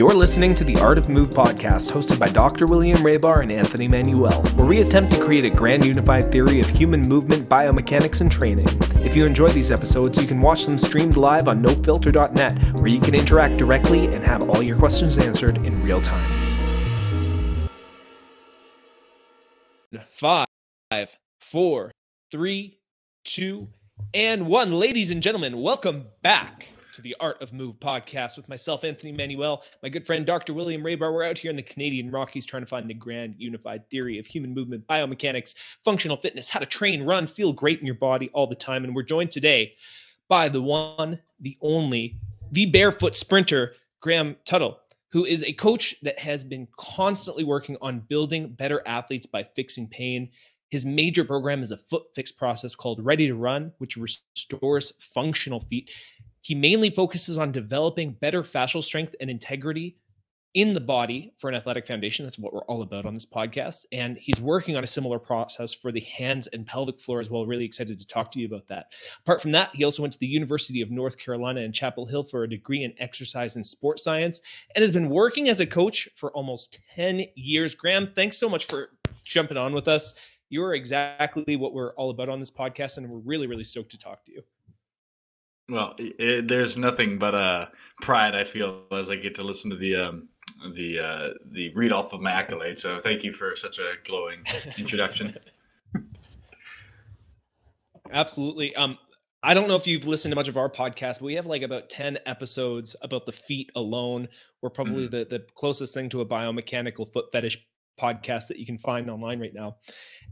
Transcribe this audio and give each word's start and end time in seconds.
You're 0.00 0.14
listening 0.14 0.54
to 0.54 0.64
the 0.64 0.78
Art 0.78 0.96
of 0.96 1.10
Move 1.10 1.28
podcast, 1.28 1.92
hosted 1.92 2.18
by 2.18 2.30
Dr. 2.30 2.66
William 2.66 2.96
Rajbar 3.00 3.42
and 3.42 3.52
Anthony 3.52 3.86
Manuele, 3.86 4.42
where 4.56 4.66
we 4.66 4.80
attempt 4.80 5.12
to 5.12 5.22
create 5.22 5.44
a 5.44 5.50
grand 5.50 5.84
unified 5.84 6.32
theory 6.32 6.58
of 6.58 6.70
human 6.70 7.02
movement, 7.02 7.50
biomechanics, 7.50 8.22
and 8.22 8.32
training. 8.32 8.66
If 9.04 9.14
you 9.14 9.26
enjoy 9.26 9.50
these 9.50 9.70
episodes, 9.70 10.18
you 10.18 10.26
can 10.26 10.40
watch 10.40 10.64
them 10.64 10.78
streamed 10.78 11.18
live 11.18 11.48
on 11.48 11.62
nofilter.net, 11.62 12.80
where 12.80 12.86
you 12.86 12.98
can 12.98 13.14
interact 13.14 13.58
directly 13.58 14.06
and 14.06 14.24
have 14.24 14.48
all 14.48 14.62
your 14.62 14.78
questions 14.78 15.18
answered 15.18 15.58
in 15.66 15.82
real 15.82 16.00
time. 16.00 16.30
Five, 20.12 21.18
four, 21.42 21.92
three, 22.30 22.78
two, 23.24 23.68
and 24.14 24.46
one. 24.46 24.72
Ladies 24.72 25.10
and 25.10 25.22
gentlemen, 25.22 25.60
welcome 25.60 26.06
back 26.22 26.68
to 26.92 27.02
the 27.02 27.16
Art 27.20 27.40
of 27.40 27.52
Move 27.52 27.78
podcast 27.78 28.36
with 28.36 28.48
myself, 28.48 28.84
Anthony 28.84 29.12
Manuele, 29.12 29.62
my 29.82 29.88
good 29.88 30.06
friend 30.06 30.26
Dr. 30.26 30.52
William 30.52 30.82
Rajbar. 30.82 31.12
We're 31.12 31.24
out 31.24 31.38
here 31.38 31.50
in 31.50 31.56
the 31.56 31.62
Canadian 31.62 32.10
Rockies 32.10 32.44
trying 32.44 32.62
to 32.62 32.68
find 32.68 32.90
the 32.90 32.94
grand 32.94 33.36
unified 33.38 33.88
theory 33.90 34.18
of 34.18 34.26
human 34.26 34.52
movement, 34.52 34.86
biomechanics, 34.88 35.54
functional 35.84 36.16
fitness, 36.16 36.48
how 36.48 36.58
to 36.58 36.66
train, 36.66 37.04
run, 37.04 37.26
feel 37.26 37.52
great 37.52 37.80
in 37.80 37.86
your 37.86 37.94
body 37.94 38.30
all 38.32 38.46
the 38.46 38.56
time. 38.56 38.84
And 38.84 38.94
we're 38.94 39.02
joined 39.02 39.30
today 39.30 39.74
by 40.28 40.48
the 40.48 40.60
one, 40.60 41.18
the 41.40 41.56
only, 41.60 42.16
the 42.52 42.66
barefoot 42.66 43.14
sprinter, 43.14 43.74
Graham 44.00 44.36
Tuttle, 44.44 44.80
who 45.12 45.24
is 45.24 45.44
a 45.44 45.52
coach 45.52 45.94
that 46.02 46.18
has 46.18 46.42
been 46.42 46.66
constantly 46.76 47.44
working 47.44 47.76
on 47.80 48.00
building 48.08 48.48
better 48.48 48.82
athletes 48.86 49.26
by 49.26 49.44
fixing 49.54 49.86
pain. 49.88 50.28
His 50.70 50.84
major 50.84 51.24
program 51.24 51.62
is 51.62 51.70
a 51.70 51.76
foot 51.76 52.04
fix 52.14 52.32
process 52.32 52.74
called 52.74 53.04
Ready 53.04 53.26
to 53.28 53.34
Run, 53.34 53.72
which 53.78 53.96
restores 53.96 54.92
functional 54.98 55.60
feet. 55.60 55.90
He 56.40 56.54
mainly 56.54 56.90
focuses 56.90 57.38
on 57.38 57.52
developing 57.52 58.12
better 58.12 58.42
fascial 58.42 58.82
strength 58.82 59.14
and 59.20 59.30
integrity 59.30 59.96
in 60.54 60.74
the 60.74 60.80
body 60.80 61.32
for 61.38 61.48
an 61.48 61.54
athletic 61.54 61.86
foundation. 61.86 62.24
That's 62.24 62.38
what 62.38 62.52
we're 62.52 62.64
all 62.64 62.82
about 62.82 63.06
on 63.06 63.14
this 63.14 63.26
podcast. 63.26 63.86
And 63.92 64.16
he's 64.18 64.40
working 64.40 64.76
on 64.76 64.82
a 64.82 64.86
similar 64.86 65.20
process 65.20 65.72
for 65.72 65.92
the 65.92 66.00
hands 66.00 66.48
and 66.48 66.66
pelvic 66.66 66.98
floor 66.98 67.20
as 67.20 67.30
well. 67.30 67.46
Really 67.46 67.64
excited 67.64 67.98
to 67.98 68.06
talk 68.06 68.32
to 68.32 68.40
you 68.40 68.46
about 68.46 68.66
that. 68.66 68.92
Apart 69.20 69.40
from 69.40 69.52
that, 69.52 69.70
he 69.74 69.84
also 69.84 70.02
went 70.02 70.12
to 70.12 70.18
the 70.18 70.26
University 70.26 70.80
of 70.80 70.90
North 70.90 71.18
Carolina 71.18 71.60
in 71.60 71.72
Chapel 71.72 72.04
Hill 72.04 72.24
for 72.24 72.42
a 72.42 72.48
degree 72.48 72.82
in 72.82 72.92
exercise 72.98 73.54
and 73.54 73.64
sports 73.64 74.02
science 74.02 74.40
and 74.74 74.82
has 74.82 74.90
been 74.90 75.08
working 75.08 75.48
as 75.48 75.60
a 75.60 75.66
coach 75.66 76.08
for 76.16 76.32
almost 76.32 76.80
10 76.96 77.26
years. 77.36 77.74
Graham, 77.74 78.10
thanks 78.14 78.36
so 78.36 78.48
much 78.48 78.66
for 78.66 78.90
jumping 79.24 79.56
on 79.56 79.72
with 79.72 79.86
us. 79.86 80.14
You're 80.48 80.74
exactly 80.74 81.54
what 81.54 81.74
we're 81.74 81.94
all 81.94 82.10
about 82.10 82.28
on 82.28 82.40
this 82.40 82.50
podcast, 82.50 82.96
and 82.96 83.08
we're 83.08 83.18
really, 83.18 83.46
really 83.46 83.62
stoked 83.62 83.92
to 83.92 83.98
talk 83.98 84.24
to 84.24 84.32
you. 84.32 84.42
Well, 85.70 85.94
it, 85.98 86.48
there's 86.48 86.76
nothing 86.76 87.18
but 87.18 87.34
uh, 87.34 87.66
pride 88.02 88.34
I 88.34 88.44
feel 88.44 88.82
as 88.92 89.08
I 89.08 89.16
get 89.16 89.36
to 89.36 89.44
listen 89.44 89.70
to 89.70 89.76
the 89.76 89.94
um, 89.94 90.28
the 90.74 90.98
uh, 90.98 91.28
the 91.52 91.72
read 91.74 91.92
off 91.92 92.12
of 92.12 92.20
my 92.20 92.32
accolades. 92.32 92.80
So 92.80 92.98
thank 92.98 93.22
you 93.22 93.32
for 93.32 93.54
such 93.54 93.78
a 93.78 93.92
glowing 94.04 94.42
introduction. 94.78 95.34
Absolutely. 98.12 98.74
Um, 98.74 98.98
I 99.42 99.54
don't 99.54 99.68
know 99.68 99.76
if 99.76 99.86
you've 99.86 100.06
listened 100.06 100.32
to 100.32 100.36
much 100.36 100.48
of 100.48 100.56
our 100.56 100.68
podcast, 100.68 101.20
but 101.20 101.22
we 101.22 101.34
have 101.34 101.46
like 101.46 101.62
about 101.62 101.88
10 101.88 102.18
episodes 102.26 102.94
about 103.02 103.24
the 103.24 103.32
feet 103.32 103.70
alone. 103.76 104.28
We're 104.60 104.70
probably 104.70 105.04
mm-hmm. 105.04 105.16
the, 105.16 105.24
the 105.24 105.46
closest 105.54 105.94
thing 105.94 106.08
to 106.10 106.20
a 106.20 106.26
biomechanical 106.26 107.10
foot 107.10 107.26
fetish 107.32 107.64
podcast 108.00 108.48
that 108.48 108.58
you 108.58 108.66
can 108.66 108.78
find 108.78 109.10
online 109.10 109.40
right 109.40 109.54
now. 109.54 109.76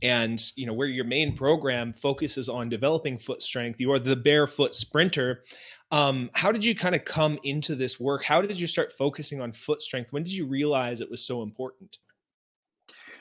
And 0.03 0.41
you 0.57 0.67
know 0.67 0.73
where 0.73 0.87
your 0.87 1.05
main 1.05 1.37
program 1.37 1.93
focuses 1.93 2.49
on 2.49 2.69
developing 2.69 3.19
foot 3.19 3.43
strength 3.43 3.81
you 3.81 3.93
are 3.93 3.99
the 3.99 4.17
barefoot 4.17 4.75
sprinter. 4.75 5.45
Um, 5.91 6.31
how 6.35 6.53
did 6.53 6.65
you 6.65 6.75
kind 6.75 6.95
of 6.95 7.05
come 7.05 7.39
into 7.45 7.75
this 7.75 7.99
work? 7.99 8.23
How 8.23 8.43
did 8.43 8.59
you 8.61 8.67
start 8.67 8.93
focusing 8.93 9.41
on 9.41 9.53
foot 9.53 9.81
strength? 9.81 10.13
When 10.13 10.23
did 10.23 10.33
you 10.33 10.47
realize 10.47 11.01
it 11.01 11.11
was 11.11 11.27
so 11.27 11.43
important? 11.43 11.99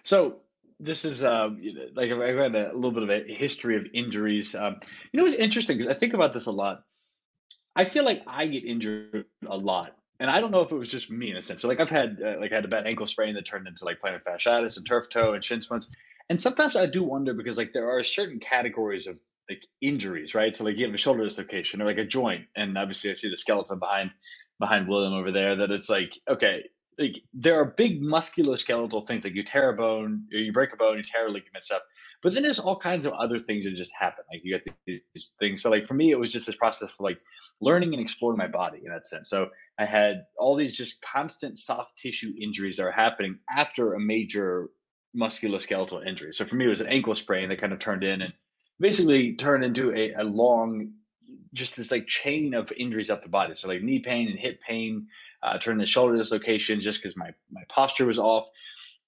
So 0.03 0.41
this 0.79 1.05
is 1.05 1.23
uh, 1.23 1.49
like 1.95 2.11
I 2.11 2.13
read 2.13 2.55
a 2.55 2.73
little 2.73 2.91
bit 2.91 3.03
of 3.03 3.09
a 3.09 3.33
history 3.33 3.75
of 3.77 3.87
injuries. 3.93 4.53
Um, 4.53 4.79
you 5.11 5.19
know, 5.19 5.25
it's 5.25 5.35
interesting 5.35 5.77
because 5.77 5.89
I 5.89 5.97
think 5.97 6.13
about 6.13 6.33
this 6.33 6.45
a 6.45 6.51
lot. 6.51 6.83
I 7.75 7.85
feel 7.85 8.03
like 8.03 8.21
I 8.27 8.47
get 8.47 8.63
injured 8.65 9.25
a 9.47 9.57
lot 9.57 9.95
and 10.19 10.29
I 10.29 10.39
don't 10.39 10.51
know 10.51 10.61
if 10.61 10.71
it 10.71 10.75
was 10.75 10.89
just 10.89 11.09
me 11.11 11.29
in 11.29 11.37
a 11.37 11.41
sense. 11.41 11.61
So 11.61 11.67
like 11.67 11.79
I've 11.79 11.89
had 11.89 12.19
uh, 12.23 12.39
like 12.39 12.51
I 12.51 12.55
had 12.55 12.65
a 12.65 12.69
bad 12.69 12.87
ankle 12.87 13.05
sprain 13.05 13.35
that 13.35 13.45
turned 13.45 13.67
into 13.67 13.85
like 13.85 13.99
plantar 13.99 14.23
fasciitis 14.23 14.77
and 14.77 14.85
turf 14.85 15.09
toe 15.09 15.33
and 15.33 15.43
shin 15.43 15.61
splints. 15.61 15.89
And 16.29 16.41
sometimes 16.41 16.75
I 16.75 16.85
do 16.87 17.03
wonder 17.03 17.33
because 17.33 17.57
like 17.57 17.73
there 17.73 17.89
are 17.89 18.03
certain 18.03 18.39
categories 18.39 19.07
of 19.07 19.19
like 19.49 19.65
injuries, 19.81 20.35
right? 20.35 20.55
So 20.55 20.63
like 20.63 20.77
you 20.77 20.85
have 20.85 20.93
a 20.93 20.97
shoulder 20.97 21.23
dislocation 21.23 21.81
or 21.81 21.85
like 21.85 21.97
a 21.97 22.05
joint, 22.05 22.45
and 22.55 22.77
obviously 22.77 23.11
I 23.11 23.13
see 23.13 23.29
the 23.29 23.37
skeleton 23.37 23.79
behind 23.79 24.11
behind 24.59 24.87
William 24.87 25.13
over 25.13 25.31
there. 25.31 25.55
That 25.55 25.71
it's 25.71 25.89
like 25.89 26.17
okay, 26.27 26.63
like 26.97 27.21
there 27.33 27.59
are 27.59 27.65
big 27.65 28.01
musculoskeletal 28.01 29.05
things 29.05 29.23
like 29.23 29.35
you 29.35 29.43
tear 29.43 29.69
a 29.69 29.75
bone, 29.75 30.23
you 30.29 30.51
break 30.51 30.73
a 30.73 30.77
bone, 30.77 30.97
you 30.97 31.03
tear 31.03 31.27
a 31.27 31.31
ligament 31.31 31.63
stuff. 31.63 31.83
But 32.23 32.33
then 32.33 32.41
there's 32.41 32.59
all 32.59 32.75
kinds 32.75 33.05
of 33.05 33.13
other 33.13 33.37
things 33.37 33.65
that 33.65 33.75
just 33.75 33.91
happen. 33.97 34.25
Like 34.31 34.41
you 34.43 34.59
get 34.59 34.75
these 35.13 35.35
things. 35.39 35.61
So 35.61 35.69
like 35.69 35.85
for 35.85 35.93
me, 35.93 36.11
it 36.11 36.19
was 36.19 36.31
just 36.31 36.47
this 36.47 36.55
process 36.55 36.89
of 36.89 36.99
like 36.99 37.19
learning 37.59 37.93
and 37.93 38.01
exploring 38.01 38.37
my 38.37 38.47
body 38.47 38.79
in 38.83 38.91
that 38.91 39.07
sense. 39.07 39.29
So 39.29 39.49
I 39.79 39.85
had 39.85 40.25
all 40.37 40.55
these 40.55 40.75
just 40.75 41.01
constant 41.01 41.57
soft 41.57 41.97
tissue 41.97 42.33
injuries 42.39 42.77
that 42.77 42.85
are 42.85 42.91
happening 42.91 43.39
after 43.49 43.93
a 43.93 43.99
major 43.99 44.69
musculoskeletal 45.15 46.05
injury. 46.05 46.33
So 46.33 46.45
for 46.45 46.55
me, 46.55 46.65
it 46.65 46.69
was 46.69 46.81
an 46.81 46.87
ankle 46.87 47.15
sprain 47.15 47.49
that 47.49 47.61
kind 47.61 47.73
of 47.73 47.79
turned 47.79 48.03
in 48.03 48.21
and 48.21 48.33
basically 48.79 49.35
turned 49.35 49.63
into 49.63 49.91
a, 49.93 50.13
a 50.13 50.23
long, 50.23 50.93
just 51.53 51.77
this 51.77 51.89
like 51.89 52.05
chain 52.05 52.53
of 52.53 52.71
injuries 52.71 53.09
up 53.09 53.23
the 53.23 53.29
body. 53.29 53.55
So 53.55 53.67
like 53.67 53.81
knee 53.81 53.99
pain 53.99 54.29
and 54.29 54.37
hip 54.37 54.61
pain, 54.61 55.07
uh, 55.41 55.57
turned 55.57 55.79
into 55.79 55.91
shoulder 55.91 56.17
dislocations 56.17 56.83
just 56.83 57.01
because 57.01 57.15
my 57.15 57.31
my 57.51 57.61
posture 57.69 58.05
was 58.05 58.19
off. 58.19 58.49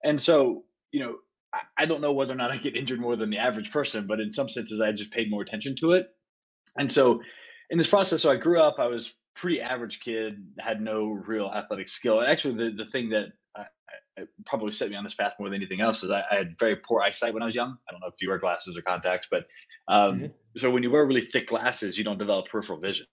And 0.03 0.19
so 0.19 0.63
you 0.91 1.01
know, 1.01 1.15
I, 1.53 1.61
I 1.77 1.85
don't 1.85 2.01
know 2.01 2.13
whether 2.13 2.33
or 2.33 2.37
not 2.37 2.51
I 2.51 2.57
get 2.57 2.75
injured 2.75 2.99
more 2.99 3.15
than 3.15 3.29
the 3.29 3.37
average 3.37 3.71
person, 3.71 4.07
but 4.07 4.19
in 4.19 4.31
some 4.31 4.49
senses, 4.49 4.81
I 4.81 4.91
just 4.91 5.11
paid 5.11 5.29
more 5.29 5.41
attention 5.41 5.75
to 5.77 5.91
it. 5.93 6.07
And 6.77 6.91
so 6.91 7.21
in 7.69 7.77
this 7.77 7.87
process, 7.87 8.21
so 8.21 8.31
I 8.31 8.35
grew 8.35 8.61
up, 8.61 8.79
I 8.79 8.87
was 8.87 9.13
pretty 9.35 9.61
average 9.61 9.99
kid, 9.99 10.43
had 10.59 10.81
no 10.81 11.07
real 11.09 11.47
athletic 11.47 11.87
skill. 11.87 12.19
And 12.19 12.29
actually, 12.29 12.55
the, 12.55 12.75
the 12.75 12.89
thing 12.89 13.09
that 13.09 13.27
I, 13.55 13.63
I 14.17 14.23
probably 14.45 14.71
set 14.71 14.89
me 14.89 14.95
on 14.95 15.03
this 15.03 15.13
path 15.13 15.33
more 15.39 15.49
than 15.49 15.55
anything 15.55 15.81
else 15.81 16.03
is 16.03 16.11
I, 16.11 16.23
I, 16.29 16.35
had 16.35 16.59
very 16.59 16.75
poor 16.75 17.01
eyesight 17.01 17.33
when 17.33 17.43
I 17.43 17.45
was 17.45 17.55
young. 17.55 17.77
I 17.87 17.91
don't 17.91 18.01
know 18.01 18.07
if 18.07 18.21
you 18.21 18.29
wear 18.29 18.37
glasses 18.37 18.77
or 18.77 18.81
contacts, 18.81 19.27
but 19.29 19.45
um, 19.87 20.15
mm-hmm. 20.15 20.25
so 20.57 20.69
when 20.69 20.83
you 20.83 20.91
wear 20.91 21.05
really 21.05 21.21
thick 21.21 21.47
glasses, 21.47 21.97
you 21.97 22.03
don't 22.03 22.17
develop 22.17 22.47
peripheral 22.49 22.79
vision. 22.79 23.05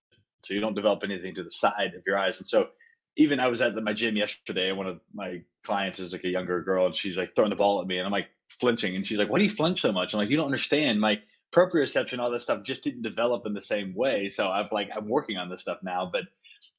So 0.44 0.55
you 0.55 0.61
don't 0.61 0.75
develop 0.75 1.03
anything 1.05 1.34
to 1.34 1.43
the 1.43 1.50
side 1.50 1.94
of 1.97 2.03
your 2.06 2.19
eyes. 2.19 2.38
And 2.38 2.47
so 2.47 2.69
even 3.17 3.41
I 3.41 3.49
was 3.49 3.61
at 3.61 3.75
the, 3.75 3.81
my 3.81 3.93
gym 3.93 4.17
yesterday, 4.17 4.69
and 4.69 4.78
one 4.78 4.87
of 4.87 5.00
my 5.15 5.43
clients 5.65 5.99
is 5.99 6.12
like 6.12 6.25
a 6.25 6.28
younger 6.28 6.62
girl, 6.62 6.87
and 6.87 6.94
she's 6.94 7.17
like 7.17 7.34
throwing 7.34 7.50
the 7.50 7.56
ball 7.56 7.81
at 7.81 7.87
me, 7.87 7.99
and 7.99 8.06
I'm 8.06 8.12
like 8.12 8.28
flinching, 8.61 8.94
and 8.94 9.05
she's 9.05 9.19
like, 9.19 9.31
"Why 9.31 9.38
do 9.38 9.44
you 9.44 9.50
flinch 9.50 9.81
so 9.81 9.91
much?" 9.91 10.12
I'm 10.12 10.19
like, 10.19 10.28
"You 10.28 10.37
don't 10.37 10.47
understand. 10.47 11.00
My 11.00 11.21
proprioception, 11.53 12.19
all 12.19 12.31
this 12.31 12.45
stuff, 12.45 12.62
just 12.62 12.84
didn't 12.84 13.03
develop 13.03 13.47
in 13.47 13.55
the 13.55 13.62
same 13.62 13.95
way. 13.95 14.29
So 14.29 14.49
I've 14.49 14.73
like 14.73 14.91
I'm 14.97 15.09
working 15.09 15.37
on 15.37 15.49
this 15.49 15.61
stuff 15.61 15.79
now, 15.83 16.09
but 16.11 16.23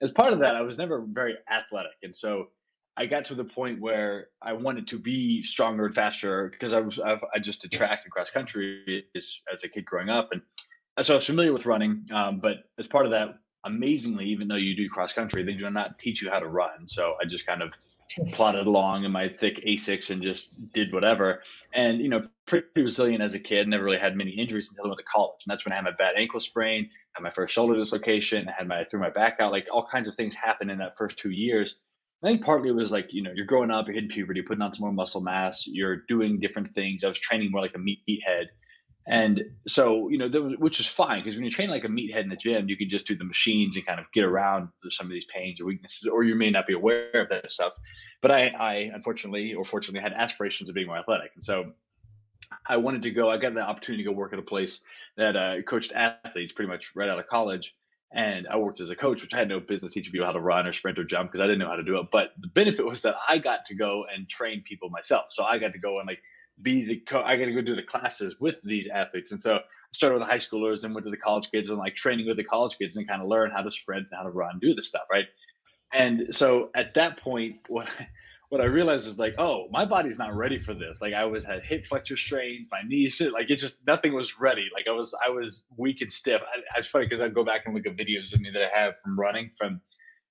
as 0.01 0.11
part 0.11 0.33
of 0.33 0.39
that, 0.39 0.55
I 0.55 0.61
was 0.61 0.77
never 0.77 1.05
very 1.07 1.35
athletic, 1.49 1.97
and 2.03 2.15
so 2.15 2.49
I 2.95 3.05
got 3.05 3.25
to 3.25 3.35
the 3.35 3.45
point 3.45 3.79
where 3.79 4.29
I 4.41 4.53
wanted 4.53 4.87
to 4.87 4.99
be 4.99 5.43
stronger 5.43 5.85
and 5.85 5.95
faster 5.95 6.49
because 6.49 6.73
I 6.73 6.79
was 6.81 6.99
I've, 6.99 7.23
I 7.33 7.39
just 7.39 7.61
did 7.61 7.71
track 7.71 8.01
and 8.03 8.11
cross 8.11 8.31
country 8.31 9.05
as, 9.15 9.41
as 9.53 9.63
a 9.63 9.69
kid 9.69 9.85
growing 9.85 10.09
up, 10.09 10.29
and 10.31 10.41
so 11.01 11.13
I 11.13 11.17
was 11.17 11.25
familiar 11.25 11.53
with 11.53 11.65
running. 11.65 12.05
Um, 12.13 12.39
but 12.39 12.65
as 12.79 12.87
part 12.87 13.05
of 13.05 13.11
that, 13.11 13.39
amazingly, 13.63 14.25
even 14.25 14.47
though 14.47 14.55
you 14.55 14.75
do 14.75 14.89
cross 14.89 15.13
country, 15.13 15.43
they 15.43 15.53
do 15.53 15.69
not 15.69 15.99
teach 15.99 16.21
you 16.21 16.29
how 16.29 16.39
to 16.39 16.47
run. 16.47 16.87
So 16.87 17.15
I 17.21 17.25
just 17.25 17.45
kind 17.45 17.61
of 17.61 17.73
plodded 18.31 18.67
along 18.67 19.03
in 19.03 19.11
my 19.11 19.29
thick 19.29 19.63
Asics 19.65 20.09
and 20.09 20.21
just 20.21 20.71
did 20.73 20.93
whatever. 20.93 21.43
And 21.73 21.99
you 21.99 22.09
know, 22.09 22.27
pretty 22.45 22.67
resilient 22.75 23.21
as 23.21 23.33
a 23.33 23.39
kid. 23.39 23.67
Never 23.67 23.83
really 23.83 23.97
had 23.97 24.15
many 24.15 24.31
injuries 24.31 24.69
until 24.69 24.85
I 24.85 24.87
went 24.89 24.99
to 24.99 25.05
college, 25.05 25.41
and 25.45 25.51
that's 25.51 25.65
when 25.65 25.73
I 25.73 25.75
had 25.75 25.85
my 25.85 25.91
bad 25.91 26.15
ankle 26.17 26.39
sprain, 26.39 26.89
had 27.13 27.23
my 27.23 27.29
first 27.29 27.53
shoulder 27.53 27.75
dislocation, 27.75 28.47
had 28.47 28.67
my 28.67 28.83
threw 28.85 28.99
my 28.99 29.09
back 29.09 29.37
out. 29.39 29.51
Like 29.51 29.67
all 29.71 29.87
kinds 29.91 30.07
of 30.07 30.15
things 30.15 30.33
happened 30.33 30.71
in 30.71 30.77
that 30.79 30.97
first 30.97 31.17
two 31.17 31.31
years. 31.31 31.75
I 32.23 32.27
think 32.27 32.43
partly 32.43 32.69
it 32.69 32.75
was 32.75 32.91
like 32.91 33.09
you 33.11 33.23
know 33.23 33.31
you're 33.35 33.45
growing 33.45 33.71
up, 33.71 33.87
you're 33.87 33.95
hitting 33.95 34.09
puberty, 34.09 34.41
putting 34.41 34.61
on 34.61 34.73
some 34.73 34.81
more 34.81 34.93
muscle 34.93 35.21
mass, 35.21 35.67
you're 35.67 36.03
doing 36.07 36.39
different 36.39 36.71
things. 36.71 37.03
I 37.03 37.07
was 37.07 37.19
training 37.19 37.51
more 37.51 37.61
like 37.61 37.75
a 37.75 37.79
meathead 37.79 38.45
and 39.09 39.41
so, 39.65 40.09
you 40.09 40.17
know, 40.17 40.27
was, 40.27 40.57
which 40.57 40.79
is 40.81 40.87
fine 40.87 41.19
because 41.19 41.35
when 41.35 41.45
you 41.45 41.51
train 41.51 41.69
like 41.69 41.85
a 41.85 41.87
meathead 41.87 42.23
in 42.23 42.29
the 42.29 42.35
gym, 42.35 42.67
you 42.67 42.75
can 42.75 42.89
just 42.89 43.07
do 43.07 43.15
the 43.15 43.23
machines 43.23 43.77
and 43.77 43.85
kind 43.85 44.01
of 44.01 44.05
get 44.11 44.25
around 44.25 44.67
some 44.89 45.05
of 45.07 45.11
these 45.11 45.25
pains 45.33 45.61
or 45.61 45.65
weaknesses, 45.65 46.09
or 46.09 46.23
you 46.23 46.35
may 46.35 46.49
not 46.49 46.65
be 46.65 46.73
aware 46.73 47.11
of 47.13 47.29
that 47.29 47.49
stuff. 47.49 47.73
But 48.21 48.31
I, 48.31 48.47
I 48.47 48.73
unfortunately 48.93 49.53
or 49.53 49.63
fortunately 49.63 50.01
had 50.01 50.11
aspirations 50.11 50.67
of 50.67 50.75
being 50.75 50.87
more 50.87 50.97
athletic. 50.97 51.31
And 51.35 51.43
so 51.43 51.71
I 52.65 52.77
wanted 52.77 53.03
to 53.03 53.11
go, 53.11 53.29
I 53.29 53.37
got 53.37 53.53
the 53.53 53.61
opportunity 53.61 54.03
to 54.03 54.09
go 54.09 54.15
work 54.15 54.33
at 54.33 54.39
a 54.39 54.43
place 54.43 54.81
that 55.15 55.37
uh, 55.37 55.61
coached 55.61 55.93
athletes 55.93 56.51
pretty 56.51 56.69
much 56.69 56.91
right 56.93 57.09
out 57.09 57.17
of 57.17 57.27
college. 57.27 57.75
And 58.13 58.45
I 58.47 58.57
worked 58.57 58.81
as 58.81 58.89
a 58.89 58.95
coach, 58.95 59.21
which 59.21 59.33
I 59.33 59.37
had 59.37 59.49
no 59.49 59.59
business 59.61 59.93
teaching 59.93 60.11
people 60.11 60.25
how 60.25 60.33
to 60.33 60.39
run 60.39 60.67
or 60.67 60.73
sprint 60.73 60.99
or 60.99 61.03
jump 61.05 61.31
because 61.31 61.41
I 61.41 61.45
didn't 61.45 61.59
know 61.59 61.67
how 61.67 61.75
to 61.75 61.83
do 61.83 61.97
it. 61.99 62.07
But 62.11 62.31
the 62.39 62.47
benefit 62.47 62.85
was 62.85 63.01
that 63.03 63.15
I 63.27 63.37
got 63.37 63.65
to 63.65 63.75
go 63.75 64.05
and 64.13 64.27
train 64.27 64.63
people 64.63 64.89
myself. 64.89 65.25
So 65.29 65.43
I 65.43 65.59
got 65.59 65.73
to 65.73 65.79
go 65.79 65.99
and 65.99 66.07
like 66.07 66.21
be 66.61 66.85
the 66.85 66.97
co- 66.97 67.23
I 67.23 67.37
got 67.37 67.45
to 67.45 67.53
go 67.53 67.61
do 67.61 67.75
the 67.75 67.83
classes 67.83 68.35
with 68.39 68.61
these 68.63 68.87
athletes, 68.87 69.31
and 69.31 69.41
so 69.41 69.57
I 69.57 69.61
started 69.93 70.15
with 70.15 70.27
the 70.27 70.31
high 70.31 70.37
schoolers 70.37 70.83
and 70.83 70.93
went 70.93 71.05
to 71.05 71.11
the 71.11 71.17
college 71.17 71.49
kids 71.51 71.69
and 71.69 71.77
like 71.77 71.95
training 71.95 72.27
with 72.27 72.37
the 72.37 72.43
college 72.43 72.77
kids 72.77 72.97
and 72.97 73.07
kind 73.07 73.21
of 73.21 73.27
learn 73.27 73.51
how 73.51 73.61
to 73.61 73.71
sprint 73.71 74.07
and 74.09 74.17
how 74.17 74.23
to 74.23 74.29
run, 74.29 74.59
do 74.59 74.73
this 74.73 74.89
stuff, 74.89 75.05
right? 75.11 75.25
And 75.93 76.35
so 76.35 76.69
at 76.75 76.93
that 76.95 77.17
point, 77.17 77.57
what 77.67 77.89
what 78.49 78.61
I 78.61 78.65
realized 78.65 79.07
is 79.07 79.19
like, 79.19 79.35
oh, 79.37 79.67
my 79.71 79.83
body's 79.83 80.17
not 80.17 80.33
ready 80.33 80.57
for 80.57 80.73
this. 80.73 81.01
Like 81.01 81.13
I 81.13 81.25
was 81.25 81.43
had 81.43 81.63
hip 81.63 81.85
flexor 81.85 82.15
strains, 82.15 82.67
my 82.71 82.81
knees, 82.81 83.21
like 83.21 83.49
it 83.49 83.57
just 83.57 83.85
nothing 83.85 84.13
was 84.13 84.39
ready. 84.39 84.69
Like 84.73 84.87
I 84.87 84.91
was 84.91 85.13
I 85.25 85.29
was 85.29 85.65
weak 85.75 86.01
and 86.01 86.11
stiff. 86.11 86.41
I, 86.41 86.79
it's 86.79 86.87
funny 86.87 87.05
because 87.05 87.19
I 87.19 87.27
go 87.27 87.43
back 87.43 87.63
and 87.65 87.75
look 87.75 87.85
at 87.85 87.97
videos 87.97 88.33
of 88.33 88.39
me 88.39 88.49
that 88.53 88.63
I 88.63 88.79
have 88.79 88.93
from 89.03 89.19
running 89.19 89.49
from 89.57 89.81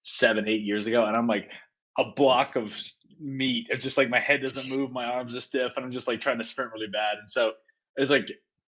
seven, 0.02 0.49
eight 0.49 0.62
years 0.62 0.87
ago, 0.87 1.05
and 1.05 1.17
I'm 1.17 1.26
like 1.26 1.52
a 1.99 2.05
block 2.12 2.56
of 2.56 2.75
meat. 3.20 3.66
It's 3.70 3.82
just 3.82 3.96
like 3.96 4.08
my 4.08 4.20
head 4.20 4.42
doesn't 4.42 4.68
move, 4.68 4.92
my 4.92 5.04
arms 5.04 5.34
are 5.34 5.40
stiff, 5.40 5.72
and 5.76 5.84
I'm 5.84 5.92
just 5.92 6.08
like 6.08 6.20
trying 6.20 6.38
to 6.38 6.44
sprint 6.44 6.72
really 6.72 6.88
bad. 6.88 7.18
And 7.18 7.30
so 7.30 7.52
it's 7.96 8.10
like, 8.10 8.28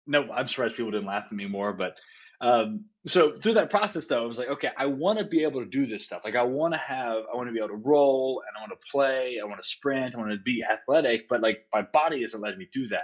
no, 0.07 0.30
I'm 0.31 0.47
surprised 0.47 0.75
people 0.75 0.92
didn't 0.92 1.07
laugh 1.07 1.25
at 1.25 1.31
me 1.31 1.47
more, 1.47 1.74
but 1.74 1.95
um, 2.42 2.86
so 3.07 3.31
through 3.31 3.53
that 3.53 3.69
process 3.69 4.07
though, 4.07 4.24
I 4.24 4.27
was 4.27 4.38
like, 4.38 4.50
okay, 4.50 4.69
I 4.77 4.88
want 4.88 5.19
to 5.19 5.25
be 5.25 5.44
able 5.44 5.62
to 5.62 5.69
do 5.69 5.86
this 5.86 6.06
stuff. 6.06 6.21
Like 6.25 6.36
I 6.36 6.44
want 6.44 6.74
to 6.74 6.77
have, 6.77 7.24
I 7.31 7.36
want 7.36 7.47
to 7.47 7.53
be 7.53 7.59
able 7.59 7.69
to 7.69 7.75
roll 7.75 8.44
and 8.47 8.57
I 8.57 8.62
want 8.62 8.71
to 8.71 8.92
play, 8.92 9.39
I 9.42 9.45
want 9.45 9.62
to 9.62 9.68
sprint, 9.68 10.15
I 10.15 10.18
want 10.18 10.31
to 10.31 10.38
be 10.44 10.63
athletic, 10.63 11.27
but 11.30 11.41
like 11.41 11.65
my 11.74 11.81
body 11.81 12.24
isn't 12.24 12.39
letting 12.39 12.59
me 12.59 12.68
do 12.74 12.88
that. 12.89 13.03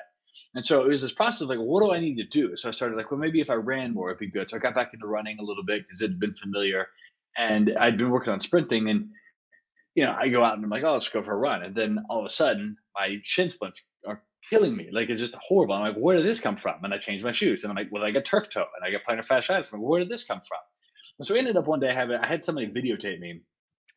And 0.53 0.65
so 0.65 0.85
it 0.85 0.89
was 0.89 1.01
this 1.01 1.11
process 1.11 1.47
like, 1.47 1.59
what 1.59 1.81
do 1.81 1.93
I 1.93 1.99
need 1.99 2.17
to 2.17 2.25
do? 2.25 2.55
So 2.55 2.67
I 2.67 2.71
started 2.71 2.97
like, 2.97 3.09
well, 3.09 3.19
maybe 3.19 3.41
if 3.41 3.49
I 3.49 3.55
ran 3.55 3.93
more, 3.93 4.09
it'd 4.09 4.19
be 4.19 4.29
good. 4.29 4.49
So 4.49 4.57
I 4.57 4.59
got 4.59 4.75
back 4.75 4.93
into 4.93 5.07
running 5.07 5.39
a 5.39 5.43
little 5.43 5.63
bit 5.63 5.83
because 5.83 6.01
it 6.01 6.09
had 6.09 6.19
been 6.19 6.33
familiar 6.33 6.87
and 7.37 7.73
I'd 7.79 7.97
been 7.97 8.11
working 8.11 8.33
on 8.33 8.39
sprinting 8.39 8.89
and, 8.89 9.09
you 9.95 10.05
know, 10.05 10.15
I 10.17 10.29
go 10.29 10.43
out 10.43 10.55
and 10.55 10.63
I'm 10.63 10.69
like, 10.69 10.83
oh, 10.83 10.93
let's 10.93 11.09
go 11.09 11.21
for 11.21 11.33
a 11.33 11.37
run. 11.37 11.63
And 11.63 11.75
then 11.75 11.99
all 12.09 12.19
of 12.19 12.25
a 12.25 12.29
sudden 12.29 12.77
my 12.95 13.17
shin 13.23 13.49
splints 13.49 13.83
are 14.07 14.23
killing 14.49 14.75
me. 14.75 14.89
Like 14.91 15.09
it's 15.09 15.21
just 15.21 15.35
horrible. 15.35 15.75
I'm 15.75 15.81
like, 15.81 15.95
where 15.95 16.15
did 16.15 16.25
this 16.25 16.39
come 16.39 16.55
from? 16.55 16.83
And 16.83 16.93
I 16.93 16.97
changed 16.97 17.25
my 17.25 17.31
shoes. 17.31 17.63
And 17.63 17.71
I'm 17.71 17.75
like, 17.75 17.91
well, 17.91 18.03
I 18.03 18.11
got 18.11 18.25
turf 18.25 18.49
toe 18.49 18.65
and 18.75 18.85
I 18.85 18.91
got 18.91 19.03
plantar 19.03 19.25
fasciitis. 19.25 19.73
I'm 19.73 19.79
like, 19.79 19.89
where 19.89 19.99
did 19.99 20.09
this 20.09 20.23
come 20.23 20.39
from? 20.39 20.59
And 21.19 21.27
so 21.27 21.35
I 21.35 21.39
ended 21.39 21.57
up 21.57 21.67
one 21.67 21.79
day 21.79 21.93
having 21.93 22.17
I 22.17 22.25
had 22.25 22.45
somebody 22.45 22.67
videotape 22.67 23.19
me 23.19 23.41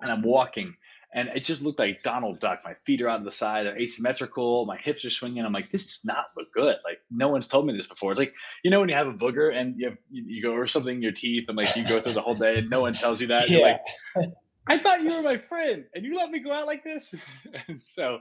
and 0.00 0.12
I'm 0.12 0.22
walking 0.22 0.74
and 1.16 1.28
it 1.28 1.44
just 1.44 1.62
looked 1.62 1.78
like 1.78 2.02
Donald 2.02 2.40
Duck. 2.40 2.62
My 2.64 2.74
feet 2.84 3.00
are 3.00 3.08
out 3.08 3.20
of 3.20 3.24
the 3.24 3.30
side, 3.30 3.66
they're 3.66 3.78
asymmetrical, 3.78 4.66
my 4.66 4.76
hips 4.76 5.04
are 5.04 5.10
swinging. 5.10 5.44
I'm 5.44 5.52
like, 5.52 5.70
this 5.70 5.84
does 5.84 6.04
not 6.04 6.26
look 6.36 6.52
good. 6.52 6.76
Like 6.84 6.98
no 7.08 7.28
one's 7.28 7.46
told 7.46 7.66
me 7.66 7.76
this 7.76 7.86
before. 7.86 8.10
It's 8.10 8.18
like, 8.18 8.34
you 8.64 8.70
know, 8.70 8.80
when 8.80 8.88
you 8.88 8.96
have 8.96 9.06
a 9.06 9.12
booger 9.12 9.54
and 9.54 9.76
you 9.78 9.90
have, 9.90 9.98
you 10.10 10.42
go 10.42 10.52
or 10.52 10.66
something 10.66 10.96
in 10.96 11.02
your 11.02 11.12
teeth 11.12 11.44
and 11.46 11.56
like 11.56 11.76
you 11.76 11.88
go 11.88 12.00
through 12.00 12.14
the 12.14 12.20
whole 12.20 12.34
day 12.34 12.58
and 12.58 12.68
no 12.68 12.80
one 12.80 12.94
tells 12.94 13.20
you 13.20 13.28
that. 13.28 13.48
Yeah. 13.48 13.78
Like, 14.16 14.30
I 14.66 14.78
thought 14.78 15.02
you 15.02 15.12
were 15.12 15.22
my 15.22 15.36
friend 15.36 15.84
and 15.94 16.04
you 16.04 16.16
let 16.16 16.30
me 16.30 16.40
go 16.40 16.52
out 16.52 16.66
like 16.66 16.84
this. 16.84 17.14
and 17.68 17.80
so 17.84 18.20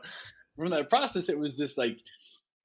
from 0.58 0.72
that 0.72 0.90
process, 0.90 1.30
it 1.30 1.38
was 1.38 1.58
this 1.58 1.78
like, 1.78 1.98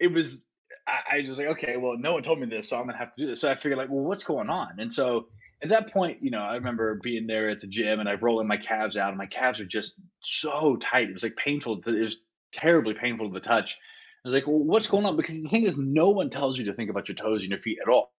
it 0.01 0.09
was, 0.09 0.45
I, 0.87 1.17
I 1.17 1.23
just 1.23 1.39
like, 1.39 1.49
okay, 1.49 1.77
well, 1.77 1.97
no 1.99 2.15
one 2.15 2.23
told 2.23 2.41
me 2.41 2.47
this, 2.47 2.69
so 2.69 2.79
I'm 2.79 2.87
gonna 2.87 2.99
have 2.99 3.13
to 3.15 3.23
do 3.23 3.29
this. 3.29 3.41
So 3.41 3.51
I 3.51 3.55
figured 3.55 3.79
like, 3.79 3.91
well, 3.91 4.05
what's 4.05 4.25
going 4.25 4.51
on? 4.51 4.79
And 4.79 4.93
so 4.93 5.29
at 5.63 5.71
that 5.71 5.93
point, 5.93 6.19
you 6.23 6.31
know, 6.31 6.41
I 6.41 6.55
remember 6.55 7.01
being 7.03 7.27
there 7.27 7.51
at 7.51 7.61
the 7.61 7.67
gym 7.67 8.01
and 8.01 8.09
I 8.09 8.15
rolling 8.15 8.47
my 8.47 8.57
calves 8.57 8.97
out, 8.97 9.09
and 9.09 9.19
my 9.19 9.27
calves 9.27 9.61
are 9.61 9.67
just 9.67 9.95
so 10.21 10.77
tight. 10.77 11.09
It 11.09 11.15
was 11.15 11.23
like 11.23 11.37
painful. 11.37 11.83
To, 11.83 11.97
it 11.97 12.03
was 12.03 12.17
terribly 12.53 12.95
painful 12.95 13.29
to 13.29 13.35
the 13.35 13.41
touch. 13.41 13.77
I 14.25 14.29
was 14.29 14.35
like, 14.35 14.47
well, 14.47 14.59
what's 14.59 14.87
going 14.87 15.05
on? 15.05 15.17
Because 15.17 15.41
the 15.41 15.49
thing 15.49 15.65
is, 15.65 15.77
no 15.77 16.11
one 16.11 16.31
tells 16.31 16.59
you 16.59 16.65
to 16.67 16.75
think 16.75 16.91
about 16.91 17.09
your 17.09 17.17
toes 17.17 17.43
and 17.43 17.51
your 17.51 17.59
feet 17.59 17.79
at 17.83 17.91
all. 17.91 18.13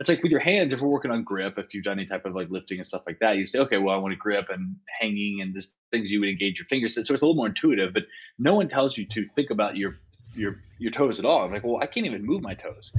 It's 0.00 0.08
like 0.08 0.22
with 0.22 0.32
your 0.32 0.40
hands, 0.40 0.72
if 0.72 0.80
we're 0.80 0.88
working 0.88 1.10
on 1.10 1.22
grip, 1.22 1.58
if 1.58 1.72
you've 1.72 1.84
done 1.84 1.98
any 1.98 2.06
type 2.06 2.24
of 2.24 2.34
like 2.34 2.50
lifting 2.50 2.78
and 2.78 2.86
stuff 2.86 3.02
like 3.06 3.18
that, 3.20 3.36
you 3.36 3.46
say, 3.46 3.60
okay, 3.60 3.78
well, 3.78 3.94
I 3.94 3.98
want 3.98 4.12
to 4.12 4.18
grip 4.18 4.46
and 4.50 4.76
hanging 5.00 5.40
and 5.40 5.54
this 5.54 5.70
things 5.90 6.10
you 6.10 6.20
would 6.20 6.28
engage 6.28 6.58
your 6.58 6.66
fingers. 6.66 6.94
So 6.94 7.00
it's 7.00 7.10
a 7.10 7.12
little 7.12 7.34
more 7.34 7.46
intuitive, 7.46 7.94
but 7.94 8.04
no 8.38 8.54
one 8.54 8.68
tells 8.68 8.98
you 8.98 9.06
to 9.06 9.26
think 9.28 9.50
about 9.50 9.76
your 9.76 9.96
your 10.34 10.56
your 10.78 10.90
toes 10.90 11.18
at 11.18 11.24
all. 11.24 11.44
I'm 11.44 11.52
like, 11.52 11.64
well, 11.64 11.78
I 11.80 11.86
can't 11.86 12.06
even 12.06 12.24
move 12.24 12.42
my 12.42 12.54
toes. 12.54 12.92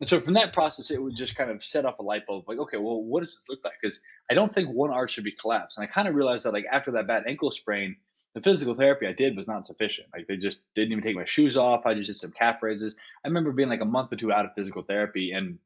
And 0.00 0.08
so 0.08 0.20
from 0.20 0.34
that 0.34 0.52
process, 0.52 0.90
it 0.90 1.02
would 1.02 1.16
just 1.16 1.36
kind 1.36 1.50
of 1.50 1.62
set 1.62 1.84
off 1.84 1.98
a 1.98 2.02
light 2.02 2.26
bulb, 2.26 2.44
like, 2.48 2.58
okay, 2.58 2.76
well, 2.76 3.02
what 3.02 3.20
does 3.20 3.34
this 3.34 3.44
look 3.48 3.60
like? 3.64 3.74
Because 3.80 4.00
I 4.30 4.34
don't 4.34 4.50
think 4.50 4.68
one 4.68 4.90
arch 4.90 5.12
should 5.12 5.24
be 5.24 5.32
collapsed. 5.32 5.76
And 5.76 5.84
I 5.84 5.90
kind 5.90 6.08
of 6.08 6.14
realized 6.14 6.44
that 6.44 6.52
like 6.52 6.66
after 6.70 6.92
that 6.92 7.06
bad 7.06 7.24
ankle 7.26 7.50
sprain, 7.50 7.96
the 8.34 8.40
physical 8.40 8.74
therapy 8.74 9.06
I 9.06 9.12
did 9.12 9.36
was 9.36 9.48
not 9.48 9.66
sufficient. 9.66 10.08
Like 10.14 10.26
they 10.28 10.36
just 10.36 10.60
didn't 10.74 10.92
even 10.92 11.02
take 11.02 11.16
my 11.16 11.24
shoes 11.24 11.56
off. 11.56 11.86
I 11.86 11.94
just 11.94 12.06
did 12.06 12.16
some 12.16 12.30
calf 12.30 12.62
raises. 12.62 12.94
I 13.24 13.28
remember 13.28 13.52
being 13.52 13.68
like 13.68 13.80
a 13.80 13.86
month 13.86 14.12
or 14.12 14.16
two 14.16 14.32
out 14.32 14.44
of 14.44 14.52
physical 14.54 14.82
therapy, 14.82 15.32
and 15.32 15.58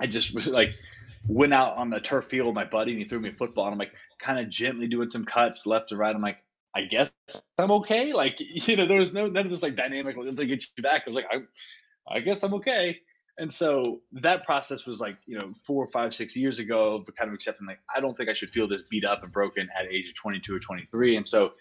I 0.00 0.06
just 0.06 0.34
like 0.46 0.74
went 1.26 1.54
out 1.54 1.76
on 1.76 1.90
the 1.90 2.00
turf 2.00 2.26
field 2.26 2.46
with 2.46 2.54
my 2.54 2.64
buddy, 2.64 2.92
and 2.92 3.00
he 3.00 3.06
threw 3.06 3.20
me 3.20 3.30
a 3.30 3.32
football, 3.32 3.66
and 3.66 3.72
I'm 3.72 3.78
like 3.78 3.92
kind 4.20 4.38
of 4.38 4.48
gently 4.48 4.86
doing 4.86 5.10
some 5.10 5.24
cuts 5.24 5.66
left 5.66 5.90
to 5.90 5.96
right. 5.96 6.14
I'm 6.14 6.22
like, 6.22 6.38
I 6.74 6.82
guess 6.82 7.10
I'm 7.58 7.70
okay. 7.72 8.12
Like, 8.12 8.36
you 8.40 8.76
know, 8.76 8.86
there 8.86 8.98
was 8.98 9.12
no 9.12 9.26
none 9.26 9.46
of 9.46 9.50
this 9.50 9.62
like 9.62 9.76
dynamic 9.76 10.16
to 10.16 10.46
get 10.46 10.64
you 10.76 10.82
back. 10.82 11.02
I 11.06 11.10
was 11.10 11.14
like, 11.14 11.26
I, 11.30 12.16
I 12.16 12.20
guess 12.20 12.42
I'm 12.42 12.54
okay. 12.54 12.98
And 13.38 13.50
so 13.50 14.00
that 14.12 14.44
process 14.44 14.84
was 14.84 15.00
like, 15.00 15.16
you 15.26 15.38
know, 15.38 15.54
four, 15.66 15.86
five, 15.86 16.14
six 16.14 16.36
years 16.36 16.58
ago, 16.58 17.02
but 17.04 17.16
kind 17.16 17.28
of 17.28 17.34
accepting 17.34 17.66
like, 17.66 17.78
I 17.94 17.98
don't 17.98 18.14
think 18.14 18.28
I 18.28 18.34
should 18.34 18.50
feel 18.50 18.68
this 18.68 18.82
beat 18.90 19.04
up 19.04 19.22
and 19.22 19.32
broken 19.32 19.66
at 19.78 19.90
age 19.90 20.08
of 20.08 20.14
22 20.14 20.54
or 20.54 20.58
23. 20.58 21.16
And 21.16 21.26
so 21.26 21.52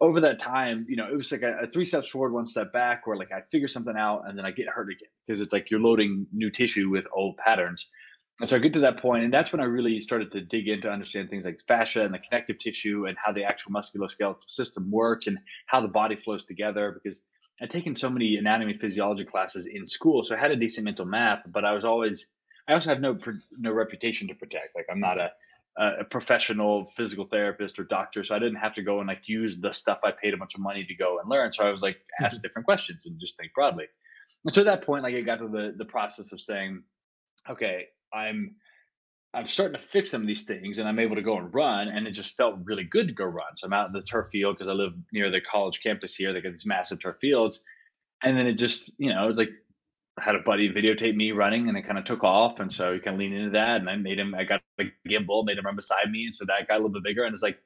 over 0.00 0.20
that 0.20 0.38
time, 0.38 0.86
you 0.88 0.96
know, 0.96 1.08
it 1.10 1.16
was 1.16 1.32
like 1.32 1.42
a, 1.42 1.60
a 1.62 1.66
three 1.66 1.86
steps 1.86 2.08
forward, 2.08 2.32
one 2.32 2.46
step 2.46 2.72
back, 2.72 3.06
where 3.06 3.16
like 3.16 3.32
I 3.32 3.42
figure 3.50 3.68
something 3.68 3.96
out 3.96 4.28
and 4.28 4.36
then 4.36 4.44
I 4.44 4.50
get 4.50 4.68
hurt 4.68 4.90
again 4.90 5.08
because 5.26 5.40
it's 5.40 5.52
like 5.52 5.70
you're 5.70 5.80
loading 5.80 6.26
new 6.32 6.50
tissue 6.50 6.90
with 6.90 7.06
old 7.14 7.36
patterns. 7.38 7.90
And 8.38 8.50
so 8.50 8.56
I 8.56 8.58
get 8.58 8.74
to 8.74 8.80
that 8.80 8.98
point, 8.98 9.24
and 9.24 9.32
that's 9.32 9.50
when 9.50 9.62
I 9.62 9.64
really 9.64 9.98
started 10.00 10.30
to 10.32 10.42
dig 10.42 10.68
into 10.68 10.90
understand 10.90 11.30
things 11.30 11.46
like 11.46 11.58
fascia 11.66 12.04
and 12.04 12.12
the 12.12 12.18
connective 12.18 12.58
tissue 12.58 13.06
and 13.06 13.16
how 13.16 13.32
the 13.32 13.44
actual 13.44 13.72
musculoskeletal 13.72 14.46
system 14.46 14.90
works 14.90 15.26
and 15.26 15.38
how 15.66 15.80
the 15.80 15.88
body 15.88 16.16
flows 16.16 16.44
together. 16.44 17.00
Because 17.02 17.22
I'd 17.62 17.70
taken 17.70 17.96
so 17.96 18.10
many 18.10 18.36
anatomy 18.36 18.74
physiology 18.74 19.24
classes 19.24 19.66
in 19.66 19.86
school, 19.86 20.22
so 20.22 20.34
I 20.34 20.38
had 20.38 20.50
a 20.50 20.56
decent 20.56 20.84
mental 20.84 21.06
map, 21.06 21.44
but 21.46 21.64
I 21.64 21.72
was 21.72 21.86
always 21.86 22.28
I 22.68 22.74
also 22.74 22.90
have 22.90 23.00
no 23.00 23.18
no 23.56 23.72
reputation 23.72 24.28
to 24.28 24.34
protect. 24.34 24.74
Like 24.74 24.86
I'm 24.90 25.00
not 25.00 25.18
a 25.18 25.30
a 25.78 26.04
professional 26.04 26.90
physical 26.96 27.26
therapist 27.26 27.78
or 27.78 27.84
doctor, 27.84 28.24
so 28.24 28.34
I 28.34 28.38
didn't 28.38 28.56
have 28.56 28.72
to 28.74 28.82
go 28.82 28.98
and 29.00 29.08
like 29.08 29.22
use 29.26 29.58
the 29.58 29.72
stuff 29.72 29.98
I 30.04 30.10
paid 30.10 30.32
a 30.32 30.36
bunch 30.38 30.54
of 30.54 30.60
money 30.60 30.84
to 30.84 30.94
go 30.94 31.18
and 31.18 31.28
learn. 31.28 31.52
So 31.52 31.66
I 31.66 31.70
was 31.70 31.82
like 31.82 31.98
ask 32.20 32.36
mm-hmm. 32.36 32.42
different 32.42 32.66
questions 32.66 33.04
and 33.06 33.20
just 33.20 33.36
think 33.36 33.52
broadly. 33.54 33.84
And 34.44 34.52
so 34.52 34.62
at 34.62 34.66
that 34.66 34.82
point, 34.82 35.02
like 35.02 35.14
it 35.14 35.22
got 35.22 35.38
to 35.40 35.48
the 35.48 35.74
the 35.76 35.84
process 35.84 36.32
of 36.32 36.40
saying, 36.40 36.82
okay, 37.50 37.86
I'm 38.12 38.54
I'm 39.34 39.46
starting 39.46 39.78
to 39.78 39.86
fix 39.86 40.10
some 40.10 40.22
of 40.22 40.26
these 40.26 40.44
things 40.44 40.78
and 40.78 40.88
I'm 40.88 40.98
able 40.98 41.16
to 41.16 41.22
go 41.22 41.36
and 41.36 41.52
run 41.52 41.88
and 41.88 42.06
it 42.06 42.12
just 42.12 42.36
felt 42.36 42.56
really 42.64 42.84
good 42.84 43.08
to 43.08 43.12
go 43.12 43.24
run. 43.24 43.56
So 43.56 43.66
I'm 43.66 43.74
out 43.74 43.88
in 43.88 43.92
the 43.92 44.00
turf 44.00 44.28
field 44.28 44.56
because 44.56 44.68
I 44.68 44.72
live 44.72 44.94
near 45.12 45.30
the 45.30 45.42
college 45.42 45.82
campus 45.82 46.14
here. 46.14 46.32
They 46.32 46.40
got 46.40 46.52
these 46.52 46.64
massive 46.64 47.00
turf 47.00 47.18
fields. 47.18 47.62
And 48.22 48.38
then 48.38 48.46
it 48.46 48.54
just, 48.54 48.98
you 48.98 49.12
know, 49.12 49.24
it 49.24 49.28
was 49.28 49.36
like 49.36 49.50
I 50.18 50.24
had 50.24 50.36
a 50.36 50.40
buddy 50.40 50.72
videotape 50.72 51.14
me 51.14 51.32
running 51.32 51.68
and 51.68 51.76
it 51.76 51.82
kind 51.82 51.98
of 51.98 52.04
took 52.04 52.24
off. 52.24 52.60
And 52.60 52.72
so 52.72 52.92
you 52.92 53.00
kind 53.00 53.16
of 53.16 53.20
lean 53.20 53.34
into 53.34 53.50
that. 53.50 53.80
And 53.80 53.90
I 53.90 53.96
made 53.96 54.18
him, 54.18 54.34
I 54.34 54.44
got 54.44 54.62
a 54.80 54.84
gimbal, 55.08 55.44
made 55.44 55.58
him 55.58 55.66
run 55.66 55.76
beside 55.76 56.10
me. 56.10 56.24
And 56.24 56.34
so 56.34 56.44
that 56.46 56.68
got 56.68 56.74
a 56.74 56.78
little 56.78 56.90
bit 56.90 57.04
bigger. 57.04 57.24
And 57.24 57.32
it's 57.32 57.42
like, 57.42 57.58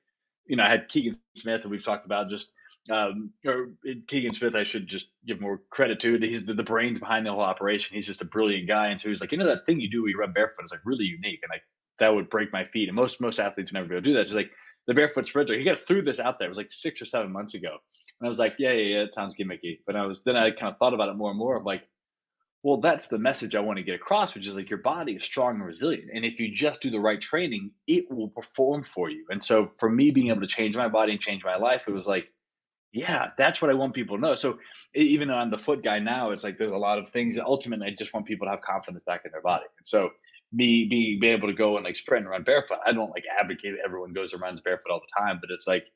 you 0.46 0.56
know, 0.56 0.64
I 0.64 0.68
had 0.68 0.88
Keegan 0.88 1.14
Smith 1.36 1.62
and 1.62 1.70
we've 1.70 1.84
talked 1.84 2.06
about 2.06 2.28
just 2.28 2.52
um, 2.88 3.30
or 3.44 3.70
Keegan 4.08 4.32
Smith, 4.32 4.54
I 4.54 4.64
should 4.64 4.86
just 4.86 5.08
give 5.26 5.40
more 5.40 5.60
credit 5.70 6.00
to. 6.00 6.18
He's 6.18 6.46
the, 6.46 6.54
the, 6.54 6.62
brains 6.62 6.98
behind 6.98 7.26
the 7.26 7.30
whole 7.30 7.42
operation. 7.42 7.94
He's 7.94 8.06
just 8.06 8.22
a 8.22 8.26
brilliant 8.26 8.68
guy. 8.68 8.88
And 8.88 9.00
so 9.00 9.08
he's 9.08 9.20
like, 9.20 9.32
you 9.32 9.38
know, 9.38 9.46
that 9.46 9.66
thing 9.66 9.80
you 9.80 9.90
do 9.90 10.02
where 10.02 10.10
you 10.10 10.18
run 10.18 10.32
barefoot 10.32 10.64
is 10.64 10.70
like 10.70 10.80
really 10.84 11.04
unique. 11.04 11.40
And 11.42 11.50
like, 11.50 11.62
that 11.98 12.14
would 12.14 12.30
break 12.30 12.52
my 12.52 12.64
feet. 12.64 12.88
And 12.88 12.96
most, 12.96 13.20
most 13.20 13.38
athletes 13.38 13.72
never 13.72 13.86
go 13.86 14.00
do 14.00 14.14
that. 14.14 14.20
It's 14.20 14.32
like 14.32 14.50
the 14.86 14.94
barefoot 14.94 15.26
sprinter. 15.26 15.58
He 15.58 15.64
got 15.64 15.78
threw 15.78 16.02
this 16.02 16.18
out 16.18 16.38
there. 16.38 16.46
It 16.46 16.50
was 16.50 16.58
like 16.58 16.72
six 16.72 17.02
or 17.02 17.04
seven 17.06 17.30
months 17.30 17.54
ago. 17.54 17.76
And 18.20 18.26
I 18.26 18.28
was 18.28 18.38
like, 18.38 18.54
yeah, 18.58 18.72
yeah, 18.72 18.96
yeah, 18.96 19.02
it 19.02 19.14
sounds 19.14 19.36
gimmicky. 19.36 19.80
But 19.86 19.96
I 19.96 20.06
was, 20.06 20.22
then 20.22 20.36
I 20.36 20.50
kind 20.50 20.72
of 20.72 20.78
thought 20.78 20.94
about 20.94 21.10
it 21.10 21.16
more 21.16 21.30
and 21.30 21.38
more 21.38 21.56
of 21.56 21.66
like, 21.66 21.82
well, 22.62 22.78
that's 22.78 23.08
the 23.08 23.18
message 23.18 23.54
I 23.54 23.60
want 23.60 23.78
to 23.78 23.82
get 23.82 23.94
across, 23.94 24.34
which 24.34 24.46
is 24.46 24.54
like 24.54 24.68
your 24.68 24.80
body 24.80 25.12
is 25.12 25.24
strong 25.24 25.56
and 25.56 25.64
resilient. 25.64 26.10
And 26.12 26.24
if 26.24 26.38
you 26.38 26.52
just 26.52 26.82
do 26.82 26.90
the 26.90 27.00
right 27.00 27.20
training, 27.20 27.70
it 27.86 28.10
will 28.10 28.28
perform 28.28 28.82
for 28.82 29.08
you. 29.08 29.24
And 29.30 29.42
so 29.42 29.70
for 29.78 29.88
me 29.88 30.10
being 30.10 30.28
able 30.28 30.42
to 30.42 30.46
change 30.46 30.76
my 30.76 30.88
body 30.88 31.12
and 31.12 31.20
change 31.20 31.42
my 31.42 31.56
life, 31.56 31.82
it 31.88 31.92
was 31.92 32.06
like, 32.06 32.26
yeah, 32.92 33.28
that's 33.38 33.62
what 33.62 33.70
I 33.70 33.74
want 33.74 33.94
people 33.94 34.16
to 34.16 34.20
know. 34.20 34.34
So 34.34 34.58
even 34.94 35.30
I'm 35.30 35.50
the 35.50 35.56
foot 35.56 35.82
guy 35.82 36.00
now, 36.00 36.32
it's 36.32 36.44
like 36.44 36.58
there's 36.58 36.72
a 36.72 36.76
lot 36.76 36.98
of 36.98 37.08
things. 37.08 37.38
Ultimately, 37.38 37.86
I 37.86 37.94
just 37.96 38.12
want 38.12 38.26
people 38.26 38.46
to 38.46 38.50
have 38.50 38.60
confidence 38.60 39.04
back 39.06 39.22
in 39.24 39.30
their 39.30 39.42
body. 39.42 39.64
And 39.78 39.86
so 39.86 40.10
me 40.52 40.86
being 40.90 41.20
be 41.20 41.28
able 41.28 41.48
to 41.48 41.54
go 41.54 41.76
and 41.76 41.84
like 41.84 41.96
sprint 41.96 42.24
and 42.24 42.30
run 42.30 42.42
barefoot, 42.42 42.78
I 42.84 42.92
don't 42.92 43.10
like 43.10 43.24
advocate 43.38 43.76
everyone 43.82 44.12
goes 44.12 44.32
and 44.32 44.42
runs 44.42 44.60
barefoot 44.60 44.90
all 44.90 45.00
the 45.00 45.22
time, 45.22 45.38
but 45.40 45.50
it's 45.50 45.68
like 45.68 45.86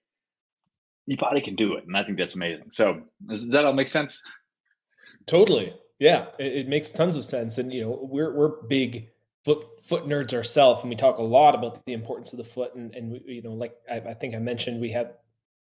your 1.06 1.18
body 1.18 1.40
can 1.42 1.56
do 1.56 1.74
it, 1.74 1.84
and 1.84 1.94
I 1.96 2.04
think 2.04 2.16
that's 2.16 2.36
amazing. 2.36 2.70
So 2.70 3.02
does 3.28 3.48
that 3.48 3.64
all 3.66 3.74
make 3.74 3.88
sense? 3.88 4.22
Totally. 5.26 5.74
Yeah, 5.98 6.26
it, 6.38 6.52
it 6.52 6.68
makes 6.68 6.90
tons 6.90 7.16
of 7.16 7.24
sense. 7.24 7.58
And 7.58 7.72
you 7.72 7.82
know, 7.82 7.98
we're 8.02 8.34
we're 8.34 8.62
big 8.66 9.08
foot 9.44 9.66
foot 9.82 10.06
nerds 10.06 10.34
ourselves, 10.34 10.80
and 10.80 10.90
we 10.90 10.96
talk 10.96 11.18
a 11.18 11.22
lot 11.22 11.54
about 11.54 11.84
the 11.86 11.92
importance 11.92 12.32
of 12.32 12.38
the 12.38 12.44
foot. 12.44 12.74
And 12.74 12.94
and 12.94 13.12
we, 13.12 13.22
you 13.26 13.42
know, 13.42 13.52
like 13.52 13.74
I, 13.90 13.96
I 13.96 14.14
think 14.14 14.34
I 14.34 14.38
mentioned, 14.38 14.80
we 14.80 14.90
had 14.90 15.12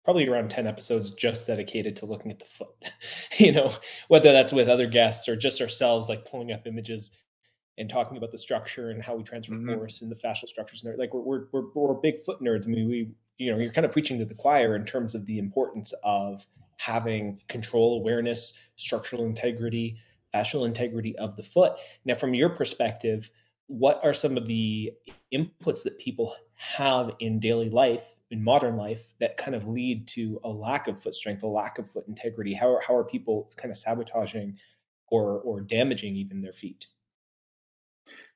probably 0.04 0.28
around 0.28 0.50
10 0.50 0.66
episodes 0.66 1.12
just 1.12 1.46
dedicated 1.46 1.96
to 1.96 2.06
looking 2.06 2.30
at 2.30 2.38
the 2.38 2.44
foot 2.44 2.74
you 3.38 3.52
know 3.52 3.72
whether 4.08 4.32
that's 4.32 4.52
with 4.52 4.68
other 4.68 4.86
guests 4.86 5.28
or 5.28 5.36
just 5.36 5.60
ourselves 5.60 6.08
like 6.08 6.28
pulling 6.28 6.52
up 6.52 6.66
images 6.66 7.12
and 7.78 7.88
talking 7.88 8.16
about 8.16 8.30
the 8.30 8.38
structure 8.38 8.90
and 8.90 9.02
how 9.02 9.14
we 9.14 9.22
transfer 9.22 9.54
mm-hmm. 9.54 9.74
force 9.74 10.02
and 10.02 10.10
the 10.10 10.16
fascial 10.16 10.46
structures 10.48 10.82
and 10.84 10.98
like 10.98 11.14
we're, 11.14 11.20
we're, 11.20 11.44
we're, 11.52 11.70
we're 11.74 11.94
big 11.94 12.18
foot 12.18 12.40
nerds 12.40 12.66
i 12.66 12.70
mean 12.70 12.88
we 12.88 13.10
you 13.38 13.50
know 13.50 13.58
you're 13.58 13.72
kind 13.72 13.84
of 13.84 13.92
preaching 13.92 14.18
to 14.18 14.24
the 14.24 14.34
choir 14.34 14.76
in 14.76 14.84
terms 14.84 15.14
of 15.14 15.24
the 15.26 15.38
importance 15.38 15.94
of 16.02 16.46
having 16.78 17.40
control 17.48 17.98
awareness 17.98 18.54
structural 18.76 19.24
integrity 19.24 19.96
fascial 20.34 20.66
integrity 20.66 21.16
of 21.18 21.36
the 21.36 21.42
foot. 21.42 21.74
Now 22.04 22.14
from 22.14 22.34
your 22.34 22.50
perspective 22.50 23.30
what 23.68 24.00
are 24.02 24.12
some 24.12 24.36
of 24.36 24.46
the 24.46 24.92
inputs 25.32 25.82
that 25.82 25.98
people 25.98 26.34
have 26.54 27.12
in 27.20 27.40
daily 27.40 27.70
life 27.70 28.06
in 28.30 28.42
modern 28.42 28.76
life 28.76 29.14
that 29.18 29.36
kind 29.36 29.54
of 29.54 29.66
lead 29.66 30.06
to 30.08 30.40
a 30.44 30.48
lack 30.48 30.88
of 30.88 31.00
foot 31.00 31.14
strength 31.14 31.42
a 31.42 31.46
lack 31.46 31.78
of 31.78 31.88
foot 31.88 32.06
integrity? 32.08 32.52
How 32.52 32.74
are, 32.74 32.80
how 32.86 32.94
are 32.94 33.04
people 33.04 33.50
kind 33.56 33.70
of 33.70 33.76
sabotaging 33.76 34.58
or 35.08 35.40
or 35.40 35.60
damaging 35.60 36.16
even 36.16 36.40
their 36.40 36.52
feet 36.52 36.86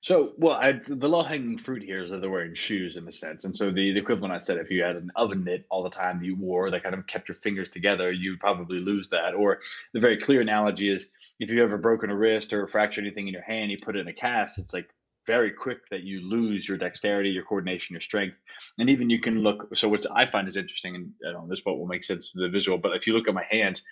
so, 0.00 0.32
well, 0.36 0.54
I, 0.54 0.80
the 0.86 1.08
low 1.08 1.22
hanging 1.22 1.58
fruit 1.58 1.82
here 1.82 2.04
is 2.04 2.10
that 2.10 2.20
they're 2.20 2.30
wearing 2.30 2.54
shoes 2.54 2.96
in 2.96 3.08
a 3.08 3.12
sense. 3.12 3.44
And 3.44 3.56
so 3.56 3.66
the, 3.66 3.92
the 3.92 3.98
equivalent 3.98 4.32
I 4.32 4.38
said, 4.38 4.58
if 4.58 4.70
you 4.70 4.82
had 4.82 4.96
an 4.96 5.10
oven 5.16 5.42
mitt 5.42 5.66
all 5.68 5.82
the 5.82 5.90
time 5.90 6.22
you 6.22 6.36
wore 6.36 6.70
that 6.70 6.82
kind 6.82 6.94
of 6.94 7.06
kept 7.06 7.28
your 7.28 7.34
fingers 7.34 7.70
together, 7.70 8.12
you'd 8.12 8.38
probably 8.38 8.78
lose 8.78 9.08
that. 9.08 9.34
Or 9.34 9.58
the 9.94 10.00
very 10.00 10.20
clear 10.20 10.40
analogy 10.40 10.90
is 10.90 11.08
if 11.40 11.50
you 11.50 11.62
ever 11.62 11.76
broken 11.76 12.10
a 12.10 12.16
wrist 12.16 12.52
or 12.52 12.66
fractured 12.68 13.04
anything 13.04 13.26
in 13.26 13.32
your 13.32 13.42
hand, 13.42 13.70
you 13.70 13.78
put 13.82 13.96
it 13.96 14.00
in 14.00 14.08
a 14.08 14.12
cast, 14.12 14.58
it's 14.58 14.72
like 14.72 14.88
very 15.26 15.50
quick 15.50 15.78
that 15.90 16.04
you 16.04 16.20
lose 16.20 16.68
your 16.68 16.78
dexterity, 16.78 17.30
your 17.30 17.42
coordination, 17.42 17.94
your 17.94 18.00
strength. 18.00 18.36
And 18.78 18.88
even 18.88 19.10
you 19.10 19.20
can 19.20 19.40
look. 19.40 19.76
So, 19.76 19.88
what 19.88 20.06
I 20.14 20.26
find 20.26 20.46
is 20.46 20.56
interesting, 20.56 20.94
and 20.94 21.10
I 21.26 21.32
don't 21.32 21.42
know, 21.42 21.48
this 21.48 21.60
part 21.60 21.78
will 21.78 21.86
make 21.86 22.04
sense 22.04 22.32
to 22.32 22.40
the 22.40 22.48
visual, 22.48 22.78
but 22.78 22.94
if 22.94 23.06
you 23.06 23.12
look 23.12 23.26
at 23.26 23.34
my 23.34 23.44
hands, 23.50 23.82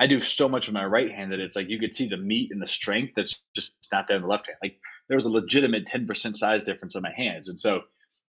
I 0.00 0.06
do 0.06 0.20
so 0.20 0.48
much 0.48 0.66
with 0.66 0.74
my 0.74 0.84
right 0.84 1.12
hand 1.12 1.30
that 1.32 1.40
it's 1.40 1.54
like 1.54 1.68
you 1.68 1.78
could 1.78 1.94
see 1.94 2.08
the 2.08 2.16
meat 2.16 2.50
and 2.50 2.60
the 2.60 2.66
strength 2.66 3.12
that's 3.14 3.40
just 3.54 3.74
not 3.92 4.08
there 4.08 4.16
in 4.16 4.22
the 4.22 4.28
left 4.28 4.46
hand. 4.46 4.56
Like 4.62 4.78
there 5.10 5.16
was 5.16 5.24
a 5.24 5.30
legitimate 5.30 5.86
10% 5.86 6.36
size 6.36 6.62
difference 6.62 6.94
in 6.94 7.02
my 7.02 7.10
hands. 7.10 7.48
And 7.48 7.58
so 7.58 7.82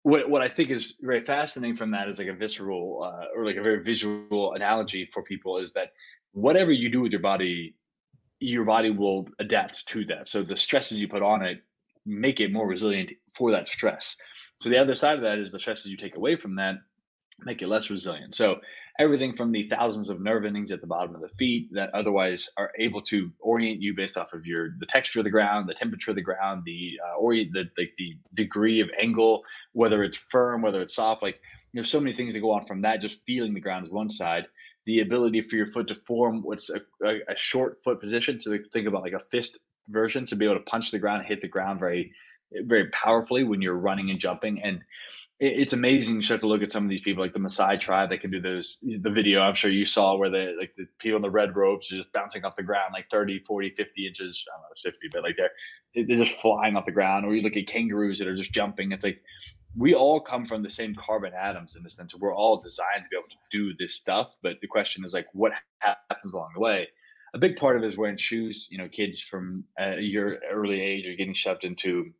what, 0.04 0.30
what 0.30 0.42
I 0.42 0.50
think 0.50 0.72
is 0.72 0.96
very 1.00 1.22
fascinating 1.22 1.78
from 1.78 1.92
that 1.92 2.10
is 2.10 2.20
like 2.20 2.28
a 2.28 2.34
visceral 2.34 3.02
uh, 3.02 3.28
or 3.34 3.46
like 3.46 3.56
a 3.56 3.62
very 3.62 3.82
visual 3.82 4.54
analogy 4.54 5.06
for 5.06 5.24
people 5.24 5.58
is 5.58 5.72
that 5.72 5.94
whatever 6.34 6.74
you 6.74 6.92
do 6.92 7.00
with 7.00 7.14
your 7.14 7.22
body, 7.22 7.76
your 8.42 8.66
body 8.66 8.90
will 8.90 9.30
adapt 9.40 9.88
to 9.88 10.04
that. 10.08 10.28
So 10.28 10.44
the 10.44 10.58
stresses 10.58 11.00
you 11.00 11.08
put 11.08 11.24
on 11.24 11.44
it 11.44 11.64
make 12.06 12.42
it 12.42 12.52
more 12.52 12.68
resilient 12.68 13.14
for 13.34 13.52
that 13.52 13.70
stress. 13.70 14.18
So 14.60 14.68
the 14.68 14.78
other 14.78 14.96
side 14.96 15.16
of 15.16 15.22
that 15.22 15.38
is 15.38 15.54
the 15.54 15.60
stresses 15.60 15.90
you 15.90 15.96
take 15.96 16.18
away 16.18 16.36
from 16.36 16.56
that 16.58 16.76
make 17.40 17.62
it 17.62 17.70
less 17.70 17.90
resilient. 17.90 18.36
So 18.36 18.58
everything 19.00 19.34
from 19.34 19.52
the 19.52 19.68
thousands 19.70 20.10
of 20.10 20.22
nerve 20.22 20.46
endings 20.46 20.72
at 20.72 20.82
the 20.82 20.88
bottom 20.88 21.16
of 21.16 21.22
the 21.22 21.30
feet 21.30 21.68
that 21.74 21.94
otherwise 21.94 22.50
are 22.58 22.72
able 22.80 23.02
to 23.02 23.32
orient 23.40 23.82
you 23.82 23.94
based 23.94 24.18
off 24.18 24.34
of 24.34 24.46
your 24.46 24.70
the 24.80 24.86
texture 24.86 25.20
of 25.20 25.26
the 25.26 25.32
ground, 25.32 25.68
the 25.68 25.74
temperature 25.74 26.12
of 26.12 26.16
the 26.16 26.22
ground, 26.22 26.64
the 26.66 27.00
uh, 27.06 27.18
orient 27.18 27.52
the, 27.54 27.66
the 27.78 27.90
the 27.98 28.18
degree 28.34 28.80
of 28.80 28.90
angle, 29.00 29.44
whether 29.74 30.04
it's 30.04 30.18
firm, 30.18 30.62
whether 30.62 30.82
it's 30.82 30.96
soft. 30.96 31.22
Like 31.22 31.40
there's 31.74 31.90
so 31.90 32.00
many 32.00 32.14
things 32.14 32.34
that 32.34 32.40
go 32.40 32.52
on 32.52 32.66
from 32.66 32.82
that. 32.82 33.02
Just 33.02 33.24
feeling 33.26 33.54
the 33.54 33.60
ground 33.60 33.86
is 33.86 33.92
one 33.92 34.10
side. 34.10 34.46
The 34.86 35.02
ability 35.02 35.42
for 35.42 35.56
your 35.56 35.66
foot 35.66 35.88
to 35.88 35.96
form 35.96 36.42
what's 36.44 36.70
a, 36.70 36.82
a, 37.04 37.20
a 37.30 37.36
short 37.36 37.82
foot 37.84 38.00
position. 38.00 38.40
So 38.40 38.58
think 38.72 38.88
about 38.88 39.02
like 39.02 39.14
a 39.14 39.20
fist 39.20 39.60
version 39.90 40.26
to 40.28 40.36
be 40.36 40.46
able 40.46 40.56
to 40.56 40.62
punch 40.62 40.92
the 40.92 41.00
ground, 41.00 41.26
hit 41.26 41.42
the 41.42 41.48
ground 41.48 41.80
very 41.80 42.12
very 42.64 42.88
powerfully 42.90 43.44
when 43.44 43.62
you're 43.62 43.76
running 43.76 44.12
and 44.12 44.20
jumping 44.20 44.62
and 44.62 44.80
it's 45.40 45.74
amazing 45.74 46.16
you 46.16 46.22
start 46.22 46.40
to 46.40 46.48
look 46.48 46.62
at 46.64 46.72
some 46.72 46.84
of 46.84 46.90
these 46.90 47.02
people 47.02 47.22
like 47.22 47.34
the 47.34 47.40
Maasai 47.40 47.80
tribe 47.80 48.10
that 48.10 48.22
can 48.22 48.32
do 48.32 48.40
those 48.40 48.78
the 48.82 49.10
video 49.10 49.42
I'm 49.42 49.54
sure 49.54 49.70
you 49.70 49.86
saw 49.86 50.16
where 50.16 50.30
they 50.30 50.56
like 50.58 50.74
the 50.78 50.86
people 50.98 51.18
in 51.18 51.22
the 51.22 51.30
red 51.30 51.56
robes 51.58 51.92
are 51.92 51.98
just 51.98 52.14
bouncing 52.14 52.46
off 52.46 52.56
the 52.56 52.64
ground 52.64 52.92
like 52.94 53.10
30 53.10 53.40
40 53.40 53.72
50 53.72 54.08
inches. 54.08 54.46
I 54.50 54.56
don't 54.56 54.62
know 54.62 54.92
50 54.92 55.08
but 55.12 55.24
like 55.24 55.36
they're 55.38 56.06
they're 56.08 56.26
just 56.26 56.40
flying 56.40 56.78
off 56.78 56.86
the 56.86 56.92
ground. 56.92 57.26
Or 57.26 57.36
you 57.36 57.42
look 57.42 57.58
at 57.58 57.68
kangaroos 57.68 58.20
that 58.20 58.28
are 58.28 58.36
just 58.36 58.54
jumping. 58.54 58.94
It's 58.94 59.04
like 59.04 59.22
we 59.78 59.94
all 59.94 60.22
come 60.22 60.46
from 60.46 60.64
the 60.64 60.70
same 60.70 60.96
carbon 60.96 61.34
atoms 61.34 61.76
in 61.76 61.84
the 61.84 61.90
sense 61.90 62.16
we're 62.16 62.34
all 62.34 62.62
designed 62.62 63.04
to 63.04 63.10
be 63.12 63.18
able 63.18 63.28
to 63.28 63.36
do 63.52 63.74
this 63.78 63.96
stuff. 63.96 64.36
But 64.42 64.62
the 64.62 64.68
question 64.68 65.04
is 65.04 65.14
like 65.14 65.28
what 65.34 65.52
happens 65.80 66.34
along 66.34 66.52
the 66.56 66.62
way? 66.62 66.88
A 67.34 67.40
big 67.40 67.58
part 67.58 67.76
of 67.76 67.84
it 67.84 67.88
is 67.88 67.98
wearing 67.98 68.16
shoes 68.16 68.70
you 68.72 68.78
know 68.78 68.88
kids 68.88 69.20
from 69.20 69.66
your 70.00 70.38
early 70.50 70.80
age 70.80 71.06
are 71.08 71.16
getting 71.16 71.34
shoved 71.34 71.66
into 71.66 72.14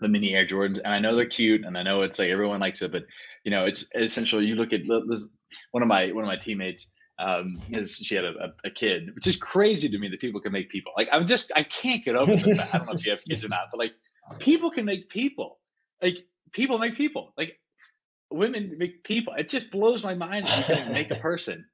the 0.00 0.08
mini 0.08 0.34
Air 0.34 0.46
Jordans, 0.46 0.78
and 0.84 0.92
I 0.92 0.98
know 0.98 1.16
they're 1.16 1.26
cute, 1.26 1.64
and 1.64 1.78
I 1.78 1.82
know 1.82 2.02
it's 2.02 2.18
like 2.18 2.30
everyone 2.30 2.60
likes 2.60 2.82
it, 2.82 2.92
but 2.92 3.04
you 3.44 3.50
know, 3.50 3.64
it's 3.64 3.88
essentially 3.94 4.46
you 4.46 4.56
look 4.56 4.72
at 4.72 4.82
this. 5.08 5.28
One 5.70 5.82
of 5.82 5.88
my 5.88 6.10
one 6.12 6.24
of 6.24 6.28
my 6.28 6.36
teammates, 6.36 6.90
um, 7.18 7.60
is 7.70 7.92
she 7.92 8.14
had 8.14 8.24
a, 8.24 8.52
a, 8.64 8.70
kid, 8.70 9.14
which 9.14 9.26
is 9.26 9.36
crazy 9.36 9.88
to 9.88 9.98
me 9.98 10.08
that 10.08 10.20
people 10.20 10.40
can 10.40 10.52
make 10.52 10.68
people. 10.68 10.92
Like 10.96 11.08
I'm 11.12 11.26
just 11.26 11.52
I 11.54 11.62
can't 11.62 12.04
get 12.04 12.16
over 12.16 12.34
that. 12.34 12.74
I 12.74 12.78
don't 12.78 12.86
know 12.88 12.94
if 12.94 13.06
you 13.06 13.12
have 13.12 13.24
kids 13.24 13.44
or 13.44 13.48
not, 13.48 13.68
but 13.70 13.78
like 13.78 13.92
people 14.38 14.70
can 14.70 14.84
make 14.84 15.08
people. 15.08 15.58
Like 16.02 16.18
people 16.52 16.78
make 16.78 16.96
people. 16.96 17.32
Like 17.36 17.58
women 18.30 18.76
make 18.78 19.04
people. 19.04 19.34
It 19.34 19.48
just 19.48 19.70
blows 19.70 20.02
my 20.02 20.14
mind 20.14 20.46
that 20.46 20.68
you 20.68 20.74
can 20.74 20.92
make 20.92 21.10
a 21.10 21.16
person. 21.16 21.64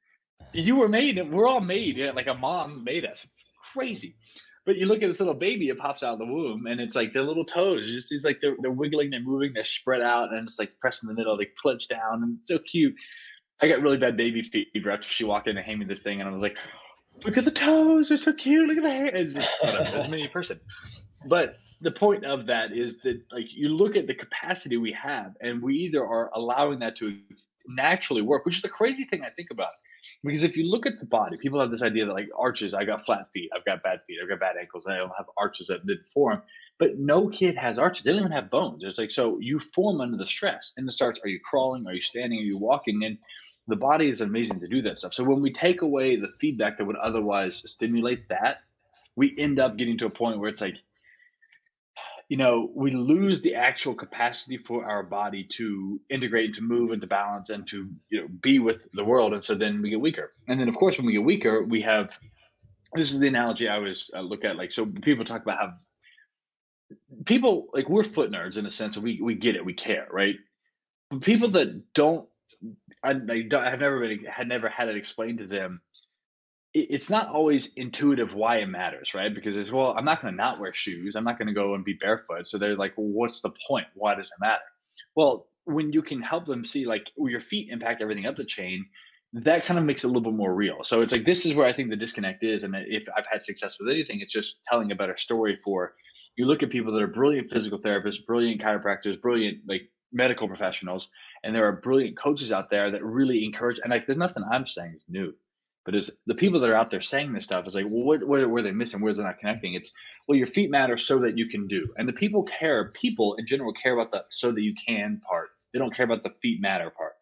You 0.52 0.76
were 0.76 0.88
made. 0.88 1.20
We're 1.30 1.48
all 1.48 1.60
made. 1.60 1.96
Yeah, 1.96 2.10
like 2.10 2.26
a 2.26 2.34
mom 2.34 2.84
made 2.84 3.06
us. 3.06 3.26
Crazy. 3.72 4.16
But 4.67 4.76
you 4.76 4.87
look 4.87 5.02
at 5.02 5.09
this 5.09 5.21
little 5.21 5.35
baby, 5.35 5.69
it 5.69 5.79
pops 5.79 6.02
out 6.02 6.12
of 6.12 6.19
the 6.19 6.26
womb, 6.26 6.67
and 6.67 6.81
it's 6.81 6.95
like 6.95 7.12
their 7.12 7.23
little 7.23 7.45
toes. 7.47 7.88
It 7.88 7.95
just 7.95 8.09
seems 8.09 8.25
like 8.25 8.40
they're 8.40 8.57
they're 8.61 8.71
wiggling, 8.71 9.11
they're 9.11 9.21
moving, 9.21 9.52
they're 9.55 9.64
spread 9.64 10.02
out, 10.02 10.33
and 10.33 10.47
it's 10.47 10.59
like 10.59 10.79
pressed 10.81 11.02
in 11.02 11.09
the 11.09 11.14
middle. 11.14 11.37
They 11.37 11.47
clench 11.47 11.88
down, 11.88 12.23
and 12.23 12.38
it's 12.40 12.49
so 12.49 12.59
cute. 12.59 12.95
I 13.62 13.69
got 13.69 13.81
really 13.81 13.97
bad 13.97 14.17
baby 14.17 14.43
fever 14.43 14.90
after 14.90 15.09
she 15.09 15.25
walked 15.25 15.49
in 15.49 15.57
and 15.57 15.64
handed 15.64 15.87
me 15.87 15.93
this 15.93 16.02
thing, 16.02 16.21
and 16.21 16.29
I 16.29 16.33
was 16.33 16.43
like, 16.43 16.57
"Look 17.25 17.38
at 17.38 17.45
the 17.45 17.50
toes, 17.50 18.09
they're 18.09 18.19
so 18.19 18.33
cute. 18.33 18.69
Look 18.69 18.76
at 18.76 18.83
the 18.83 18.90
hair." 18.90 19.07
It's 19.07 19.33
just 19.33 19.50
whatever. 19.62 19.99
It's 19.99 20.09
many 20.09 20.29
person. 20.29 20.61
But 21.26 21.57
the 21.81 21.90
point 21.90 22.25
of 22.25 22.47
that 22.47 22.73
is 22.73 22.99
that 23.05 23.23
like 23.33 23.47
you 23.50 23.71
look 23.71 23.97
at 23.97 24.07
the 24.07 24.14
capacity 24.14 24.76
we 24.76 24.93
have, 24.93 25.35
and 25.40 25.62
we 25.62 25.76
either 25.76 26.05
are 26.05 26.31
allowing 26.35 26.81
that 26.81 26.97
to 26.97 27.19
naturally 27.67 28.23
work, 28.23 28.45
which 28.45 28.57
is 28.57 28.62
the 28.62 28.69
crazy 28.69 29.05
thing 29.05 29.23
I 29.25 29.31
think 29.31 29.49
about. 29.50 29.73
Because 30.25 30.42
if 30.42 30.57
you 30.57 30.64
look 30.64 30.87
at 30.87 30.99
the 30.99 31.07
body, 31.07 31.37
people 31.37 31.61
have 31.61 31.71
this 31.71 31.83
idea 31.83 32.07
that 32.07 32.12
like 32.12 32.28
arches, 32.38 32.75
I 32.75 32.85
got 32.85 33.04
flat 33.04 33.30
feet, 33.33 33.50
I've 33.54 33.64
got 33.64 33.83
bad 33.83 34.00
feet, 34.07 34.19
I've 34.23 34.28
got 34.28 34.40
bad 34.40 34.57
ankles, 34.59 34.87
I 34.87 34.97
don't 34.97 35.12
have 35.16 35.26
arches 35.37 35.69
that 35.69 35.87
didn't 35.87 36.07
form. 36.12 36.42
But 36.78 36.99
no 36.99 37.28
kid 37.28 37.57
has 37.57 37.78
arches. 37.78 38.04
They 38.04 38.12
don't 38.12 38.21
even 38.21 38.33
have 38.33 38.50
bones. 38.50 38.85
It's 38.85 38.97
like 38.97 39.11
so 39.11 39.38
you 39.38 39.61
form 39.61 40.00
under 40.00 40.16
the 40.16 40.26
stress. 40.26 40.73
And 40.76 40.88
it 40.88 40.92
starts, 40.92 41.21
are 41.23 41.28
you 41.28 41.38
crawling? 41.40 41.87
Are 41.87 41.92
you 41.92 42.00
standing? 42.00 42.38
Are 42.38 42.42
you 42.42 42.57
walking? 42.57 43.04
And 43.04 43.19
the 43.69 43.76
body 43.76 44.09
is 44.09 44.23
amazing 44.23 44.61
to 44.61 44.69
do 44.69 44.80
that 44.83 44.99
stuff. 44.99 45.12
So 45.12 45.23
when 45.23 45.42
we 45.42 45.52
take 45.52 45.83
away 45.83 46.16
the 46.16 46.33
feedback 46.40 46.78
that 46.78 46.87
would 46.87 46.97
otherwise 46.97 47.62
stimulate 47.71 48.28
that, 48.30 48.62
we 49.16 49.35
end 49.37 49.61
up 49.61 49.76
getting 49.76 49.99
to 49.99 50.07
a 50.07 50.11
point 50.11 50.38
where 50.38 50.49
it's 50.49 50.62
like 50.62 50.76
you 52.30 52.37
know, 52.37 52.70
we 52.72 52.92
lose 52.92 53.42
the 53.42 53.56
actual 53.56 53.92
capacity 53.92 54.56
for 54.56 54.87
our 54.87 55.02
body 55.02 55.42
to 55.42 56.00
integrate 56.10 56.46
and 56.46 56.54
to 56.54 56.62
move 56.62 56.92
and 56.92 57.00
to 57.00 57.08
balance 57.08 57.50
and 57.50 57.66
to, 57.66 57.90
you 58.08 58.20
know, 58.20 58.28
be 58.40 58.60
with 58.60 58.87
the 58.92 59.02
world. 59.02 59.34
And 59.34 59.42
so 59.42 59.56
then 59.56 59.82
we 59.82 59.90
get 59.90 60.00
weaker. 60.00 60.32
And 60.46 60.60
then, 60.60 60.68
of 60.68 60.76
course, 60.76 60.96
when 60.96 61.08
we 61.08 61.12
get 61.14 61.25
weaker, 61.25 61.64
we 61.64 61.82
have 61.82 62.16
this 62.94 63.12
is 63.12 63.18
the 63.18 63.26
analogy 63.26 63.68
I 63.68 63.75
always 63.75 64.12
uh, 64.14 64.20
look 64.20 64.44
at. 64.44 64.56
Like, 64.56 64.70
so 64.70 64.87
people 64.87 65.25
talk 65.25 65.42
about 65.42 65.58
how 65.58 65.72
people 67.26 67.66
like 67.75 67.88
we're 67.88 68.04
foot 68.04 68.30
nerds 68.30 68.58
in 68.58 68.64
a 68.64 68.70
sense. 68.70 68.96
We 68.96 69.20
we 69.20 69.34
get 69.34 69.56
it, 69.56 69.64
we 69.64 69.75
care, 69.75 70.06
right? 70.12 70.37
But 71.10 71.22
people 71.22 71.49
that 71.49 71.92
don't, 71.94 72.28
I, 73.02 73.14
don't 73.14 73.54
I 73.54 73.70
have 73.70 73.80
never 73.80 73.99
been 73.99 74.25
had 74.26 74.46
never 74.46 74.68
had 74.68 74.88
it 74.88 74.96
explained 74.96 75.38
to 75.38 75.49
them 75.49 75.80
it's 76.72 77.10
not 77.10 77.28
always 77.28 77.72
intuitive 77.74 78.34
why 78.34 78.58
it 78.58 78.66
matters, 78.66 79.12
right? 79.14 79.34
Because 79.34 79.56
it's 79.56 79.72
well, 79.72 79.94
I'm 79.96 80.04
not 80.04 80.22
going 80.22 80.32
to 80.32 80.36
not 80.36 80.60
wear 80.60 80.72
shoes. 80.72 81.16
I'm 81.16 81.24
not 81.24 81.38
going 81.38 81.48
to 81.48 81.54
go 81.54 81.74
and 81.74 81.84
be 81.84 81.94
barefoot. 81.94 82.46
So 82.46 82.58
they're 82.58 82.76
like, 82.76 82.96
well, 82.96 83.08
what's 83.08 83.40
the 83.40 83.52
point? 83.66 83.86
Why 83.94 84.14
does 84.14 84.26
it 84.26 84.40
matter? 84.40 84.62
Well, 85.16 85.48
when 85.64 85.92
you 85.92 86.02
can 86.02 86.22
help 86.22 86.46
them 86.46 86.64
see 86.64 86.86
like 86.86 87.10
your 87.16 87.40
feet 87.40 87.70
impact 87.70 88.02
everything 88.02 88.26
up 88.26 88.36
the 88.36 88.44
chain, 88.44 88.86
that 89.32 89.64
kind 89.64 89.78
of 89.78 89.84
makes 89.84 90.04
it 90.04 90.06
a 90.06 90.08
little 90.08 90.22
bit 90.22 90.36
more 90.36 90.54
real. 90.54 90.82
So 90.84 91.02
it's 91.02 91.12
like 91.12 91.24
this 91.24 91.44
is 91.44 91.54
where 91.54 91.66
I 91.66 91.72
think 91.72 91.90
the 91.90 91.96
disconnect 91.96 92.44
is. 92.44 92.62
And 92.62 92.74
if 92.76 93.04
I've 93.16 93.26
had 93.26 93.42
success 93.42 93.76
with 93.80 93.90
anything, 93.90 94.20
it's 94.20 94.32
just 94.32 94.58
telling 94.68 94.92
a 94.92 94.96
better 94.96 95.16
story 95.16 95.58
for 95.62 95.94
you 96.36 96.46
look 96.46 96.62
at 96.62 96.70
people 96.70 96.92
that 96.92 97.02
are 97.02 97.08
brilliant 97.08 97.50
physical 97.50 97.80
therapists, 97.80 98.24
brilliant 98.24 98.60
chiropractors, 98.60 99.20
brilliant 99.20 99.58
like 99.68 99.82
medical 100.12 100.48
professionals, 100.48 101.08
and 101.42 101.54
there 101.54 101.66
are 101.66 101.80
brilliant 101.80 102.16
coaches 102.16 102.52
out 102.52 102.70
there 102.70 102.90
that 102.92 103.04
really 103.04 103.44
encourage 103.44 103.80
and 103.82 103.90
like 103.90 104.06
there's 104.06 104.18
nothing 104.18 104.44
I'm 104.50 104.66
saying 104.66 104.94
is 104.96 105.04
new 105.08 105.34
but 105.84 105.94
as 105.94 106.10
the 106.26 106.34
people 106.34 106.60
that 106.60 106.70
are 106.70 106.76
out 106.76 106.90
there 106.90 107.00
saying 107.00 107.32
this 107.32 107.44
stuff, 107.44 107.66
is 107.66 107.75
like, 107.75 107.87
well, 107.87 108.04
what, 108.04 108.26
what 108.26 108.49
were 108.49 108.62
they 108.62 108.72
missing? 108.72 109.00
Where's 109.00 109.18
it 109.18 109.22
not 109.22 109.38
connecting? 109.38 109.75
It's, 109.75 109.92
well, 110.28 110.37
your 110.37 110.46
feet 110.46 110.70
matter 110.70 110.96
so 110.96 111.18
that 111.20 111.38
you 111.38 111.49
can 111.49 111.66
do. 111.66 111.88
And 111.96 112.08
the 112.08 112.12
people 112.12 112.42
care, 112.42 112.92
people 112.92 113.34
in 113.37 113.46
general 113.46 113.72
care 113.72 113.94
about 113.94 114.12
the 114.12 114.25
so 114.30 114.52
that 114.52 114.60
you 114.60 114.75
can 114.87 115.20
part. 115.28 115.49
They 115.72 115.78
don't 115.78 115.94
care 115.94 116.04
about 116.04 116.22
the 116.22 116.30
feet 116.30 116.60
matter 116.60 116.90
part. 116.90 117.12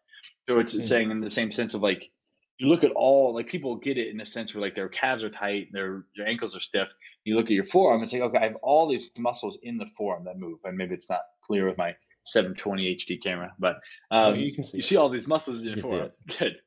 So 0.47 0.59
it's 0.59 0.73
mm-hmm. 0.73 0.83
saying 0.83 1.11
in 1.11 1.21
the 1.21 1.29
same 1.29 1.51
sense 1.51 1.73
of 1.73 1.81
like, 1.81 2.11
you 2.57 2.67
look 2.67 2.83
at 2.83 2.91
all, 2.91 3.33
like 3.33 3.47
people 3.47 3.77
get 3.77 3.97
it 3.97 4.09
in 4.09 4.19
a 4.19 4.25
sense 4.25 4.53
where 4.53 4.61
like 4.61 4.75
their 4.75 4.89
calves 4.89 5.23
are 5.23 5.29
tight, 5.29 5.67
their, 5.71 6.03
their 6.17 6.27
ankles 6.27 6.55
are 6.55 6.59
stiff. 6.59 6.89
You 7.23 7.37
look 7.37 7.45
at 7.45 7.51
your 7.51 7.63
forearm 7.63 8.01
and 8.01 8.09
say, 8.09 8.19
okay, 8.19 8.37
I 8.37 8.43
have 8.43 8.57
all 8.61 8.89
these 8.89 9.11
muscles 9.17 9.57
in 9.63 9.77
the 9.77 9.85
forearm 9.95 10.25
that 10.25 10.37
move. 10.37 10.59
And 10.65 10.75
maybe 10.75 10.95
it's 10.95 11.09
not 11.09 11.21
clear 11.45 11.65
with 11.67 11.77
my 11.77 11.95
720 12.25 12.95
HD 12.95 13.23
camera, 13.23 13.53
but 13.59 13.75
um, 14.11 14.33
oh, 14.33 14.33
you 14.33 14.53
can 14.53 14.63
see, 14.63 14.77
you 14.77 14.83
see 14.83 14.97
all 14.97 15.09
these 15.09 15.27
muscles 15.27 15.61
in 15.61 15.77
your 15.77 15.77
forearm. 15.77 16.11
Good. 16.37 16.57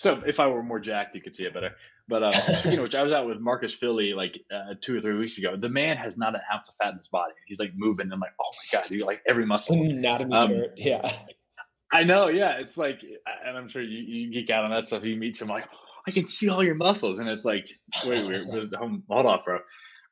So 0.00 0.22
if 0.26 0.40
I 0.40 0.46
were 0.46 0.62
more 0.62 0.80
jacked, 0.80 1.14
you 1.14 1.20
could 1.20 1.36
see 1.36 1.44
it 1.44 1.52
better. 1.52 1.72
But 2.08 2.22
um, 2.22 2.32
speaking 2.58 2.78
of 2.78 2.84
which, 2.84 2.94
I 2.94 3.02
was 3.02 3.12
out 3.12 3.26
with 3.26 3.38
Marcus 3.38 3.74
Filly 3.74 4.14
like 4.14 4.40
uh, 4.50 4.72
two 4.80 4.96
or 4.96 5.00
three 5.02 5.18
weeks 5.18 5.36
ago. 5.36 5.58
The 5.58 5.68
man 5.68 5.98
has 5.98 6.16
not 6.16 6.34
an 6.34 6.40
ounce 6.50 6.70
of 6.70 6.74
fat 6.76 6.92
in 6.92 6.96
his 6.96 7.08
body. 7.08 7.34
He's 7.46 7.60
like 7.60 7.72
moving. 7.76 8.04
And 8.04 8.14
I'm 8.14 8.20
like, 8.20 8.32
oh 8.40 8.50
my 8.50 8.80
god, 8.80 8.90
you 8.90 9.04
like 9.04 9.20
every 9.28 9.44
muscle. 9.44 9.76
Anatomy 9.78 10.34
um, 10.34 10.48
chart. 10.48 10.72
Yeah. 10.78 11.18
I 11.92 12.04
know. 12.04 12.28
Yeah, 12.28 12.52
it's 12.52 12.78
like, 12.78 13.02
and 13.44 13.58
I'm 13.58 13.68
sure 13.68 13.82
you, 13.82 13.98
you 13.98 14.32
geek 14.32 14.48
out 14.48 14.64
on 14.64 14.70
that 14.70 14.86
stuff. 14.86 15.04
You 15.04 15.16
meet 15.16 15.36
some 15.36 15.48
like, 15.48 15.66
I 16.08 16.12
can 16.12 16.26
see 16.26 16.48
all 16.48 16.64
your 16.64 16.76
muscles, 16.76 17.18
and 17.18 17.28
it's 17.28 17.44
like, 17.44 17.68
wait, 18.06 18.26
wait, 18.48 18.72
hold 18.74 19.26
on, 19.26 19.40
bro. 19.44 19.58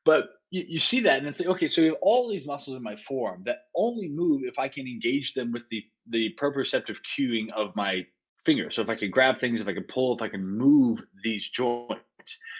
But 0.05 0.29
you, 0.51 0.65
you 0.67 0.79
see 0.79 0.99
that 0.99 1.17
and 1.17 1.27
it's 1.27 1.39
like, 1.39 1.49
okay, 1.49 1.67
so 1.67 1.81
you 1.81 1.87
have 1.87 1.97
all 2.03 2.29
these 2.29 2.45
muscles 2.45 2.77
in 2.77 2.83
my 2.83 2.95
forearm 2.95 3.41
that 3.47 3.63
only 3.75 4.07
move 4.07 4.43
if 4.45 4.59
I 4.59 4.67
can 4.67 4.85
engage 4.85 5.33
them 5.33 5.51
with 5.51 5.67
the 5.69 5.83
the 6.11 6.35
proprioceptive 6.39 6.97
cueing 7.17 7.51
of 7.55 7.75
my 7.75 8.05
finger. 8.45 8.69
So 8.69 8.81
if 8.81 8.89
I 8.89 8.95
can 8.95 9.11
grab 9.11 9.39
things, 9.39 9.61
if 9.61 9.67
I 9.67 9.73
can 9.73 9.83
pull, 9.83 10.15
if 10.15 10.21
I 10.21 10.29
can 10.29 10.45
move 10.45 11.01
these 11.23 11.49
joints. 11.49 12.01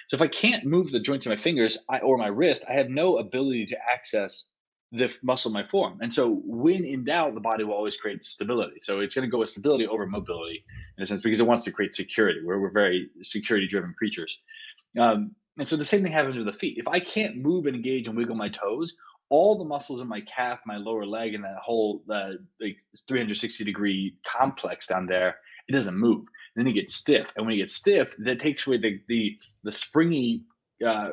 So 0.07 0.15
if 0.15 0.21
I 0.21 0.27
can't 0.27 0.65
move 0.65 0.91
the 0.91 0.99
joints 0.99 1.25
of 1.25 1.31
my 1.31 1.35
fingers 1.35 1.77
I, 1.89 1.99
or 1.99 2.17
my 2.17 2.27
wrist, 2.27 2.65
I 2.67 2.73
have 2.73 2.89
no 2.89 3.17
ability 3.17 3.67
to 3.67 3.77
access 3.91 4.45
the 4.91 5.13
muscle 5.21 5.49
in 5.49 5.53
my 5.53 5.63
forearm. 5.63 5.99
And 6.01 6.11
so 6.11 6.41
when 6.45 6.83
in 6.83 7.03
doubt, 7.03 7.35
the 7.35 7.41
body 7.41 7.63
will 7.63 7.75
always 7.75 7.95
create 7.95 8.25
stability. 8.25 8.79
So 8.81 9.01
it's 9.01 9.13
going 9.13 9.27
to 9.27 9.31
go 9.31 9.39
with 9.39 9.51
stability 9.51 9.85
over 9.85 10.05
mobility 10.07 10.63
in 10.97 11.03
a 11.03 11.05
sense 11.05 11.21
because 11.21 11.39
it 11.39 11.45
wants 11.45 11.63
to 11.65 11.71
create 11.71 11.93
security. 11.93 12.39
Where 12.43 12.59
we're 12.59 12.71
very 12.71 13.09
security 13.21 13.67
driven 13.67 13.93
creatures. 13.93 14.39
Um, 14.99 15.35
and 15.59 15.67
so 15.67 15.75
the 15.75 15.85
same 15.85 16.01
thing 16.01 16.11
happens 16.11 16.37
with 16.37 16.45
the 16.45 16.53
feet. 16.53 16.77
If 16.77 16.87
I 16.87 16.99
can't 16.99 17.37
move 17.37 17.67
and 17.67 17.75
engage 17.75 18.07
and 18.07 18.17
wiggle 18.17 18.35
my 18.35 18.49
toes, 18.49 18.95
all 19.29 19.57
the 19.57 19.65
muscles 19.65 20.01
in 20.01 20.07
my 20.07 20.21
calf, 20.21 20.59
my 20.65 20.77
lower 20.77 21.05
leg, 21.05 21.35
and 21.35 21.43
that 21.43 21.57
whole 21.61 22.01
uh, 22.09 22.31
like 22.59 22.77
360 23.07 23.63
degree 23.63 24.15
complex 24.25 24.87
down 24.87 25.05
there, 25.05 25.35
it 25.69 25.73
doesn't 25.73 25.97
move. 25.97 26.25
And 26.55 26.65
then 26.65 26.67
you 26.67 26.81
get 26.81 26.91
stiff, 26.91 27.31
and 27.35 27.45
when 27.45 27.55
you 27.55 27.63
get 27.63 27.71
stiff, 27.71 28.15
that 28.19 28.39
takes 28.39 28.67
away 28.67 28.77
the 28.77 28.99
the 29.07 29.37
the 29.63 29.71
springy. 29.71 30.43
Uh, 30.85 31.11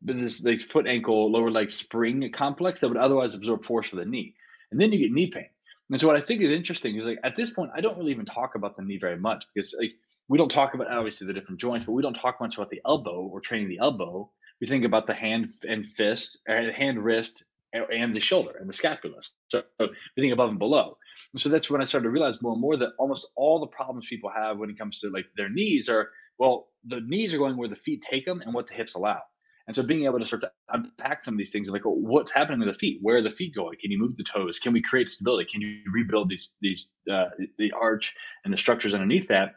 this 0.00 0.38
the 0.38 0.56
foot 0.56 0.86
ankle 0.86 1.32
lower 1.32 1.50
leg 1.50 1.72
spring 1.72 2.30
complex 2.32 2.78
that 2.78 2.88
would 2.88 2.96
otherwise 2.96 3.34
absorb 3.34 3.64
force 3.64 3.88
for 3.88 3.96
the 3.96 4.04
knee 4.04 4.32
and 4.70 4.80
then 4.80 4.92
you 4.92 4.98
get 5.00 5.10
knee 5.10 5.26
pain 5.26 5.48
and 5.90 6.00
so 6.00 6.06
what 6.06 6.14
i 6.14 6.20
think 6.20 6.40
is 6.40 6.52
interesting 6.52 6.94
is 6.94 7.04
like 7.04 7.18
at 7.24 7.34
this 7.34 7.50
point 7.50 7.68
i 7.74 7.80
don't 7.80 7.98
really 7.98 8.12
even 8.12 8.24
talk 8.24 8.54
about 8.54 8.76
the 8.76 8.82
knee 8.84 8.96
very 8.96 9.16
much 9.16 9.44
because 9.52 9.74
like 9.76 9.90
we 10.28 10.38
don't 10.38 10.50
talk 10.50 10.74
about 10.74 10.90
obviously 10.90 11.26
the 11.26 11.32
different 11.32 11.60
joints, 11.60 11.86
but 11.86 11.92
we 11.92 12.02
don't 12.02 12.14
talk 12.14 12.40
much 12.40 12.56
about 12.56 12.70
the 12.70 12.80
elbow 12.86 13.28
or 13.32 13.40
training 13.40 13.68
the 13.68 13.78
elbow. 13.78 14.30
We 14.60 14.66
think 14.66 14.84
about 14.84 15.06
the 15.06 15.14
hand 15.14 15.50
and 15.66 15.88
fist, 15.88 16.38
hand, 16.46 17.02
wrist, 17.02 17.44
and 17.72 18.14
the 18.14 18.20
shoulder 18.20 18.56
and 18.60 18.68
the 18.68 18.74
scapula. 18.74 19.20
So 19.48 19.62
we 19.80 19.88
think 20.22 20.32
above 20.32 20.50
and 20.50 20.58
below. 20.58 20.98
And 21.32 21.40
so 21.40 21.48
that's 21.48 21.70
when 21.70 21.80
I 21.80 21.84
started 21.84 22.04
to 22.04 22.10
realize 22.10 22.40
more 22.42 22.52
and 22.52 22.60
more 22.60 22.76
that 22.76 22.92
almost 22.98 23.26
all 23.36 23.60
the 23.60 23.66
problems 23.66 24.06
people 24.08 24.30
have 24.34 24.58
when 24.58 24.70
it 24.70 24.78
comes 24.78 25.00
to 25.00 25.10
like 25.10 25.26
their 25.36 25.48
knees 25.48 25.88
are 25.88 26.10
well, 26.38 26.68
the 26.86 27.00
knees 27.00 27.34
are 27.34 27.38
going 27.38 27.56
where 27.56 27.68
the 27.68 27.76
feet 27.76 28.04
take 28.08 28.24
them 28.24 28.40
and 28.42 28.54
what 28.54 28.68
the 28.68 28.74
hips 28.74 28.94
allow. 28.94 29.20
And 29.66 29.74
so 29.74 29.82
being 29.82 30.04
able 30.04 30.20
to 30.20 30.24
start 30.24 30.42
to 30.42 30.52
unpack 30.70 31.24
some 31.24 31.34
of 31.34 31.38
these 31.38 31.50
things 31.50 31.68
like, 31.68 31.84
well, 31.84 31.96
what's 31.96 32.30
happening 32.30 32.60
with 32.60 32.68
the 32.68 32.78
feet? 32.78 33.00
Where 33.02 33.16
are 33.16 33.22
the 33.22 33.30
feet 33.30 33.54
going? 33.54 33.76
Can 33.80 33.90
you 33.90 33.98
move 33.98 34.16
the 34.16 34.24
toes? 34.24 34.58
Can 34.58 34.72
we 34.72 34.80
create 34.80 35.10
stability? 35.10 35.48
Can 35.50 35.60
you 35.60 35.80
rebuild 35.92 36.30
these 36.30 36.48
these 36.60 36.86
uh, 37.10 37.26
the 37.58 37.72
arch 37.72 38.14
and 38.44 38.52
the 38.52 38.56
structures 38.56 38.94
underneath 38.94 39.28
that? 39.28 39.56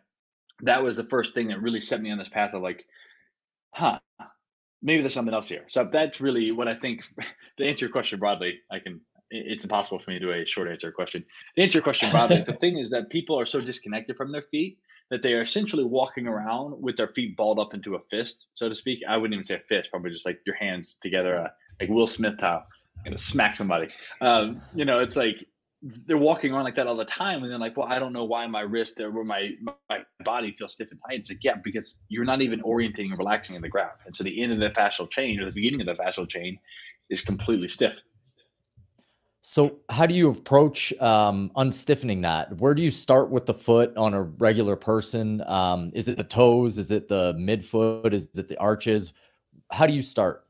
that 0.61 0.83
was 0.83 0.95
the 0.95 1.03
first 1.03 1.33
thing 1.33 1.47
that 1.47 1.61
really 1.61 1.81
set 1.81 2.01
me 2.01 2.11
on 2.11 2.17
this 2.17 2.29
path 2.29 2.53
of 2.53 2.61
like, 2.61 2.85
huh, 3.73 3.99
maybe 4.81 5.01
there's 5.01 5.13
something 5.13 5.33
else 5.33 5.47
here. 5.47 5.65
So 5.69 5.87
that's 5.91 6.21
really 6.21 6.51
what 6.51 6.67
I 6.67 6.75
think. 6.75 7.03
To 7.57 7.67
answer 7.67 7.85
your 7.85 7.91
question 7.91 8.17
broadly, 8.17 8.59
I 8.71 8.79
can. 8.79 9.01
It's 9.31 9.63
impossible 9.63 9.99
for 9.99 10.11
me 10.11 10.19
to 10.19 10.25
do 10.25 10.31
a 10.31 10.45
short 10.45 10.69
answer 10.69 10.91
question. 10.91 11.23
To 11.55 11.63
answer 11.63 11.77
your 11.77 11.83
question 11.83 12.11
broadly, 12.11 12.41
the 12.41 12.53
thing 12.53 12.77
is 12.77 12.89
that 12.89 13.09
people 13.09 13.39
are 13.39 13.45
so 13.45 13.61
disconnected 13.61 14.17
from 14.17 14.31
their 14.31 14.41
feet 14.41 14.77
that 15.09 15.21
they 15.21 15.33
are 15.33 15.41
essentially 15.41 15.83
walking 15.83 16.27
around 16.27 16.81
with 16.81 16.97
their 16.97 17.07
feet 17.07 17.35
balled 17.35 17.59
up 17.59 17.73
into 17.73 17.95
a 17.95 17.99
fist, 17.99 18.47
so 18.53 18.69
to 18.69 18.75
speak. 18.75 18.99
I 19.07 19.17
wouldn't 19.17 19.33
even 19.33 19.43
say 19.43 19.55
a 19.55 19.59
fist, 19.59 19.89
probably 19.91 20.11
just 20.11 20.25
like 20.25 20.39
your 20.45 20.55
hands 20.55 20.97
together, 21.01 21.37
uh, 21.37 21.47
like 21.79 21.89
Will 21.89 22.07
Smith 22.07 22.35
style, 22.37 22.65
gonna 23.03 23.17
smack 23.17 23.55
somebody. 23.55 23.89
Um, 24.21 24.61
you 24.73 24.85
know, 24.85 24.99
it's 24.99 25.15
like 25.15 25.45
they're 25.81 26.17
walking 26.17 26.53
around 26.53 26.63
like 26.63 26.75
that 26.75 26.87
all 26.87 26.95
the 26.95 27.05
time 27.05 27.43
and 27.43 27.51
then 27.51 27.59
like 27.59 27.75
well 27.75 27.87
i 27.87 27.97
don't 27.97 28.13
know 28.13 28.23
why 28.23 28.45
my 28.45 28.61
wrist 28.61 28.99
or 28.99 29.23
my 29.23 29.49
my 29.89 29.99
body 30.23 30.53
feels 30.57 30.73
stiff 30.73 30.91
and 30.91 30.99
tight 31.07 31.19
it's 31.19 31.29
like 31.29 31.43
yeah 31.43 31.55
because 31.63 31.95
you're 32.07 32.23
not 32.23 32.39
even 32.41 32.61
orienting 32.61 33.09
and 33.09 33.17
relaxing 33.17 33.55
in 33.55 33.63
the 33.63 33.69
ground 33.69 33.91
and 34.05 34.15
so 34.15 34.23
the 34.23 34.43
end 34.43 34.51
of 34.53 34.59
the 34.59 34.69
fascial 34.79 35.09
chain 35.09 35.39
or 35.39 35.45
the 35.45 35.51
beginning 35.51 35.81
of 35.81 35.87
the 35.87 36.03
fascial 36.03 36.29
chain 36.29 36.59
is 37.09 37.21
completely 37.21 37.67
stiff 37.67 37.99
so 39.43 39.79
how 39.89 40.05
do 40.05 40.13
you 40.13 40.29
approach 40.29 40.93
um, 41.01 41.51
unstiffening 41.55 42.21
that 42.21 42.55
where 42.57 42.73
do 42.73 42.81
you 42.81 42.91
start 42.91 43.29
with 43.29 43.45
the 43.45 43.53
foot 43.53 43.95
on 43.97 44.13
a 44.13 44.21
regular 44.21 44.75
person 44.75 45.41
um, 45.47 45.91
is 45.95 46.07
it 46.07 46.17
the 46.17 46.23
toes 46.23 46.77
is 46.77 46.91
it 46.91 47.07
the 47.07 47.33
midfoot 47.33 48.13
is 48.13 48.29
it 48.37 48.47
the 48.47 48.57
arches 48.59 49.13
how 49.71 49.85
do 49.85 49.93
you 49.93 50.03
start 50.03 50.45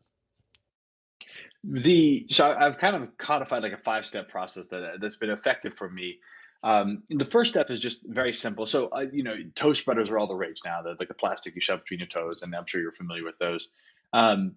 the 1.63 2.25
so 2.29 2.55
I've 2.57 2.77
kind 2.77 2.95
of 2.95 3.15
codified 3.17 3.63
like 3.63 3.73
a 3.73 3.77
five 3.77 4.05
step 4.05 4.29
process 4.29 4.67
that 4.67 4.99
that's 4.99 5.15
been 5.15 5.29
effective 5.29 5.75
for 5.75 5.89
me. 5.89 6.19
Um, 6.63 7.03
the 7.09 7.25
first 7.25 7.51
step 7.51 7.69
is 7.69 7.79
just 7.79 8.01
very 8.07 8.33
simple. 8.33 8.65
So 8.65 8.87
uh, 8.89 9.05
you 9.11 9.23
know, 9.23 9.35
toe 9.55 9.73
spreaders 9.73 10.09
are 10.09 10.17
all 10.17 10.27
the 10.27 10.35
rage 10.35 10.61
now. 10.65 10.81
The 10.81 10.95
like 10.99 11.07
the 11.07 11.13
plastic 11.13 11.55
you 11.55 11.61
shove 11.61 11.81
between 11.81 11.99
your 11.99 12.07
toes, 12.07 12.41
and 12.41 12.55
I'm 12.55 12.65
sure 12.65 12.81
you're 12.81 12.91
familiar 12.91 13.23
with 13.23 13.37
those. 13.39 13.69
Um, 14.13 14.55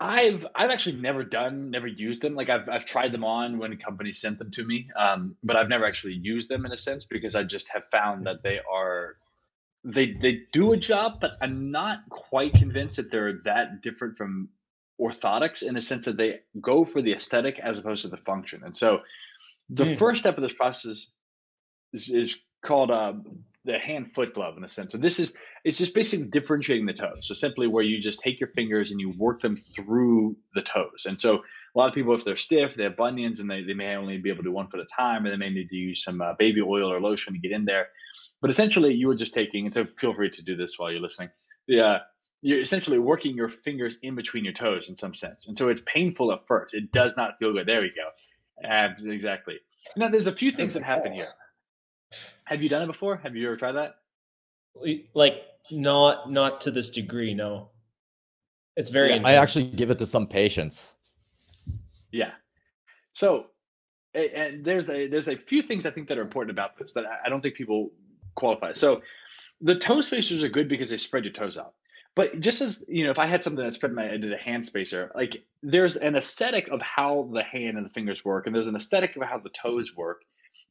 I've 0.00 0.46
I've 0.54 0.70
actually 0.70 0.96
never 0.96 1.24
done, 1.24 1.70
never 1.70 1.86
used 1.86 2.22
them. 2.22 2.34
Like 2.34 2.48
I've 2.48 2.68
I've 2.68 2.84
tried 2.84 3.12
them 3.12 3.24
on 3.24 3.58
when 3.58 3.76
companies 3.78 4.20
sent 4.20 4.38
them 4.38 4.50
to 4.52 4.64
me, 4.64 4.88
um, 4.96 5.36
but 5.42 5.56
I've 5.56 5.68
never 5.68 5.84
actually 5.84 6.14
used 6.14 6.48
them 6.48 6.64
in 6.64 6.72
a 6.72 6.76
sense 6.76 7.04
because 7.04 7.34
I 7.34 7.42
just 7.42 7.68
have 7.70 7.84
found 7.84 8.26
that 8.26 8.42
they 8.42 8.60
are 8.72 9.16
they 9.84 10.12
they 10.12 10.42
do 10.52 10.72
a 10.72 10.76
job, 10.76 11.20
but 11.20 11.32
I'm 11.40 11.70
not 11.70 12.08
quite 12.10 12.52
convinced 12.54 12.96
that 12.96 13.10
they're 13.10 13.40
that 13.44 13.82
different 13.82 14.16
from 14.16 14.50
orthotics 15.00 15.62
in 15.62 15.76
a 15.76 15.82
sense 15.82 16.04
that 16.04 16.16
they 16.16 16.40
go 16.60 16.84
for 16.84 17.00
the 17.02 17.12
aesthetic 17.12 17.58
as 17.58 17.78
opposed 17.78 18.02
to 18.02 18.08
the 18.08 18.16
function. 18.16 18.62
And 18.64 18.76
so 18.76 19.00
the 19.70 19.84
mm. 19.84 19.98
first 19.98 20.20
step 20.20 20.36
of 20.36 20.42
this 20.42 20.52
process 20.52 21.06
is, 21.92 22.08
is 22.08 22.36
called 22.64 22.90
uh, 22.90 23.12
the 23.64 23.78
hand 23.78 24.12
foot 24.12 24.34
glove 24.34 24.56
in 24.56 24.64
a 24.64 24.68
sense. 24.68 24.92
So 24.92 24.98
this 24.98 25.20
is 25.20 25.34
it's 25.64 25.78
just 25.78 25.94
basically 25.94 26.28
differentiating 26.28 26.86
the 26.86 26.92
toes. 26.92 27.26
So 27.26 27.34
simply 27.34 27.66
where 27.66 27.82
you 27.82 28.00
just 28.00 28.20
take 28.20 28.40
your 28.40 28.48
fingers 28.48 28.90
and 28.90 29.00
you 29.00 29.10
work 29.16 29.42
them 29.42 29.56
through 29.56 30.36
the 30.54 30.62
toes. 30.62 31.04
And 31.06 31.20
so 31.20 31.42
a 31.74 31.78
lot 31.78 31.88
of 31.88 31.94
people, 31.94 32.14
if 32.14 32.24
they're 32.24 32.36
stiff, 32.36 32.72
they 32.76 32.84
have 32.84 32.96
bunions 32.96 33.40
and 33.40 33.50
they, 33.50 33.62
they 33.62 33.74
may 33.74 33.94
only 33.94 34.18
be 34.18 34.30
able 34.30 34.38
to 34.38 34.48
do 34.48 34.52
one 34.52 34.66
foot 34.66 34.80
at 34.80 34.86
a 34.86 34.96
time, 34.96 35.26
and 35.26 35.32
they 35.32 35.36
may 35.36 35.52
need 35.52 35.68
to 35.68 35.76
use 35.76 36.02
some 36.02 36.20
uh, 36.20 36.34
baby 36.38 36.60
oil 36.60 36.92
or 36.92 37.00
lotion 37.00 37.34
to 37.34 37.38
get 37.38 37.52
in 37.52 37.64
there. 37.64 37.88
But 38.40 38.50
essentially, 38.50 38.94
you 38.94 39.10
are 39.10 39.14
just 39.14 39.34
taking, 39.34 39.66
and 39.66 39.74
so 39.74 39.86
feel 39.98 40.14
free 40.14 40.30
to 40.30 40.42
do 40.42 40.56
this 40.56 40.78
while 40.78 40.90
you're 40.90 41.00
listening. 41.00 41.30
Uh, 41.70 41.98
you're 42.40 42.60
essentially 42.60 42.98
working 42.98 43.36
your 43.36 43.48
fingers 43.48 43.98
in 44.02 44.14
between 44.14 44.44
your 44.44 44.54
toes 44.54 44.88
in 44.88 44.96
some 44.96 45.14
sense. 45.14 45.48
And 45.48 45.58
so 45.58 45.68
it's 45.68 45.82
painful 45.86 46.32
at 46.32 46.46
first. 46.46 46.72
It 46.72 46.92
does 46.92 47.16
not 47.16 47.38
feel 47.38 47.52
good. 47.52 47.66
There 47.66 47.80
we 47.80 47.90
go. 47.90 48.10
exactly. 49.10 49.58
Now, 49.96 50.08
there's 50.08 50.28
a 50.28 50.32
few 50.32 50.52
things 50.52 50.74
that 50.74 50.82
happen 50.82 51.12
here. 51.12 51.28
Have 52.44 52.62
you 52.62 52.68
done 52.68 52.82
it 52.82 52.86
before? 52.86 53.16
Have 53.16 53.36
you 53.36 53.46
ever 53.46 53.56
tried 53.56 53.72
that? 53.72 53.96
Like, 55.14 55.42
not 55.70 56.30
not 56.30 56.60
to 56.62 56.70
this 56.70 56.90
degree. 56.90 57.34
No. 57.34 57.68
It's 58.76 58.90
very. 58.90 59.14
Yeah, 59.14 59.22
I 59.24 59.34
actually 59.34 59.66
give 59.70 59.90
it 59.90 59.98
to 59.98 60.06
some 60.06 60.26
patients. 60.26 60.86
Yeah. 62.12 62.32
So, 63.12 63.46
and 64.14 64.64
there's 64.64 64.88
a 64.88 65.08
there's 65.08 65.28
a 65.28 65.36
few 65.36 65.62
things 65.62 65.84
I 65.84 65.90
think 65.90 66.08
that 66.08 66.18
are 66.18 66.22
important 66.22 66.52
about 66.52 66.78
this 66.78 66.92
that 66.92 67.04
I 67.24 67.28
don't 67.28 67.40
think 67.40 67.54
people 67.54 67.90
qualify. 68.34 68.72
So, 68.72 69.02
the 69.60 69.74
toe 69.74 70.00
spacers 70.00 70.42
are 70.42 70.48
good 70.48 70.68
because 70.68 70.90
they 70.90 70.96
spread 70.96 71.24
your 71.24 71.32
toes 71.32 71.58
out. 71.58 71.74
But 72.14 72.40
just 72.40 72.60
as 72.62 72.84
you 72.88 73.04
know, 73.04 73.10
if 73.10 73.18
I 73.18 73.26
had 73.26 73.44
something 73.44 73.64
that 73.64 73.74
spread 73.74 73.92
my 73.92 74.12
I 74.12 74.16
did 74.16 74.32
a 74.32 74.38
hand 74.38 74.64
spacer, 74.64 75.10
like 75.14 75.42
there's 75.62 75.96
an 75.96 76.16
aesthetic 76.16 76.68
of 76.68 76.80
how 76.82 77.30
the 77.32 77.42
hand 77.42 77.76
and 77.76 77.84
the 77.84 77.90
fingers 77.90 78.24
work, 78.24 78.46
and 78.46 78.54
there's 78.54 78.68
an 78.68 78.76
aesthetic 78.76 79.16
of 79.16 79.22
how 79.22 79.38
the 79.38 79.50
toes 79.50 79.94
work, 79.96 80.22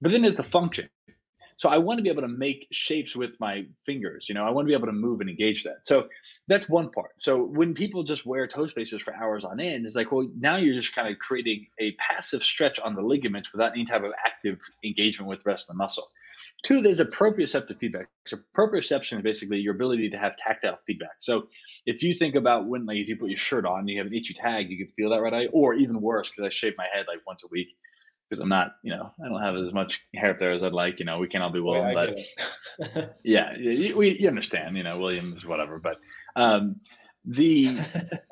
but 0.02 0.12
then 0.12 0.22
there's 0.22 0.36
the 0.36 0.44
function. 0.44 0.90
So 1.58 1.70
I 1.70 1.78
want 1.80 1.98
to 1.98 2.04
be 2.04 2.10
able 2.10 2.22
to 2.22 2.28
make 2.28 2.68
shapes 2.72 3.16
with 3.16 3.40
my 3.40 3.66
fingers. 3.86 4.30
You 4.30 4.36
know, 4.36 4.46
I 4.46 4.52
want 4.52 4.66
to 4.66 4.70
be 4.70 4.76
able 4.76 4.88
to 4.88 4.94
move 4.94 5.22
and 5.22 5.30
engage 5.30 5.64
that. 5.64 5.78
So 5.84 6.08
that's 6.48 6.70
one 6.70 6.92
part. 6.92 7.12
So 7.18 7.44
when 7.44 7.74
people 7.74 8.04
just 8.04 8.26
wear 8.26 8.48
toe 8.48 8.68
spacers 8.68 9.02
for 9.02 9.14
hours 9.14 9.44
on 9.44 9.60
end, 9.60 9.86
it's 9.86 9.96
like, 9.96 10.12
well, 10.12 10.30
now 10.40 10.58
you're 10.58 10.76
just 10.76 10.96
kind 10.96 11.08
of 11.08 11.18
creating 11.20 11.66
a 11.80 11.94
passive 11.94 12.44
stretch 12.44 12.80
on 12.80 12.96
the 12.96 13.02
ligaments 13.02 13.52
without 13.52 13.72
any 13.72 13.86
type 13.86 14.04
of 14.04 14.12
active 14.26 14.60
engagement 14.84 15.30
with 15.30 15.44
the 15.44 15.50
rest 15.50 15.70
of 15.70 15.74
the 15.74 15.78
muscle. 15.78 16.08
Two, 16.64 16.82
there's 16.82 17.00
a 17.00 17.06
proprioceptive 17.06 17.80
feedback. 17.80 18.08
So 18.28 18.38
proprioception 18.56 19.18
is 19.18 19.24
basically 19.24 19.58
your 19.58 19.74
ability 19.74 20.12
to 20.12 20.18
have 20.18 20.38
tactile 20.38 20.78
feedback. 20.86 21.16
So 21.20 21.48
if 21.88 22.04
you 22.04 22.14
think 22.14 22.36
about 22.36 22.68
when, 22.68 22.86
like, 22.86 22.98
if 22.98 23.08
you 23.08 23.18
put 23.18 23.30
your 23.30 23.38
shirt 23.38 23.66
on, 23.66 23.88
you 23.88 23.98
have 23.98 24.08
an 24.08 24.14
itchy 24.14 24.36
tag, 24.36 24.70
you 24.70 24.78
can 24.78 24.94
feel 24.94 25.10
that 25.10 25.22
right 25.22 25.34
away. 25.34 25.50
Or 25.52 25.74
even 25.74 26.00
worse, 26.00 26.30
because 26.30 26.46
I 26.46 26.50
shave 26.50 26.74
my 26.78 26.86
head 26.94 27.06
like 27.08 27.26
once 27.26 27.44
a 27.44 27.48
week 27.48 27.70
because 28.30 28.42
I'm 28.42 28.50
not, 28.50 28.76
you 28.84 28.92
know, 28.92 29.14
I 29.24 29.30
don't 29.30 29.42
have 29.42 29.56
as 29.56 29.74
much 29.74 30.06
hair 30.14 30.32
up 30.32 30.40
there 30.40 30.52
as 30.52 30.64
I'd 30.64 30.74
like. 30.74 31.00
You 31.00 31.06
know, 31.06 31.20
we 31.20 31.28
can't 31.28 31.44
all 31.44 31.52
be 31.52 31.60
William, 31.60 31.94
but 31.94 33.16
yeah, 33.24 33.56
you, 33.58 33.96
we 33.96 34.18
you 34.20 34.28
understand. 34.28 34.76
You 34.78 34.84
know, 34.84 35.00
Williams, 35.00 35.46
whatever. 35.46 35.80
But 35.80 35.98
um, 36.36 36.78
the 37.26 37.78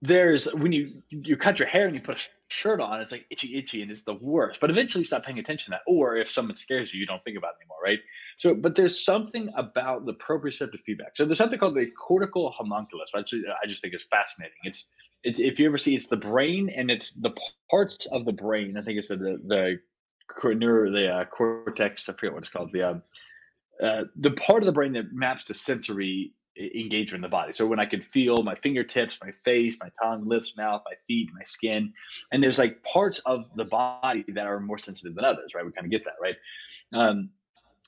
there's 0.00 0.52
when 0.54 0.72
you 0.72 0.90
you 1.10 1.36
cut 1.36 1.58
your 1.58 1.66
hair 1.68 1.86
and 1.86 1.94
you 1.94 2.00
put 2.00 2.16
a 2.16 2.28
shirt 2.48 2.80
on, 2.80 3.00
it's 3.00 3.10
like 3.10 3.26
itchy, 3.30 3.58
itchy, 3.58 3.82
and 3.82 3.90
it's 3.90 4.04
the 4.04 4.14
worst. 4.14 4.60
But 4.60 4.70
eventually, 4.70 5.00
you 5.00 5.06
stop 5.06 5.24
paying 5.24 5.38
attention 5.38 5.72
to 5.72 5.78
that. 5.78 5.92
Or 5.92 6.16
if 6.16 6.30
someone 6.30 6.54
scares 6.54 6.94
you, 6.94 7.00
you 7.00 7.06
don't 7.06 7.22
think 7.24 7.36
about 7.36 7.54
it 7.58 7.62
anymore, 7.62 7.78
right? 7.82 7.98
So, 8.36 8.54
but 8.54 8.76
there's 8.76 9.04
something 9.04 9.50
about 9.56 10.06
the 10.06 10.14
proprioceptive 10.14 10.80
feedback. 10.86 11.16
So 11.16 11.24
there's 11.24 11.38
something 11.38 11.58
called 11.58 11.74
the 11.74 11.86
cortical 11.86 12.50
homunculus, 12.50 13.10
which 13.12 13.34
I 13.34 13.66
just 13.66 13.82
think 13.82 13.94
is 13.94 14.04
fascinating. 14.04 14.56
It's 14.62 14.88
it's 15.24 15.40
if 15.40 15.58
you 15.58 15.66
ever 15.66 15.78
see, 15.78 15.96
it's 15.96 16.08
the 16.08 16.16
brain 16.16 16.70
and 16.70 16.90
it's 16.90 17.14
the 17.14 17.34
parts 17.70 18.06
of 18.06 18.24
the 18.24 18.32
brain. 18.32 18.76
I 18.76 18.82
think 18.82 18.98
it's 18.98 19.08
the 19.08 19.16
the, 19.16 19.38
the 19.48 19.80
the 20.54 21.08
uh, 21.12 21.24
cortex. 21.24 22.08
I 22.08 22.12
forget 22.12 22.32
what 22.32 22.42
it's 22.44 22.50
called. 22.50 22.70
The 22.72 22.82
um, 22.82 23.02
uh, 23.82 24.04
the 24.16 24.30
part 24.32 24.62
of 24.62 24.66
the 24.66 24.72
brain 24.72 24.92
that 24.92 25.12
maps 25.12 25.44
to 25.44 25.54
sensory 25.54 26.34
engagement 26.58 27.18
in 27.18 27.22
the 27.22 27.28
body. 27.28 27.52
So 27.52 27.66
when 27.66 27.78
I 27.78 27.86
can 27.86 28.02
feel 28.02 28.42
my 28.42 28.54
fingertips, 28.54 29.18
my 29.22 29.30
face, 29.30 29.76
my 29.80 29.90
tongue, 30.02 30.26
lips, 30.26 30.56
mouth, 30.56 30.82
my 30.84 30.96
feet, 31.06 31.28
my 31.34 31.44
skin, 31.44 31.92
and 32.32 32.42
there's 32.42 32.58
like 32.58 32.82
parts 32.82 33.20
of 33.26 33.46
the 33.56 33.64
body 33.64 34.24
that 34.28 34.46
are 34.46 34.60
more 34.60 34.78
sensitive 34.78 35.14
than 35.14 35.24
others, 35.24 35.54
right? 35.54 35.64
We 35.64 35.72
kind 35.72 35.86
of 35.86 35.90
get 35.90 36.04
that, 36.04 36.14
right? 36.20 36.36
Um, 36.92 37.30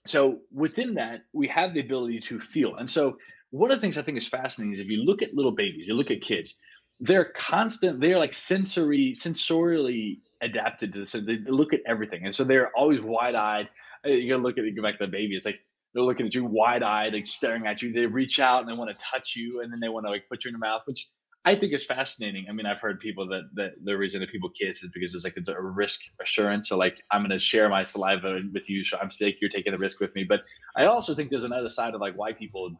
so 0.05 0.41
within 0.53 0.95
that, 0.95 1.25
we 1.33 1.49
have 1.49 1.75
the 1.75 1.81
ability 1.81 2.21
to 2.21 2.41
feel. 2.41 2.77
And 2.77 2.89
so 2.89 3.19
one 3.51 3.71
of 3.71 3.77
the 3.77 3.81
things 3.81 3.99
I 3.99 4.03
think 4.03 4.17
is 4.17 4.29
fascinating 4.29 4.73
is 4.75 4.81
if 4.81 4.87
you 4.87 5.03
look 5.05 5.23
at 5.23 5.35
little 5.35 5.53
babies, 5.53 5.87
you 5.89 5.95
look 5.95 6.11
at 6.11 6.23
kids, 6.23 6.59
they're 7.01 7.33
constant, 7.37 8.01
they're 8.01 8.19
like 8.19 8.33
sensory, 8.33 9.15
sensorially 9.17 10.21
adapted 10.41 10.93
to 10.93 11.01
this. 11.01 11.11
So 11.11 11.21
they 11.21 11.39
look 11.47 11.73
at 11.73 11.81
everything. 11.87 12.25
And 12.25 12.35
so 12.35 12.45
they're 12.45 12.71
always 12.77 13.01
wide 13.01 13.35
eyed. 13.35 13.69
You 14.05 14.31
gotta 14.31 14.43
look 14.43 14.59
at 14.59 14.65
it, 14.65 14.77
go 14.77 14.83
back 14.83 14.99
to 14.99 15.07
the 15.07 15.11
baby. 15.11 15.37
It's 15.37 15.45
like 15.45 15.61
they're 15.95 16.03
looking 16.03 16.27
at 16.27 16.35
you 16.35 16.45
wide 16.45 16.83
eyed, 16.83 17.15
like 17.15 17.27
staring 17.27 17.67
at 17.67 17.83
you. 17.83 17.93
They 17.93 18.07
reach 18.07 18.39
out 18.39 18.61
and 18.61 18.69
they 18.69 18.75
want 18.75 18.91
to 18.91 19.05
touch 19.05 19.35
you 19.37 19.61
and 19.61 19.73
then 19.73 19.81
they 19.81 19.89
want 19.89 20.07
to 20.07 20.11
like 20.11 20.29
put 20.29 20.45
you 20.45 20.49
in 20.49 20.53
their 20.53 20.71
mouth, 20.71 20.83
which 20.87 21.09
I 21.45 21.55
think 21.55 21.73
is 21.73 21.85
fascinating. 21.85 22.47
I 22.49 22.53
mean, 22.53 22.67
I've 22.67 22.81
heard 22.81 23.01
people 23.01 23.27
that, 23.29 23.49
that 23.55 23.73
the 23.83 23.97
reason 23.97 24.21
that 24.21 24.31
people 24.31 24.51
kiss 24.51 24.83
is 24.83 24.91
because 24.93 25.13
there's 25.13 25.25
like 25.25 25.37
a, 25.37 25.63
risk 25.63 26.01
assurance. 26.21 26.69
So 26.69 26.77
like, 26.77 27.03
I'm 27.11 27.23
going 27.23 27.31
to 27.31 27.39
share 27.39 27.69
my 27.69 27.83
saliva 27.83 28.41
with 28.53 28.69
you. 28.69 28.85
So 28.85 28.99
I'm 29.01 29.11
sick. 29.11 29.37
You're 29.41 29.51
taking 29.51 29.73
the 29.73 29.79
risk 29.79 30.01
with 30.01 30.15
me. 30.15 30.25
But 30.25 30.43
I 30.77 30.85
also 30.85 31.15
think 31.15 31.31
there's 31.31 31.45
another 31.45 31.71
side 31.71 31.95
of 31.95 32.01
like 32.01 32.15
why 32.15 32.35
people 32.35 32.73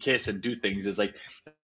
kiss 0.00 0.28
and 0.28 0.40
do 0.40 0.56
things 0.56 0.86
is 0.86 0.98
like 0.98 1.14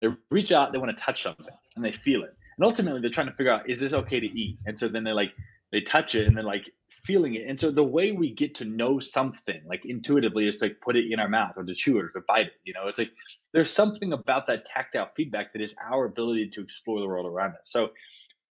they 0.01 0.09
reach 0.31 0.53
out, 0.53 0.73
they 0.73 0.79
want 0.79 0.97
to 0.97 1.03
touch 1.03 1.23
something 1.23 1.47
and 1.75 1.85
they 1.85 1.93
feel 1.93 2.23
it. 2.23 2.35
And 2.59 2.65
ultimately 2.65 3.01
they're 3.01 3.11
trying 3.11 3.27
to 3.27 3.35
figure 3.35 3.53
out, 3.53 3.69
is 3.69 3.81
this 3.81 3.93
okay 3.93 4.21
to 4.21 4.27
eat? 4.27 4.59
And 4.67 4.79
so 4.79 4.89
then 4.89 5.05
they're 5.05 5.15
like, 5.15 5.33
they 5.77 5.83
touch 5.83 6.15
it 6.15 6.27
and 6.27 6.35
then 6.35 6.47
like 6.47 6.71
feeling 6.89 7.35
it. 7.35 7.47
And 7.47 7.61
so 7.61 7.71
the 7.71 7.85
way 7.85 8.13
we 8.13 8.33
get 8.33 8.55
to 8.57 8.65
know 8.65 8.99
something 8.99 9.61
like 9.69 9.85
intuitively 9.85 10.49
is 10.49 10.57
to 10.57 10.71
put 10.71 10.97
it 10.97 11.13
in 11.13 11.21
our 11.21 11.29
mouth 11.29 11.53
or 11.59 11.65
to 11.65 11.75
chew 11.75 11.99
it 11.99 12.05
or 12.05 12.09
to 12.09 12.23
bite 12.27 12.47
it. 12.47 12.53
You 12.65 12.73
know, 12.73 12.89
it's 12.89 12.99
like 12.99 13.13
there's 13.53 13.71
something 13.71 14.15
about 14.15 14.47
that 14.47 14.65
tactile 14.65 15.07
feedback 15.07 15.53
that 15.53 15.61
is 15.61 15.77
our 15.87 16.07
ability 16.07 16.49
to 16.49 16.63
explore 16.63 17.01
the 17.01 17.07
world 17.07 17.27
around 17.27 17.51
us. 17.51 17.65
So 17.65 17.91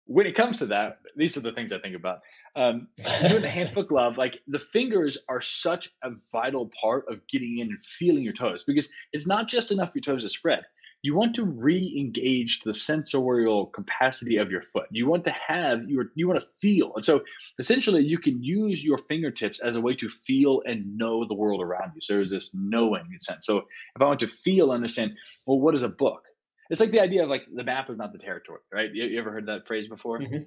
when 0.05 0.27
it 0.27 0.35
comes 0.35 0.59
to 0.59 0.67
that, 0.67 0.99
these 1.15 1.35
are 1.35 1.39
the 1.39 1.51
things 1.51 1.73
I 1.73 1.79
think 1.79 1.95
about. 1.95 2.19
Um, 2.55 2.89
doing 3.27 3.41
the 3.41 3.49
hand 3.49 3.73
foot 3.73 3.89
glove, 3.89 4.19
like 4.19 4.39
the 4.47 4.59
fingers 4.59 5.17
are 5.27 5.41
such 5.41 5.91
a 6.03 6.11
vital 6.31 6.71
part 6.79 7.05
of 7.09 7.25
getting 7.27 7.57
in 7.57 7.69
and 7.69 7.83
feeling 7.83 8.23
your 8.23 8.33
toes 8.33 8.63
because 8.63 8.87
it's 9.13 9.25
not 9.25 9.47
just 9.47 9.71
enough 9.71 9.95
your 9.95 10.03
toes 10.03 10.21
to 10.21 10.29
spread 10.29 10.63
you 11.05 11.13
want 11.13 11.35
to 11.35 11.45
re-engage 11.45 12.61
the 12.61 12.73
sensorial 12.73 13.67
capacity 13.67 14.37
of 14.37 14.49
your 14.49 14.63
foot. 14.63 14.87
You 14.89 15.05
want 15.05 15.23
to 15.25 15.31
have 15.31 15.87
your 15.87 16.05
you 16.15 16.27
want 16.27 16.39
to 16.39 16.45
feel. 16.59 16.93
And 16.95 17.05
so 17.05 17.23
essentially 17.59 18.01
you 18.01 18.17
can 18.17 18.41
use 18.41 18.83
your 18.83 18.97
fingertips 18.97 19.59
as 19.59 19.75
a 19.75 19.81
way 19.81 19.93
to 19.97 20.09
feel 20.09 20.63
and 20.65 20.97
know 20.97 21.23
the 21.23 21.35
world 21.35 21.61
around 21.61 21.91
you. 21.93 22.01
So 22.01 22.15
there's 22.15 22.31
this 22.31 22.55
knowing 22.55 23.05
sense. 23.19 23.45
So 23.45 23.59
if 23.59 24.01
I 24.01 24.05
want 24.05 24.19
to 24.21 24.27
feel, 24.27 24.71
understand, 24.71 25.11
well, 25.45 25.59
what 25.59 25.75
is 25.75 25.83
a 25.83 25.89
book? 25.89 26.23
It's 26.71 26.81
like 26.81 26.89
the 26.89 27.01
idea 27.01 27.21
of 27.21 27.29
like 27.29 27.43
the 27.53 27.63
map 27.63 27.87
is 27.91 27.97
not 27.97 28.11
the 28.11 28.17
territory, 28.17 28.61
right? 28.73 28.89
You, 28.91 29.03
you 29.03 29.19
ever 29.19 29.31
heard 29.31 29.45
that 29.45 29.67
phrase 29.67 29.87
before? 29.87 30.19
Mm-hmm. 30.19 30.43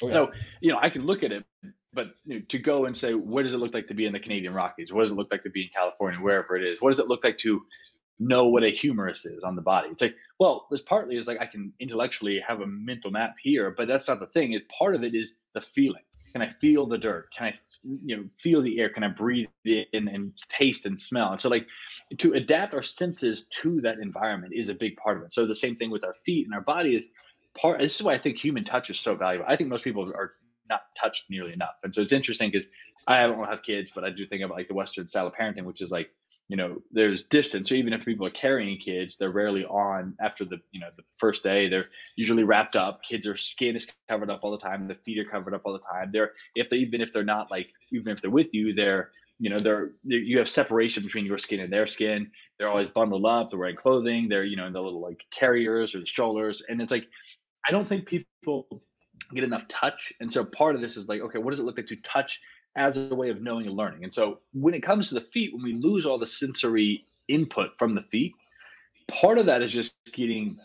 Oh, 0.00 0.08
yeah. 0.08 0.14
So, 0.14 0.32
you 0.62 0.72
know, 0.72 0.78
I 0.80 0.88
can 0.88 1.04
look 1.04 1.22
at 1.22 1.32
it, 1.32 1.44
but 1.92 2.06
you 2.24 2.36
know, 2.36 2.44
to 2.48 2.58
go 2.58 2.86
and 2.86 2.96
say, 2.96 3.12
what 3.12 3.42
does 3.42 3.52
it 3.52 3.58
look 3.58 3.74
like 3.74 3.88
to 3.88 3.94
be 3.94 4.06
in 4.06 4.14
the 4.14 4.20
Canadian 4.20 4.54
Rockies? 4.54 4.90
What 4.90 5.02
does 5.02 5.12
it 5.12 5.16
look 5.16 5.28
like 5.30 5.42
to 5.42 5.50
be 5.50 5.64
in 5.64 5.68
California, 5.74 6.18
wherever 6.18 6.56
it 6.56 6.64
is? 6.64 6.80
What 6.80 6.92
does 6.92 6.98
it 6.98 7.08
look 7.08 7.24
like 7.24 7.36
to 7.38 7.60
know 8.18 8.48
what 8.48 8.64
a 8.64 8.70
humerus 8.70 9.24
is 9.24 9.44
on 9.44 9.56
the 9.56 9.62
body. 9.62 9.88
It's 9.90 10.02
like, 10.02 10.16
well, 10.38 10.66
this 10.70 10.80
partly 10.80 11.16
is 11.16 11.26
like 11.26 11.40
I 11.40 11.46
can 11.46 11.72
intellectually 11.80 12.40
have 12.46 12.60
a 12.60 12.66
mental 12.66 13.10
map 13.10 13.36
here, 13.42 13.74
but 13.76 13.88
that's 13.88 14.08
not 14.08 14.20
the 14.20 14.26
thing. 14.26 14.52
It 14.52 14.68
part 14.68 14.94
of 14.94 15.04
it 15.04 15.14
is 15.14 15.34
the 15.54 15.60
feeling. 15.60 16.02
Can 16.32 16.42
I 16.42 16.48
feel 16.48 16.86
the 16.86 16.98
dirt? 16.98 17.32
Can 17.32 17.46
I, 17.46 17.54
you 18.04 18.16
know, 18.16 18.24
feel 18.36 18.60
the 18.60 18.78
air? 18.80 18.90
Can 18.90 19.02
I 19.02 19.08
breathe 19.08 19.48
in 19.64 20.08
and 20.08 20.32
taste 20.50 20.84
and 20.84 21.00
smell? 21.00 21.32
And 21.32 21.40
so, 21.40 21.48
like, 21.48 21.66
to 22.18 22.34
adapt 22.34 22.74
our 22.74 22.82
senses 22.82 23.46
to 23.62 23.80
that 23.80 23.98
environment 23.98 24.52
is 24.54 24.68
a 24.68 24.74
big 24.74 24.96
part 24.96 25.16
of 25.16 25.24
it. 25.24 25.32
So 25.32 25.46
the 25.46 25.54
same 25.54 25.74
thing 25.74 25.90
with 25.90 26.04
our 26.04 26.14
feet 26.14 26.44
and 26.44 26.54
our 26.54 26.60
body 26.60 26.94
is 26.94 27.12
part. 27.54 27.80
This 27.80 27.96
is 27.96 28.02
why 28.02 28.12
I 28.12 28.18
think 28.18 28.36
human 28.36 28.64
touch 28.64 28.90
is 28.90 29.00
so 29.00 29.14
valuable. 29.14 29.46
I 29.48 29.56
think 29.56 29.70
most 29.70 29.84
people 29.84 30.12
are 30.14 30.32
not 30.68 30.82
touched 31.00 31.30
nearly 31.30 31.54
enough, 31.54 31.76
and 31.82 31.94
so 31.94 32.02
it's 32.02 32.12
interesting 32.12 32.50
because 32.50 32.68
I 33.06 33.22
don't 33.22 33.48
have 33.48 33.62
kids, 33.62 33.90
but 33.94 34.04
I 34.04 34.10
do 34.10 34.26
think 34.26 34.42
about 34.42 34.58
like 34.58 34.68
the 34.68 34.74
Western 34.74 35.08
style 35.08 35.26
of 35.26 35.32
parenting, 35.32 35.64
which 35.64 35.80
is 35.80 35.90
like 35.90 36.10
you 36.48 36.56
know 36.56 36.82
there's 36.90 37.24
distance. 37.24 37.68
So 37.68 37.74
even 37.74 37.92
if 37.92 38.04
people 38.04 38.26
are 38.26 38.30
carrying 38.30 38.78
kids 38.78 39.18
they're 39.18 39.30
rarely 39.30 39.64
on 39.64 40.14
after 40.20 40.44
the 40.44 40.58
you 40.72 40.80
know 40.80 40.88
the 40.96 41.04
first 41.18 41.42
day. 41.42 41.68
They're 41.68 41.88
usually 42.16 42.44
wrapped 42.44 42.74
up. 42.74 43.02
Kids 43.02 43.26
are 43.26 43.36
skin 43.36 43.76
is 43.76 43.86
covered 44.08 44.30
up 44.30 44.40
all 44.42 44.50
the 44.50 44.58
time. 44.58 44.88
The 44.88 44.94
feet 44.94 45.18
are 45.18 45.30
covered 45.30 45.54
up 45.54 45.62
all 45.64 45.74
the 45.74 45.78
time. 45.78 46.10
They're 46.12 46.32
if 46.54 46.70
they 46.70 46.78
even 46.78 47.00
if 47.00 47.12
they're 47.12 47.22
not 47.24 47.50
like 47.50 47.68
even 47.92 48.12
if 48.12 48.22
they're 48.22 48.30
with 48.30 48.52
you 48.54 48.74
they're 48.74 49.10
you 49.38 49.50
know 49.50 49.58
they're, 49.60 49.92
they're 50.04 50.18
you 50.18 50.38
have 50.38 50.48
separation 50.48 51.02
between 51.02 51.26
your 51.26 51.38
skin 51.38 51.60
and 51.60 51.72
their 51.72 51.86
skin. 51.86 52.30
They're 52.58 52.68
always 52.68 52.88
bundled 52.88 53.26
up. 53.26 53.50
They're 53.50 53.58
wearing 53.58 53.76
clothing. 53.76 54.28
They're 54.28 54.44
you 54.44 54.56
know 54.56 54.66
in 54.66 54.72
the 54.72 54.82
little 54.82 55.00
like 55.02 55.20
carriers 55.30 55.94
or 55.94 56.00
the 56.00 56.06
strollers. 56.06 56.62
And 56.68 56.80
it's 56.80 56.90
like 56.90 57.06
i 57.66 57.70
don't 57.72 57.86
think 57.86 58.06
people 58.06 58.66
get 59.34 59.44
enough 59.44 59.68
touch. 59.68 60.12
And 60.20 60.32
so 60.32 60.44
part 60.44 60.74
of 60.74 60.80
this 60.80 60.96
is 60.96 61.08
like 61.08 61.20
okay 61.20 61.38
what 61.38 61.50
does 61.50 61.60
it 61.60 61.64
look 61.64 61.76
like 61.76 61.86
to 61.88 61.96
touch 61.96 62.40
as 62.78 62.96
a 62.96 63.14
way 63.14 63.28
of 63.28 63.42
knowing 63.42 63.66
and 63.66 63.76
learning. 63.76 64.04
And 64.04 64.14
so 64.14 64.38
when 64.52 64.72
it 64.72 64.82
comes 64.82 65.08
to 65.08 65.14
the 65.14 65.20
feet, 65.20 65.52
when 65.52 65.62
we 65.62 65.74
lose 65.74 66.06
all 66.06 66.18
the 66.18 66.26
sensory 66.26 67.04
input 67.26 67.70
from 67.76 67.94
the 67.94 68.02
feet, 68.02 68.32
part 69.08 69.38
of 69.38 69.46
that 69.46 69.62
is 69.62 69.72
just 69.72 69.92
getting 70.12 70.58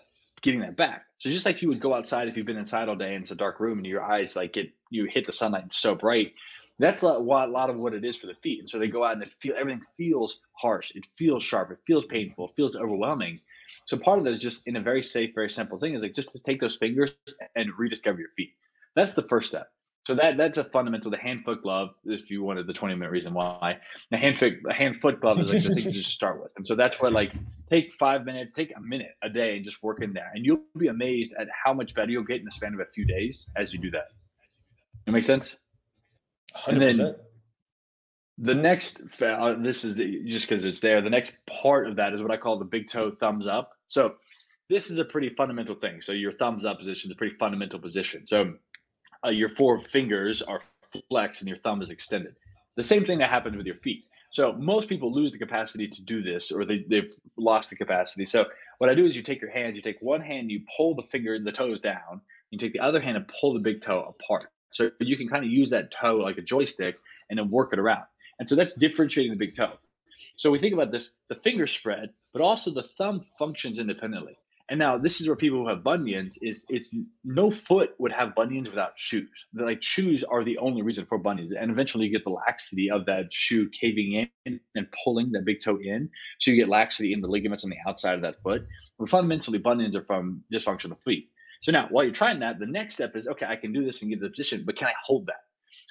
getting 0.44 0.60
that 0.62 0.78
back. 0.78 1.06
So 1.18 1.30
just 1.30 1.46
like 1.46 1.62
you 1.62 1.70
would 1.70 1.80
go 1.80 1.94
outside 1.94 2.28
if 2.28 2.38
you've 2.38 2.46
been 2.46 2.58
inside 2.58 2.90
all 2.90 2.96
day 2.96 3.16
and 3.16 3.24
it's 3.24 3.32
a 3.32 3.36
dark 3.36 3.60
room 3.60 3.78
and 3.78 3.88
your 3.88 4.04
eyes 4.04 4.36
like 4.36 4.54
get 4.54 4.70
you 4.90 5.06
hit 5.06 5.26
the 5.26 5.32
sunlight 5.32 5.64
and 5.64 5.74
so 5.74 5.96
bright. 5.96 6.34
That's 6.80 7.02
a 7.02 7.14
lot, 7.14 7.50
a 7.50 7.52
lot 7.52 7.70
of 7.70 7.78
what 7.78 7.94
it 7.94 8.04
is 8.04 8.18
for 8.18 8.28
the 8.28 8.36
feet. 8.36 8.60
And 8.60 8.70
so 8.70 8.78
they 8.78 8.90
go 8.90 9.06
out 9.06 9.14
and 9.14 9.24
it 9.24 9.32
feel 9.40 9.56
everything 9.58 9.84
feels 9.96 10.42
harsh, 10.54 10.92
it 10.96 11.06
feels 11.18 11.44
sharp, 11.44 11.72
it 11.72 11.78
feels 11.88 12.06
painful, 12.06 12.46
it 12.46 12.56
feels 12.56 12.76
overwhelming. 12.76 13.40
So 13.86 13.98
part 13.98 14.20
of 14.20 14.26
that 14.26 14.34
is 14.34 14.42
just 14.42 14.68
in 14.68 14.76
a 14.76 14.82
very 14.82 15.02
safe, 15.02 15.32
very 15.34 15.50
simple 15.50 15.80
thing 15.80 15.96
is 15.96 16.04
like 16.04 16.14
just 16.14 16.32
to 16.34 16.44
take 16.44 16.60
those 16.60 16.76
fingers 16.76 17.16
and 17.56 17.70
rediscover 17.78 18.20
your 18.20 18.30
feet. 18.30 18.54
That's 18.96 19.14
the 19.14 19.24
first 19.24 19.48
step. 19.50 19.72
So 20.06 20.16
that 20.16 20.36
that's 20.36 20.58
a 20.58 20.66
fundamental. 20.66 21.12
The 21.12 21.18
hand 21.18 21.46
foot 21.46 21.62
glove, 21.62 21.92
if 22.04 22.30
you 22.30 22.44
wanted 22.44 22.68
the 22.68 22.74
twenty 22.74 22.94
minute 22.96 23.12
reason 23.12 23.34
why, 23.34 23.78
the 24.12 24.18
hand 24.18 24.38
foot 24.38 24.54
hand 24.70 25.00
foot 25.00 25.22
glove 25.22 25.40
is 25.40 25.54
like 25.54 25.64
the 25.64 25.74
thing 25.74 25.86
you 25.86 25.92
just 25.92 26.12
start 26.12 26.42
with. 26.42 26.52
And 26.58 26.68
so 26.68 26.76
that's 26.76 27.02
where 27.02 27.10
like 27.10 27.32
take 27.70 27.94
five 27.94 28.26
minutes, 28.26 28.52
take 28.52 28.74
a 28.76 28.82
minute 28.82 29.12
a 29.22 29.30
day, 29.30 29.56
and 29.56 29.64
just 29.64 29.82
work 29.82 30.02
in 30.02 30.12
there, 30.12 30.30
and 30.36 30.46
you'll 30.46 30.62
be 30.78 30.88
amazed 30.88 31.34
at 31.40 31.48
how 31.52 31.74
much 31.74 31.96
better 31.96 32.12
you'll 32.12 32.24
get 32.24 32.40
in 32.40 32.46
the 32.46 32.52
span 32.52 32.74
of 32.74 32.82
a 32.82 32.86
few 32.86 33.06
days 33.06 33.50
as 33.56 33.72
you 33.72 33.80
do 33.80 33.92
that. 33.92 34.08
It 35.08 35.12
makes 35.12 35.28
sense. 35.28 35.58
100%. 36.56 36.68
And 36.68 36.82
then 36.82 37.16
the 38.38 38.56
next, 38.56 39.02
uh, 39.22 39.56
this 39.60 39.84
is 39.84 39.96
the, 39.96 40.24
just 40.26 40.48
because 40.48 40.66
it's 40.66 40.80
there. 40.80 41.02
The 41.02 41.10
next 41.10 41.38
part 41.48 41.88
of 41.88 41.96
that 41.98 42.14
is 42.14 42.22
what 42.22 42.32
I 42.32 42.38
call 42.38 42.58
the 42.58 42.66
big 42.66 42.90
toe 42.90 43.12
thumbs 43.12 43.48
up. 43.48 43.72
So 43.88 44.16
this 44.70 44.90
is 44.90 44.98
a 44.98 45.06
pretty 45.06 45.30
fundamental 45.30 45.76
thing. 45.76 46.02
So 46.02 46.14
your 46.14 46.32
thumbs 46.32 46.66
up 46.66 46.80
position 46.80 47.10
is 47.10 47.14
a 47.14 47.18
pretty 47.18 47.36
fundamental 47.38 47.80
position. 47.80 48.26
So 48.26 48.54
uh, 49.26 49.30
your 49.30 49.50
four 49.50 49.80
fingers 49.80 50.42
are 50.42 50.60
flexed 51.10 51.42
and 51.42 51.48
your 51.48 51.58
thumb 51.58 51.82
is 51.82 51.90
extended. 51.90 52.36
The 52.76 52.84
same 52.84 53.06
thing 53.06 53.20
that 53.20 53.30
happens 53.30 53.56
with 53.56 53.66
your 53.66 53.76
feet. 53.76 54.06
So 54.32 54.54
most 54.54 54.90
people 54.90 55.14
lose 55.14 55.32
the 55.32 55.38
capacity 55.38 55.88
to 55.88 56.02
do 56.02 56.24
this, 56.24 56.52
or 56.52 56.66
they, 56.66 56.86
they've 56.90 57.12
lost 57.38 57.70
the 57.70 57.76
capacity. 57.76 58.26
So 58.26 58.46
what 58.80 58.90
I 58.90 58.96
do 58.96 59.06
is 59.06 59.16
you 59.16 59.22
take 59.22 59.42
your 59.42 59.52
hands, 59.52 59.76
you 59.76 59.84
take 59.84 60.02
one 60.02 60.22
hand, 60.22 60.50
you 60.50 60.62
pull 60.76 60.96
the 60.96 61.04
finger, 61.04 61.38
the 61.38 61.52
toes 61.52 61.80
down, 61.80 62.20
you 62.50 62.58
take 62.58 62.74
the 62.74 62.80
other 62.80 63.00
hand 63.00 63.16
and 63.16 63.28
pull 63.28 63.54
the 63.54 63.60
big 63.60 63.84
toe 63.84 64.16
apart. 64.20 64.48
So 64.72 64.90
you 65.00 65.18
can 65.18 65.30
kind 65.30 65.46
of 65.46 65.52
use 65.52 65.70
that 65.70 65.92
toe 65.92 66.18
like 66.18 66.40
a 66.40 66.42
joystick 66.42 66.96
and 67.30 67.38
then 67.38 67.52
work 67.52 67.74
it 67.74 67.80
around. 67.80 68.06
And 68.40 68.50
so 68.50 68.56
that's 68.56 68.74
differentiating 68.74 69.32
the 69.32 69.38
big 69.38 69.56
toe. 69.56 69.74
So 70.36 70.50
we 70.50 70.58
think 70.58 70.74
about 70.74 70.92
this, 70.92 71.12
the 71.30 71.36
finger 71.36 71.68
spread, 71.68 72.10
but 72.34 72.42
also 72.42 72.72
the 72.72 72.84
thumb 72.84 73.22
functions 73.38 73.78
independently. 73.78 74.38
And 74.70 74.80
now 74.80 74.98
this 74.98 75.20
is 75.20 75.28
where 75.28 75.36
people 75.36 75.60
who 75.60 75.68
have 75.68 75.84
bunions 75.84 76.38
is 76.42 76.66
it's 76.70 76.96
no 77.26 77.52
foot 77.52 77.92
would 78.00 78.14
have 78.14 78.34
bunions 78.34 78.70
without 78.70 78.94
shoes. 78.96 79.30
They're 79.52 79.66
like 79.66 79.84
shoes 79.84 80.24
are 80.24 80.44
the 80.44 80.58
only 80.58 80.82
reason 80.82 81.06
for 81.06 81.18
bunions. 81.18 81.52
And 81.52 81.70
eventually 81.70 82.06
you 82.06 82.12
get 82.12 82.24
the 82.24 82.30
laxity 82.30 82.90
of 82.90 83.06
that 83.06 83.32
shoe 83.34 83.70
caving 83.80 84.30
in 84.46 84.60
and 84.76 84.88
pulling 85.04 85.32
that 85.34 85.44
big 85.46 85.58
toe 85.62 85.80
in. 85.82 86.10
So 86.40 86.52
you 86.52 86.58
get 86.58 86.70
laxity 86.70 87.12
in 87.12 87.20
the 87.20 87.28
ligaments 87.28 87.66
on 87.66 87.72
the 87.72 87.78
outside 87.88 88.16
of 88.16 88.22
that 88.22 88.42
foot. 88.42 88.66
But 88.98 89.10
fundamentally 89.10 89.60
bunions 89.60 89.98
are 89.98 90.02
from 90.02 90.44
dysfunctional 90.54 90.98
feet. 90.98 91.30
So 91.62 91.74
now 91.74 91.88
while 91.92 92.06
you're 92.06 92.14
trying 92.14 92.40
that, 92.40 92.60
the 92.60 92.66
next 92.66 92.94
step 92.94 93.16
is 93.18 93.28
okay, 93.28 93.46
I 93.46 93.58
can 93.58 93.74
do 93.74 93.84
this 93.84 94.02
and 94.02 94.10
get 94.10 94.22
the 94.22 94.30
position, 94.30 94.64
but 94.66 94.78
can 94.78 94.88
I 94.88 94.94
hold 95.04 95.28
that? 95.28 95.42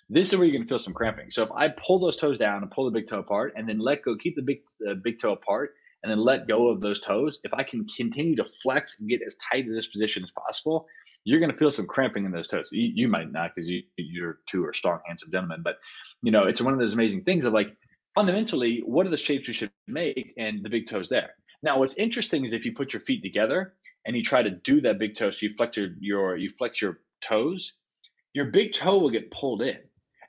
This 0.09 0.33
is 0.33 0.39
where 0.39 0.47
you're 0.47 0.57
gonna 0.57 0.69
feel 0.69 0.79
some 0.79 0.95
cramping. 0.95 1.31
So 1.31 1.43
if 1.43 1.51
I 1.55 1.69
pull 1.69 1.99
those 1.99 2.17
toes 2.17 2.39
down 2.39 2.63
and 2.63 2.71
pull 2.71 2.87
the 2.87 2.91
big 2.91 3.07
toe 3.07 3.21
apart 3.21 3.53
and 3.55 3.69
then 3.69 3.79
let 3.79 4.03
go, 4.03 4.17
keep 4.17 4.37
the 4.37 4.43
big 4.43 4.61
uh, 4.89 4.95
big 4.95 5.19
toe 5.21 5.33
apart 5.33 5.75
and 6.03 6.11
then 6.11 6.19
let 6.19 6.49
go 6.49 6.69
of 6.69 6.81
those 6.81 7.01
toes, 7.01 7.41
if 7.45 7.55
I 7.55 7.63
can 7.63 7.87
continue 7.87 8.37
to 8.37 8.45
flex 8.45 8.99
and 8.99 9.09
get 9.09 9.23
as 9.27 9.37
tight 9.37 9.63
to 9.63 9.73
this 9.73 9.87
position 9.87 10.23
as 10.23 10.33
possible, 10.33 10.87
you're 11.25 11.39
going 11.39 11.53
to 11.53 11.57
feel 11.57 11.71
some 11.71 11.87
cramping 11.87 12.25
in 12.25 12.33
those 12.33 12.49
toes. 12.49 12.69
You, 12.73 12.91
you 12.95 13.09
might 13.09 13.31
not 13.31 13.53
because 13.55 13.69
you, 13.69 13.83
you're 13.97 14.39
two 14.49 14.65
are 14.65 14.73
strong, 14.73 14.99
handsome 15.07 15.31
gentlemen, 15.31 15.63
but 15.63 15.77
you 16.23 16.33
know, 16.33 16.45
it's 16.45 16.61
one 16.61 16.73
of 16.73 16.81
those 16.81 16.95
amazing 16.95 17.23
things 17.23 17.45
of 17.45 17.53
like, 17.53 17.77
fundamentally, 18.15 18.83
what 18.85 19.07
are 19.07 19.11
the 19.11 19.17
shapes 19.17 19.47
you 19.47 19.55
should 19.55 19.71
make? 19.87 20.35
And 20.37 20.65
the 20.65 20.69
big 20.69 20.89
toes 20.89 21.09
there. 21.09 21.31
Now, 21.63 21.79
what's 21.79 21.95
interesting 21.95 22.45
is 22.45 22.53
if 22.53 22.65
you 22.65 22.75
put 22.75 22.93
your 22.93 23.01
feet 23.01 23.23
together 23.23 23.75
and 24.05 24.17
you 24.17 24.23
try 24.23 24.43
to 24.43 24.51
do 24.51 24.81
that 24.81 24.99
big 24.99 25.17
toe, 25.17 25.31
so 25.31 25.39
you 25.43 25.51
flex 25.51 25.77
your, 25.77 25.91
your 26.01 26.37
you 26.37 26.51
flex 26.51 26.83
your 26.83 27.01
toes, 27.23 27.75
your 28.35 28.47
big 28.47 28.73
toe 28.73 28.99
will 28.99 29.11
get 29.11 29.31
pulled 29.31 29.63
in. 29.63 29.79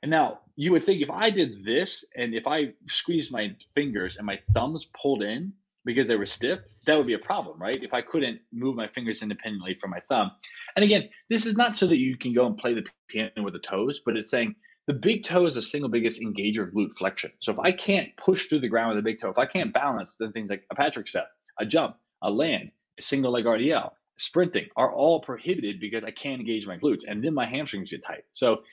And 0.04 0.12
now 0.12 0.42
you 0.56 0.72
would 0.74 0.84
think 0.84 1.02
if 1.02 1.10
I 1.10 1.30
did 1.30 1.66
this 1.66 2.06
and 2.16 2.36
if 2.36 2.46
I 2.46 2.74
squeezed 2.88 3.32
my 3.32 3.56
fingers 3.74 4.18
and 4.18 4.26
my 4.26 4.40
thumbs 4.54 4.86
pulled 5.02 5.24
in, 5.24 5.54
because 5.86 6.08
they 6.08 6.16
were 6.16 6.26
stiff, 6.26 6.60
that 6.86 6.98
would 6.98 7.08
be 7.08 7.14
a 7.14 7.20
problem, 7.20 7.62
right? 7.62 7.84
If 7.84 7.94
I 7.94 8.02
couldn't 8.02 8.40
move 8.52 8.76
my 8.76 8.88
fingers 8.88 9.22
independently 9.22 9.76
from 9.76 9.92
my 9.92 10.00
thumb. 10.08 10.32
And 10.76 10.84
again, 10.84 11.10
this 11.30 11.46
is 11.46 11.56
not 11.56 11.76
so 11.76 11.88
that 11.88 11.98
you 11.98 12.18
can 12.18 12.34
go 12.34 12.46
and 12.46 12.58
play 12.58 12.74
the 12.74 12.86
piano 13.10 13.44
with 13.44 13.54
the 13.54 13.60
toes, 13.60 14.02
but 14.06 14.18
it's 14.18 14.30
saying 14.30 14.56
the 14.88 14.94
big 14.94 15.24
toe 15.24 15.46
is 15.46 15.56
the 15.56 15.62
single 15.62 15.90
biggest 15.90 16.20
engager 16.20 16.68
of 16.68 16.74
glute 16.74 16.96
flexion. 16.98 17.32
So 17.40 17.52
if 17.52 17.60
I 17.60 17.72
can't 17.72 18.16
push 18.18 18.48
through 18.48 18.60
the 18.60 18.68
ground 18.68 18.96
with 18.96 19.04
the 19.04 19.10
big 19.10 19.20
toe, 19.20 19.30
if 19.30 19.38
I 19.38 19.46
can't 19.46 19.74
balance, 19.74 20.16
then 20.16 20.32
things 20.32 20.50
like 20.50 20.66
a 20.72 20.76
Patrick 20.76 21.08
step, 21.08 21.30
a 21.60 21.66
jump, 21.66 21.96
a 22.22 22.30
land, 22.30 22.72
a 23.00 23.02
single 23.02 23.32
leg 23.32 23.46
RDL, 23.46 23.92
sprinting 24.18 24.68
are 24.76 24.94
all 24.94 25.22
prohibited 25.22 25.80
because 25.80 26.04
I 26.04 26.12
can't 26.12 26.40
engage 26.40 26.68
my 26.68 26.78
glutes 26.78 27.04
and 27.08 27.24
then 27.24 27.34
my 27.34 27.46
hamstrings 27.46 27.92
get 27.92 28.04
tight. 28.06 28.24
So 28.34 28.64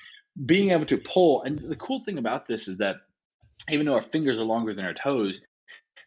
being 0.46 0.70
able 0.70 0.86
to 0.86 0.98
pull, 0.98 1.42
and 1.42 1.58
the 1.58 1.76
cool 1.76 2.00
thing 2.00 2.18
about 2.18 2.46
this 2.46 2.68
is 2.68 2.76
that 2.78 2.96
even 3.68 3.86
though 3.86 3.94
our 3.94 4.02
fingers 4.02 4.38
are 4.38 4.44
longer 4.44 4.74
than 4.74 4.84
our 4.84 4.94
toes, 4.94 5.40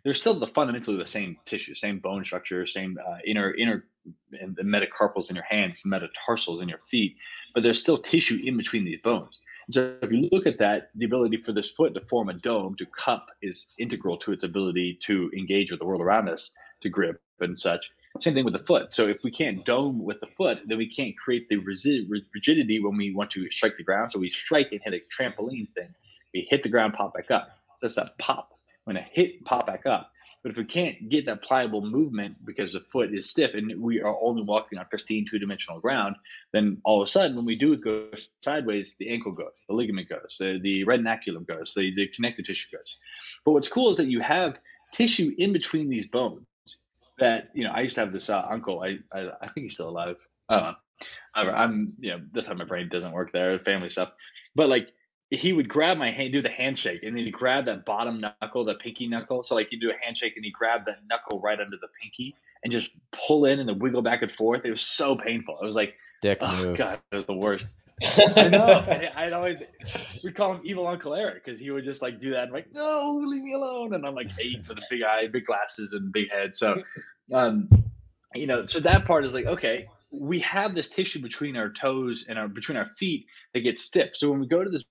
they're 0.03 0.13
still 0.13 0.37
the 0.37 0.47
fundamentally 0.47 0.97
the 0.97 1.05
same 1.05 1.37
tissue, 1.45 1.73
same 1.73 1.99
bone 1.99 2.23
structure, 2.23 2.65
same 2.65 2.97
uh, 3.07 3.17
inner 3.25 3.53
inner 3.53 3.85
and 4.39 4.55
the 4.55 4.63
metacarpals 4.63 5.29
in 5.29 5.35
your 5.35 5.45
hands, 5.45 5.81
the 5.81 5.89
metatarsals 5.89 6.61
in 6.61 6.67
your 6.67 6.79
feet, 6.79 7.15
but 7.53 7.63
there's 7.63 7.79
still 7.79 7.97
tissue 7.97 8.41
in 8.43 8.57
between 8.57 8.83
these 8.83 8.99
bones. 9.01 9.41
So 9.71 9.95
if 10.01 10.11
you 10.11 10.27
look 10.31 10.45
at 10.45 10.59
that, 10.59 10.89
the 10.95 11.05
ability 11.05 11.37
for 11.37 11.53
this 11.53 11.69
foot 11.69 11.93
to 11.93 12.01
form 12.01 12.27
a 12.27 12.33
dome, 12.33 12.75
to 12.75 12.85
cup, 12.85 13.27
is 13.41 13.67
integral 13.79 14.17
to 14.17 14.33
its 14.33 14.43
ability 14.43 14.99
to 15.03 15.31
engage 15.37 15.71
with 15.71 15.79
the 15.79 15.85
world 15.85 16.01
around 16.01 16.27
us, 16.27 16.51
to 16.81 16.89
grip 16.89 17.21
and 17.39 17.57
such. 17.57 17.91
Same 18.19 18.33
thing 18.33 18.45
with 18.45 18.53
the 18.53 18.59
foot. 18.59 18.93
So 18.93 19.07
if 19.07 19.23
we 19.23 19.31
can't 19.31 19.65
dome 19.65 20.03
with 20.03 20.19
the 20.19 20.27
foot, 20.27 20.59
then 20.67 20.77
we 20.77 20.93
can't 20.93 21.17
create 21.17 21.47
the 21.49 21.57
rigidity 21.57 22.79
when 22.83 22.97
we 22.97 23.13
want 23.13 23.31
to 23.31 23.49
strike 23.51 23.77
the 23.77 23.83
ground. 23.83 24.11
So 24.11 24.19
we 24.19 24.29
strike 24.29 24.71
and 24.71 24.81
hit 24.83 24.93
a 24.93 24.99
trampoline 25.15 25.73
thing. 25.73 25.95
We 26.33 26.45
hit 26.49 26.61
the 26.61 26.69
ground, 26.69 26.93
pop 26.93 27.13
back 27.13 27.31
up. 27.31 27.57
That's 27.81 27.95
that 27.95 28.17
pop. 28.17 28.53
When 28.85 28.97
I 28.97 29.07
hit, 29.11 29.43
pop 29.45 29.67
back 29.67 29.85
up. 29.85 30.11
But 30.43 30.51
if 30.51 30.57
we 30.57 30.65
can't 30.65 31.07
get 31.07 31.25
that 31.25 31.41
pliable 31.41 31.81
movement 31.81 32.35
because 32.45 32.73
the 32.73 32.81
foot 32.81 33.13
is 33.13 33.29
stiff 33.29 33.53
and 33.53 33.81
we 33.81 34.01
are 34.01 34.17
only 34.21 34.41
walking 34.41 34.77
on 34.77 34.85
pristine 34.89 35.25
two 35.25 35.39
dimensional 35.39 35.79
ground, 35.79 36.17
then 36.51 36.81
all 36.83 37.01
of 37.01 37.07
a 37.07 37.09
sudden 37.11 37.37
when 37.37 37.45
we 37.45 37.55
do 37.55 37.71
it 37.71 37.81
go 37.81 38.09
sideways, 38.43 38.95
the 38.99 39.09
ankle 39.09 39.31
goes, 39.31 39.53
the 39.69 39.73
ligament 39.73 40.09
goes, 40.09 40.35
the, 40.37 40.59
the 40.61 40.83
retinaculum 40.83 41.47
goes, 41.47 41.73
the, 41.73 41.95
the 41.95 42.09
connective 42.09 42.45
tissue 42.45 42.75
goes. 42.75 42.97
But 43.45 43.53
what's 43.53 43.69
cool 43.69 43.89
is 43.89 43.97
that 43.97 44.07
you 44.07 44.19
have 44.19 44.59
tissue 44.91 45.33
in 45.37 45.53
between 45.53 45.89
these 45.89 46.07
bones 46.07 46.45
that, 47.19 47.49
you 47.53 47.63
know, 47.63 47.71
I 47.71 47.79
used 47.79 47.95
to 47.95 48.01
have 48.01 48.11
this 48.11 48.29
uh, 48.29 48.45
uncle, 48.49 48.81
I, 48.81 48.97
I, 49.17 49.29
I 49.41 49.47
think 49.47 49.63
he's 49.63 49.75
still 49.75 49.89
alive. 49.89 50.17
Uh, 50.49 50.73
I'm, 51.35 51.93
you 51.99 52.11
know, 52.11 52.21
this 52.33 52.47
time 52.47 52.57
my 52.57 52.65
brain 52.65 52.89
doesn't 52.89 53.13
work 53.13 53.31
there, 53.31 53.57
family 53.59 53.89
stuff. 53.89 54.11
But 54.55 54.67
like 54.67 54.91
he 55.33 55.53
would 55.53 55.67
grab 55.67 55.97
my 55.97 56.09
hand, 56.09 56.33
do 56.33 56.41
the 56.41 56.49
handshake, 56.49 57.01
and 57.03 57.17
then 57.17 57.25
he'd 57.25 57.31
grab 57.31 57.65
that 57.65 57.85
bottom 57.85 58.21
knuckle, 58.21 58.63
the 58.65 58.75
pinky 58.75 59.07
knuckle. 59.07 59.43
So 59.43 59.55
like 59.55 59.71
you 59.71 59.79
do 59.79 59.89
a 59.89 59.95
handshake 60.03 60.33
and 60.35 60.45
he 60.45 60.51
grabbed 60.51 60.85
that 60.87 60.99
knuckle 61.09 61.39
right 61.39 61.59
under 61.59 61.77
the 61.77 61.87
pinky 62.01 62.35
and 62.63 62.71
just 62.71 62.91
pull 63.11 63.45
in 63.45 63.59
and 63.59 63.67
then 63.67 63.79
wiggle 63.79 64.01
back 64.01 64.21
and 64.21 64.31
forth. 64.31 64.61
It 64.63 64.69
was 64.69 64.81
so 64.81 65.15
painful. 65.15 65.57
It 65.61 65.65
was 65.65 65.75
like, 65.75 65.95
Dick 66.21 66.37
oh 66.41 66.57
move. 66.57 66.77
god, 66.77 66.99
it 67.11 67.15
was 67.15 67.25
the 67.25 67.33
worst. 67.33 67.67
I 68.35 68.49
know. 68.49 68.65
I, 68.87 69.11
I'd 69.15 69.33
always 69.33 69.61
we 70.23 70.31
call 70.31 70.55
him 70.55 70.61
Evil 70.63 70.87
Uncle 70.87 71.13
Eric 71.13 71.43
because 71.43 71.59
he 71.59 71.71
would 71.71 71.83
just 71.83 72.01
like 72.01 72.19
do 72.19 72.31
that. 72.31 72.43
And 72.43 72.53
like, 72.53 72.67
no, 72.73 73.21
leave 73.25 73.43
me 73.43 73.53
alone. 73.53 73.93
And 73.93 74.05
I'm 74.05 74.15
like 74.15 74.29
eight 74.39 74.67
with 74.67 74.77
a 74.77 74.83
big 74.89 75.01
eye, 75.03 75.27
big 75.27 75.45
glasses, 75.45 75.93
and 75.93 76.11
big 76.11 76.31
head. 76.31 76.55
So, 76.55 76.81
um, 77.33 77.69
you 78.35 78.47
know, 78.47 78.65
so 78.65 78.79
that 78.79 79.05
part 79.05 79.25
is 79.25 79.33
like, 79.33 79.45
okay, 79.45 79.87
we 80.11 80.39
have 80.39 80.75
this 80.75 80.89
tissue 80.89 81.21
between 81.21 81.57
our 81.57 81.69
toes 81.69 82.25
and 82.29 82.37
our 82.37 82.47
between 82.47 82.77
our 82.77 82.87
feet 82.87 83.25
that 83.53 83.61
gets 83.61 83.81
stiff. 83.81 84.15
So 84.15 84.29
when 84.29 84.39
we 84.39 84.47
go 84.47 84.63
to 84.63 84.69
this 84.69 84.83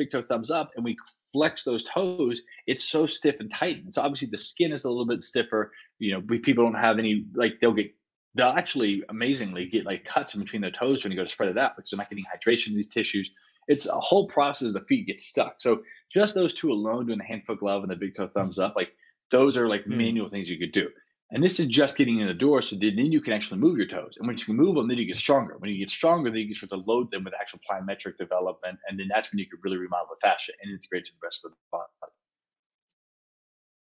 big 0.00 0.10
toe 0.10 0.22
thumbs 0.22 0.50
up 0.50 0.70
and 0.74 0.84
we 0.84 0.96
flex 1.32 1.62
those 1.62 1.84
toes, 1.84 2.42
it's 2.66 2.84
so 2.84 3.06
stiff 3.06 3.38
and 3.40 3.52
tight. 3.52 3.84
And 3.84 3.94
so 3.94 4.02
obviously 4.02 4.28
the 4.30 4.38
skin 4.38 4.72
is 4.72 4.84
a 4.84 4.88
little 4.88 5.06
bit 5.06 5.22
stiffer. 5.22 5.72
You 5.98 6.14
know, 6.14 6.22
we 6.28 6.38
people 6.38 6.64
don't 6.64 6.80
have 6.80 6.98
any 6.98 7.26
like 7.34 7.60
they'll 7.60 7.74
get 7.74 7.94
they'll 8.34 8.48
actually 8.48 9.02
amazingly 9.08 9.66
get 9.66 9.84
like 9.84 10.04
cuts 10.04 10.34
in 10.34 10.40
between 10.40 10.62
their 10.62 10.70
toes 10.70 11.04
when 11.04 11.12
you 11.12 11.18
go 11.18 11.24
to 11.24 11.28
spread 11.28 11.50
it 11.50 11.58
out 11.58 11.76
because 11.76 11.90
they're 11.90 11.98
not 11.98 12.08
getting 12.08 12.24
hydration 12.24 12.68
in 12.68 12.76
these 12.76 12.88
tissues. 12.88 13.30
It's 13.68 13.86
a 13.86 14.00
whole 14.00 14.26
process 14.26 14.72
the 14.72 14.80
feet 14.80 15.06
get 15.06 15.20
stuck. 15.20 15.56
So 15.58 15.82
just 16.10 16.34
those 16.34 16.54
two 16.54 16.72
alone 16.72 17.06
doing 17.06 17.18
the 17.18 17.24
hand 17.24 17.44
foot 17.46 17.60
glove 17.60 17.82
and 17.82 17.90
the 17.90 17.96
big 17.96 18.14
toe 18.14 18.28
thumbs 18.28 18.58
up, 18.58 18.74
like 18.74 18.92
those 19.30 19.56
are 19.56 19.68
like 19.68 19.84
mm. 19.84 19.96
manual 19.96 20.28
things 20.28 20.50
you 20.50 20.58
could 20.58 20.72
do. 20.72 20.88
And 21.32 21.44
this 21.44 21.60
is 21.60 21.66
just 21.66 21.96
getting 21.96 22.18
in 22.18 22.26
the 22.26 22.34
door, 22.34 22.60
so 22.60 22.74
then 22.74 22.96
you 22.96 23.20
can 23.20 23.32
actually 23.32 23.60
move 23.60 23.76
your 23.76 23.86
toes. 23.86 24.14
And 24.18 24.26
once 24.26 24.40
you 24.40 24.46
can 24.46 24.56
move 24.56 24.74
them, 24.74 24.88
then 24.88 24.98
you 24.98 25.06
get 25.06 25.16
stronger. 25.16 25.56
When 25.58 25.70
you 25.70 25.78
get 25.78 25.90
stronger, 25.90 26.28
then 26.28 26.40
you 26.40 26.46
can 26.46 26.54
start 26.54 26.70
to 26.70 26.90
load 26.90 27.10
them 27.12 27.22
with 27.22 27.34
actual 27.40 27.60
plyometric 27.70 28.18
development, 28.18 28.78
and 28.88 28.98
then 28.98 29.06
that's 29.08 29.30
when 29.30 29.38
you 29.38 29.46
can 29.46 29.60
really 29.62 29.76
remodel 29.76 30.08
the 30.10 30.26
fascia 30.26 30.52
and 30.60 30.72
integrate 30.72 31.04
to 31.04 31.12
the 31.12 31.18
rest 31.22 31.44
of 31.44 31.52
the 31.52 31.56
body. 31.70 31.86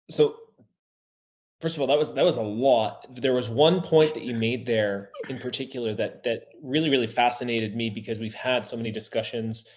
So, 0.09 0.35
first 1.61 1.75
of 1.75 1.81
all, 1.81 1.87
that 1.87 1.97
was 1.97 2.13
that 2.13 2.25
was 2.25 2.37
a 2.37 2.41
lot. 2.41 3.07
There 3.15 3.33
was 3.33 3.47
one 3.47 3.81
point 3.81 4.13
that 4.13 4.23
you 4.23 4.33
made 4.33 4.65
there 4.65 5.11
in 5.29 5.37
particular 5.37 5.93
that 5.95 6.23
that 6.23 6.47
really 6.61 6.89
really 6.89 7.07
fascinated 7.07 7.75
me 7.75 7.89
because 7.89 8.19
we've 8.19 8.33
had 8.33 8.67
so 8.67 8.75
many 8.75 8.91
discussions. 8.91 9.67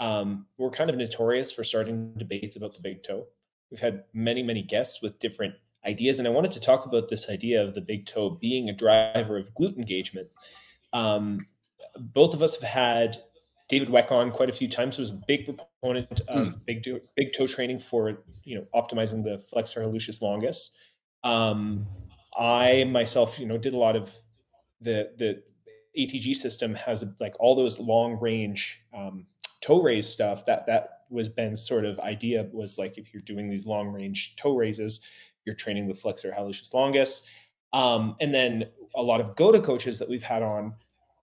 Um, 0.00 0.46
we're 0.58 0.70
kind 0.70 0.90
of 0.90 0.96
notorious 0.96 1.52
for 1.52 1.64
starting 1.64 2.12
debates 2.16 2.56
about 2.56 2.74
the 2.74 2.80
big 2.80 3.02
toe. 3.02 3.26
We've 3.70 3.80
had 3.80 4.04
many 4.12 4.42
many 4.42 4.62
guests 4.62 5.00
with 5.02 5.18
different 5.18 5.54
ideas. 5.86 6.18
And 6.18 6.28
I 6.28 6.30
wanted 6.30 6.52
to 6.52 6.60
talk 6.60 6.86
about 6.86 7.08
this 7.08 7.28
idea 7.28 7.62
of 7.62 7.74
the 7.74 7.80
big 7.80 8.06
toe 8.06 8.30
being 8.30 8.68
a 8.68 8.72
driver 8.72 9.36
of 9.36 9.52
glute 9.54 9.76
engagement. 9.76 10.28
Um, 10.92 11.46
both 11.98 12.34
of 12.34 12.42
us 12.42 12.58
have 12.60 12.68
had 12.68 13.18
David 13.68 13.88
Weck 13.88 14.10
on 14.10 14.30
quite 14.30 14.50
a 14.50 14.52
few 14.52 14.68
times. 14.68 14.96
He 14.96 15.02
was 15.02 15.10
a 15.10 15.20
big 15.26 15.46
proponent 15.46 16.20
of 16.28 16.48
mm. 16.48 16.64
big, 16.66 16.84
toe, 16.84 17.00
big 17.16 17.32
toe 17.32 17.46
training 17.46 17.78
for 17.78 18.24
you 18.44 18.56
know 18.56 18.66
optimizing 18.74 19.22
the 19.22 19.42
flexor 19.50 19.82
hallucis 19.82 20.20
longus. 20.20 20.70
Um, 21.22 21.86
I 22.36 22.84
myself, 22.84 23.38
you 23.38 23.46
know, 23.46 23.58
did 23.58 23.74
a 23.74 23.78
lot 23.78 23.96
of 23.96 24.10
the 24.80 25.10
the 25.16 25.42
ATG 25.98 26.34
system 26.34 26.74
has 26.74 27.04
like 27.20 27.34
all 27.38 27.54
those 27.54 27.78
long 27.78 28.18
range 28.20 28.80
um, 28.96 29.26
toe 29.60 29.82
raise 29.82 30.08
stuff. 30.08 30.44
That 30.46 30.66
that 30.66 31.04
was 31.10 31.28
Ben's 31.28 31.66
sort 31.66 31.84
of 31.84 31.98
idea 32.00 32.46
was 32.52 32.76
like 32.76 32.98
if 32.98 33.14
you're 33.14 33.22
doing 33.22 33.48
these 33.48 33.66
long 33.66 33.88
range 33.88 34.36
toe 34.36 34.54
raises, 34.54 35.00
you're 35.44 35.54
training 35.54 35.86
with 35.86 36.00
flexor 36.00 36.34
hallucis 36.36 36.72
longus. 36.72 37.22
Um, 37.72 38.16
and 38.20 38.34
then 38.34 38.66
a 38.94 39.02
lot 39.02 39.20
of 39.20 39.34
go 39.36 39.50
to 39.50 39.60
coaches 39.60 39.98
that 39.98 40.08
we've 40.08 40.22
had 40.22 40.42
on 40.42 40.74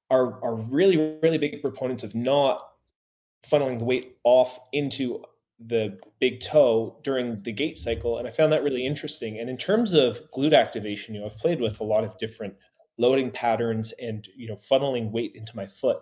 are, 0.09 0.43
are 0.43 0.55
really, 0.55 1.17
really 1.21 1.37
big 1.37 1.61
proponents 1.61 2.03
of 2.03 2.13
not 2.13 2.71
funneling 3.49 3.79
the 3.79 3.85
weight 3.85 4.17
off 4.23 4.59
into 4.73 5.23
the 5.67 5.97
big 6.19 6.41
toe 6.41 6.97
during 7.03 7.41
the 7.43 7.51
gait 7.51 7.77
cycle. 7.77 8.17
And 8.17 8.27
I 8.27 8.31
found 8.31 8.51
that 8.51 8.63
really 8.63 8.85
interesting. 8.85 9.39
And 9.39 9.49
in 9.49 9.57
terms 9.57 9.93
of 9.93 10.19
glute 10.31 10.53
activation, 10.57 11.15
you 11.15 11.21
know, 11.21 11.27
I've 11.27 11.37
played 11.37 11.61
with 11.61 11.79
a 11.79 11.83
lot 11.83 12.03
of 12.03 12.17
different 12.17 12.55
loading 12.97 13.31
patterns 13.31 13.93
and, 14.01 14.27
you 14.35 14.47
know, 14.47 14.57
funneling 14.69 15.11
weight 15.11 15.33
into 15.35 15.55
my 15.55 15.65
foot. 15.65 15.99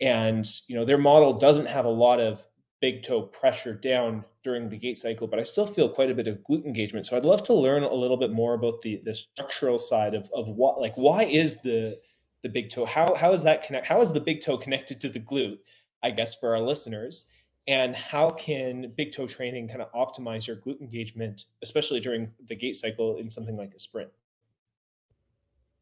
And, 0.00 0.46
you 0.66 0.76
know, 0.76 0.84
their 0.84 0.98
model 0.98 1.32
doesn't 1.32 1.66
have 1.66 1.84
a 1.84 1.90
lot 1.90 2.20
of 2.20 2.44
big 2.80 3.02
toe 3.02 3.22
pressure 3.22 3.72
down 3.72 4.24
during 4.42 4.68
the 4.68 4.76
gait 4.76 4.96
cycle, 4.96 5.26
but 5.26 5.38
I 5.38 5.42
still 5.42 5.66
feel 5.66 5.88
quite 5.88 6.10
a 6.10 6.14
bit 6.14 6.26
of 6.26 6.38
glute 6.38 6.64
engagement. 6.64 7.06
So 7.06 7.16
I'd 7.16 7.24
love 7.24 7.42
to 7.44 7.54
learn 7.54 7.82
a 7.82 7.94
little 7.94 8.16
bit 8.16 8.32
more 8.32 8.54
about 8.54 8.82
the 8.82 9.00
the 9.04 9.14
structural 9.14 9.78
side 9.78 10.14
of 10.14 10.28
of 10.34 10.48
what 10.48 10.80
like 10.80 10.94
why 10.96 11.24
is 11.24 11.60
the 11.62 11.98
the 12.42 12.48
big 12.48 12.70
toe 12.70 12.84
how 12.84 13.14
how 13.14 13.32
is 13.32 13.42
that 13.42 13.64
connect 13.64 13.86
how 13.86 14.00
is 14.00 14.12
the 14.12 14.20
big 14.20 14.40
toe 14.40 14.58
connected 14.58 15.00
to 15.00 15.08
the 15.08 15.20
glute? 15.20 15.58
I 16.02 16.10
guess 16.10 16.34
for 16.34 16.56
our 16.56 16.60
listeners, 16.60 17.26
and 17.68 17.94
how 17.94 18.30
can 18.30 18.92
big 18.96 19.12
toe 19.12 19.26
training 19.26 19.68
kind 19.68 19.82
of 19.82 19.92
optimize 19.92 20.46
your 20.46 20.56
glute 20.56 20.80
engagement, 20.80 21.44
especially 21.62 22.00
during 22.00 22.32
the 22.48 22.56
gait 22.56 22.74
cycle 22.74 23.18
in 23.18 23.30
something 23.30 23.56
like 23.56 23.72
a 23.74 23.78
sprint? 23.78 24.10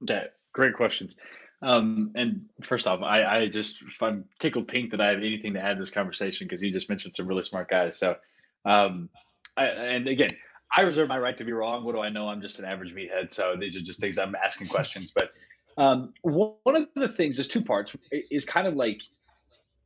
Okay, 0.02 0.26
great 0.52 0.74
questions. 0.74 1.16
Um, 1.62 2.10
and 2.14 2.46
first 2.62 2.86
off, 2.86 3.02
I, 3.02 3.24
I 3.24 3.46
just 3.48 3.82
I'm 4.00 4.24
tickled 4.38 4.68
pink 4.68 4.90
that 4.90 5.00
I 5.00 5.10
have 5.10 5.18
anything 5.18 5.52
to 5.54 5.60
add 5.60 5.74
to 5.74 5.80
this 5.80 5.90
conversation 5.90 6.46
because 6.46 6.62
you 6.62 6.72
just 6.72 6.88
mentioned 6.88 7.14
some 7.16 7.26
really 7.26 7.42
smart 7.42 7.68
guys. 7.68 7.98
So, 7.98 8.16
um, 8.64 9.08
I, 9.56 9.66
and 9.66 10.08
again, 10.08 10.30
I 10.74 10.82
reserve 10.82 11.08
my 11.08 11.18
right 11.18 11.36
to 11.38 11.44
be 11.44 11.52
wrong. 11.52 11.84
What 11.84 11.94
do 11.94 12.00
I 12.00 12.08
know? 12.10 12.28
I'm 12.28 12.40
just 12.40 12.58
an 12.58 12.64
average 12.64 12.94
meathead. 12.94 13.32
So 13.32 13.56
these 13.58 13.76
are 13.76 13.80
just 13.80 14.00
things 14.00 14.18
I'm 14.18 14.34
asking 14.34 14.68
questions. 14.68 15.12
But 15.14 15.30
um, 15.76 16.12
one 16.22 16.76
of 16.76 16.88
the 16.94 17.08
things, 17.08 17.36
there's 17.36 17.48
two 17.48 17.62
parts, 17.62 17.94
is 18.30 18.44
kind 18.44 18.66
of 18.66 18.74
like 18.76 19.00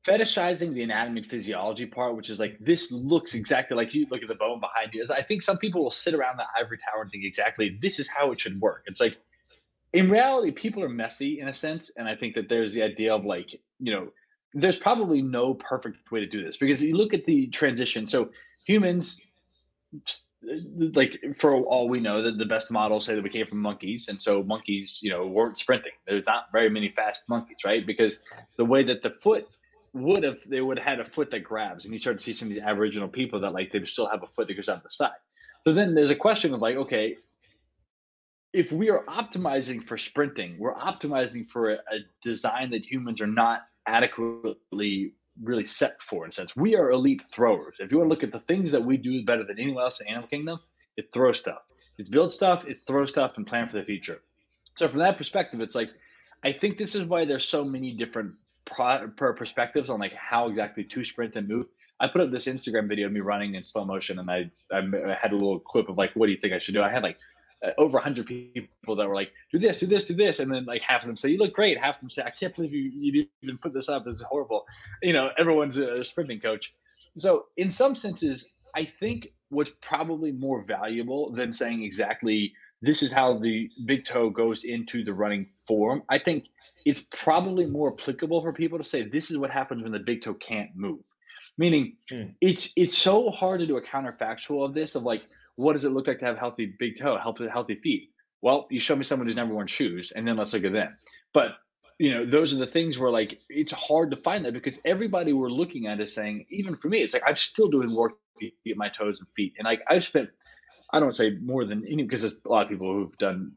fetishizing 0.04 0.74
the 0.74 0.82
anatomy 0.82 1.20
and 1.20 1.30
physiology 1.30 1.86
part, 1.86 2.16
which 2.16 2.28
is 2.28 2.38
like 2.38 2.58
this 2.60 2.92
looks 2.92 3.34
exactly 3.34 3.76
like 3.76 3.94
you 3.94 4.06
look 4.10 4.22
at 4.22 4.28
the 4.28 4.34
bone 4.34 4.60
behind 4.60 4.92
you. 4.92 5.06
I 5.10 5.22
think 5.22 5.42
some 5.42 5.56
people 5.56 5.82
will 5.82 5.90
sit 5.90 6.14
around 6.14 6.36
the 6.36 6.44
ivory 6.58 6.78
tower 6.78 7.02
and 7.02 7.10
think 7.10 7.24
exactly 7.24 7.78
this 7.80 7.98
is 7.98 8.08
how 8.08 8.30
it 8.32 8.40
should 8.40 8.60
work. 8.60 8.82
It's 8.86 9.00
like 9.00 9.16
in 9.94 10.10
reality, 10.10 10.50
people 10.50 10.82
are 10.82 10.88
messy 10.88 11.40
in 11.40 11.48
a 11.48 11.54
sense, 11.54 11.90
and 11.96 12.06
I 12.06 12.16
think 12.16 12.34
that 12.34 12.48
there's 12.48 12.74
the 12.74 12.82
idea 12.82 13.14
of 13.14 13.24
like 13.24 13.58
you 13.80 13.94
know, 13.94 14.08
there's 14.52 14.78
probably 14.78 15.22
no 15.22 15.54
perfect 15.54 16.10
way 16.12 16.20
to 16.20 16.26
do 16.26 16.44
this 16.44 16.58
because 16.58 16.82
you 16.82 16.96
look 16.96 17.14
at 17.14 17.24
the 17.24 17.46
transition. 17.46 18.06
So 18.06 18.30
humans, 18.64 19.20
like 20.92 21.18
for 21.36 21.54
all 21.54 21.88
we 21.88 22.00
know, 22.00 22.22
that 22.22 22.38
the 22.38 22.44
best 22.44 22.70
models 22.70 23.06
say 23.06 23.14
that 23.14 23.24
we 23.24 23.30
came 23.30 23.46
from 23.46 23.60
monkeys, 23.60 24.08
and 24.08 24.20
so 24.20 24.42
monkeys, 24.42 24.98
you 25.02 25.10
know, 25.10 25.26
weren't 25.26 25.58
sprinting. 25.58 25.92
There's 26.06 26.26
not 26.26 26.46
very 26.52 26.68
many 26.68 26.90
fast 26.90 27.28
monkeys, 27.28 27.58
right? 27.64 27.86
Because 27.86 28.18
the 28.56 28.64
way 28.64 28.82
that 28.84 29.02
the 29.02 29.10
foot 29.10 29.48
would 29.92 30.24
have, 30.24 30.38
they 30.46 30.60
would 30.60 30.78
have 30.78 30.86
had 30.86 31.00
a 31.00 31.04
foot 31.04 31.30
that 31.30 31.40
grabs, 31.40 31.84
and 31.84 31.92
you 31.92 31.98
start 31.98 32.18
to 32.18 32.24
see 32.24 32.32
some 32.32 32.48
of 32.48 32.54
these 32.54 32.62
Aboriginal 32.62 33.08
people 33.08 33.40
that 33.40 33.52
like 33.52 33.72
they 33.72 33.82
still 33.84 34.08
have 34.08 34.22
a 34.22 34.26
foot 34.26 34.48
that 34.48 34.54
goes 34.54 34.68
out 34.68 34.82
the 34.82 34.88
side. 34.88 35.12
So 35.62 35.72
then 35.72 35.94
there's 35.94 36.10
a 36.10 36.16
question 36.16 36.52
of 36.52 36.60
like, 36.60 36.76
okay, 36.76 37.16
if 38.52 38.70
we 38.70 38.90
are 38.90 39.04
optimizing 39.04 39.82
for 39.82 39.98
sprinting, 39.98 40.56
we're 40.58 40.74
optimizing 40.74 41.48
for 41.48 41.70
a, 41.70 41.74
a 41.74 41.98
design 42.22 42.70
that 42.70 42.84
humans 42.84 43.20
are 43.20 43.26
not 43.26 43.62
adequately 43.86 45.12
really 45.42 45.64
set 45.64 46.02
for 46.02 46.24
in 46.24 46.30
a 46.30 46.32
sense. 46.32 46.54
We 46.56 46.76
are 46.76 46.90
elite 46.90 47.22
throwers. 47.32 47.76
If 47.80 47.90
you 47.90 47.98
want 47.98 48.10
to 48.10 48.14
look 48.14 48.22
at 48.24 48.32
the 48.32 48.40
things 48.40 48.70
that 48.70 48.84
we 48.84 48.96
do 48.96 49.24
better 49.24 49.44
than 49.44 49.58
anyone 49.58 49.82
else 49.82 50.00
in 50.00 50.08
Animal 50.08 50.28
Kingdom, 50.28 50.58
it 50.96 51.12
throw 51.12 51.32
stuff. 51.32 51.62
It's 51.98 52.08
build 52.08 52.32
stuff, 52.32 52.64
it's 52.66 52.80
throw 52.80 53.06
stuff 53.06 53.36
and 53.36 53.46
plan 53.46 53.68
for 53.68 53.78
the 53.78 53.84
future. 53.84 54.20
So 54.76 54.88
from 54.88 55.00
that 55.00 55.16
perspective, 55.16 55.60
it's 55.60 55.74
like 55.74 55.90
I 56.42 56.52
think 56.52 56.76
this 56.76 56.94
is 56.94 57.06
why 57.06 57.24
there's 57.24 57.44
so 57.44 57.64
many 57.64 57.92
different 57.92 58.34
pro- 58.66 59.08
perspectives 59.08 59.90
on 59.90 60.00
like 60.00 60.12
how 60.12 60.48
exactly 60.48 60.84
to 60.84 61.04
sprint 61.04 61.36
and 61.36 61.48
move. 61.48 61.66
I 62.00 62.08
put 62.08 62.20
up 62.20 62.30
this 62.30 62.46
Instagram 62.46 62.88
video 62.88 63.06
of 63.06 63.12
me 63.12 63.20
running 63.20 63.54
in 63.54 63.62
slow 63.62 63.84
motion, 63.84 64.18
and 64.18 64.30
I, 64.30 64.50
I 64.72 64.82
had 65.20 65.32
a 65.32 65.36
little 65.36 65.60
clip 65.60 65.88
of 65.88 65.96
like, 65.96 66.12
what 66.14 66.26
do 66.26 66.32
you 66.32 66.38
think 66.38 66.52
I 66.52 66.58
should 66.58 66.74
do? 66.74 66.82
I 66.82 66.90
had 66.90 67.02
like 67.02 67.18
uh, 67.62 67.70
over 67.78 67.94
100 67.94 68.26
people 68.26 68.96
that 68.96 69.06
were 69.06 69.14
like, 69.14 69.32
do 69.52 69.58
this, 69.58 69.80
do 69.80 69.86
this, 69.86 70.06
do 70.06 70.14
this. 70.14 70.40
And 70.40 70.52
then 70.52 70.64
like 70.64 70.82
half 70.82 71.02
of 71.02 71.06
them 71.06 71.16
say, 71.16 71.30
you 71.30 71.38
look 71.38 71.52
great. 71.52 71.78
Half 71.78 71.96
of 71.96 72.00
them 72.00 72.10
say, 72.10 72.22
I 72.22 72.30
can't 72.30 72.54
believe 72.54 72.72
you, 72.72 72.90
you 72.94 73.26
even 73.42 73.58
put 73.58 73.74
this 73.74 73.88
up. 73.88 74.04
This 74.04 74.16
is 74.16 74.22
horrible. 74.22 74.66
You 75.02 75.12
know, 75.12 75.30
everyone's 75.38 75.76
a 75.78 76.04
sprinting 76.04 76.40
coach. 76.40 76.74
So 77.18 77.46
in 77.56 77.70
some 77.70 77.94
senses, 77.94 78.50
I 78.74 78.84
think 78.84 79.28
what's 79.50 79.72
probably 79.80 80.32
more 80.32 80.62
valuable 80.62 81.32
than 81.32 81.52
saying 81.52 81.82
exactly 81.84 82.52
this 82.82 83.02
is 83.02 83.12
how 83.12 83.38
the 83.38 83.70
big 83.86 84.04
toe 84.04 84.30
goes 84.30 84.64
into 84.64 85.04
the 85.04 85.14
running 85.14 85.46
form. 85.66 86.02
I 86.08 86.18
think 86.18 86.46
it's 86.84 87.06
probably 87.12 87.66
more 87.66 87.94
applicable 87.98 88.42
for 88.42 88.52
people 88.52 88.78
to 88.78 88.84
say 88.84 89.02
this 89.02 89.30
is 89.30 89.38
what 89.38 89.50
happens 89.50 89.82
when 89.82 89.92
the 89.92 89.98
big 89.98 90.22
toe 90.22 90.34
can't 90.34 90.70
move. 90.74 91.00
Meaning 91.56 91.96
mm. 92.10 92.34
it's 92.40 92.72
it's 92.76 92.98
so 92.98 93.30
hard 93.30 93.60
to 93.60 93.66
do 93.66 93.76
a 93.76 93.82
counterfactual 93.82 94.64
of 94.64 94.74
this 94.74 94.96
of 94.96 95.04
like 95.04 95.22
what 95.56 95.74
does 95.74 95.84
it 95.84 95.90
look 95.90 96.06
like 96.06 96.18
to 96.18 96.24
have 96.24 96.38
healthy 96.38 96.74
big 96.78 96.98
toe, 96.98 97.18
healthy 97.18 97.48
healthy 97.48 97.76
feet? 97.76 98.10
Well, 98.42 98.66
you 98.70 98.80
show 98.80 98.96
me 98.96 99.04
someone 99.04 99.26
who's 99.26 99.36
never 99.36 99.54
worn 99.54 99.66
shoes, 99.66 100.12
and 100.14 100.26
then 100.26 100.36
let's 100.36 100.52
look 100.52 100.64
at 100.64 100.72
them. 100.72 100.96
But 101.32 101.52
you 101.98 102.12
know, 102.12 102.26
those 102.26 102.52
are 102.52 102.58
the 102.58 102.66
things 102.66 102.98
where 102.98 103.10
like 103.10 103.40
it's 103.48 103.72
hard 103.72 104.10
to 104.10 104.16
find 104.16 104.44
that 104.44 104.52
because 104.52 104.78
everybody 104.84 105.32
we're 105.32 105.48
looking 105.48 105.86
at 105.86 106.00
is 106.00 106.14
saying, 106.14 106.46
even 106.50 106.76
for 106.76 106.88
me, 106.88 106.98
it's 106.98 107.14
like 107.14 107.22
I'm 107.26 107.36
still 107.36 107.68
doing 107.68 107.94
work 107.94 108.12
to 108.40 108.50
get 108.66 108.76
my 108.76 108.88
toes 108.88 109.20
and 109.20 109.28
feet, 109.34 109.54
and 109.58 109.64
like 109.64 109.82
I've 109.88 110.04
spent, 110.04 110.30
I 110.92 111.00
don't 111.00 111.14
say 111.14 111.36
more 111.40 111.64
than 111.64 111.84
any 111.86 112.02
because 112.02 112.22
there's 112.22 112.34
a 112.44 112.48
lot 112.48 112.64
of 112.64 112.68
people 112.68 112.92
who've 112.92 113.16
done. 113.18 113.52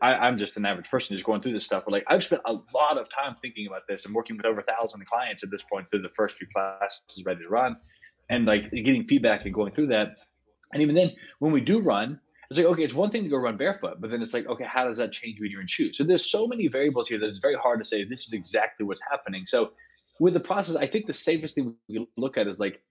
I, 0.00 0.28
am 0.28 0.38
just 0.38 0.56
an 0.56 0.64
average 0.64 0.88
person 0.88 1.14
who's 1.14 1.22
going 1.22 1.42
through 1.42 1.52
this 1.52 1.64
stuff, 1.64 1.84
but 1.84 1.92
like 1.92 2.04
I've 2.08 2.24
spent 2.24 2.42
a 2.44 2.52
lot 2.52 2.98
of 2.98 3.08
time 3.08 3.36
thinking 3.40 3.66
about 3.66 3.82
this 3.88 4.06
and 4.06 4.14
working 4.14 4.36
with 4.36 4.46
over 4.46 4.60
a 4.60 4.62
thousand 4.62 5.04
clients 5.06 5.42
at 5.42 5.50
this 5.50 5.62
point 5.62 5.86
through 5.90 6.02
the 6.02 6.10
first 6.10 6.36
few 6.36 6.46
classes 6.54 7.00
ready 7.24 7.42
to 7.42 7.48
run, 7.48 7.76
and 8.28 8.44
like 8.44 8.70
getting 8.70 9.04
feedback 9.04 9.46
and 9.46 9.54
going 9.54 9.72
through 9.72 9.88
that 9.88 10.16
and 10.72 10.82
even 10.82 10.94
then, 10.94 11.12
when 11.38 11.52
we 11.52 11.60
do 11.60 11.80
run, 11.80 12.20
it's 12.50 12.58
like, 12.58 12.66
okay, 12.66 12.82
it's 12.82 12.94
one 12.94 13.10
thing 13.10 13.24
to 13.24 13.28
go 13.28 13.38
run 13.38 13.56
barefoot, 13.56 14.00
but 14.00 14.10
then 14.10 14.22
it's 14.22 14.32
like, 14.32 14.46
okay, 14.46 14.64
how 14.64 14.84
does 14.84 14.98
that 14.98 15.12
change 15.12 15.38
when 15.40 15.50
you're 15.50 15.60
in 15.60 15.66
shoes? 15.66 15.98
So 15.98 16.04
there's 16.04 16.30
so 16.30 16.46
many 16.46 16.66
variables 16.68 17.08
here 17.08 17.18
that 17.18 17.28
it's 17.28 17.40
very 17.40 17.56
hard 17.56 17.78
to 17.80 17.84
say 17.84 18.04
this 18.04 18.26
is 18.26 18.32
exactly 18.32 18.86
what's 18.86 19.02
happening. 19.10 19.44
So 19.44 19.72
with 20.18 20.32
the 20.32 20.40
process, 20.40 20.74
I 20.76 20.86
think 20.86 21.06
the 21.06 21.14
safest 21.14 21.54
thing 21.54 21.74
we 21.88 22.06
look 22.16 22.38
at 22.38 22.46
is 22.46 22.58
like, 22.58 22.82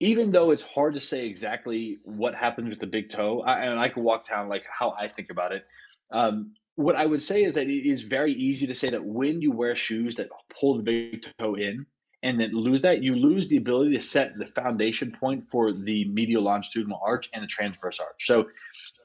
even 0.00 0.32
though 0.32 0.50
it's 0.50 0.62
hard 0.62 0.94
to 0.94 1.00
say 1.00 1.26
exactly 1.26 2.00
what 2.04 2.34
happens 2.34 2.70
with 2.70 2.80
the 2.80 2.86
big 2.86 3.10
toe, 3.10 3.42
I, 3.42 3.60
and 3.60 3.78
I 3.78 3.88
can 3.88 4.02
walk 4.02 4.28
down 4.28 4.48
like 4.48 4.64
how 4.66 4.94
I 4.98 5.06
think 5.06 5.30
about 5.30 5.52
it. 5.52 5.64
Um, 6.10 6.54
what 6.74 6.96
I 6.96 7.04
would 7.04 7.22
say 7.22 7.44
is 7.44 7.54
that 7.54 7.68
it 7.68 7.88
is 7.88 8.02
very 8.02 8.32
easy 8.32 8.66
to 8.66 8.74
say 8.74 8.90
that 8.90 9.04
when 9.04 9.42
you 9.42 9.52
wear 9.52 9.76
shoes 9.76 10.16
that 10.16 10.28
pull 10.58 10.78
the 10.78 10.82
big 10.82 11.24
toe 11.38 11.54
in, 11.54 11.86
and 12.22 12.38
then 12.38 12.52
lose 12.52 12.82
that, 12.82 13.02
you 13.02 13.16
lose 13.16 13.48
the 13.48 13.56
ability 13.56 13.96
to 13.96 14.00
set 14.00 14.38
the 14.38 14.46
foundation 14.46 15.10
point 15.18 15.48
for 15.48 15.72
the 15.72 16.04
medial 16.08 16.42
longitudinal 16.42 17.00
arch 17.04 17.28
and 17.32 17.42
the 17.42 17.48
transverse 17.48 17.98
arch. 17.98 18.26
So, 18.26 18.46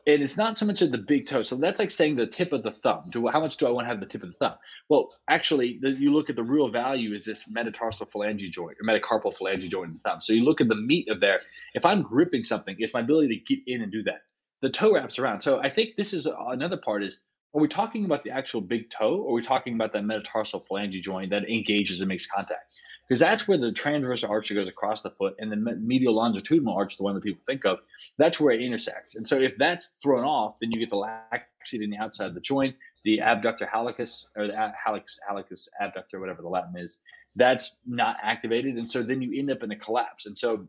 and 0.05 0.21
it's 0.21 0.37
not 0.37 0.57
so 0.57 0.65
much 0.65 0.81
at 0.81 0.91
the 0.91 0.97
big 0.97 1.27
toe. 1.27 1.43
So 1.43 1.55
that's 1.55 1.79
like 1.79 1.91
saying 1.91 2.15
the 2.15 2.27
tip 2.27 2.53
of 2.53 2.63
the 2.63 2.71
thumb. 2.71 3.05
Do 3.09 3.27
how 3.27 3.41
much 3.41 3.57
do 3.57 3.67
I 3.67 3.71
want 3.71 3.85
to 3.85 3.89
have 3.89 3.99
the 3.99 4.05
tip 4.05 4.23
of 4.23 4.29
the 4.29 4.37
thumb? 4.37 4.55
Well, 4.87 5.09
actually, 5.29 5.79
the, 5.81 5.89
you 5.89 6.13
look 6.13 6.29
at 6.29 6.35
the 6.35 6.43
real 6.43 6.69
value 6.69 7.13
is 7.13 7.25
this 7.25 7.45
metatarsal 7.49 8.05
phalange 8.05 8.49
joint 8.51 8.77
or 8.79 8.87
metacarpal 8.87 9.35
phalange 9.35 9.69
joint 9.69 9.89
in 9.89 9.93
the 9.95 10.09
thumb. 10.09 10.21
So 10.21 10.33
you 10.33 10.43
look 10.43 10.61
at 10.61 10.69
the 10.69 10.75
meat 10.75 11.09
of 11.09 11.19
there. 11.19 11.41
If 11.73 11.85
I'm 11.85 12.03
gripping 12.03 12.43
something, 12.43 12.75
it's 12.79 12.93
my 12.93 13.01
ability 13.01 13.39
to 13.39 13.55
get 13.55 13.63
in 13.67 13.81
and 13.81 13.91
do 13.91 14.03
that. 14.03 14.21
The 14.61 14.69
toe 14.69 14.93
wraps 14.93 15.19
around. 15.19 15.41
So 15.41 15.59
I 15.59 15.69
think 15.69 15.95
this 15.97 16.13
is 16.13 16.25
another 16.25 16.77
part 16.77 17.03
is 17.03 17.21
are 17.53 17.61
we 17.61 17.67
talking 17.67 18.05
about 18.05 18.23
the 18.23 18.31
actual 18.31 18.61
big 18.61 18.89
toe 18.89 19.15
or 19.15 19.31
are 19.31 19.35
we 19.35 19.41
talking 19.41 19.73
about 19.73 19.91
that 19.93 20.03
metatarsal 20.03 20.63
phalange 20.69 21.01
joint 21.01 21.31
that 21.31 21.49
engages 21.49 22.01
and 22.01 22.07
makes 22.07 22.27
contact? 22.27 22.73
Because 23.07 23.19
that's 23.19 23.47
where 23.47 23.57
the 23.57 23.71
transverse 23.71 24.23
arch 24.23 24.53
goes 24.53 24.67
across 24.67 25.01
the 25.01 25.09
foot 25.09 25.35
and 25.39 25.51
the 25.51 25.55
medial 25.55 26.13
longitudinal 26.15 26.75
arch, 26.75 26.97
the 26.97 27.03
one 27.03 27.15
that 27.15 27.23
people 27.23 27.41
think 27.45 27.65
of, 27.65 27.79
that's 28.17 28.39
where 28.39 28.53
it 28.53 28.61
intersects. 28.61 29.15
And 29.15 29.27
so 29.27 29.37
if 29.37 29.57
that's 29.57 29.99
thrown 30.03 30.23
off, 30.23 30.59
then 30.59 30.71
you 30.71 30.79
get 30.79 30.89
the 30.89 30.97
laxity 30.97 31.83
in 31.83 31.89
the 31.89 31.97
outside 31.97 32.27
of 32.27 32.33
the 32.33 32.41
joint, 32.41 32.75
the 33.03 33.21
abductor 33.21 33.69
hallucis 33.71 34.25
or 34.35 34.47
the 34.47 34.53
hallux 34.53 35.19
hallucis 35.29 35.67
abductor, 35.79 36.19
whatever 36.19 36.41
the 36.41 36.49
Latin 36.49 36.77
is, 36.77 36.99
that's 37.35 37.79
not 37.85 38.17
activated, 38.21 38.75
and 38.77 38.89
so 38.89 39.03
then 39.03 39.21
you 39.21 39.37
end 39.37 39.51
up 39.51 39.61
in 39.61 39.71
a 39.71 39.75
collapse. 39.75 40.25
And 40.25 40.37
so 40.37 40.67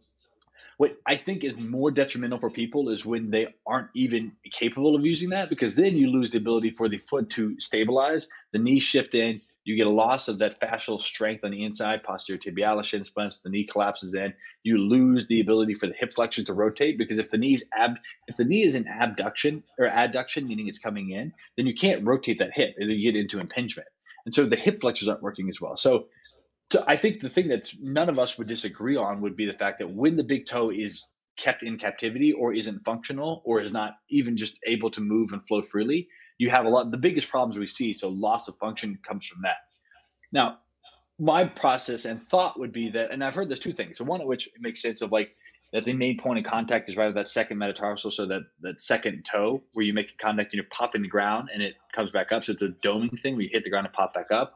what 0.76 0.96
I 1.06 1.16
think 1.16 1.42
is 1.42 1.56
more 1.56 1.90
detrimental 1.90 2.38
for 2.38 2.50
people 2.50 2.90
is 2.90 3.04
when 3.04 3.30
they 3.30 3.48
aren't 3.66 3.88
even 3.94 4.32
capable 4.52 4.94
of 4.94 5.04
using 5.04 5.30
that, 5.30 5.48
because 5.48 5.74
then 5.74 5.96
you 5.96 6.08
lose 6.08 6.30
the 6.30 6.38
ability 6.38 6.70
for 6.70 6.88
the 6.88 6.98
foot 6.98 7.30
to 7.30 7.58
stabilize, 7.58 8.28
the 8.52 8.58
knees 8.58 8.82
shift 8.82 9.14
in, 9.14 9.40
you 9.68 9.76
get 9.76 9.86
a 9.86 9.90
loss 9.90 10.28
of 10.28 10.38
that 10.38 10.58
fascial 10.60 10.98
strength 10.98 11.44
on 11.44 11.50
the 11.50 11.62
inside, 11.62 12.02
posterior 12.02 12.40
tibialis, 12.40 12.84
shin 12.84 13.04
splints, 13.04 13.40
the 13.40 13.50
knee 13.50 13.66
collapses 13.66 14.14
in. 14.14 14.32
You 14.62 14.78
lose 14.78 15.26
the 15.26 15.40
ability 15.40 15.74
for 15.74 15.86
the 15.86 15.92
hip 15.92 16.10
flexors 16.14 16.46
to 16.46 16.54
rotate 16.54 16.96
because 16.96 17.18
if 17.18 17.30
the 17.30 17.36
knee's 17.36 17.62
ab, 17.76 17.96
if 18.28 18.36
the 18.36 18.46
knee 18.46 18.62
is 18.62 18.74
in 18.74 18.86
abduction 18.88 19.62
or 19.78 19.86
adduction, 19.86 20.46
meaning 20.46 20.68
it's 20.68 20.78
coming 20.78 21.10
in, 21.10 21.32
then 21.58 21.66
you 21.66 21.74
can't 21.74 22.02
rotate 22.06 22.38
that 22.38 22.54
hip 22.54 22.76
and 22.78 22.90
you 22.90 23.12
get 23.12 23.20
into 23.20 23.40
impingement. 23.40 23.88
And 24.24 24.34
so 24.34 24.46
the 24.46 24.56
hip 24.56 24.80
flexors 24.80 25.06
aren't 25.06 25.22
working 25.22 25.50
as 25.50 25.60
well. 25.60 25.76
So, 25.76 26.06
so 26.72 26.82
I 26.86 26.96
think 26.96 27.20
the 27.20 27.28
thing 27.28 27.48
that 27.48 27.70
none 27.78 28.08
of 28.08 28.18
us 28.18 28.38
would 28.38 28.48
disagree 28.48 28.96
on 28.96 29.20
would 29.20 29.36
be 29.36 29.44
the 29.44 29.52
fact 29.52 29.80
that 29.80 29.90
when 29.90 30.16
the 30.16 30.24
big 30.24 30.46
toe 30.46 30.70
is 30.70 31.06
kept 31.36 31.62
in 31.62 31.76
captivity 31.76 32.32
or 32.32 32.54
isn't 32.54 32.84
functional 32.86 33.42
or 33.44 33.60
is 33.60 33.70
not 33.70 33.96
even 34.08 34.38
just 34.38 34.58
able 34.66 34.90
to 34.92 35.02
move 35.02 35.32
and 35.32 35.46
flow 35.46 35.60
freely, 35.60 36.08
you 36.38 36.50
have 36.50 36.64
a 36.64 36.68
lot 36.68 36.90
the 36.90 36.96
biggest 36.96 37.28
problems 37.28 37.58
we 37.58 37.66
see 37.66 37.92
so 37.92 38.08
loss 38.08 38.48
of 38.48 38.56
function 38.56 38.98
comes 39.06 39.26
from 39.26 39.42
that. 39.42 39.56
Now 40.32 40.58
my 41.18 41.44
process 41.44 42.04
and 42.04 42.22
thought 42.22 42.58
would 42.58 42.72
be 42.72 42.90
that 42.90 43.10
and 43.10 43.24
i've 43.24 43.34
heard 43.34 43.48
there's 43.48 43.60
two 43.60 43.72
things. 43.72 43.98
So 43.98 44.04
one 44.04 44.20
of 44.20 44.26
which 44.26 44.48
makes 44.60 44.80
sense 44.80 45.02
of 45.02 45.12
like 45.12 45.34
that 45.72 45.84
the 45.84 45.92
main 45.92 46.18
point 46.18 46.38
of 46.38 46.50
contact 46.50 46.88
is 46.88 46.96
right 46.96 47.08
at 47.08 47.14
that 47.14 47.28
second 47.28 47.58
metatarsal 47.58 48.10
so 48.10 48.26
that 48.26 48.42
that 48.60 48.80
second 48.80 49.24
toe 49.30 49.62
where 49.74 49.84
you 49.84 49.92
make 49.92 50.16
contact 50.18 50.52
and 50.52 50.62
you 50.62 50.68
pop 50.70 50.94
in 50.94 51.02
the 51.02 51.08
ground 51.08 51.50
and 51.52 51.62
it 51.62 51.74
comes 51.94 52.10
back 52.10 52.32
up. 52.32 52.44
So 52.44 52.52
it's 52.52 52.62
a 52.62 52.68
doming 52.86 53.20
thing 53.20 53.34
where 53.34 53.42
you 53.42 53.50
hit 53.52 53.64
the 53.64 53.70
ground 53.70 53.86
and 53.86 53.92
pop 53.92 54.14
back 54.14 54.30
up. 54.30 54.54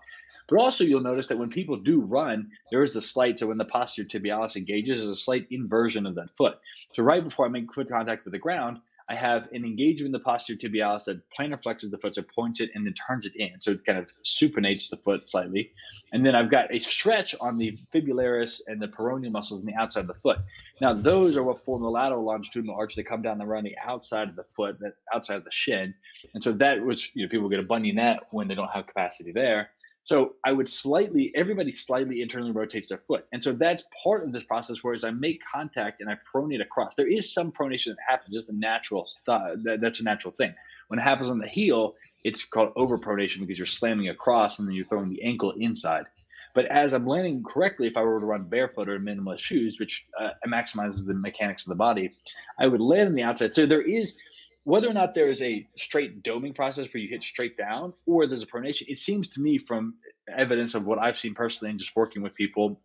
But 0.49 0.59
also 0.59 0.85
you'll 0.85 1.03
notice 1.03 1.29
that 1.29 1.39
when 1.39 1.51
people 1.51 1.77
do 1.77 2.01
run 2.01 2.51
there 2.71 2.83
is 2.83 2.97
a 2.97 3.03
slight 3.03 3.39
so 3.39 3.49
when 3.49 3.59
the 3.59 3.65
posterior 3.65 4.09
tibialis 4.09 4.57
engages 4.57 4.99
there's 4.99 5.11
a 5.11 5.17
slight 5.17 5.47
inversion 5.51 6.07
of 6.07 6.15
that 6.15 6.31
foot. 6.31 6.59
So 6.95 7.03
right 7.03 7.23
before 7.23 7.45
i 7.45 7.49
make 7.49 7.73
foot 7.73 7.89
contact 7.89 8.25
with 8.25 8.33
the 8.33 8.39
ground 8.39 8.79
I 9.13 9.15
have 9.15 9.49
an 9.53 9.67
engagement 9.67 10.07
in 10.07 10.13
the 10.13 10.21
posterior 10.21 10.59
tibialis 10.59 11.05
that 11.05 11.21
plantar 11.39 11.63
flexes 11.63 11.91
the 11.91 11.99
foot, 11.99 12.15
so 12.15 12.23
points 12.23 12.61
it 12.61 12.71
and 12.75 12.87
then 12.87 12.95
turns 12.95 13.27
it 13.27 13.37
in. 13.37 13.61
So 13.61 13.73
it 13.73 13.85
kind 13.85 13.99
of 13.99 14.11
supinates 14.25 14.89
the 14.89 14.97
foot 14.97 15.29
slightly. 15.29 15.71
And 16.13 16.25
then 16.25 16.35
I've 16.35 16.51
got 16.51 16.75
a 16.75 16.79
stretch 16.79 17.35
on 17.39 17.59
the 17.59 17.79
fibularis 17.93 18.63
and 18.67 18.81
the 18.81 18.89
peroneal 18.89 19.31
muscles 19.31 19.61
on 19.61 19.67
the 19.67 19.75
outside 19.75 20.01
of 20.01 20.07
the 20.07 20.15
foot. 20.15 20.39
Now, 20.81 20.95
those 20.95 21.37
are 21.37 21.43
what 21.43 21.63
form 21.63 21.83
the 21.83 21.91
lateral 21.91 22.25
longitudinal 22.25 22.75
arch 22.75 22.97
They 22.97 23.03
come 23.03 23.21
down 23.21 23.39
run 23.41 23.65
the 23.65 23.77
outside 23.85 24.31
of 24.31 24.37
the 24.37 24.45
foot, 24.45 24.79
outside 25.13 25.37
of 25.37 25.45
the 25.45 25.53
shin. 25.53 25.95
And 26.33 26.43
so 26.43 26.53
that 26.53 26.81
was, 26.81 27.11
you 27.15 27.27
know, 27.27 27.29
people 27.29 27.51
get 27.51 27.61
a 27.61 27.65
bunion 27.65 27.97
that 27.97 28.29
when 28.31 28.49
they 28.49 28.55
don't 28.55 28.71
have 28.71 28.87
capacity 28.87 29.33
there. 29.33 29.69
So 30.05 30.35
I 30.45 30.53
would 30.53 30.69
slightly, 30.69 31.33
everybody 31.35 31.71
slightly 31.73 32.23
internally 32.23 32.51
rotates 32.51 32.89
their 32.89 32.99
foot. 32.99 33.25
And 33.33 33.43
so 33.43 33.53
that's 33.53 33.85
part 34.03 34.25
of 34.25 34.33
this 34.33 34.43
process, 34.43 34.79
whereas 34.83 35.05
I 35.05 35.11
make 35.11 35.41
contact 35.45 36.01
and 36.01 36.11
I 36.11 36.17
pronate 36.35 36.61
across. 36.61 36.97
There 36.97 37.07
is 37.07 37.33
some 37.33 37.53
pronation 37.53 37.87
that 37.87 37.99
happens, 38.07 38.35
just 38.35 38.49
a 38.49 38.57
natural, 38.57 39.09
that, 39.27 39.79
that's 39.81 40.01
a 40.01 40.05
natural 40.05 40.33
thing. 40.33 40.55
When 40.89 40.99
it 40.99 41.03
happens 41.03 41.31
on 41.31 41.39
the 41.39 41.47
heel, 41.47 41.95
it's 42.25 42.43
called 42.43 42.75
overpronation 42.75 43.41
because 43.41 43.59
you're 43.59 43.67
slamming 43.67 44.09
across 44.09 44.59
and 44.59 44.67
then 44.67 44.75
you're 44.75 44.87
throwing 44.87 45.09
the 45.09 45.23
ankle 45.23 45.53
inside. 45.53 46.07
But 46.55 46.67
as 46.67 46.93
I'm 46.93 47.07
landing 47.07 47.43
correctly, 47.43 47.87
if 47.87 47.97
I 47.97 48.03
were 48.03 48.21
to 48.21 48.27
run 48.27 48.45
barefoot 48.45 48.89
or 48.89 48.99
minimalist 48.99 49.39
shoes, 49.39 49.79
which 49.81 50.07
uh, 50.21 50.31
maximizes 50.47 51.07
the 51.07 51.15
mechanics 51.15 51.65
of 51.65 51.71
the 51.71 51.77
body, 51.77 52.13
I 52.59 52.67
would 52.67 52.81
land 52.81 53.09
on 53.09 53.15
the 53.15 53.23
outside. 53.23 53.55
So 53.55 53.67
there 53.67 53.81
is 53.81 54.17
whether 54.65 54.89
or 54.89 54.93
not 54.93 55.15
there 55.15 55.29
is 55.29 55.43
a 55.43 55.67
straight 55.77 56.23
doming 56.23 56.55
process 56.55 56.87
where 56.93 57.03
you 57.03 57.09
hit 57.09 57.23
straight 57.23 57.57
down 57.57 57.93
or 58.07 58.27
there's 58.27 58.43
a 58.43 58.47
pronation, 58.47 58.85
it 58.89 58.99
seems 58.99 59.29
to 59.29 59.41
me 59.41 59.59
from 59.59 59.95
evidence 60.29 60.75
of 60.75 60.87
what 60.87 60.99
I've 60.99 61.19
seen 61.19 61.35
personally 61.35 61.71
and 61.71 61.79
just 61.79 61.97
working 61.97 62.23
with 62.23 62.35
people 62.35 62.81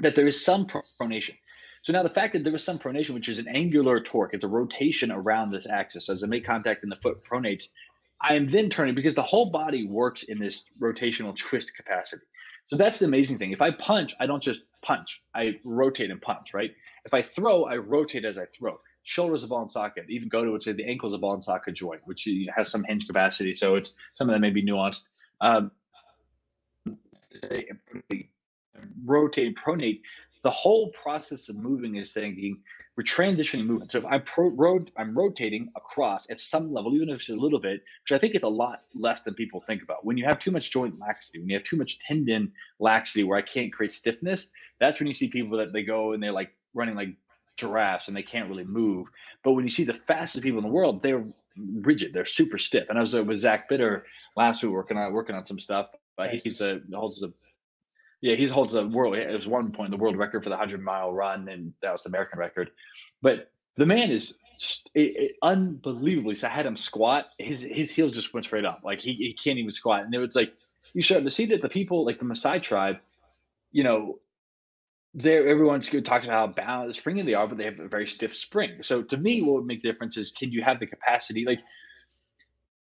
that 0.00 0.14
there 0.14 0.26
is 0.26 0.44
some 0.44 0.66
pronation. 0.66 1.36
So 1.82 1.92
now 1.92 2.02
the 2.02 2.10
fact 2.10 2.32
that 2.34 2.44
there 2.44 2.52
was 2.52 2.64
some 2.64 2.78
pronation, 2.78 3.10
which 3.10 3.28
is 3.28 3.38
an 3.38 3.48
angular 3.48 4.00
torque, 4.00 4.34
it's 4.34 4.44
a 4.44 4.48
rotation 4.48 5.10
around 5.10 5.50
this 5.50 5.66
axis 5.66 6.08
as 6.08 6.22
I 6.22 6.26
make 6.26 6.44
contact 6.44 6.82
and 6.82 6.92
the 6.92 6.96
foot 6.96 7.22
pronates, 7.24 7.68
I 8.20 8.34
am 8.34 8.50
then 8.50 8.68
turning 8.68 8.94
because 8.94 9.14
the 9.14 9.22
whole 9.22 9.50
body 9.50 9.86
works 9.86 10.24
in 10.24 10.38
this 10.38 10.66
rotational 10.80 11.36
twist 11.36 11.74
capacity. 11.74 12.22
So 12.66 12.76
that's 12.76 12.98
the 12.98 13.06
amazing 13.06 13.38
thing. 13.38 13.52
If 13.52 13.60
I 13.60 13.70
punch, 13.70 14.14
I 14.20 14.26
don't 14.26 14.42
just 14.42 14.62
punch, 14.82 15.22
I 15.34 15.58
rotate 15.64 16.10
and 16.10 16.20
punch, 16.20 16.54
right? 16.54 16.74
If 17.04 17.12
I 17.12 17.22
throw, 17.22 17.64
I 17.64 17.76
rotate 17.76 18.24
as 18.24 18.38
I 18.38 18.46
throw 18.46 18.78
shoulder's 19.04 19.44
a 19.44 19.46
ball 19.46 19.62
and 19.62 19.70
socket. 19.70 20.06
Even 20.08 20.28
go 20.28 20.44
to 20.44 20.50
would 20.50 20.62
say 20.62 20.72
the 20.72 20.84
ankle's 20.84 21.14
a 21.14 21.18
ball 21.18 21.34
and 21.34 21.44
socket 21.44 21.74
joint, 21.74 22.00
which 22.04 22.28
has 22.54 22.70
some 22.70 22.82
hinge 22.84 23.06
capacity. 23.06 23.54
So 23.54 23.76
it's 23.76 23.94
some 24.14 24.28
of 24.28 24.34
that 24.34 24.40
may 24.40 24.50
be 24.50 24.64
nuanced. 24.64 25.08
Um, 25.40 25.70
rotate, 29.04 29.56
pronate. 29.56 30.00
The 30.42 30.50
whole 30.50 30.90
process 30.90 31.48
of 31.48 31.56
moving 31.56 31.96
is 31.96 32.12
saying 32.12 32.58
we're 32.96 33.04
transitioning 33.04 33.66
movement. 33.66 33.90
So 33.90 33.98
if 33.98 34.06
I'm 34.06 34.22
pro, 34.22 34.48
road, 34.48 34.90
I'm 34.96 35.16
rotating 35.16 35.70
across 35.76 36.30
at 36.30 36.38
some 36.38 36.72
level, 36.72 36.94
even 36.94 37.08
if 37.08 37.20
it's 37.20 37.28
a 37.28 37.34
little 37.34 37.58
bit, 37.58 37.82
which 38.02 38.12
I 38.12 38.18
think 38.18 38.34
is 38.34 38.42
a 38.42 38.48
lot 38.48 38.82
less 38.94 39.22
than 39.22 39.34
people 39.34 39.60
think 39.60 39.82
about. 39.82 40.04
When 40.04 40.16
you 40.16 40.24
have 40.26 40.38
too 40.38 40.50
much 40.50 40.70
joint 40.70 40.98
laxity, 40.98 41.40
when 41.40 41.48
you 41.48 41.56
have 41.56 41.64
too 41.64 41.76
much 41.76 41.98
tendon 41.98 42.52
laxity, 42.78 43.24
where 43.24 43.38
I 43.38 43.42
can't 43.42 43.72
create 43.72 43.92
stiffness, 43.92 44.48
that's 44.80 45.00
when 45.00 45.08
you 45.08 45.14
see 45.14 45.28
people 45.28 45.58
that 45.58 45.72
they 45.72 45.82
go 45.82 46.12
and 46.12 46.22
they're 46.22 46.32
like 46.32 46.52
running 46.74 46.94
like 46.94 47.16
giraffes 47.56 48.08
and 48.08 48.16
they 48.16 48.22
can't 48.22 48.48
really 48.48 48.64
move. 48.64 49.08
But 49.42 49.52
when 49.52 49.64
you 49.64 49.70
see 49.70 49.84
the 49.84 49.94
fastest 49.94 50.42
people 50.42 50.58
in 50.58 50.64
the 50.64 50.70
world, 50.70 51.02
they're 51.02 51.24
rigid, 51.56 52.12
they're 52.12 52.24
super 52.24 52.58
stiff. 52.58 52.88
And 52.88 52.98
I 52.98 53.00
was 53.00 53.14
with 53.14 53.38
Zach 53.38 53.68
Bitter 53.68 54.06
last 54.36 54.62
week 54.62 54.72
working 54.72 54.96
on 54.96 55.12
working 55.12 55.36
on 55.36 55.46
some 55.46 55.58
stuff. 55.58 55.88
Uh, 56.18 56.28
he's 56.28 56.60
a 56.60 56.80
holds 56.92 57.22
a 57.22 57.32
yeah, 58.20 58.36
he 58.36 58.46
holds 58.46 58.74
a 58.74 58.86
world. 58.86 59.16
It 59.16 59.30
was 59.30 59.46
one 59.46 59.70
point 59.70 59.90
the 59.90 59.96
world 59.96 60.16
record 60.16 60.44
for 60.44 60.50
the 60.50 60.56
hundred 60.56 60.82
mile 60.82 61.12
run, 61.12 61.48
and 61.48 61.74
that 61.82 61.92
was 61.92 62.04
the 62.04 62.08
American 62.08 62.38
record. 62.38 62.70
But 63.20 63.50
the 63.76 63.86
man 63.86 64.10
is 64.10 64.34
it, 64.94 65.16
it, 65.16 65.32
unbelievably. 65.42 66.36
So 66.36 66.46
I 66.46 66.50
had 66.50 66.66
him 66.66 66.76
squat. 66.76 67.26
His 67.38 67.60
his 67.60 67.90
heels 67.90 68.12
just 68.12 68.32
went 68.32 68.46
straight 68.46 68.64
up. 68.64 68.80
Like 68.84 69.00
he, 69.00 69.12
he 69.12 69.34
can't 69.34 69.58
even 69.58 69.72
squat. 69.72 70.04
And 70.04 70.14
it 70.14 70.18
was 70.18 70.36
like 70.36 70.54
you 70.94 71.02
start 71.02 71.24
to 71.24 71.30
see 71.30 71.46
that 71.46 71.60
the 71.60 71.68
people 71.68 72.04
like 72.04 72.18
the 72.18 72.24
Maasai 72.24 72.62
tribe, 72.62 72.96
you 73.72 73.84
know, 73.84 74.18
there 75.14 75.46
everyone's 75.46 75.88
talks 75.88 76.26
about 76.26 76.28
how 76.28 76.46
balanced 76.48 76.98
springy 76.98 77.22
they 77.22 77.34
are, 77.34 77.46
but 77.46 77.56
they 77.56 77.64
have 77.64 77.78
a 77.78 77.88
very 77.88 78.06
stiff 78.06 78.34
spring. 78.34 78.82
So 78.82 79.02
to 79.02 79.16
me, 79.16 79.42
what 79.42 79.54
would 79.54 79.66
make 79.66 79.82
the 79.82 79.90
difference 79.90 80.16
is 80.16 80.32
can 80.32 80.50
you 80.50 80.62
have 80.62 80.80
the 80.80 80.86
capacity? 80.86 81.44
Like 81.44 81.60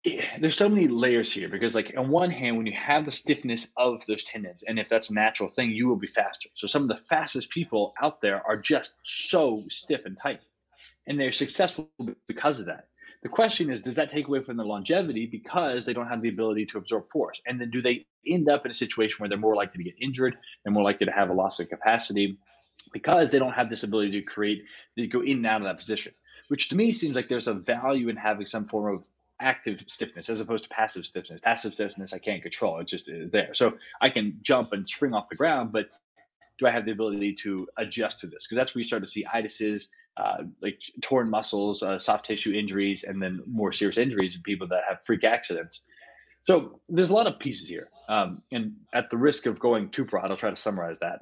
eh, 0.05 0.25
there's 0.39 0.57
so 0.57 0.67
many 0.67 0.87
layers 0.87 1.31
here 1.31 1.47
because 1.47 1.75
like 1.75 1.93
on 1.95 2.09
one 2.09 2.31
hand, 2.31 2.57
when 2.57 2.65
you 2.65 2.73
have 2.73 3.05
the 3.05 3.11
stiffness 3.11 3.71
of 3.77 4.03
those 4.07 4.23
tendons, 4.23 4.63
and 4.67 4.79
if 4.79 4.89
that's 4.89 5.11
a 5.11 5.13
natural 5.13 5.49
thing, 5.49 5.69
you 5.69 5.87
will 5.87 5.97
be 5.97 6.07
faster. 6.07 6.49
So 6.55 6.65
some 6.65 6.81
of 6.81 6.87
the 6.87 6.97
fastest 6.97 7.51
people 7.51 7.93
out 8.01 8.21
there 8.21 8.41
are 8.45 8.57
just 8.57 8.95
so 9.03 9.63
stiff 9.69 10.01
and 10.05 10.17
tight, 10.21 10.39
and 11.07 11.19
they're 11.19 11.31
successful 11.31 11.91
because 12.27 12.59
of 12.59 12.65
that. 12.65 12.87
The 13.25 13.29
question 13.29 13.71
is, 13.71 13.81
does 13.81 13.95
that 13.95 14.11
take 14.11 14.27
away 14.27 14.43
from 14.43 14.55
their 14.55 14.67
longevity 14.67 15.25
because 15.25 15.83
they 15.83 15.93
don't 15.93 16.05
have 16.09 16.21
the 16.21 16.29
ability 16.29 16.67
to 16.67 16.77
absorb 16.77 17.09
force? 17.09 17.41
And 17.47 17.59
then 17.59 17.71
do 17.71 17.81
they 17.81 18.05
end 18.27 18.47
up 18.47 18.65
in 18.65 18.69
a 18.69 18.73
situation 18.75 19.17
where 19.17 19.27
they're 19.27 19.35
more 19.35 19.55
likely 19.55 19.83
to 19.83 19.89
get 19.89 19.99
injured, 19.99 20.37
they're 20.63 20.71
more 20.71 20.83
likely 20.83 21.07
to 21.07 21.11
have 21.11 21.31
a 21.31 21.33
loss 21.33 21.59
of 21.59 21.67
capacity 21.67 22.37
because 22.93 23.31
they 23.31 23.39
don't 23.39 23.53
have 23.53 23.67
this 23.67 23.81
ability 23.81 24.11
to 24.11 24.21
create, 24.21 24.65
to 24.95 25.07
go 25.07 25.21
in 25.21 25.37
and 25.37 25.47
out 25.47 25.61
of 25.61 25.65
that 25.65 25.79
position, 25.79 26.13
which 26.49 26.69
to 26.69 26.75
me 26.75 26.91
seems 26.91 27.15
like 27.15 27.27
there's 27.27 27.47
a 27.47 27.55
value 27.55 28.09
in 28.09 28.15
having 28.15 28.45
some 28.45 28.67
form 28.67 28.95
of 28.95 29.07
active 29.39 29.83
stiffness 29.87 30.29
as 30.29 30.39
opposed 30.39 30.65
to 30.65 30.69
passive 30.69 31.03
stiffness. 31.03 31.41
Passive 31.43 31.73
stiffness 31.73 32.13
I 32.13 32.19
can't 32.19 32.43
control; 32.43 32.77
it's 32.77 32.91
just 32.91 33.09
uh, 33.09 33.25
there. 33.31 33.55
So 33.55 33.79
I 34.01 34.11
can 34.11 34.37
jump 34.43 34.71
and 34.71 34.87
spring 34.87 35.15
off 35.15 35.29
the 35.29 35.35
ground, 35.35 35.71
but 35.71 35.89
do 36.59 36.67
I 36.67 36.71
have 36.71 36.85
the 36.85 36.91
ability 36.91 37.33
to 37.41 37.67
adjust 37.75 38.19
to 38.19 38.27
this? 38.27 38.45
Because 38.45 38.57
that's 38.57 38.75
where 38.75 38.83
you 38.83 38.87
start 38.87 39.03
to 39.03 39.09
see 39.09 39.25
itises, 39.25 39.87
uh, 40.17 40.43
like 40.61 40.79
torn 41.01 41.29
muscles, 41.29 41.83
uh, 41.83 41.99
soft 41.99 42.25
tissue 42.25 42.53
injuries, 42.53 43.03
and 43.03 43.21
then 43.21 43.41
more 43.45 43.73
serious 43.73 43.97
injuries 43.97 44.35
in 44.35 44.41
people 44.41 44.67
that 44.67 44.83
have 44.87 45.03
freak 45.03 45.23
accidents. 45.23 45.83
So 46.43 46.79
there's 46.89 47.09
a 47.09 47.13
lot 47.13 47.27
of 47.27 47.39
pieces 47.39 47.67
here. 47.67 47.89
Um, 48.07 48.41
and 48.51 48.73
at 48.93 49.09
the 49.09 49.17
risk 49.17 49.45
of 49.45 49.59
going 49.59 49.89
too 49.89 50.05
broad, 50.05 50.29
I'll 50.29 50.37
try 50.37 50.51
to 50.51 50.55
summarize 50.55 50.99
that 50.99 51.19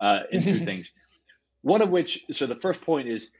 uh, 0.00 0.20
in 0.32 0.42
two 0.42 0.58
things. 0.64 0.92
One 1.62 1.80
of 1.80 1.90
which, 1.90 2.24
so 2.32 2.46
the 2.46 2.56
first 2.56 2.80
point 2.80 3.08
is 3.08 3.30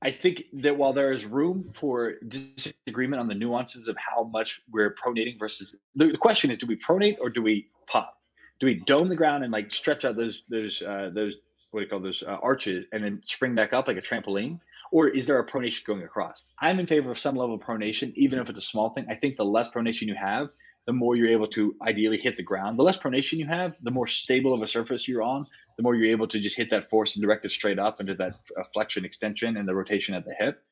I 0.00 0.10
think 0.12 0.44
that 0.54 0.76
while 0.76 0.92
there 0.92 1.12
is 1.12 1.24
room 1.24 1.70
for 1.74 2.14
disagreement 2.28 3.20
on 3.20 3.26
the 3.26 3.34
nuances 3.34 3.88
of 3.88 3.96
how 3.96 4.24
much 4.24 4.60
we're 4.70 4.94
pronating 4.94 5.38
versus 5.38 5.74
the, 5.96 6.12
the 6.12 6.18
question 6.18 6.50
is 6.50 6.58
do 6.58 6.66
we 6.66 6.76
pronate 6.76 7.16
or 7.20 7.30
do 7.30 7.42
we 7.42 7.68
pop? 7.88 8.14
Do 8.60 8.66
we 8.66 8.74
dome 8.74 9.08
the 9.08 9.16
ground 9.16 9.42
and 9.44 9.52
like 9.52 9.72
stretch 9.72 10.04
out 10.04 10.16
those 10.16 10.44
those 10.48 10.82
uh, 10.82 11.10
those 11.12 11.36
what 11.70 11.80
do 11.80 11.84
you 11.84 11.90
call 11.90 12.00
those 12.00 12.22
uh, 12.26 12.36
arches 12.42 12.84
and 12.92 13.04
then 13.04 13.20
spring 13.22 13.54
back 13.54 13.72
up 13.72 13.88
like 13.88 13.96
a 13.96 14.02
trampoline? 14.02 14.60
Or 14.90 15.08
is 15.08 15.26
there 15.26 15.38
a 15.38 15.46
pronation 15.46 15.84
going 15.84 16.02
across? 16.02 16.42
I'm 16.58 16.80
in 16.80 16.86
favor 16.86 17.10
of 17.10 17.18
some 17.18 17.36
level 17.36 17.56
of 17.56 17.60
pronation, 17.60 18.12
even 18.14 18.38
if 18.38 18.48
it's 18.48 18.58
a 18.58 18.62
small 18.62 18.90
thing. 18.90 19.06
I 19.10 19.14
think 19.14 19.36
the 19.36 19.44
less 19.44 19.68
pronation 19.68 20.02
you 20.02 20.14
have, 20.14 20.48
the 20.86 20.94
more 20.94 21.14
you're 21.14 21.28
able 21.28 21.48
to 21.48 21.74
ideally 21.86 22.16
hit 22.16 22.38
the 22.38 22.42
ground. 22.42 22.78
The 22.78 22.84
less 22.84 22.96
pronation 22.98 23.34
you 23.34 23.46
have, 23.46 23.76
the 23.82 23.90
more 23.90 24.06
stable 24.06 24.54
of 24.54 24.62
a 24.62 24.66
surface 24.66 25.06
you're 25.06 25.22
on, 25.22 25.46
the 25.76 25.82
more 25.82 25.94
you're 25.94 26.10
able 26.10 26.26
to 26.28 26.40
just 26.40 26.56
hit 26.56 26.70
that 26.70 26.88
force 26.88 27.14
and 27.14 27.22
direct 27.22 27.44
it 27.44 27.50
straight 27.50 27.78
up 27.78 28.00
into 28.00 28.14
that 28.14 28.36
uh, 28.58 28.64
flexion 28.72 29.04
extension 29.04 29.58
and 29.58 29.68
the 29.68 29.74
rotation 29.74 30.14
at 30.14 30.24
the 30.24 30.34
hip. 30.38 30.62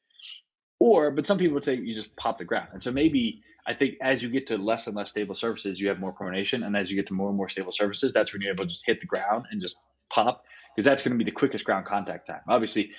Or, 0.81 1.11
but 1.11 1.27
some 1.27 1.37
people 1.37 1.55
would 1.55 1.65
say 1.65 1.75
you 1.75 1.95
just 1.95 2.17
pop 2.17 2.39
the 2.39 2.45
ground. 2.45 2.69
And 2.73 2.83
so 2.83 2.93
maybe 2.93 3.43
I 3.67 3.75
think 3.75 3.97
as 4.01 4.23
you 4.23 4.31
get 4.31 4.47
to 4.47 4.57
less 4.57 4.87
and 4.87 4.97
less 4.97 5.11
stable 5.11 5.35
surfaces, 5.35 5.79
you 5.79 5.89
have 5.89 6.01
more 6.01 6.15
pronation. 6.15 6.65
And 6.65 6.77
as 6.77 6.91
you 6.91 6.97
get 6.97 7.09
to 7.09 7.15
more 7.15 7.29
and 7.29 7.37
more 7.37 7.49
stable 7.51 7.73
surfaces, 7.73 8.15
that's 8.15 8.33
when 8.33 8.41
you're 8.41 8.53
able 8.53 8.65
to 8.65 8.71
just 8.71 8.87
hit 8.87 9.01
the 9.01 9.07
ground 9.07 9.47
and 9.51 9.61
just 9.61 9.77
pop 10.11 10.45
because 10.75 10.85
that's 10.85 11.03
going 11.03 11.17
to 11.17 11.19
be 11.19 11.29
the 11.29 11.35
quickest 11.35 11.65
ground 11.65 11.87
contact 11.87 12.27
time. 12.27 12.41
Obviously, 12.49 12.93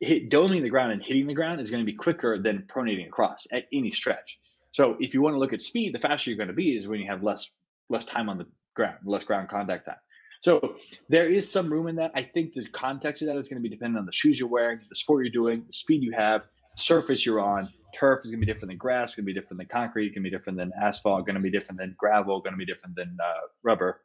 hit, 0.00 0.30
doming 0.30 0.62
the 0.62 0.68
ground 0.68 0.92
and 0.92 1.04
hitting 1.04 1.26
the 1.26 1.34
ground 1.34 1.60
is 1.60 1.70
going 1.70 1.82
to 1.82 1.86
be 1.86 1.96
quicker 1.96 2.38
than 2.38 2.66
pronating 2.72 3.06
across 3.06 3.46
at 3.52 3.64
any 3.72 3.90
stretch. 3.90 4.38
So 4.72 4.96
if 5.00 5.14
you 5.14 5.22
want 5.22 5.34
to 5.34 5.38
look 5.38 5.52
at 5.52 5.60
speed, 5.60 5.94
the 5.94 5.98
faster 5.98 6.30
you're 6.30 6.36
going 6.36 6.48
to 6.48 6.54
be 6.54 6.76
is 6.76 6.88
when 6.88 7.00
you 7.00 7.06
have 7.06 7.22
less 7.22 7.50
less 7.90 8.04
time 8.04 8.28
on 8.28 8.38
the 8.38 8.46
ground, 8.74 8.98
less 9.04 9.24
ground 9.24 9.48
contact 9.48 9.86
time. 9.86 9.96
So 10.40 10.76
there 11.08 11.28
is 11.28 11.50
some 11.50 11.72
room 11.72 11.86
in 11.86 11.96
that. 11.96 12.12
I 12.14 12.22
think 12.22 12.54
the 12.54 12.66
context 12.68 13.22
of 13.22 13.28
that 13.28 13.36
is 13.36 13.48
going 13.48 13.62
to 13.62 13.66
be 13.66 13.74
dependent 13.74 13.98
on 13.98 14.06
the 14.06 14.12
shoes 14.12 14.38
you're 14.38 14.48
wearing, 14.48 14.80
the 14.88 14.96
sport 14.96 15.24
you're 15.24 15.32
doing, 15.32 15.64
the 15.66 15.72
speed 15.72 16.02
you 16.02 16.12
have, 16.12 16.42
the 16.76 16.82
surface 16.82 17.24
you're 17.24 17.40
on. 17.40 17.72
Turf 17.94 18.20
is 18.24 18.30
going 18.30 18.40
to 18.40 18.46
be 18.46 18.52
different 18.52 18.70
than 18.70 18.76
grass, 18.76 19.14
going 19.14 19.24
to 19.24 19.26
be 19.26 19.32
different 19.32 19.58
than 19.58 19.68
concrete, 19.68 20.10
going 20.10 20.24
to 20.24 20.30
be 20.30 20.36
different 20.36 20.58
than 20.58 20.72
asphalt, 20.82 21.24
going 21.24 21.36
to 21.36 21.40
be 21.40 21.50
different 21.50 21.78
than 21.78 21.94
gravel, 21.96 22.40
going 22.40 22.52
to 22.52 22.58
be 22.58 22.66
different 22.66 22.96
than 22.96 23.16
uh, 23.24 23.46
rubber. 23.62 24.00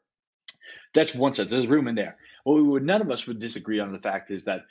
That's 0.94 1.14
one 1.14 1.34
set. 1.34 1.50
There's 1.50 1.68
room 1.68 1.88
in 1.88 1.96
there. 1.96 2.18
What 2.44 2.56
we 2.56 2.64
would 2.64 2.86
none 2.86 3.02
of 3.02 3.12
us 3.12 3.28
would 3.28 3.40
disagree 3.40 3.80
on 3.80 3.92
the 3.92 4.00
fact 4.00 4.32
is 4.32 4.44
that 4.46 4.62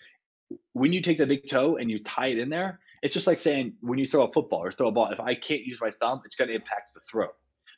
when 0.73 0.93
you 0.93 1.01
take 1.03 1.19
the 1.19 1.27
big 1.27 1.49
toe 1.49 1.77
and 1.77 1.91
you 1.91 2.03
tie 2.03 2.29
it 2.29 2.39
in 2.39 2.49
there, 2.49 2.81
it's 3.03 3.15
just 3.15 3.27
like 3.27 3.39
saying 3.39 3.75
when 3.81 3.99
you 3.99 4.07
throw 4.07 4.25
a 4.25 4.29
football 4.29 4.63
or 4.65 4.73
throw 4.73 4.89
a 4.89 4.93
ball, 4.93 5.11
if 5.11 5.21
I 5.21 5.35
can't 5.35 5.63
use 5.63 5.81
my 5.81 5.91
thumb, 6.01 6.23
it's 6.25 6.37
going 6.37 6.49
to 6.49 6.55
impact 6.55 6.95
the 6.95 7.01
throw. 7.01 7.29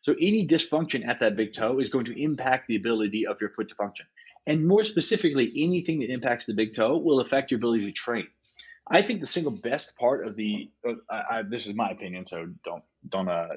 So 0.03 0.15
any 0.21 0.47
dysfunction 0.47 1.07
at 1.07 1.21
that 1.21 1.37
big 1.37 1.53
toe 1.53 1.79
is 1.79 1.91
going 1.91 2.07
to 2.07 2.23
impact 2.23 2.69
the 2.69 2.77
ability 2.77 3.27
of 3.27 3.41
your 3.41 3.51
foot 3.51 3.69
to 3.69 3.75
function. 3.75 4.07
And 4.47 4.67
more 4.67 4.83
specifically, 4.85 5.53
anything 5.57 6.01
that 6.01 6.11
impacts 6.11 6.47
the 6.47 6.55
big 6.55 6.75
toe 6.75 6.97
will 6.97 7.21
affect 7.21 7.51
your 7.51 7.59
ability 7.59 7.85
to 7.85 7.93
train. 7.93 8.27
I 8.91 9.03
think 9.03 9.21
the 9.21 9.27
single 9.27 9.53
best 9.53 9.97
part 9.97 10.27
of 10.27 10.37
the 10.37 10.71
uh, 10.89 10.95
I, 11.11 11.43
this 11.43 11.67
is 11.67 11.75
my 11.75 11.91
opinion, 11.91 12.27
so 12.27 12.49
don't 12.65 12.83
don't 13.09 13.29
uh 13.29 13.49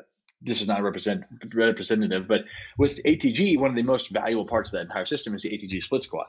this 0.44 0.62
is 0.62 0.68
not 0.68 0.84
represent 0.84 1.24
representative, 1.54 2.28
but 2.28 2.42
with 2.78 3.02
ATG, 3.04 3.58
one 3.58 3.70
of 3.70 3.76
the 3.76 3.84
most 3.84 4.10
valuable 4.10 4.46
parts 4.46 4.70
of 4.70 4.74
that 4.74 4.82
entire 4.82 5.06
system 5.06 5.34
is 5.34 5.42
the 5.42 5.50
ATG 5.50 5.84
split 5.84 6.04
squat. 6.04 6.28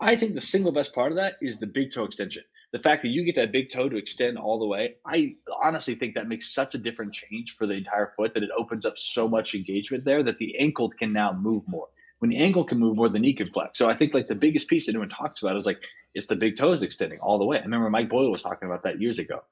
I 0.00 0.14
think 0.16 0.34
the 0.34 0.40
single 0.40 0.72
best 0.72 0.94
part 0.94 1.12
of 1.12 1.16
that 1.16 1.34
is 1.40 1.58
the 1.58 1.66
big 1.66 1.92
toe 1.92 2.04
extension. 2.04 2.44
The 2.72 2.78
fact 2.78 3.02
that 3.02 3.08
you 3.08 3.24
get 3.24 3.36
that 3.36 3.52
big 3.52 3.70
toe 3.70 3.88
to 3.88 3.96
extend 3.96 4.36
all 4.36 4.58
the 4.58 4.66
way, 4.66 4.96
I 5.06 5.36
honestly 5.62 5.94
think 5.94 6.14
that 6.14 6.28
makes 6.28 6.52
such 6.52 6.74
a 6.74 6.78
different 6.78 7.14
change 7.14 7.52
for 7.52 7.66
the 7.66 7.74
entire 7.74 8.08
foot 8.08 8.34
that 8.34 8.42
it 8.42 8.50
opens 8.56 8.84
up 8.84 8.98
so 8.98 9.28
much 9.28 9.54
engagement 9.54 10.04
there 10.04 10.22
that 10.22 10.38
the 10.38 10.58
ankle 10.58 10.90
can 10.90 11.12
now 11.12 11.32
move 11.32 11.62
more. 11.66 11.88
When 12.18 12.30
the 12.30 12.38
ankle 12.38 12.64
can 12.64 12.78
move 12.78 12.96
more, 12.96 13.08
the 13.08 13.18
knee 13.18 13.34
can 13.34 13.50
flex. 13.50 13.78
So 13.78 13.88
I 13.88 13.94
think 13.94 14.14
like 14.14 14.26
the 14.26 14.34
biggest 14.34 14.68
piece 14.68 14.86
that 14.86 14.92
anyone 14.92 15.08
talks 15.08 15.42
about 15.42 15.56
is 15.56 15.66
like 15.66 15.82
it's 16.14 16.26
the 16.26 16.36
big 16.36 16.56
toes 16.56 16.82
extending 16.82 17.20
all 17.20 17.38
the 17.38 17.44
way. 17.44 17.58
I 17.58 17.62
remember 17.62 17.90
Mike 17.90 18.08
Boyle 18.08 18.30
was 18.30 18.42
talking 18.42 18.66
about 18.66 18.82
that 18.84 19.00
years 19.00 19.18
ago. 19.18 19.42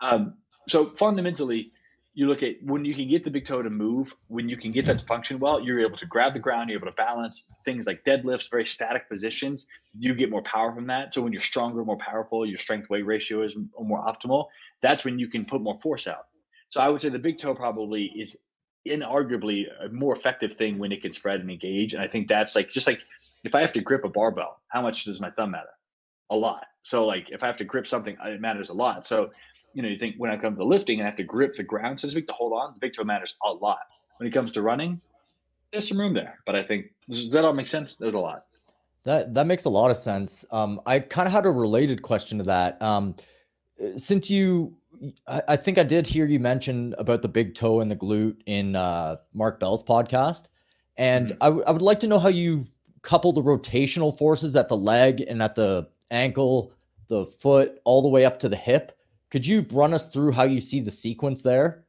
Um, 0.00 0.34
so 0.68 0.90
fundamentally, 0.96 1.72
you 2.16 2.28
look 2.28 2.44
at 2.44 2.54
when 2.62 2.84
you 2.84 2.94
can 2.94 3.08
get 3.08 3.24
the 3.24 3.30
big 3.30 3.44
toe 3.44 3.60
to 3.60 3.70
move, 3.70 4.14
when 4.28 4.48
you 4.48 4.56
can 4.56 4.70
get 4.70 4.86
that 4.86 5.00
to 5.00 5.04
function 5.04 5.40
well, 5.40 5.60
you're 5.60 5.80
able 5.80 5.96
to 5.96 6.06
grab 6.06 6.32
the 6.32 6.38
ground, 6.38 6.70
you're 6.70 6.78
able 6.78 6.88
to 6.88 6.94
balance 6.94 7.48
things 7.64 7.86
like 7.86 8.04
deadlifts, 8.04 8.48
very 8.48 8.64
static 8.64 9.08
positions. 9.08 9.66
You 9.98 10.14
get 10.14 10.30
more 10.30 10.42
power 10.42 10.72
from 10.72 10.86
that. 10.86 11.12
So 11.12 11.22
when 11.22 11.32
you're 11.32 11.42
stronger, 11.42 11.84
more 11.84 11.98
powerful, 11.98 12.46
your 12.46 12.58
strength 12.58 12.88
weight 12.88 13.04
ratio 13.04 13.42
is 13.42 13.56
more 13.80 14.04
optimal. 14.04 14.46
That's 14.80 15.04
when 15.04 15.18
you 15.18 15.28
can 15.28 15.44
put 15.44 15.60
more 15.60 15.76
force 15.78 16.06
out. 16.06 16.26
So 16.70 16.80
I 16.80 16.88
would 16.88 17.00
say 17.00 17.08
the 17.08 17.18
big 17.18 17.40
toe 17.40 17.54
probably 17.54 18.04
is 18.04 18.36
inarguably 18.86 19.64
a 19.84 19.88
more 19.88 20.14
effective 20.14 20.52
thing 20.52 20.78
when 20.78 20.92
it 20.92 21.02
can 21.02 21.12
spread 21.12 21.40
and 21.40 21.50
engage. 21.50 21.94
And 21.94 22.02
I 22.02 22.06
think 22.06 22.28
that's 22.28 22.54
like 22.54 22.68
just 22.68 22.86
like 22.86 23.00
if 23.42 23.56
I 23.56 23.60
have 23.60 23.72
to 23.72 23.80
grip 23.80 24.04
a 24.04 24.08
barbell, 24.08 24.60
how 24.68 24.82
much 24.82 25.04
does 25.04 25.20
my 25.20 25.30
thumb 25.30 25.50
matter? 25.50 25.68
A 26.30 26.36
lot. 26.36 26.66
So 26.82 27.06
like 27.06 27.30
if 27.30 27.42
I 27.42 27.46
have 27.46 27.56
to 27.56 27.64
grip 27.64 27.88
something, 27.88 28.16
it 28.24 28.40
matters 28.40 28.68
a 28.68 28.74
lot. 28.74 29.04
So 29.04 29.30
you 29.74 29.82
know, 29.82 29.88
you 29.88 29.98
think 29.98 30.16
when 30.16 30.30
it 30.30 30.40
comes 30.40 30.56
to 30.58 30.64
lifting 30.64 31.02
I 31.02 31.04
have 31.04 31.16
to 31.16 31.24
grip 31.24 31.56
the 31.56 31.62
ground, 31.62 32.00
so 32.00 32.08
to 32.08 32.12
speak, 32.12 32.26
to 32.28 32.32
hold 32.32 32.52
on, 32.52 32.74
the 32.74 32.78
big 32.78 32.94
toe 32.94 33.04
matters 33.04 33.36
a 33.44 33.52
lot. 33.52 33.80
When 34.18 34.28
it 34.28 34.32
comes 34.32 34.52
to 34.52 34.62
running, 34.62 35.00
there's 35.72 35.88
some 35.88 35.98
room 35.98 36.14
there, 36.14 36.38
but 36.46 36.54
I 36.54 36.62
think 36.62 36.86
does 37.08 37.30
that 37.30 37.44
all 37.44 37.52
makes 37.52 37.70
sense? 37.70 37.96
There's 37.96 38.14
a 38.14 38.18
lot. 38.18 38.46
That 39.04 39.34
that 39.34 39.46
makes 39.46 39.64
a 39.64 39.68
lot 39.68 39.90
of 39.90 39.96
sense. 39.96 40.44
Um, 40.50 40.80
I 40.86 41.00
kind 41.00 41.26
of 41.26 41.32
had 41.32 41.44
a 41.44 41.50
related 41.50 42.02
question 42.02 42.38
to 42.38 42.44
that. 42.44 42.80
Um, 42.80 43.16
since 43.96 44.30
you, 44.30 44.74
I, 45.26 45.42
I, 45.48 45.56
think 45.56 45.78
I 45.78 45.82
did 45.82 46.06
hear 46.06 46.26
you 46.26 46.38
mention 46.38 46.94
about 46.96 47.22
the 47.22 47.28
big 47.28 47.54
toe 47.54 47.80
and 47.80 47.90
the 47.90 47.96
glute 47.96 48.36
in 48.46 48.76
uh, 48.76 49.16
Mark 49.34 49.58
Bell's 49.58 49.82
podcast, 49.82 50.44
and 50.96 51.30
mm-hmm. 51.30 51.42
I, 51.42 51.46
w- 51.46 51.64
I 51.66 51.72
would 51.72 51.82
like 51.82 52.00
to 52.00 52.06
know 52.06 52.20
how 52.20 52.28
you 52.28 52.64
couple 53.02 53.32
the 53.32 53.42
rotational 53.42 54.16
forces 54.16 54.56
at 54.56 54.68
the 54.68 54.76
leg 54.76 55.22
and 55.26 55.42
at 55.42 55.54
the 55.56 55.88
ankle, 56.10 56.72
the 57.08 57.26
foot, 57.26 57.80
all 57.84 58.00
the 58.00 58.08
way 58.08 58.24
up 58.24 58.38
to 58.38 58.48
the 58.48 58.56
hip 58.56 58.93
Could 59.34 59.44
you 59.44 59.66
run 59.72 59.92
us 59.92 60.06
through 60.10 60.30
how 60.30 60.44
you 60.44 60.60
see 60.60 60.78
the 60.78 60.92
sequence 60.92 61.42
there? 61.42 61.82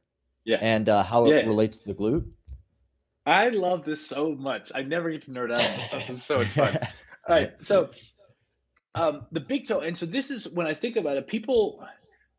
Yeah. 0.44 0.56
And 0.60 0.88
uh, 0.88 1.04
how 1.04 1.26
Yeah. 1.26 1.36
it 1.36 1.46
relates 1.46 1.78
to 1.78 1.86
the 1.86 1.94
glute? 1.94 2.26
I 3.24 3.50
love 3.50 3.84
this 3.84 4.04
so 4.04 4.34
much. 4.34 4.72
I 4.74 4.82
never 4.82 5.08
get 5.12 5.22
to 5.22 5.30
nerd 5.30 5.52
out 5.52 5.60
on 5.60 5.76
this 5.76 5.86
stuff. 5.86 6.06
This 6.08 6.16
is 6.18 6.24
so 6.24 6.38
much 6.38 6.48
fun. 6.48 6.76
All 7.28 7.36
right. 7.36 7.56
So 7.56 7.90
um, 8.96 9.26
the 9.30 9.38
big 9.38 9.68
toe, 9.68 9.78
and 9.78 9.96
so 9.96 10.06
this 10.06 10.32
is 10.32 10.48
when 10.48 10.66
I 10.66 10.74
think 10.74 10.96
about 10.96 11.18
it, 11.18 11.28
people 11.28 11.86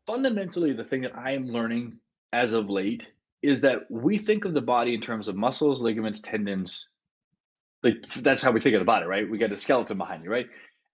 fundamentally 0.06 0.74
the 0.74 0.84
thing 0.84 1.00
that 1.00 1.16
I 1.16 1.30
am 1.30 1.46
learning 1.46 1.96
as 2.34 2.52
of 2.52 2.68
late 2.68 3.10
is 3.40 3.62
that 3.62 3.90
we 3.90 4.18
think 4.18 4.44
of 4.44 4.52
the 4.52 4.60
body 4.60 4.92
in 4.92 5.00
terms 5.00 5.26
of 5.26 5.36
muscles, 5.36 5.80
ligaments, 5.80 6.20
tendons. 6.20 6.96
Like 7.82 8.06
that's 8.16 8.42
how 8.42 8.50
we 8.50 8.60
think 8.60 8.74
of 8.74 8.82
the 8.82 8.84
body, 8.84 9.06
right? 9.06 9.30
We 9.30 9.38
got 9.38 9.52
a 9.52 9.56
skeleton 9.56 9.96
behind 9.96 10.22
you, 10.22 10.28
right? 10.30 10.48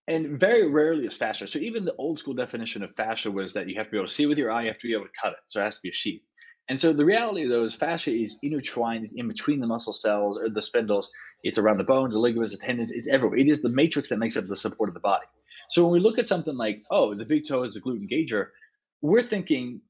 And 0.06 0.38
very 0.38 0.66
rarely 0.66 1.06
is 1.06 1.14
fascia. 1.16 1.48
So 1.48 1.58
even 1.58 1.84
the 1.84 1.94
old 1.96 2.18
school 2.18 2.34
definition 2.34 2.82
of 2.82 2.94
fascia 2.94 3.30
was 3.30 3.54
that 3.54 3.68
you 3.68 3.76
have 3.76 3.86
to 3.86 3.90
be 3.90 3.96
able 3.96 4.08
to 4.08 4.12
see 4.12 4.26
with 4.26 4.38
your 4.38 4.50
eye, 4.50 4.62
you 4.62 4.68
have 4.68 4.78
to 4.78 4.86
be 4.86 4.92
able 4.92 5.06
to 5.06 5.10
cut 5.20 5.32
it. 5.32 5.38
So 5.48 5.60
it 5.60 5.64
has 5.64 5.76
to 5.76 5.82
be 5.82 5.88
a 5.88 5.94
sheath. 5.94 6.22
And 6.68 6.78
so 6.80 6.92
the 6.92 7.04
reality 7.04 7.46
though 7.46 7.64
is 7.64 7.74
fascia 7.74 8.14
is 8.14 8.38
intertwined, 8.42 9.04
is 9.04 9.14
in 9.14 9.28
between 9.28 9.60
the 9.60 9.66
muscle 9.66 9.94
cells 9.94 10.38
or 10.38 10.48
the 10.50 10.62
spindles. 10.62 11.10
It's 11.42 11.58
around 11.58 11.78
the 11.78 11.84
bones, 11.84 12.14
the 12.14 12.20
ligaments, 12.20 12.52
the 12.52 12.58
tendons. 12.58 12.90
It's 12.90 13.08
everywhere. 13.08 13.38
It 13.38 13.48
is 13.48 13.62
the 13.62 13.68
matrix 13.68 14.08
that 14.10 14.18
makes 14.18 14.36
up 14.36 14.46
the 14.46 14.56
support 14.56 14.88
of 14.88 14.94
the 14.94 15.00
body. 15.00 15.26
So 15.70 15.82
when 15.82 15.92
we 15.92 16.00
look 16.00 16.18
at 16.18 16.26
something 16.26 16.56
like, 16.56 16.82
oh, 16.90 17.14
the 17.14 17.24
big 17.24 17.46
toe 17.46 17.62
is 17.62 17.74
the 17.74 17.80
glute 17.80 18.00
engager, 18.00 18.48
we're 19.02 19.22
thinking, 19.22 19.80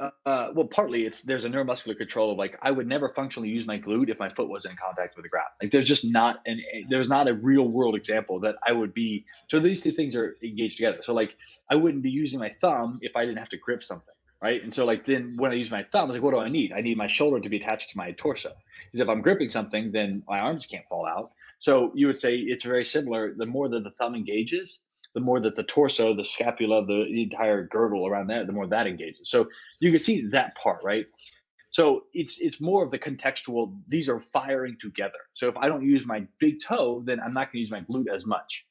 uh, 0.00 0.10
uh, 0.24 0.48
well, 0.54 0.66
partly 0.66 1.04
it's 1.04 1.22
there's 1.22 1.44
a 1.44 1.48
neuromuscular 1.48 1.96
control 1.96 2.32
of 2.32 2.38
like 2.38 2.56
I 2.62 2.70
would 2.70 2.86
never 2.86 3.10
functionally 3.10 3.50
use 3.50 3.66
my 3.66 3.78
glute 3.78 4.08
if 4.08 4.18
my 4.18 4.30
foot 4.30 4.48
wasn't 4.48 4.72
in 4.72 4.78
contact 4.78 5.14
with 5.14 5.24
the 5.24 5.28
ground. 5.28 5.48
Like 5.62 5.70
there's 5.70 5.86
just 5.86 6.06
not 6.06 6.40
an 6.46 6.62
there's 6.88 7.08
not 7.08 7.28
a 7.28 7.34
real 7.34 7.68
world 7.68 7.94
example 7.94 8.40
that 8.40 8.56
I 8.66 8.72
would 8.72 8.94
be. 8.94 9.26
So 9.48 9.58
these 9.58 9.82
two 9.82 9.92
things 9.92 10.16
are 10.16 10.36
engaged 10.42 10.76
together. 10.76 10.98
So 11.02 11.12
like 11.12 11.36
I 11.70 11.74
wouldn't 11.74 12.02
be 12.02 12.10
using 12.10 12.38
my 12.38 12.48
thumb 12.48 12.98
if 13.02 13.14
I 13.14 13.26
didn't 13.26 13.38
have 13.38 13.50
to 13.50 13.58
grip 13.58 13.84
something, 13.84 14.14
right? 14.42 14.62
And 14.62 14.72
so 14.72 14.86
like 14.86 15.04
then 15.04 15.34
when 15.36 15.52
I 15.52 15.56
use 15.56 15.70
my 15.70 15.82
thumb, 15.82 16.04
I 16.04 16.06
was 16.06 16.16
like, 16.16 16.22
what 16.22 16.32
do 16.32 16.40
I 16.40 16.48
need? 16.48 16.72
I 16.72 16.80
need 16.80 16.96
my 16.96 17.06
shoulder 17.06 17.38
to 17.38 17.48
be 17.50 17.58
attached 17.58 17.90
to 17.90 17.98
my 17.98 18.12
torso. 18.12 18.52
Because 18.90 19.04
if 19.04 19.08
I'm 19.08 19.20
gripping 19.20 19.50
something, 19.50 19.92
then 19.92 20.22
my 20.26 20.40
arms 20.40 20.64
can't 20.64 20.88
fall 20.88 21.06
out. 21.06 21.32
So 21.58 21.92
you 21.94 22.06
would 22.06 22.18
say 22.18 22.36
it's 22.36 22.64
very 22.64 22.86
similar. 22.86 23.34
The 23.36 23.44
more 23.44 23.68
that 23.68 23.84
the 23.84 23.90
thumb 23.90 24.14
engages, 24.14 24.80
the 25.14 25.20
more 25.20 25.40
that 25.40 25.56
the 25.56 25.64
torso, 25.64 26.14
the 26.14 26.24
scapula, 26.24 26.84
the, 26.86 27.22
entire 27.22 27.66
girdle 27.66 28.06
around 28.06 28.28
that, 28.28 28.46
the 28.46 28.52
more 28.52 28.66
that 28.66 28.86
engages. 28.86 29.30
So 29.30 29.48
you 29.80 29.90
can 29.90 29.98
see 29.98 30.26
that 30.28 30.54
part, 30.56 30.82
right? 30.84 31.06
So 31.70 32.04
it's 32.12 32.40
it's 32.40 32.60
more 32.60 32.84
of 32.84 32.90
the 32.90 32.98
contextual. 32.98 33.78
These 33.86 34.08
are 34.08 34.18
firing 34.18 34.76
together. 34.80 35.18
So 35.34 35.48
if 35.48 35.56
I 35.56 35.68
don't 35.68 35.84
use 35.84 36.04
my 36.04 36.26
big 36.40 36.60
toe, 36.60 37.02
then 37.06 37.20
I'm 37.20 37.32
not 37.32 37.46
going 37.46 37.52
to 37.52 37.58
use 37.60 37.70
my 37.70 37.82
glute 37.82 38.12
as 38.12 38.26
much. 38.26 38.66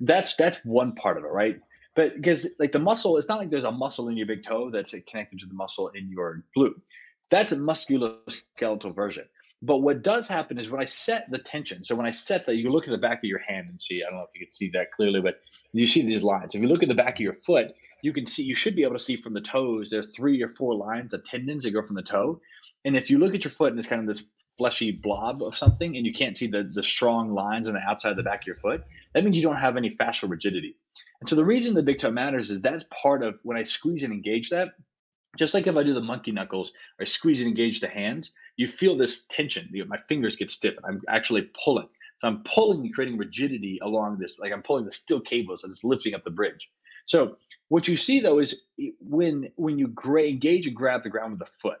That's 0.00 0.36
that's 0.36 0.58
one 0.64 0.94
part 0.94 1.18
of 1.18 1.24
it, 1.24 1.32
right? 1.32 1.58
But 1.96 2.14
because 2.14 2.46
like 2.60 2.72
the 2.72 2.78
muscle, 2.78 3.16
it's 3.16 3.28
not 3.28 3.38
like 3.38 3.50
there's 3.50 3.64
a 3.64 3.72
muscle 3.72 4.08
in 4.08 4.16
your 4.16 4.26
big 4.26 4.44
toe 4.44 4.70
that's 4.70 4.94
connected 5.08 5.40
to 5.40 5.46
the 5.46 5.54
muscle 5.54 5.88
in 5.88 6.08
your 6.08 6.44
glute. 6.56 6.80
That's 7.30 7.52
a 7.52 7.56
musculoskeletal 7.56 8.94
version. 8.94 9.24
But 9.62 9.78
what 9.78 10.02
does 10.02 10.28
happen 10.28 10.58
is 10.58 10.70
when 10.70 10.82
I 10.82 10.84
set 10.84 11.30
the 11.30 11.38
tension, 11.38 11.82
so 11.82 11.94
when 11.94 12.06
I 12.06 12.10
set 12.10 12.46
that, 12.46 12.56
you 12.56 12.70
look 12.70 12.84
at 12.84 12.90
the 12.90 12.98
back 12.98 13.18
of 13.18 13.24
your 13.24 13.38
hand 13.38 13.68
and 13.70 13.80
see, 13.80 14.02
I 14.02 14.10
don't 14.10 14.18
know 14.18 14.26
if 14.28 14.34
you 14.38 14.46
can 14.46 14.52
see 14.52 14.70
that 14.74 14.92
clearly, 14.92 15.20
but 15.20 15.40
you 15.72 15.86
see 15.86 16.02
these 16.02 16.22
lines. 16.22 16.54
If 16.54 16.60
you 16.60 16.68
look 16.68 16.82
at 16.82 16.88
the 16.88 16.94
back 16.94 17.14
of 17.14 17.20
your 17.20 17.32
foot, 17.32 17.74
you 18.02 18.12
can 18.12 18.26
see, 18.26 18.42
you 18.42 18.54
should 18.54 18.76
be 18.76 18.82
able 18.82 18.94
to 18.94 19.02
see 19.02 19.16
from 19.16 19.32
the 19.32 19.40
toes, 19.40 19.88
there 19.88 20.00
are 20.00 20.04
three 20.04 20.42
or 20.42 20.48
four 20.48 20.74
lines 20.74 21.14
of 21.14 21.24
tendons 21.24 21.64
that 21.64 21.70
go 21.70 21.82
from 21.82 21.96
the 21.96 22.02
toe. 22.02 22.40
And 22.84 22.96
if 22.96 23.10
you 23.10 23.18
look 23.18 23.34
at 23.34 23.44
your 23.44 23.50
foot 23.50 23.70
and 23.70 23.78
it's 23.78 23.88
kind 23.88 24.02
of 24.02 24.06
this 24.06 24.24
fleshy 24.58 24.90
blob 24.90 25.42
of 25.42 25.56
something 25.56 25.96
and 25.96 26.06
you 26.06 26.12
can't 26.12 26.36
see 26.36 26.46
the, 26.46 26.70
the 26.74 26.82
strong 26.82 27.34
lines 27.34 27.66
on 27.66 27.74
the 27.74 27.80
outside 27.80 28.10
of 28.10 28.16
the 28.16 28.22
back 28.22 28.42
of 28.42 28.46
your 28.46 28.56
foot, 28.56 28.84
that 29.14 29.24
means 29.24 29.36
you 29.36 29.42
don't 29.42 29.56
have 29.56 29.76
any 29.76 29.90
fascial 29.90 30.30
rigidity. 30.30 30.76
And 31.20 31.28
so 31.28 31.34
the 31.34 31.44
reason 31.44 31.74
the 31.74 31.82
big 31.82 31.98
toe 31.98 32.10
matters 32.10 32.50
is 32.50 32.60
that's 32.60 32.84
part 32.90 33.22
of 33.22 33.40
when 33.42 33.56
I 33.56 33.62
squeeze 33.62 34.02
and 34.02 34.12
engage 34.12 34.50
that, 34.50 34.68
just 35.36 35.54
like 35.54 35.66
if 35.66 35.76
I 35.76 35.82
do 35.82 35.94
the 35.94 36.00
monkey 36.00 36.32
knuckles 36.32 36.70
or 36.98 37.02
I 37.02 37.04
squeeze 37.04 37.40
and 37.40 37.48
engage 37.48 37.80
the 37.80 37.88
hands, 37.88 38.32
you 38.56 38.66
feel 38.66 38.96
this 38.96 39.26
tension. 39.26 39.68
My 39.86 39.98
fingers 40.08 40.36
get 40.36 40.50
stiff. 40.50 40.76
And 40.76 40.86
I'm 40.86 41.02
actually 41.08 41.50
pulling. 41.64 41.88
So 42.20 42.28
I'm 42.28 42.42
pulling 42.44 42.80
and 42.80 42.94
creating 42.94 43.18
rigidity 43.18 43.78
along 43.82 44.18
this, 44.18 44.38
like 44.38 44.52
I'm 44.52 44.62
pulling 44.62 44.86
the 44.86 44.92
steel 44.92 45.20
cables 45.20 45.64
and 45.64 45.70
it's 45.70 45.84
lifting 45.84 46.14
up 46.14 46.24
the 46.24 46.30
bridge. 46.30 46.70
So 47.04 47.36
what 47.68 47.86
you 47.86 47.96
see 47.96 48.20
though 48.20 48.38
is 48.38 48.62
when 49.00 49.50
when 49.56 49.78
you 49.78 49.94
engage 50.06 50.66
and 50.66 50.74
grab 50.74 51.02
the 51.02 51.10
ground 51.10 51.32
with 51.32 51.40
the 51.40 51.52
foot, 51.52 51.78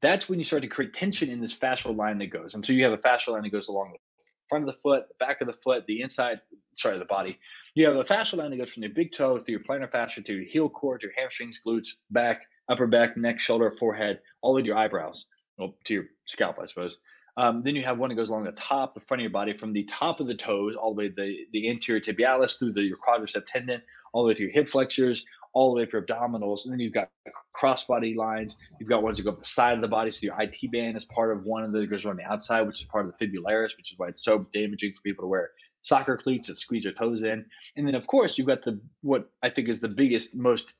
that's 0.00 0.28
when 0.28 0.38
you 0.38 0.44
start 0.44 0.62
to 0.62 0.68
create 0.68 0.94
tension 0.94 1.28
in 1.28 1.40
this 1.40 1.54
fascial 1.54 1.96
line 1.96 2.18
that 2.18 2.30
goes. 2.30 2.54
And 2.54 2.64
so 2.64 2.72
you 2.72 2.84
have 2.84 2.92
a 2.92 2.98
fascial 2.98 3.34
line 3.34 3.42
that 3.42 3.52
goes 3.52 3.68
along 3.68 3.92
the 3.92 4.24
front 4.48 4.68
of 4.68 4.74
the 4.74 4.80
foot, 4.80 5.08
the 5.08 5.24
back 5.24 5.40
of 5.40 5.46
the 5.46 5.52
foot, 5.52 5.84
the 5.86 6.00
inside, 6.00 6.40
sorry, 6.74 6.98
the 6.98 7.04
body. 7.04 7.38
You 7.74 7.86
have 7.86 7.96
a 7.96 8.04
fascial 8.04 8.38
line 8.38 8.50
that 8.50 8.56
goes 8.56 8.70
from 8.70 8.82
your 8.82 8.92
big 8.92 9.12
toe 9.12 9.38
through 9.38 9.52
your 9.52 9.60
plantar 9.60 9.90
fascia 9.90 10.22
to 10.22 10.32
your 10.32 10.44
heel 10.44 10.68
cord, 10.68 11.00
to 11.00 11.06
your 11.06 11.14
hamstrings, 11.16 11.60
glutes, 11.64 11.88
back, 12.10 12.42
upper 12.68 12.86
back, 12.86 13.16
neck, 13.16 13.38
shoulder, 13.38 13.70
forehead, 13.70 14.20
all 14.42 14.52
the 14.52 14.56
way 14.56 14.62
to 14.62 14.68
your 14.68 14.76
eyebrows, 14.76 15.26
well, 15.58 15.76
to 15.84 15.94
your 15.94 16.04
scalp, 16.26 16.58
I 16.60 16.66
suppose. 16.66 16.98
Um, 17.36 17.62
then 17.64 17.74
you 17.74 17.82
have 17.84 17.98
one 17.98 18.10
that 18.10 18.14
goes 18.14 18.28
along 18.28 18.44
the 18.44 18.52
top, 18.52 18.94
the 18.94 19.00
front 19.00 19.20
of 19.20 19.24
your 19.24 19.30
body, 19.30 19.52
from 19.52 19.72
the 19.72 19.84
top 19.84 20.20
of 20.20 20.28
the 20.28 20.36
toes 20.36 20.76
all 20.76 20.94
the 20.94 20.98
way 20.98 21.08
to 21.08 21.14
the, 21.16 21.36
the 21.52 21.68
anterior 21.68 22.00
tibialis 22.00 22.58
through 22.58 22.72
the, 22.72 22.82
your 22.82 22.96
quadricep 22.96 23.44
tendon, 23.46 23.82
all 24.12 24.22
the 24.22 24.28
way 24.28 24.34
to 24.34 24.42
your 24.42 24.52
hip 24.52 24.68
flexors, 24.68 25.24
all 25.52 25.70
the 25.70 25.80
way 25.80 25.84
to 25.84 25.92
your 25.92 26.02
abdominals. 26.02 26.64
And 26.64 26.72
then 26.72 26.78
you've 26.78 26.92
got 26.92 27.10
crossbody 27.56 28.14
lines. 28.14 28.56
You've 28.78 28.88
got 28.88 29.02
ones 29.02 29.18
that 29.18 29.24
go 29.24 29.30
up 29.30 29.40
the 29.40 29.44
side 29.44 29.74
of 29.74 29.80
the 29.80 29.88
body. 29.88 30.12
So 30.12 30.20
your 30.22 30.40
IT 30.40 30.56
band 30.72 30.96
is 30.96 31.04
part 31.06 31.36
of 31.36 31.44
one 31.44 31.64
of 31.64 31.72
the 31.72 31.86
goes 31.86 32.04
around 32.04 32.18
the 32.18 32.24
outside, 32.24 32.62
which 32.62 32.80
is 32.80 32.86
part 32.86 33.06
of 33.06 33.12
the 33.16 33.26
fibularis, 33.26 33.76
which 33.76 33.92
is 33.92 33.98
why 33.98 34.08
it's 34.08 34.24
so 34.24 34.46
damaging 34.52 34.92
for 34.92 35.00
people 35.02 35.24
to 35.24 35.28
wear 35.28 35.50
soccer 35.82 36.16
cleats 36.16 36.48
that 36.48 36.58
squeeze 36.58 36.84
their 36.84 36.92
toes 36.92 37.22
in. 37.22 37.44
And 37.76 37.86
then, 37.86 37.94
of 37.94 38.06
course, 38.06 38.38
you've 38.38 38.46
got 38.46 38.62
the 38.62 38.80
what 39.02 39.30
I 39.42 39.50
think 39.50 39.68
is 39.68 39.80
the 39.80 39.88
biggest, 39.88 40.36
most 40.36 40.74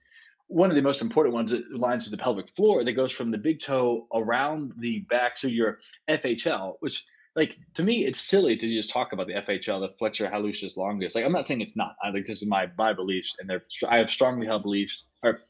one 0.49 0.70
of 0.70 0.76
the 0.76 0.82
most 0.82 1.03
important 1.03 1.34
ones 1.34 1.51
that 1.51 1.74
lines 1.74 2.05
to 2.05 2.11
the 2.11 2.16
pelvic 2.16 2.49
floor 2.51 2.84
that 2.84 2.92
goes 2.92 3.12
from 3.12 3.30
the 3.30 3.38
big 3.38 3.61
toe 3.61 4.07
around 4.14 4.72
the 4.78 5.01
back 5.11 5.38
so 5.38 5.49
your 5.49 5.78
FHL, 6.09 6.74
which 6.80 7.05
like 7.36 7.57
to 7.74 7.82
me 7.82 8.05
it's 8.05 8.20
silly 8.20 8.57
to 8.57 8.74
just 8.74 8.90
talk 8.90 9.12
about 9.12 9.26
the 9.26 9.34
FHL, 9.34 9.80
the 9.80 9.95
flexor 9.97 10.28
hallucis 10.28 10.76
longus. 10.76 11.14
Like 11.14 11.24
I'm 11.24 11.32
not 11.32 11.47
saying 11.47 11.61
it's 11.61 11.76
not. 11.76 11.97
I 12.03 12.12
think 12.12 12.26
this 12.26 12.42
is 12.42 12.49
my 12.49 12.70
my 12.78 12.92
beliefs, 12.92 13.36
and 13.38 13.49
they're 13.49 13.64
I 13.88 13.97
have 13.97 14.11
strongly 14.11 14.47
held 14.47 14.62
beliefs 14.62 15.05
or 15.22 15.40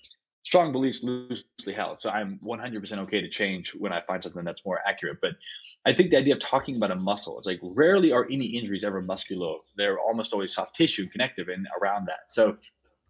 strong 0.44 0.72
beliefs 0.72 1.02
loosely 1.02 1.72
held. 1.74 1.98
So 2.00 2.10
I'm 2.10 2.38
100% 2.44 2.98
okay 2.98 3.20
to 3.20 3.30
change 3.30 3.74
when 3.74 3.92
I 3.92 4.02
find 4.02 4.22
something 4.22 4.44
that's 4.44 4.64
more 4.64 4.80
accurate. 4.86 5.18
But 5.22 5.32
I 5.86 5.92
think 5.94 6.10
the 6.10 6.18
idea 6.18 6.34
of 6.34 6.40
talking 6.40 6.76
about 6.76 6.90
a 6.90 6.96
muscle 6.96 7.40
is 7.40 7.46
like 7.46 7.60
rarely 7.62 8.12
are 8.12 8.26
any 8.30 8.46
injuries 8.46 8.84
ever 8.84 9.02
musculo. 9.02 9.56
They're 9.76 9.98
almost 9.98 10.32
always 10.32 10.54
soft 10.54 10.76
tissue 10.76 11.08
connective 11.08 11.48
and 11.48 11.66
around 11.80 12.06
that. 12.06 12.26
So 12.28 12.58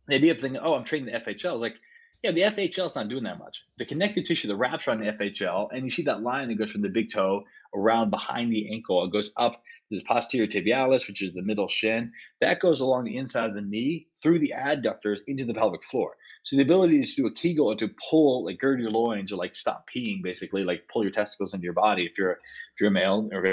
the 0.08 0.16
idea 0.16 0.32
of 0.32 0.40
thinking, 0.40 0.60
oh, 0.62 0.74
I'm 0.74 0.84
training 0.84 1.12
the 1.12 1.18
FHL 1.18 1.60
like, 1.60 1.76
yeah, 2.22 2.30
the 2.30 2.40
FHL 2.40 2.86
is 2.86 2.94
not 2.94 3.08
doing 3.08 3.24
that 3.24 3.38
much. 3.38 3.66
The 3.76 3.84
connective 3.84 4.24
tissue 4.24 4.48
that 4.48 4.56
wraps 4.56 4.88
around 4.88 5.00
the 5.00 5.12
FHL, 5.12 5.68
and 5.72 5.84
you 5.84 5.90
see 5.90 6.04
that 6.04 6.22
line 6.22 6.48
that 6.48 6.54
goes 6.54 6.70
from 6.70 6.80
the 6.80 6.88
big 6.88 7.10
toe 7.10 7.44
around 7.74 8.08
behind 8.08 8.50
the 8.50 8.72
ankle. 8.72 9.04
It 9.04 9.12
goes 9.12 9.30
up 9.36 9.62
to 9.90 9.98
the 9.98 10.04
posterior 10.04 10.46
tibialis, 10.46 11.06
which 11.06 11.22
is 11.22 11.34
the 11.34 11.42
middle 11.42 11.68
shin. 11.68 12.12
That 12.40 12.60
goes 12.60 12.80
along 12.80 13.04
the 13.04 13.18
inside 13.18 13.50
of 13.50 13.54
the 13.54 13.60
knee 13.60 14.06
through 14.22 14.38
the 14.38 14.54
adductors 14.56 15.18
into 15.26 15.44
the 15.44 15.52
pelvic 15.52 15.84
floor. 15.84 16.16
So 16.44 16.56
the 16.56 16.62
ability 16.62 17.04
to 17.04 17.14
do 17.14 17.26
a 17.26 17.30
Kegel 17.30 17.70
and 17.70 17.78
to 17.80 17.90
pull, 18.10 18.46
like 18.46 18.58
gird 18.58 18.80
your 18.80 18.90
loins 18.90 19.30
or 19.30 19.36
like 19.36 19.54
stop 19.54 19.86
peeing, 19.94 20.22
basically, 20.22 20.64
like 20.64 20.88
pull 20.90 21.02
your 21.02 21.12
testicles 21.12 21.52
into 21.52 21.64
your 21.64 21.74
body 21.74 22.06
if 22.06 22.16
you're 22.16 22.32
if 22.32 22.80
you're 22.80 22.88
a 22.88 22.92
male 22.92 23.28
or 23.32 23.46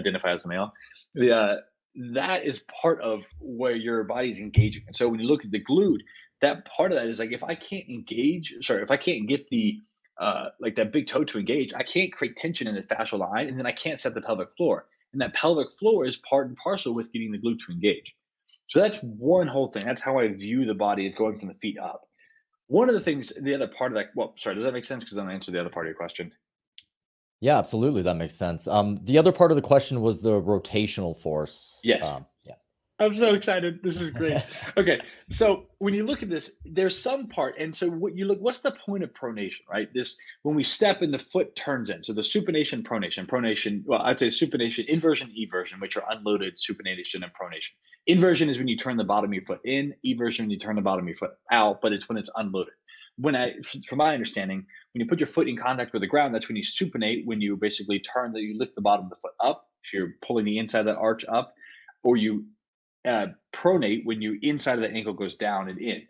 identify 0.00 0.32
as 0.32 0.46
a 0.46 0.48
male. 0.48 0.72
The 1.14 1.34
uh, 1.34 1.56
that 1.94 2.44
is 2.44 2.64
part 2.82 3.00
of 3.00 3.24
where 3.40 3.74
your 3.74 4.04
body's 4.04 4.38
engaging. 4.38 4.84
And 4.86 4.96
so 4.96 5.08
when 5.08 5.20
you 5.20 5.26
look 5.26 5.44
at 5.44 5.50
the 5.50 5.62
glute, 5.62 6.00
that 6.40 6.64
part 6.64 6.92
of 6.92 6.96
that 6.96 7.06
is 7.06 7.18
like 7.18 7.32
if 7.32 7.44
I 7.44 7.54
can't 7.54 7.88
engage, 7.88 8.54
sorry, 8.60 8.82
if 8.82 8.90
I 8.90 8.96
can't 8.96 9.28
get 9.28 9.48
the 9.48 9.80
uh, 10.18 10.46
like 10.60 10.76
that 10.76 10.92
big 10.92 11.08
toe 11.08 11.24
to 11.24 11.38
engage, 11.38 11.74
I 11.74 11.82
can't 11.82 12.12
create 12.12 12.36
tension 12.36 12.68
in 12.68 12.74
the 12.74 12.82
fascial 12.82 13.18
line, 13.18 13.48
and 13.48 13.58
then 13.58 13.66
I 13.66 13.72
can't 13.72 13.98
set 13.98 14.14
the 14.14 14.20
pelvic 14.20 14.48
floor. 14.56 14.86
And 15.12 15.20
that 15.20 15.34
pelvic 15.34 15.72
floor 15.78 16.06
is 16.06 16.16
part 16.16 16.48
and 16.48 16.56
parcel 16.56 16.94
with 16.94 17.12
getting 17.12 17.32
the 17.32 17.38
glute 17.38 17.60
to 17.66 17.72
engage. 17.72 18.14
So 18.68 18.80
that's 18.80 18.98
one 18.98 19.46
whole 19.46 19.68
thing. 19.68 19.84
That's 19.84 20.02
how 20.02 20.18
I 20.18 20.28
view 20.28 20.64
the 20.64 20.74
body 20.74 21.06
is 21.06 21.14
going 21.14 21.38
from 21.38 21.48
the 21.48 21.54
feet 21.54 21.78
up. 21.78 22.02
One 22.66 22.88
of 22.88 22.94
the 22.94 23.00
things, 23.00 23.32
the 23.40 23.54
other 23.54 23.68
part 23.68 23.92
of 23.92 23.96
that, 23.96 24.08
well, 24.14 24.34
sorry, 24.38 24.54
does 24.54 24.64
that 24.64 24.72
make 24.72 24.86
sense? 24.86 25.04
Because 25.04 25.16
then 25.16 25.28
I 25.28 25.34
answer 25.34 25.52
the 25.52 25.60
other 25.60 25.70
part 25.70 25.86
of 25.86 25.90
your 25.90 25.96
question. 25.96 26.32
Yeah, 27.44 27.58
absolutely. 27.58 28.00
That 28.00 28.16
makes 28.16 28.34
sense. 28.34 28.66
Um, 28.66 28.98
the 29.02 29.18
other 29.18 29.30
part 29.30 29.50
of 29.50 29.56
the 29.56 29.60
question 29.60 30.00
was 30.00 30.22
the 30.22 30.40
rotational 30.40 31.14
force. 31.14 31.78
Yes. 31.84 32.08
Um, 32.08 32.24
yeah. 32.42 32.54
I'm 32.98 33.14
so 33.14 33.34
excited. 33.34 33.80
This 33.82 34.00
is 34.00 34.10
great. 34.12 34.42
okay. 34.78 34.98
So 35.30 35.66
when 35.76 35.92
you 35.92 36.06
look 36.06 36.22
at 36.22 36.30
this, 36.30 36.52
there's 36.64 36.98
some 36.98 37.26
part. 37.28 37.56
And 37.58 37.76
so 37.76 37.90
what 37.90 38.16
you 38.16 38.24
look, 38.24 38.40
what's 38.40 38.60
the 38.60 38.70
point 38.70 39.04
of 39.04 39.12
pronation, 39.12 39.60
right? 39.70 39.92
This, 39.92 40.16
when 40.42 40.56
we 40.56 40.62
step 40.62 41.02
and 41.02 41.12
the 41.12 41.18
foot 41.18 41.54
turns 41.54 41.90
in. 41.90 42.02
So 42.02 42.14
the 42.14 42.22
supination, 42.22 42.82
pronation, 42.82 43.26
pronation, 43.26 43.82
well, 43.84 44.00
I'd 44.00 44.18
say 44.18 44.28
supination, 44.28 44.86
inversion, 44.86 45.30
eversion, 45.38 45.82
which 45.82 45.98
are 45.98 46.04
unloaded 46.08 46.56
supination 46.56 47.16
and 47.16 47.32
pronation. 47.38 47.72
Inversion 48.06 48.48
is 48.48 48.56
when 48.56 48.68
you 48.68 48.78
turn 48.78 48.96
the 48.96 49.04
bottom 49.04 49.28
of 49.28 49.34
your 49.34 49.44
foot 49.44 49.60
in, 49.66 49.92
eversion 50.06 50.44
when 50.44 50.50
you 50.50 50.58
turn 50.58 50.76
the 50.76 50.82
bottom 50.82 51.04
of 51.04 51.08
your 51.08 51.16
foot 51.18 51.32
out, 51.52 51.82
but 51.82 51.92
it's 51.92 52.08
when 52.08 52.16
it's 52.16 52.30
unloaded. 52.36 52.72
When 53.16 53.36
I, 53.36 53.54
from 53.86 53.98
my 53.98 54.12
understanding, 54.12 54.66
when 54.92 55.00
you 55.00 55.06
put 55.06 55.20
your 55.20 55.26
foot 55.26 55.48
in 55.48 55.56
contact 55.56 55.92
with 55.92 56.02
the 56.02 56.08
ground, 56.08 56.34
that's 56.34 56.48
when 56.48 56.56
you 56.56 56.64
supinate, 56.64 57.26
when 57.26 57.40
you 57.40 57.56
basically 57.56 58.00
turn 58.00 58.32
that 58.32 58.40
you 58.40 58.58
lift 58.58 58.74
the 58.74 58.80
bottom 58.80 59.06
of 59.06 59.10
the 59.10 59.16
foot 59.16 59.34
up. 59.40 59.68
So 59.84 59.98
you're 59.98 60.14
pulling 60.22 60.44
the 60.44 60.58
inside 60.58 60.80
of 60.80 60.86
that 60.86 60.96
arch 60.96 61.24
up, 61.28 61.54
or 62.02 62.16
you 62.16 62.46
uh, 63.06 63.26
pronate 63.52 64.04
when 64.04 64.22
you 64.22 64.38
inside 64.42 64.74
of 64.74 64.80
the 64.80 64.90
ankle 64.90 65.12
goes 65.12 65.36
down 65.36 65.68
and 65.68 65.78
in. 65.78 66.02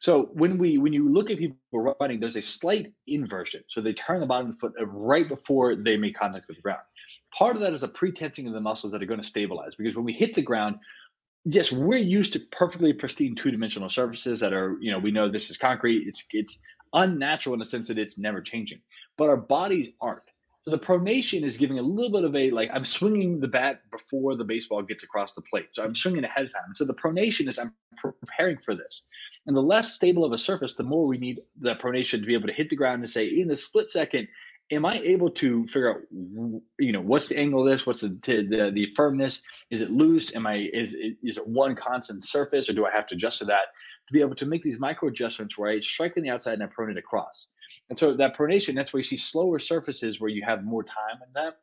So 0.00 0.30
when 0.32 0.58
we 0.58 0.78
when 0.78 0.92
you 0.92 1.08
look 1.08 1.30
at 1.30 1.38
people 1.38 1.56
running, 1.72 2.18
there's 2.18 2.36
a 2.36 2.42
slight 2.42 2.92
inversion. 3.06 3.62
So 3.68 3.80
they 3.80 3.92
turn 3.92 4.20
the 4.20 4.26
bottom 4.26 4.48
of 4.48 4.52
the 4.54 4.58
foot 4.58 4.72
right 4.82 5.28
before 5.28 5.76
they 5.76 5.96
make 5.96 6.18
contact 6.18 6.48
with 6.48 6.56
the 6.56 6.62
ground. 6.62 6.80
Part 7.32 7.56
of 7.56 7.62
that 7.62 7.72
is 7.72 7.82
a 7.82 7.88
pre-tensing 7.88 8.46
of 8.46 8.52
the 8.52 8.60
muscles 8.60 8.92
that 8.92 9.02
are 9.02 9.06
going 9.06 9.20
to 9.20 9.26
stabilize 9.26 9.74
because 9.76 9.94
when 9.94 10.04
we 10.04 10.12
hit 10.12 10.34
the 10.34 10.42
ground, 10.42 10.76
yes, 11.44 11.72
we're 11.72 11.98
used 11.98 12.32
to 12.34 12.40
perfectly 12.52 12.92
pristine 12.92 13.34
two-dimensional 13.34 13.90
surfaces 13.90 14.40
that 14.40 14.52
are, 14.52 14.76
you 14.80 14.90
know, 14.90 14.98
we 14.98 15.10
know 15.10 15.30
this 15.30 15.50
is 15.50 15.56
concrete. 15.56 16.06
It's 16.06 16.24
it's 16.32 16.58
unnatural 16.92 17.54
in 17.54 17.60
the 17.60 17.66
sense 17.66 17.88
that 17.88 17.98
it's 17.98 18.18
never 18.18 18.40
changing, 18.40 18.80
but 19.16 19.28
our 19.28 19.36
bodies 19.36 19.90
aren't. 20.00 20.22
So 20.62 20.70
the 20.70 20.78
pronation 20.78 21.42
is 21.42 21.56
giving 21.56 21.78
a 21.78 21.82
little 21.82 22.12
bit 22.12 22.24
of 22.24 22.36
a 22.36 22.50
like 22.50 22.68
I'm 22.72 22.84
swinging 22.84 23.40
the 23.40 23.48
bat 23.48 23.80
before 23.90 24.36
the 24.36 24.44
baseball 24.44 24.82
gets 24.82 25.02
across 25.02 25.32
the 25.32 25.40
plate. 25.42 25.68
So 25.74 25.82
I'm 25.82 25.94
swinging 25.94 26.24
ahead 26.24 26.44
of 26.44 26.52
time. 26.52 26.64
And 26.66 26.76
so 26.76 26.84
the 26.84 26.94
pronation 26.94 27.48
is 27.48 27.58
I'm 27.58 27.74
preparing 27.96 28.58
for 28.58 28.74
this. 28.74 29.06
And 29.46 29.56
the 29.56 29.62
less 29.62 29.94
stable 29.94 30.22
of 30.22 30.32
a 30.32 30.38
surface, 30.38 30.74
the 30.74 30.82
more 30.82 31.06
we 31.06 31.16
need 31.16 31.40
the 31.58 31.76
pronation 31.76 32.20
to 32.20 32.26
be 32.26 32.34
able 32.34 32.48
to 32.48 32.52
hit 32.52 32.68
the 32.68 32.76
ground 32.76 33.02
and 33.02 33.10
say, 33.10 33.26
in 33.26 33.48
the 33.48 33.56
split 33.56 33.88
second, 33.88 34.28
am 34.70 34.84
I 34.84 34.98
able 34.98 35.30
to 35.30 35.66
figure 35.66 35.90
out, 35.90 36.00
you 36.78 36.92
know, 36.92 37.00
what's 37.00 37.28
the 37.28 37.38
angle 37.38 37.66
of 37.66 37.72
this? 37.72 37.86
What's 37.86 38.00
the 38.00 38.08
the, 38.22 38.70
the 38.72 38.86
firmness? 38.94 39.42
Is 39.70 39.80
it 39.80 39.90
loose? 39.90 40.34
Am 40.34 40.46
I 40.46 40.68
is 40.72 40.94
is 41.22 41.36
it 41.36 41.46
one 41.46 41.74
constant 41.74 42.24
surface, 42.24 42.68
or 42.68 42.72
do 42.72 42.86
I 42.86 42.90
have 42.90 43.06
to 43.08 43.14
adjust 43.14 43.38
to 43.38 43.44
that 43.46 43.68
to 44.06 44.12
be 44.12 44.20
able 44.20 44.36
to 44.36 44.46
make 44.46 44.62
these 44.62 44.78
micro 44.78 45.08
adjustments 45.08 45.58
where 45.58 45.70
I 45.70 45.80
strike 45.80 46.16
on 46.16 46.22
the 46.22 46.30
outside 46.30 46.54
and 46.54 46.62
I 46.62 46.66
pronate 46.66 46.98
across? 46.98 47.48
And 47.88 47.98
so 47.98 48.14
that 48.14 48.36
pronation, 48.36 48.74
that's 48.74 48.92
where 48.92 49.00
you 49.00 49.04
see 49.04 49.16
slower 49.16 49.58
surfaces 49.58 50.20
where 50.20 50.30
you 50.30 50.42
have 50.44 50.64
more 50.64 50.82
time 50.82 51.20
in 51.26 51.32
that. 51.34 51.58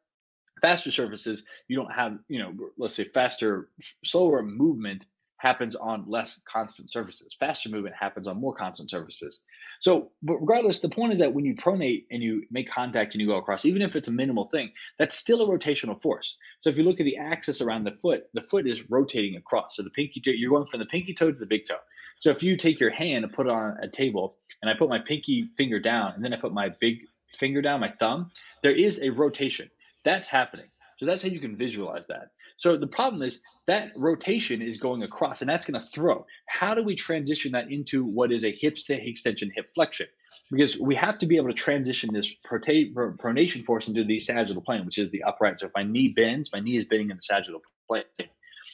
Faster 0.61 0.89
surfaces, 0.89 1.43
you 1.67 1.77
don't 1.77 1.93
have, 1.93 2.17
you 2.29 2.39
know, 2.39 2.53
let's 2.79 2.95
say 2.95 3.03
faster, 3.03 3.69
slower 4.03 4.41
movement 4.41 5.05
happens 5.37 5.75
on 5.75 6.03
less 6.07 6.41
constant 6.51 6.89
surfaces. 6.89 7.35
Faster 7.39 7.69
movement 7.69 7.95
happens 7.95 8.27
on 8.27 8.39
more 8.39 8.55
constant 8.55 8.89
surfaces. 8.89 9.43
So, 9.79 10.11
but 10.23 10.37
regardless, 10.39 10.79
the 10.79 10.89
point 10.89 11.13
is 11.13 11.19
that 11.19 11.33
when 11.33 11.45
you 11.45 11.55
pronate 11.55 12.05
and 12.11 12.23
you 12.23 12.43
make 12.49 12.69
contact 12.69 13.13
and 13.13 13.21
you 13.21 13.27
go 13.27 13.37
across, 13.37 13.65
even 13.65 13.81
if 13.81 13.95
it's 13.95 14.07
a 14.07 14.11
minimal 14.11 14.45
thing, 14.45 14.71
that's 14.97 15.15
still 15.15 15.41
a 15.41 15.47
rotational 15.47 15.99
force. 16.01 16.37
So 16.59 16.69
if 16.69 16.77
you 16.77 16.83
look 16.83 16.99
at 16.99 17.05
the 17.05 17.17
axis 17.17 17.61
around 17.61 17.83
the 17.83 17.91
foot, 17.91 18.23
the 18.33 18.41
foot 18.41 18.67
is 18.67 18.89
rotating 18.89 19.35
across. 19.35 19.75
So 19.75 19.83
the 19.83 19.91
pinky 19.91 20.21
toe, 20.21 20.31
you're 20.31 20.51
going 20.51 20.65
from 20.65 20.79
the 20.79 20.85
pinky 20.85 21.13
toe 21.13 21.31
to 21.31 21.37
the 21.37 21.45
big 21.45 21.65
toe. 21.65 21.77
So 22.17 22.31
if 22.31 22.41
you 22.41 22.57
take 22.57 22.79
your 22.79 22.89
hand 22.89 23.23
and 23.23 23.33
put 23.33 23.45
it 23.45 23.51
on 23.51 23.77
a 23.81 23.87
table, 23.87 24.37
and 24.61 24.71
I 24.71 24.73
put 24.73 24.89
my 24.89 24.99
pinky 24.99 25.49
finger 25.55 25.79
down, 25.79 26.13
and 26.15 26.25
then 26.25 26.33
I 26.33 26.37
put 26.37 26.51
my 26.51 26.69
big 26.81 27.01
finger 27.37 27.61
down, 27.61 27.79
my 27.79 27.93
thumb, 27.99 28.31
there 28.63 28.75
is 28.75 28.99
a 29.01 29.09
rotation. 29.09 29.69
That's 30.03 30.27
happening. 30.27 30.65
So 30.97 31.05
that's 31.05 31.21
how 31.21 31.29
you 31.29 31.39
can 31.39 31.55
visualize 31.55 32.07
that. 32.07 32.31
So 32.57 32.75
the 32.75 32.87
problem 32.87 33.21
is 33.21 33.39
that 33.67 33.91
rotation 33.95 34.61
is 34.61 34.77
going 34.77 35.03
across 35.03 35.41
and 35.41 35.49
that's 35.49 35.65
going 35.65 35.79
to 35.79 35.87
throw. 35.87 36.25
How 36.47 36.73
do 36.73 36.83
we 36.83 36.95
transition 36.95 37.51
that 37.51 37.71
into 37.71 38.03
what 38.03 38.31
is 38.31 38.43
a 38.43 38.51
hip 38.51 38.77
extension, 38.89 39.51
hip 39.55 39.69
flexion? 39.75 40.07
Because 40.51 40.79
we 40.79 40.95
have 40.95 41.17
to 41.19 41.25
be 41.25 41.37
able 41.37 41.49
to 41.49 41.53
transition 41.53 42.09
this 42.13 42.33
pronation 42.49 43.63
force 43.65 43.87
into 43.87 44.03
the 44.03 44.19
sagittal 44.19 44.61
plane, 44.61 44.85
which 44.85 44.97
is 44.97 45.11
the 45.11 45.23
upright. 45.23 45.59
So 45.59 45.67
if 45.67 45.71
my 45.75 45.83
knee 45.83 46.13
bends, 46.15 46.51
my 46.51 46.59
knee 46.59 46.77
is 46.77 46.85
bending 46.85 47.11
in 47.11 47.17
the 47.17 47.23
sagittal 47.23 47.61
plane. 47.87 48.03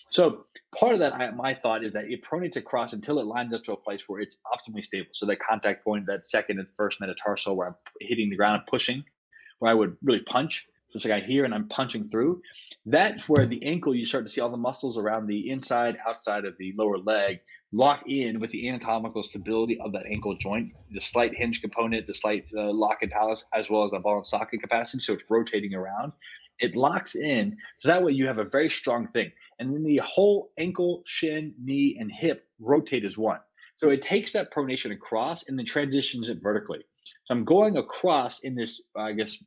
So 0.09 0.45
part 0.75 0.93
of 0.93 0.99
that, 0.99 1.13
I, 1.13 1.31
my 1.31 1.53
thought 1.53 1.83
is 1.83 1.93
that 1.93 2.05
it 2.05 2.23
pronates 2.23 2.55
across 2.55 2.93
until 2.93 3.19
it 3.19 3.25
lines 3.25 3.53
up 3.53 3.63
to 3.65 3.73
a 3.73 3.77
place 3.77 4.03
where 4.07 4.21
it's 4.21 4.39
optimally 4.51 4.83
stable. 4.83 5.09
So 5.13 5.25
that 5.25 5.39
contact 5.39 5.83
point, 5.83 6.05
that 6.07 6.25
second 6.25 6.59
and 6.59 6.67
first 6.75 6.99
metatarsal 6.99 7.55
where 7.55 7.67
I'm 7.67 7.75
hitting 7.99 8.29
the 8.29 8.35
ground 8.35 8.61
and 8.61 8.67
pushing, 8.67 9.03
where 9.59 9.71
I 9.71 9.75
would 9.75 9.97
really 10.03 10.21
punch, 10.21 10.67
just 10.93 11.05
like 11.05 11.15
I 11.15 11.25
hear 11.25 11.43
and 11.43 11.53
I'm 11.53 11.67
punching 11.67 12.07
through. 12.07 12.41
That's 12.85 13.27
where 13.27 13.45
the 13.45 13.63
ankle, 13.63 13.95
you 13.95 14.05
start 14.05 14.25
to 14.25 14.31
see 14.31 14.41
all 14.41 14.49
the 14.49 14.57
muscles 14.57 14.97
around 14.97 15.27
the 15.27 15.49
inside, 15.49 15.97
outside 16.07 16.45
of 16.45 16.55
the 16.57 16.73
lower 16.77 16.97
leg 16.97 17.39
lock 17.73 18.03
in 18.07 18.39
with 18.39 18.51
the 18.51 18.69
anatomical 18.69 19.23
stability 19.23 19.79
of 19.79 19.91
that 19.91 20.05
ankle 20.05 20.35
joint, 20.37 20.71
the 20.91 21.01
slight 21.01 21.33
hinge 21.35 21.59
component, 21.59 22.05
the 22.05 22.13
slight 22.13 22.45
uh, 22.55 22.71
lock 22.71 22.99
and 23.01 23.11
talus, 23.11 23.43
as 23.53 23.69
well 23.69 23.83
as 23.83 23.91
the 23.91 23.99
ball 23.99 24.17
and 24.17 24.27
socket 24.27 24.61
capacity. 24.61 24.99
So 24.99 25.13
it's 25.13 25.23
rotating 25.27 25.73
around. 25.73 26.13
It 26.59 26.75
locks 26.75 27.15
in. 27.15 27.57
So 27.79 27.89
that 27.89 28.03
way 28.03 28.11
you 28.11 28.27
have 28.27 28.37
a 28.37 28.43
very 28.43 28.69
strong 28.69 29.07
thing. 29.07 29.31
And 29.59 29.73
then 29.73 29.83
the 29.83 29.97
whole 29.97 30.51
ankle, 30.57 31.01
shin, 31.07 31.53
knee, 31.61 31.97
and 31.99 32.11
hip 32.11 32.45
rotate 32.59 33.05
as 33.05 33.17
one. 33.17 33.39
So 33.75 33.89
it 33.89 34.03
takes 34.03 34.31
that 34.33 34.53
pronation 34.53 34.91
across 34.91 35.47
and 35.47 35.57
then 35.57 35.65
transitions 35.65 36.29
it 36.29 36.43
vertically. 36.43 36.79
So 37.25 37.33
I'm 37.33 37.43
going 37.43 37.77
across 37.77 38.41
in 38.41 38.53
this, 38.53 38.83
I 38.95 39.13
guess, 39.13 39.43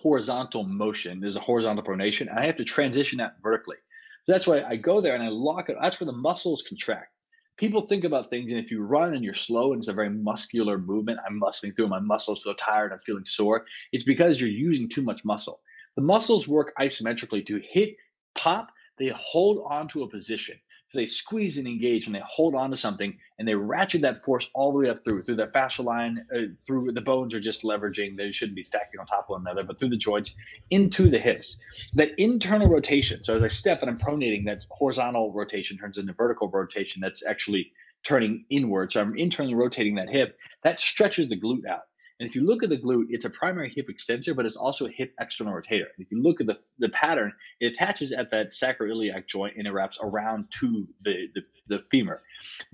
horizontal 0.00 0.64
motion. 0.64 1.20
There's 1.20 1.36
a 1.36 1.40
horizontal 1.40 1.84
pronation, 1.84 2.28
and 2.28 2.38
I 2.38 2.46
have 2.46 2.56
to 2.56 2.64
transition 2.64 3.18
that 3.18 3.36
vertically. 3.42 3.76
So 4.24 4.32
that's 4.32 4.46
why 4.46 4.62
I 4.62 4.76
go 4.76 5.00
there 5.00 5.14
and 5.14 5.22
I 5.22 5.28
lock 5.28 5.68
it. 5.68 5.76
That's 5.80 6.00
where 6.00 6.06
the 6.06 6.12
muscles 6.12 6.62
contract. 6.62 7.12
People 7.58 7.82
think 7.82 8.04
about 8.04 8.30
things, 8.30 8.50
and 8.50 8.58
if 8.58 8.70
you 8.70 8.82
run 8.82 9.14
and 9.14 9.22
you're 9.22 9.34
slow 9.34 9.72
and 9.72 9.80
it's 9.80 9.88
a 9.88 9.92
very 9.92 10.08
muscular 10.08 10.78
movement, 10.78 11.20
I'm 11.26 11.38
muscling 11.38 11.76
through, 11.76 11.88
my 11.88 12.00
muscles 12.00 12.42
feel 12.42 12.54
tired, 12.54 12.92
I'm 12.92 13.00
feeling 13.00 13.26
sore. 13.26 13.66
It's 13.92 14.04
because 14.04 14.40
you're 14.40 14.48
using 14.48 14.88
too 14.88 15.02
much 15.02 15.24
muscle. 15.24 15.60
The 15.96 16.02
muscles 16.02 16.48
work 16.48 16.72
isometrically 16.80 17.44
to 17.46 17.60
hit, 17.62 17.96
pop, 18.34 18.70
they 18.98 19.08
hold 19.08 19.66
on 19.68 19.88
to 19.88 20.02
a 20.04 20.08
position. 20.08 20.58
So 20.90 20.98
they 20.98 21.06
squeeze 21.06 21.58
and 21.58 21.68
engage 21.68 22.06
and 22.06 22.14
they 22.14 22.22
hold 22.26 22.54
on 22.54 22.70
to 22.70 22.76
something 22.76 23.16
and 23.38 23.48
they 23.48 23.54
ratchet 23.54 24.02
that 24.02 24.22
force 24.24 24.48
all 24.54 24.72
the 24.72 24.78
way 24.78 24.90
up 24.90 25.04
through, 25.04 25.22
through 25.22 25.36
the 25.36 25.46
fascial 25.46 25.84
line, 25.84 26.26
uh, 26.34 26.40
through 26.66 26.92
the 26.92 27.00
bones 27.00 27.34
are 27.34 27.40
just 27.40 27.62
leveraging. 27.64 28.16
They 28.16 28.32
shouldn't 28.32 28.56
be 28.56 28.64
stacking 28.64 29.00
on 29.00 29.06
top 29.06 29.26
of 29.28 29.34
one 29.34 29.42
another, 29.42 29.64
but 29.64 29.78
through 29.78 29.90
the 29.90 29.96
joints 29.96 30.34
into 30.70 31.08
the 31.10 31.18
hips. 31.18 31.58
That 31.94 32.10
internal 32.18 32.68
rotation. 32.68 33.22
So 33.24 33.36
as 33.36 33.42
I 33.44 33.48
step 33.48 33.82
and 33.82 33.90
I'm 33.90 33.98
pronating, 33.98 34.46
that 34.46 34.64
horizontal 34.70 35.32
rotation 35.32 35.78
turns 35.78 35.98
into 35.98 36.12
vertical 36.12 36.50
rotation. 36.50 37.00
That's 37.00 37.26
actually 37.26 37.72
turning 38.04 38.44
inward. 38.50 38.92
So 38.92 39.00
I'm 39.00 39.16
internally 39.16 39.54
rotating 39.54 39.96
that 39.96 40.08
hip. 40.08 40.36
That 40.64 40.80
stretches 40.80 41.28
the 41.28 41.40
glute 41.40 41.66
out. 41.66 41.82
And 42.20 42.28
if 42.28 42.36
you 42.36 42.44
look 42.44 42.62
at 42.62 42.68
the 42.68 42.76
glute, 42.76 43.06
it's 43.08 43.24
a 43.24 43.30
primary 43.30 43.72
hip 43.74 43.88
extensor, 43.88 44.34
but 44.34 44.44
it's 44.44 44.56
also 44.56 44.86
a 44.86 44.90
hip 44.90 45.14
external 45.18 45.54
rotator. 45.54 45.86
And 45.96 46.04
if 46.04 46.12
you 46.12 46.22
look 46.22 46.42
at 46.42 46.46
the, 46.46 46.58
the 46.78 46.90
pattern, 46.90 47.32
it 47.60 47.72
attaches 47.72 48.12
at 48.12 48.30
that 48.30 48.50
sacroiliac 48.50 49.26
joint 49.26 49.54
and 49.56 49.66
it 49.66 49.72
wraps 49.72 49.98
around 50.02 50.44
to 50.60 50.86
the, 51.02 51.28
the, 51.34 51.40
the 51.68 51.82
femur. 51.90 52.20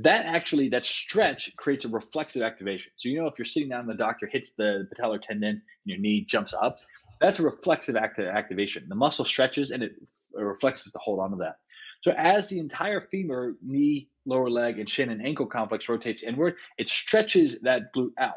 That 0.00 0.26
actually, 0.26 0.68
that 0.70 0.84
stretch 0.84 1.54
creates 1.56 1.84
a 1.84 1.88
reflexive 1.88 2.42
activation. 2.42 2.90
So, 2.96 3.08
you 3.08 3.20
know, 3.20 3.28
if 3.28 3.38
you're 3.38 3.46
sitting 3.46 3.68
down 3.68 3.82
and 3.82 3.88
the 3.88 3.94
doctor 3.94 4.26
hits 4.26 4.54
the 4.54 4.88
patellar 4.92 5.22
tendon 5.22 5.50
and 5.50 5.62
your 5.84 5.98
knee 5.98 6.24
jumps 6.24 6.52
up, 6.52 6.80
that's 7.20 7.38
a 7.38 7.42
reflexive 7.42 7.94
act- 7.94 8.18
activation. 8.18 8.86
The 8.88 8.96
muscle 8.96 9.24
stretches 9.24 9.70
and 9.70 9.80
it, 9.80 9.92
it 9.92 10.42
reflexes 10.42 10.90
to 10.90 10.98
hold 10.98 11.20
on 11.20 11.30
to 11.30 11.36
that. 11.36 11.58
So 12.00 12.10
as 12.10 12.48
the 12.48 12.58
entire 12.58 13.00
femur, 13.00 13.54
knee, 13.64 14.08
lower 14.26 14.50
leg, 14.50 14.80
and 14.80 14.88
shin 14.88 15.08
and 15.08 15.24
ankle 15.24 15.46
complex 15.46 15.88
rotates 15.88 16.24
inward, 16.24 16.56
it 16.78 16.88
stretches 16.88 17.60
that 17.60 17.94
glute 17.94 18.10
out. 18.18 18.34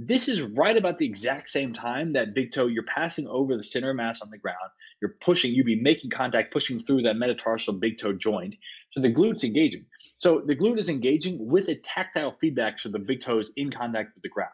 This 0.00 0.28
is 0.28 0.40
right 0.42 0.76
about 0.76 0.98
the 0.98 1.06
exact 1.06 1.50
same 1.50 1.72
time 1.72 2.12
that 2.12 2.32
big 2.32 2.52
toe, 2.52 2.68
you're 2.68 2.84
passing 2.84 3.26
over 3.26 3.56
the 3.56 3.64
center 3.64 3.92
mass 3.92 4.20
on 4.22 4.30
the 4.30 4.38
ground. 4.38 4.70
You're 5.00 5.16
pushing, 5.20 5.52
you'd 5.52 5.66
be 5.66 5.80
making 5.80 6.10
contact, 6.10 6.52
pushing 6.52 6.84
through 6.84 7.02
that 7.02 7.16
metatarsal 7.16 7.74
big 7.74 7.98
toe 7.98 8.12
joint. 8.12 8.54
So 8.90 9.00
the 9.00 9.12
glute's 9.12 9.42
engaging. 9.42 9.86
So 10.16 10.40
the 10.46 10.54
glute 10.54 10.78
is 10.78 10.88
engaging 10.88 11.44
with 11.44 11.68
a 11.68 11.74
tactile 11.74 12.30
feedback, 12.30 12.78
so 12.78 12.90
the 12.90 13.00
big 13.00 13.22
toe 13.22 13.40
is 13.40 13.50
in 13.56 13.72
contact 13.72 14.14
with 14.14 14.22
the 14.22 14.28
ground. 14.28 14.52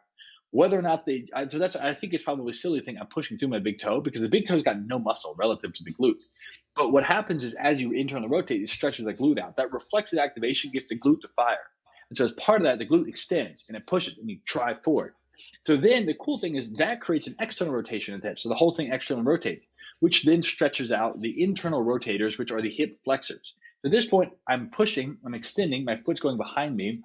Whether 0.50 0.78
or 0.78 0.82
not 0.82 1.04
they, 1.04 1.26
so 1.48 1.58
that's, 1.58 1.76
I 1.76 1.92
think 1.92 2.14
it's 2.14 2.24
probably 2.24 2.54
silly 2.54 2.80
thing. 2.80 2.96
I'm 2.98 3.08
pushing 3.08 3.36
through 3.36 3.48
my 3.48 3.58
big 3.58 3.78
toe 3.78 4.00
because 4.00 4.22
the 4.22 4.28
big 4.28 4.46
toe's 4.46 4.62
got 4.62 4.80
no 4.80 4.98
muscle 4.98 5.34
relative 5.38 5.74
to 5.74 5.84
the 5.84 5.92
glute. 5.92 6.22
But 6.74 6.90
what 6.90 7.04
happens 7.04 7.44
is 7.44 7.52
as 7.54 7.82
you 7.82 7.92
internally 7.92 8.28
rotate, 8.28 8.62
it 8.62 8.70
stretches 8.70 9.04
the 9.04 9.12
glute 9.12 9.38
out. 9.38 9.58
That 9.58 9.74
reflexive 9.74 10.20
activation 10.20 10.70
gets 10.70 10.88
the 10.88 10.98
glute 10.98 11.20
to 11.20 11.28
fire. 11.28 11.58
And 12.08 12.16
so 12.16 12.24
as 12.24 12.32
part 12.32 12.62
of 12.62 12.64
that, 12.64 12.78
the 12.78 12.86
glute 12.86 13.08
extends 13.08 13.66
and 13.68 13.76
it 13.76 13.86
pushes 13.86 14.16
and 14.16 14.30
you 14.30 14.38
drive 14.46 14.82
forward. 14.82 15.12
So 15.60 15.76
then 15.76 16.06
the 16.06 16.14
cool 16.14 16.38
thing 16.38 16.56
is 16.56 16.72
that 16.74 17.00
creates 17.00 17.26
an 17.26 17.36
external 17.40 17.74
rotation 17.74 18.14
attached. 18.14 18.42
So 18.42 18.48
the 18.48 18.54
whole 18.54 18.72
thing 18.72 18.92
externally 18.92 19.26
rotates, 19.26 19.66
which 20.00 20.24
then 20.24 20.42
stretches 20.42 20.92
out 20.92 21.20
the 21.20 21.42
internal 21.42 21.84
rotators, 21.84 22.38
which 22.38 22.50
are 22.50 22.62
the 22.62 22.70
hip 22.70 23.00
flexors. 23.04 23.54
So 23.82 23.88
At 23.88 23.92
this 23.92 24.06
point, 24.06 24.32
I'm 24.48 24.70
pushing, 24.70 25.18
I'm 25.24 25.34
extending, 25.34 25.84
my 25.84 25.96
foot's 25.96 26.20
going 26.20 26.38
behind 26.38 26.76
me. 26.76 27.02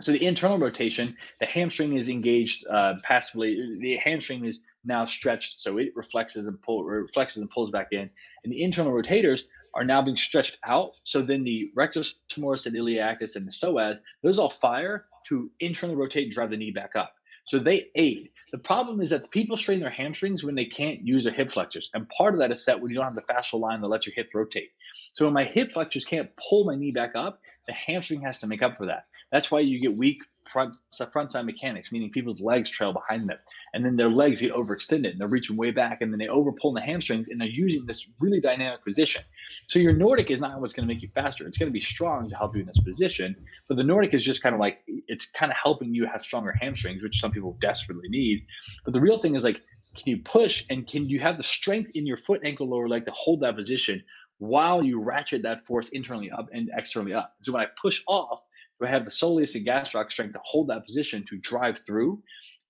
So 0.00 0.12
the 0.12 0.24
internal 0.24 0.58
rotation, 0.58 1.16
the 1.40 1.46
hamstring 1.46 1.96
is 1.96 2.08
engaged 2.08 2.66
uh, 2.66 2.94
passively. 3.02 3.78
The 3.80 3.96
hamstring 3.96 4.46
is 4.46 4.60
now 4.84 5.04
stretched, 5.04 5.60
so 5.60 5.76
it 5.78 5.92
reflexes 5.94 6.46
and 6.46 6.60
pull, 6.62 6.84
reflexes 6.84 7.42
and 7.42 7.50
pulls 7.50 7.70
back 7.70 7.88
in. 7.92 8.08
And 8.44 8.52
the 8.52 8.62
internal 8.62 8.92
rotators 8.92 9.42
are 9.74 9.84
now 9.84 10.02
being 10.02 10.16
stretched 10.16 10.58
out. 10.64 10.92
So 11.04 11.22
then 11.22 11.44
the 11.44 11.70
rectus 11.76 12.14
femoris 12.30 12.66
and 12.66 12.74
iliacus 12.74 13.36
and 13.36 13.46
the 13.46 13.52
psoas, 13.52 13.98
those 14.22 14.38
all 14.38 14.50
fire 14.50 15.06
to 15.28 15.50
internally 15.60 15.96
rotate 15.96 16.24
and 16.24 16.32
drive 16.32 16.50
the 16.50 16.56
knee 16.56 16.70
back 16.70 16.96
up. 16.96 17.12
So 17.50 17.58
they 17.58 17.88
aid. 17.96 18.30
The 18.52 18.58
problem 18.58 19.00
is 19.00 19.10
that 19.10 19.32
people 19.32 19.56
strain 19.56 19.80
their 19.80 19.90
hamstrings 19.90 20.44
when 20.44 20.54
they 20.54 20.66
can't 20.66 21.04
use 21.04 21.24
their 21.24 21.32
hip 21.32 21.50
flexors. 21.50 21.90
And 21.92 22.08
part 22.08 22.32
of 22.32 22.38
that 22.38 22.52
is 22.52 22.64
set 22.64 22.80
when 22.80 22.92
you 22.92 22.96
don't 22.96 23.06
have 23.06 23.16
the 23.16 23.22
fascial 23.22 23.58
line 23.58 23.80
that 23.80 23.88
lets 23.88 24.06
your 24.06 24.14
hip 24.14 24.30
rotate. 24.32 24.70
So 25.14 25.24
when 25.24 25.34
my 25.34 25.42
hip 25.42 25.72
flexors 25.72 26.04
can't 26.04 26.30
pull 26.36 26.62
my 26.62 26.76
knee 26.76 26.92
back 26.92 27.16
up, 27.16 27.40
the 27.66 27.72
hamstring 27.72 28.20
has 28.20 28.38
to 28.38 28.46
make 28.46 28.62
up 28.62 28.76
for 28.76 28.86
that. 28.86 29.06
That's 29.32 29.50
why 29.50 29.60
you 29.60 29.80
get 29.80 29.96
weak 29.96 30.22
front 30.50 30.76
front 31.12 31.32
side 31.32 31.46
mechanics, 31.46 31.92
meaning 31.92 32.10
people's 32.10 32.40
legs 32.40 32.70
trail 32.70 32.92
behind 32.92 33.28
them, 33.28 33.38
and 33.74 33.84
then 33.84 33.96
their 33.96 34.10
legs 34.10 34.40
get 34.40 34.52
overextended 34.52 35.10
and 35.10 35.20
they're 35.20 35.28
reaching 35.28 35.56
way 35.56 35.70
back, 35.70 36.00
and 36.00 36.12
then 36.12 36.18
they 36.18 36.26
overpull 36.26 36.74
the 36.74 36.80
hamstrings, 36.80 37.28
and 37.28 37.40
they're 37.40 37.48
using 37.48 37.86
this 37.86 38.08
really 38.20 38.40
dynamic 38.40 38.84
position. 38.84 39.22
So 39.68 39.78
your 39.78 39.92
Nordic 39.92 40.30
is 40.30 40.40
not 40.40 40.60
what's 40.60 40.72
going 40.72 40.86
to 40.86 40.92
make 40.92 41.02
you 41.02 41.08
faster; 41.08 41.46
it's 41.46 41.58
going 41.58 41.68
to 41.68 41.72
be 41.72 41.80
strong 41.80 42.28
to 42.28 42.36
help 42.36 42.54
you 42.54 42.62
in 42.62 42.66
this 42.66 42.78
position. 42.78 43.36
But 43.68 43.76
the 43.76 43.84
Nordic 43.84 44.14
is 44.14 44.22
just 44.22 44.42
kind 44.42 44.54
of 44.54 44.60
like 44.60 44.78
it's 44.86 45.26
kind 45.26 45.50
of 45.50 45.58
helping 45.58 45.94
you 45.94 46.06
have 46.06 46.22
stronger 46.22 46.52
hamstrings, 46.60 47.02
which 47.02 47.20
some 47.20 47.30
people 47.30 47.56
desperately 47.60 48.08
need. 48.08 48.46
But 48.84 48.94
the 48.94 49.00
real 49.00 49.18
thing 49.18 49.36
is 49.36 49.44
like, 49.44 49.60
can 49.96 50.04
you 50.06 50.18
push 50.18 50.64
and 50.70 50.86
can 50.86 51.08
you 51.08 51.20
have 51.20 51.36
the 51.36 51.42
strength 51.42 51.90
in 51.94 52.06
your 52.06 52.16
foot, 52.16 52.40
ankle, 52.44 52.68
lower 52.68 52.88
leg 52.88 53.06
to 53.06 53.12
hold 53.12 53.40
that 53.40 53.56
position 53.56 54.02
while 54.40 54.82
you 54.82 54.98
ratchet 55.00 55.42
that 55.42 55.66
force 55.66 55.90
internally 55.90 56.30
up 56.30 56.48
and 56.52 56.70
externally 56.74 57.12
up. 57.12 57.34
So 57.42 57.52
when 57.52 57.62
I 57.62 57.66
push 57.80 58.02
off, 58.08 58.40
do 58.80 58.86
I 58.86 58.90
have 58.90 59.04
the 59.04 59.10
soleus 59.10 59.54
and 59.54 59.66
gastroc 59.66 60.10
strength 60.10 60.32
to 60.32 60.40
hold 60.42 60.68
that 60.68 60.86
position 60.86 61.24
to 61.28 61.36
drive 61.38 61.78
through? 61.86 62.22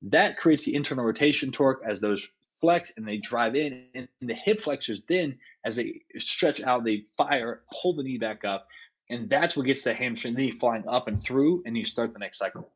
That 0.02 0.38
creates 0.38 0.64
the 0.64 0.74
internal 0.74 1.04
rotation 1.04 1.52
torque 1.52 1.82
as 1.86 2.00
those 2.00 2.26
flex 2.60 2.92
and 2.96 3.06
they 3.06 3.18
drive 3.18 3.54
in. 3.54 3.84
And 3.94 4.08
the 4.20 4.34
hip 4.34 4.60
flexors 4.62 5.02
then, 5.08 5.38
as 5.64 5.76
they 5.76 6.00
stretch 6.18 6.62
out, 6.62 6.84
they 6.84 7.04
fire, 7.16 7.62
pull 7.72 7.94
the 7.94 8.02
knee 8.02 8.18
back 8.18 8.44
up. 8.44 8.66
And 9.08 9.28
that's 9.28 9.56
what 9.56 9.66
gets 9.66 9.82
the 9.82 9.94
hamstring 9.94 10.34
knee 10.34 10.50
flying 10.50 10.86
up 10.86 11.08
and 11.08 11.20
through, 11.20 11.64
and 11.66 11.76
you 11.76 11.84
start 11.84 12.12
the 12.12 12.20
next 12.20 12.38
cycle. 12.38 12.68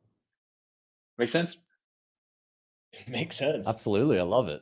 Make 1.17 1.29
sense? 1.29 1.63
It 2.91 3.07
Makes 3.07 3.37
sense. 3.37 3.67
Absolutely. 3.67 4.19
I 4.19 4.23
love 4.23 4.49
it. 4.49 4.61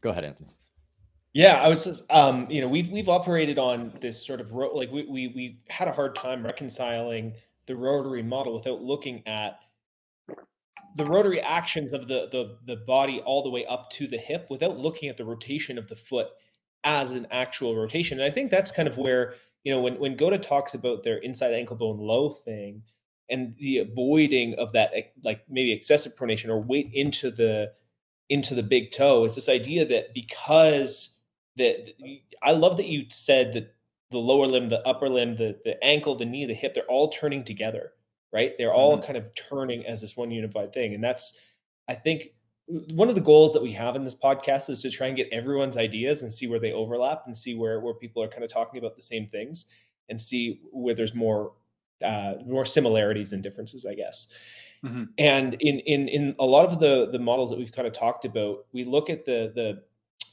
Go 0.00 0.10
ahead, 0.10 0.24
Anthony. 0.24 0.48
Yeah, 1.32 1.60
I 1.60 1.68
was, 1.68 1.84
just, 1.84 2.10
um, 2.10 2.50
you 2.50 2.62
know, 2.62 2.68
we've 2.68 2.90
we've 2.90 3.10
operated 3.10 3.58
on 3.58 3.92
this 4.00 4.26
sort 4.26 4.40
of 4.40 4.52
ro- 4.52 4.74
like 4.74 4.90
we 4.90 5.04
we 5.04 5.28
we 5.28 5.60
had 5.68 5.86
a 5.86 5.92
hard 5.92 6.14
time 6.14 6.42
reconciling 6.42 7.34
the 7.66 7.76
rotary 7.76 8.22
model 8.22 8.54
without 8.54 8.82
looking 8.82 9.22
at 9.26 9.58
the 10.96 11.04
rotary 11.04 11.40
actions 11.40 11.92
of 11.92 12.08
the 12.08 12.28
the 12.32 12.58
the 12.64 12.76
body 12.86 13.20
all 13.20 13.42
the 13.42 13.50
way 13.50 13.66
up 13.66 13.90
to 13.90 14.06
the 14.06 14.18
hip 14.18 14.46
without 14.50 14.78
looking 14.78 15.08
at 15.08 15.16
the 15.16 15.24
rotation 15.24 15.78
of 15.78 15.88
the 15.88 15.96
foot 15.96 16.28
as 16.84 17.10
an 17.10 17.26
actual 17.30 17.76
rotation. 17.76 18.18
And 18.20 18.30
I 18.30 18.32
think 18.32 18.50
that's 18.50 18.70
kind 18.70 18.88
of 18.88 18.96
where 18.96 19.34
you 19.64 19.72
know 19.72 19.80
when 19.80 19.98
when 19.98 20.16
GOATA 20.16 20.38
talks 20.38 20.74
about 20.74 21.02
their 21.02 21.18
inside 21.18 21.52
ankle 21.52 21.76
bone 21.76 21.98
low 21.98 22.30
thing 22.30 22.82
and 23.28 23.54
the 23.58 23.78
avoiding 23.78 24.54
of 24.54 24.72
that 24.72 24.92
like 25.24 25.42
maybe 25.48 25.72
excessive 25.72 26.14
pronation 26.16 26.48
or 26.48 26.60
weight 26.60 26.90
into 26.92 27.30
the 27.30 27.72
into 28.28 28.54
the 28.54 28.62
big 28.62 28.92
toe 28.92 29.24
it's 29.24 29.34
this 29.34 29.48
idea 29.48 29.84
that 29.84 30.14
because 30.14 31.14
that 31.56 31.88
I 32.42 32.52
love 32.52 32.76
that 32.76 32.86
you 32.86 33.06
said 33.08 33.52
that 33.54 33.74
the 34.10 34.18
lower 34.18 34.46
limb, 34.46 34.68
the 34.68 34.86
upper 34.86 35.08
limb, 35.08 35.36
the 35.36 35.58
the 35.64 35.82
ankle, 35.82 36.16
the 36.16 36.24
knee, 36.24 36.46
the 36.46 36.54
hip, 36.54 36.74
they're 36.74 36.84
all 36.84 37.10
turning 37.10 37.44
together, 37.44 37.92
right? 38.32 38.52
They're 38.58 38.72
all 38.72 38.96
mm-hmm. 38.96 39.06
kind 39.06 39.16
of 39.16 39.24
turning 39.34 39.86
as 39.86 40.00
this 40.00 40.16
one 40.16 40.30
unified 40.30 40.72
thing. 40.72 40.94
And 40.94 41.02
that's 41.02 41.38
I 41.88 41.94
think 41.94 42.28
one 42.66 43.08
of 43.08 43.14
the 43.14 43.20
goals 43.20 43.52
that 43.52 43.62
we 43.62 43.72
have 43.72 43.94
in 43.94 44.02
this 44.02 44.14
podcast 44.14 44.70
is 44.70 44.82
to 44.82 44.90
try 44.90 45.06
and 45.06 45.16
get 45.16 45.28
everyone's 45.32 45.76
ideas 45.76 46.22
and 46.22 46.32
see 46.32 46.48
where 46.48 46.58
they 46.58 46.72
overlap 46.72 47.22
and 47.26 47.36
see 47.36 47.54
where 47.54 47.80
where 47.80 47.94
people 47.94 48.22
are 48.22 48.28
kind 48.28 48.44
of 48.44 48.52
talking 48.52 48.78
about 48.78 48.96
the 48.96 49.02
same 49.02 49.28
things 49.28 49.66
and 50.08 50.20
see 50.20 50.60
where 50.72 50.94
there's 50.94 51.14
more 51.14 51.52
uh, 52.04 52.34
more 52.44 52.64
similarities 52.64 53.32
and 53.32 53.42
differences, 53.42 53.86
I 53.86 53.94
guess. 53.94 54.28
Mm-hmm. 54.84 55.04
And 55.18 55.54
in 55.60 55.80
in 55.80 56.08
in 56.08 56.34
a 56.38 56.44
lot 56.44 56.66
of 56.66 56.80
the 56.80 57.10
the 57.10 57.18
models 57.18 57.50
that 57.50 57.58
we've 57.58 57.72
kind 57.72 57.88
of 57.88 57.94
talked 57.94 58.24
about, 58.24 58.66
we 58.72 58.84
look 58.84 59.10
at 59.10 59.24
the 59.24 59.52
the 59.54 59.82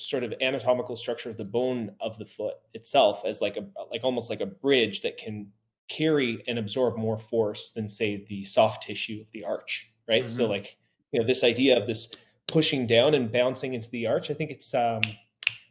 sort 0.04 0.24
of 0.24 0.34
anatomical 0.41 0.95
structure 0.95 1.30
of 1.30 1.38
the 1.38 1.45
bone 1.45 1.91
of 1.99 2.18
the 2.18 2.26
foot 2.26 2.56
itself 2.74 3.24
as 3.26 3.41
like 3.41 3.58
a 3.58 3.66
like 3.91 4.04
almost 4.04 4.30
like 4.30 4.41
a 4.41 4.45
bridge 4.45 5.01
that 5.01 5.18
can 5.18 5.47
carry 5.89 6.43
and 6.47 6.58
absorb 6.58 6.97
more 6.97 7.20
force 7.20 7.72
than 7.72 7.88
say 7.88 8.26
the 8.28 8.45
soft 8.45 8.84
tissue 8.84 9.20
of 9.22 9.32
the 9.32 9.43
arch 9.43 9.91
right 10.08 10.24
mm-hmm. 10.24 10.32
so 10.32 10.47
like 10.47 10.78
you 11.12 11.20
know 11.20 11.28
this 11.28 11.43
idea 11.43 11.78
of 11.78 11.88
this 11.88 12.12
pushing 12.47 12.88
down 12.88 13.14
and 13.14 13.32
bouncing 13.32 13.74
into 13.74 13.89
the 13.91 14.08
arch 14.08 14.32
i 14.32 14.34
think 14.34 14.51
it's 14.51 14.74
um 14.74 15.01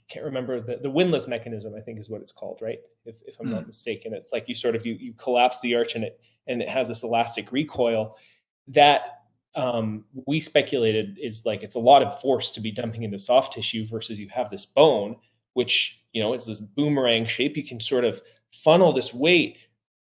can't 0.09 0.25
remember 0.27 0.61
the, 0.61 0.77
the 0.77 0.91
windlass 0.91 1.27
mechanism 1.27 1.75
i 1.75 1.81
think 1.81 1.99
is 1.99 2.11
what 2.11 2.21
it's 2.21 2.33
called 2.33 2.59
right 2.61 2.79
if, 3.07 3.17
if 3.27 3.37
i'm 3.41 3.47
mm. 3.47 3.53
not 3.53 3.67
mistaken 3.67 4.13
it's 4.13 4.33
like 4.33 4.49
you 4.49 4.55
sort 4.55 4.77
of 4.77 4.85
you 4.85 4.95
you 4.95 5.13
collapse 5.15 5.61
the 5.61 5.75
arch 5.75 5.95
and 5.95 6.05
it 6.05 6.21
and 6.47 6.61
it 6.61 6.69
has 6.69 6.89
this 6.89 7.03
elastic 7.03 7.51
recoil 7.53 8.17
that 8.69 9.22
um, 9.55 10.05
we 10.27 10.41
speculated 10.41 11.19
is 11.21 11.45
like 11.45 11.63
it's 11.63 11.75
a 11.75 11.81
lot 11.81 12.03
of 12.03 12.21
force 12.21 12.51
to 12.53 12.61
be 12.61 12.71
dumping 12.71 13.03
into 13.03 13.19
soft 13.19 13.53
tissue 13.53 13.87
versus 13.87 14.19
you 14.19 14.29
have 14.29 14.51
this 14.51 14.67
bone, 14.67 15.17
which 15.55 16.03
you 16.13 16.23
know 16.23 16.33
is 16.33 16.47
this 16.47 16.61
boomerang 16.61 17.27
shape. 17.27 17.57
You 17.57 17.65
can 17.65 17.81
sort 17.81 18.05
of 18.05 18.23
funnel 18.53 18.93
this 18.93 19.13
weight 19.13 19.59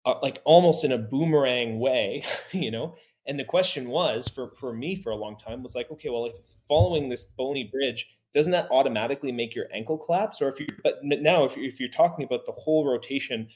uh, 0.06 0.16
like 0.22 0.42
almost 0.46 0.84
in 0.84 0.92
a 0.92 0.98
boomerang 0.98 1.80
way, 1.80 2.24
you 2.52 2.72
know. 2.72 2.96
And 3.28 3.39
the 3.39 3.46
question 3.46 3.89
was 3.89 4.28
for 4.28 4.52
for 4.60 4.74
me 4.74 4.96
for 4.96 5.12
a 5.12 5.16
long 5.16 5.38
time 5.38 5.64
was 5.64 5.76
like, 5.76 5.92
okay, 5.92 6.10
well, 6.10 6.26
if 6.26 6.36
it's 6.36 6.56
following 6.68 7.10
this 7.10 7.24
bony 7.24 7.70
bridge, 7.72 8.08
doesn't 8.34 8.52
that 8.52 8.70
automatically 8.72 9.32
make 9.32 9.56
your 9.56 9.68
ankle 9.74 9.98
collapse? 9.98 10.42
Or 10.42 10.50
if 10.50 10.60
you 10.60 10.68
but 10.84 11.00
now 11.04 11.44
if 11.44 11.56
you 11.56 11.64
if 11.64 11.80
you're 11.80 11.89
talking 11.89 12.26
about 12.26 12.46
the 12.46 12.52
whole 12.54 12.88
rotation 12.88 13.48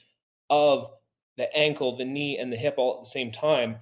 of 0.50 0.90
the 1.36 1.54
ankle, 1.54 1.96
the 1.96 2.04
knee, 2.04 2.38
and 2.38 2.52
the 2.52 2.56
hip 2.56 2.74
all 2.76 2.98
at 2.98 3.04
the 3.04 3.10
same 3.10 3.30
time, 3.30 3.76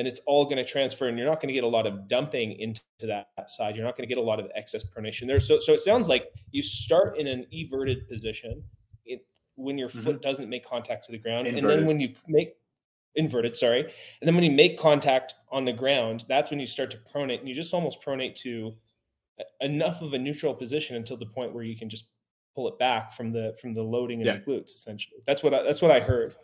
then 0.00 0.06
it's 0.06 0.20
all 0.24 0.44
going 0.44 0.56
to 0.56 0.64
transfer 0.64 1.08
and 1.08 1.18
you're 1.18 1.28
not 1.28 1.42
going 1.42 1.48
to 1.48 1.52
get 1.52 1.62
a 1.62 1.68
lot 1.68 1.86
of 1.86 2.08
dumping 2.08 2.52
into 2.58 2.80
that 3.02 3.28
side. 3.50 3.76
You're 3.76 3.84
not 3.84 3.98
going 3.98 4.08
to 4.08 4.14
get 4.14 4.16
a 4.16 4.24
lot 4.24 4.40
of 4.40 4.50
excess 4.54 4.82
pronation 4.82 5.26
there. 5.26 5.38
So, 5.38 5.58
so 5.58 5.74
it 5.74 5.80
sounds 5.80 6.08
like 6.08 6.32
you 6.52 6.62
start 6.62 7.18
in 7.18 7.26
an 7.26 7.44
everted 7.52 8.08
position 8.08 8.62
it, 9.04 9.26
when 9.56 9.76
your 9.76 9.90
mm-hmm. 9.90 10.00
foot 10.00 10.22
doesn't 10.22 10.48
make 10.48 10.64
contact 10.64 11.04
to 11.04 11.12
the 11.12 11.18
ground. 11.18 11.46
Inverted. 11.46 11.70
And 11.70 11.80
then 11.80 11.86
when 11.86 12.00
you 12.00 12.14
make 12.26 12.54
inverted, 13.14 13.58
sorry. 13.58 13.80
And 13.82 14.26
then 14.26 14.34
when 14.34 14.42
you 14.42 14.52
make 14.52 14.78
contact 14.78 15.34
on 15.52 15.66
the 15.66 15.72
ground, 15.74 16.24
that's 16.30 16.48
when 16.48 16.60
you 16.60 16.66
start 16.66 16.90
to 16.92 16.98
pronate 17.14 17.40
and 17.40 17.48
you 17.48 17.54
just 17.54 17.74
almost 17.74 18.02
pronate 18.02 18.36
to 18.36 18.74
enough 19.60 20.00
of 20.00 20.14
a 20.14 20.18
neutral 20.18 20.54
position 20.54 20.96
until 20.96 21.18
the 21.18 21.26
point 21.26 21.52
where 21.52 21.64
you 21.64 21.76
can 21.76 21.90
just 21.90 22.06
pull 22.54 22.68
it 22.68 22.78
back 22.78 23.12
from 23.12 23.32
the, 23.32 23.54
from 23.60 23.74
the 23.74 23.82
loading 23.82 24.20
in 24.20 24.26
yeah. 24.26 24.38
the 24.38 24.50
glutes, 24.50 24.70
essentially. 24.70 25.20
That's 25.26 25.42
what 25.42 25.52
I, 25.52 25.62
that's 25.62 25.82
what 25.82 25.90
I 25.90 26.00
heard. 26.00 26.34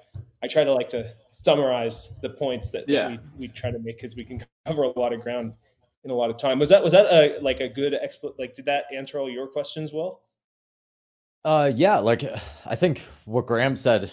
I 0.42 0.48
try 0.48 0.64
to 0.64 0.72
like 0.72 0.88
to 0.90 1.12
summarize 1.30 2.12
the 2.22 2.30
points 2.30 2.70
that, 2.70 2.88
yeah. 2.88 3.08
we, 3.08 3.18
we 3.38 3.48
try 3.48 3.70
to 3.70 3.78
make 3.78 3.96
because 3.96 4.16
we 4.16 4.24
can 4.24 4.44
cover 4.66 4.84
a 4.84 4.98
lot 4.98 5.12
of 5.12 5.20
ground 5.20 5.52
in 6.04 6.10
a 6.10 6.14
lot 6.14 6.30
of 6.30 6.38
time. 6.38 6.58
Was 6.58 6.68
that 6.70 6.82
was 6.82 6.92
that 6.92 7.06
a 7.06 7.38
like 7.42 7.60
a 7.60 7.68
good 7.68 7.92
expo? 7.92 8.32
Like, 8.38 8.54
did 8.54 8.64
that 8.66 8.84
answer 8.94 9.18
all 9.18 9.28
your 9.28 9.46
questions 9.46 9.92
well? 9.92 10.22
Uh, 11.44 11.70
yeah. 11.74 11.98
Like, 11.98 12.24
I 12.64 12.74
think 12.76 13.02
what 13.24 13.46
Graham 13.46 13.76
said 13.76 14.10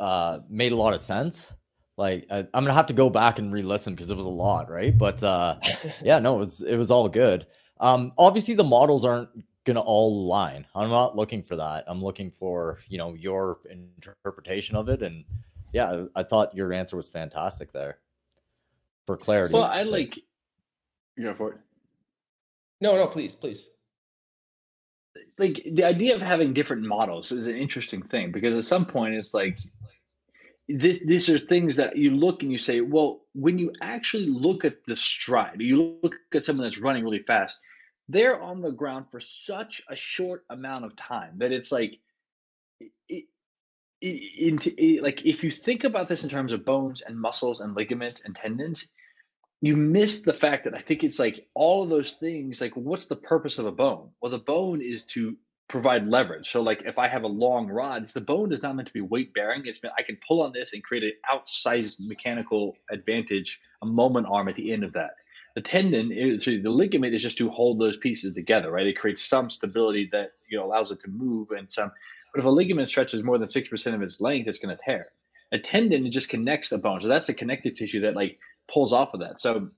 uh 0.00 0.40
made 0.48 0.72
a 0.72 0.76
lot 0.76 0.92
of 0.92 1.00
sense. 1.00 1.52
Like, 1.96 2.26
I, 2.30 2.38
am 2.38 2.46
gonna 2.52 2.72
have 2.72 2.86
to 2.86 2.94
go 2.94 3.10
back 3.10 3.38
and 3.38 3.52
re-listen 3.52 3.94
because 3.94 4.10
it 4.10 4.16
was 4.16 4.26
a 4.26 4.30
lot, 4.30 4.70
right? 4.70 4.96
But 4.96 5.22
uh, 5.22 5.56
yeah, 6.02 6.18
no, 6.18 6.36
it 6.36 6.38
was 6.38 6.60
it 6.62 6.76
was 6.76 6.90
all 6.90 7.08
good. 7.08 7.46
Um, 7.80 8.12
obviously 8.16 8.54
the 8.54 8.64
models 8.64 9.04
aren't 9.04 9.28
gonna 9.64 9.80
all 9.80 10.26
line. 10.26 10.66
I'm 10.74 10.90
not 10.90 11.16
looking 11.16 11.42
for 11.42 11.56
that. 11.56 11.84
I'm 11.86 12.02
looking 12.02 12.32
for 12.38 12.78
you 12.88 12.98
know 12.98 13.14
your 13.14 13.58
interpretation 13.70 14.76
of 14.76 14.88
it, 14.88 15.02
and 15.02 15.24
yeah, 15.72 16.04
I 16.14 16.22
thought 16.22 16.54
your 16.54 16.72
answer 16.72 16.96
was 16.96 17.08
fantastic 17.08 17.72
there 17.72 17.98
for 19.06 19.16
clarity. 19.16 19.54
Well, 19.54 19.64
I 19.64 19.84
so. 19.84 19.90
like 19.90 20.16
you 21.16 21.24
go 21.24 21.34
for 21.34 21.52
it. 21.52 21.58
No, 22.80 22.96
no, 22.96 23.06
please, 23.06 23.34
please. 23.34 23.70
Like 25.38 25.62
the 25.70 25.84
idea 25.84 26.14
of 26.14 26.22
having 26.22 26.54
different 26.54 26.82
models 26.82 27.32
is 27.32 27.46
an 27.46 27.56
interesting 27.56 28.02
thing 28.02 28.32
because 28.32 28.54
at 28.54 28.64
some 28.64 28.86
point 28.86 29.14
it's 29.14 29.34
like 29.34 29.58
this 30.68 31.00
these 31.00 31.28
are 31.28 31.38
things 31.38 31.76
that 31.76 31.96
you 31.96 32.12
look 32.12 32.42
and 32.42 32.50
you 32.50 32.58
say, 32.58 32.80
well, 32.80 33.22
when 33.34 33.58
you 33.58 33.72
actually 33.82 34.26
look 34.26 34.64
at 34.64 34.84
the 34.86 34.96
stride, 34.96 35.60
you 35.60 35.98
look 36.02 36.16
at 36.34 36.44
someone 36.44 36.66
that's 36.66 36.78
running 36.78 37.04
really 37.04 37.18
fast, 37.18 37.60
they're 38.08 38.40
on 38.40 38.60
the 38.60 38.72
ground 38.72 39.06
for 39.10 39.20
such 39.20 39.82
a 39.88 39.96
short 39.96 40.44
amount 40.50 40.84
of 40.84 40.96
time 40.96 41.38
that 41.38 41.52
it's 41.52 41.72
like 41.72 41.98
it, 42.80 43.26
it, 44.00 44.66
it, 44.66 45.02
like 45.02 45.24
if 45.24 45.44
you 45.44 45.50
think 45.50 45.84
about 45.84 46.08
this 46.08 46.22
in 46.24 46.28
terms 46.28 46.52
of 46.52 46.64
bones 46.64 47.02
and 47.02 47.18
muscles 47.18 47.60
and 47.60 47.76
ligaments 47.76 48.24
and 48.24 48.34
tendons 48.34 48.92
you 49.60 49.76
miss 49.76 50.22
the 50.22 50.32
fact 50.32 50.64
that 50.64 50.74
i 50.74 50.80
think 50.80 51.04
it's 51.04 51.18
like 51.18 51.46
all 51.54 51.84
of 51.84 51.88
those 51.88 52.12
things 52.12 52.60
like 52.60 52.76
what's 52.76 53.06
the 53.06 53.16
purpose 53.16 53.58
of 53.58 53.66
a 53.66 53.72
bone? 53.72 54.10
Well 54.20 54.32
the 54.32 54.38
bone 54.38 54.82
is 54.82 55.04
to 55.06 55.36
provide 55.68 56.06
leverage. 56.06 56.50
So 56.50 56.60
like 56.60 56.82
if 56.84 56.98
i 56.98 57.08
have 57.08 57.22
a 57.22 57.28
long 57.28 57.68
rod 57.68 58.08
the 58.08 58.20
bone 58.20 58.52
is 58.52 58.62
not 58.62 58.76
meant 58.76 58.88
to 58.88 58.94
be 58.94 59.00
weight 59.00 59.32
bearing. 59.32 59.62
It's 59.64 59.82
meant 59.82 59.94
i 59.96 60.02
can 60.02 60.18
pull 60.26 60.42
on 60.42 60.52
this 60.52 60.74
and 60.74 60.82
create 60.82 61.04
an 61.04 61.12
outsized 61.32 62.00
mechanical 62.00 62.76
advantage 62.90 63.60
a 63.80 63.86
moment 63.86 64.26
arm 64.28 64.48
at 64.48 64.56
the 64.56 64.72
end 64.72 64.84
of 64.84 64.92
that 64.94 65.12
the 65.54 65.60
tendon 65.60 66.12
is 66.12 66.44
the 66.44 66.62
ligament 66.62 67.14
is 67.14 67.22
just 67.22 67.38
to 67.38 67.50
hold 67.50 67.80
those 67.80 67.96
pieces 67.96 68.34
together, 68.34 68.70
right? 68.70 68.86
It 68.86 68.98
creates 68.98 69.22
some 69.22 69.50
stability 69.50 70.08
that 70.12 70.32
you 70.48 70.58
know 70.58 70.64
allows 70.64 70.90
it 70.90 71.00
to 71.00 71.10
move 71.10 71.50
and 71.50 71.70
some. 71.70 71.92
But 72.32 72.40
if 72.40 72.46
a 72.46 72.50
ligament 72.50 72.88
stretches 72.88 73.22
more 73.22 73.38
than 73.38 73.48
six 73.48 73.68
percent 73.68 73.96
of 73.96 74.02
its 74.02 74.20
length, 74.20 74.48
it's 74.48 74.58
going 74.58 74.76
to 74.76 74.82
tear. 74.82 75.08
A 75.52 75.58
tendon 75.58 76.10
just 76.10 76.30
connects 76.30 76.72
a 76.72 76.78
bone, 76.78 77.00
so 77.00 77.08
that's 77.08 77.26
the 77.26 77.34
connective 77.34 77.74
tissue 77.74 78.00
that 78.00 78.16
like 78.16 78.38
pulls 78.72 78.92
off 78.92 79.12
of 79.12 79.20
that. 79.20 79.40
So 79.40 79.70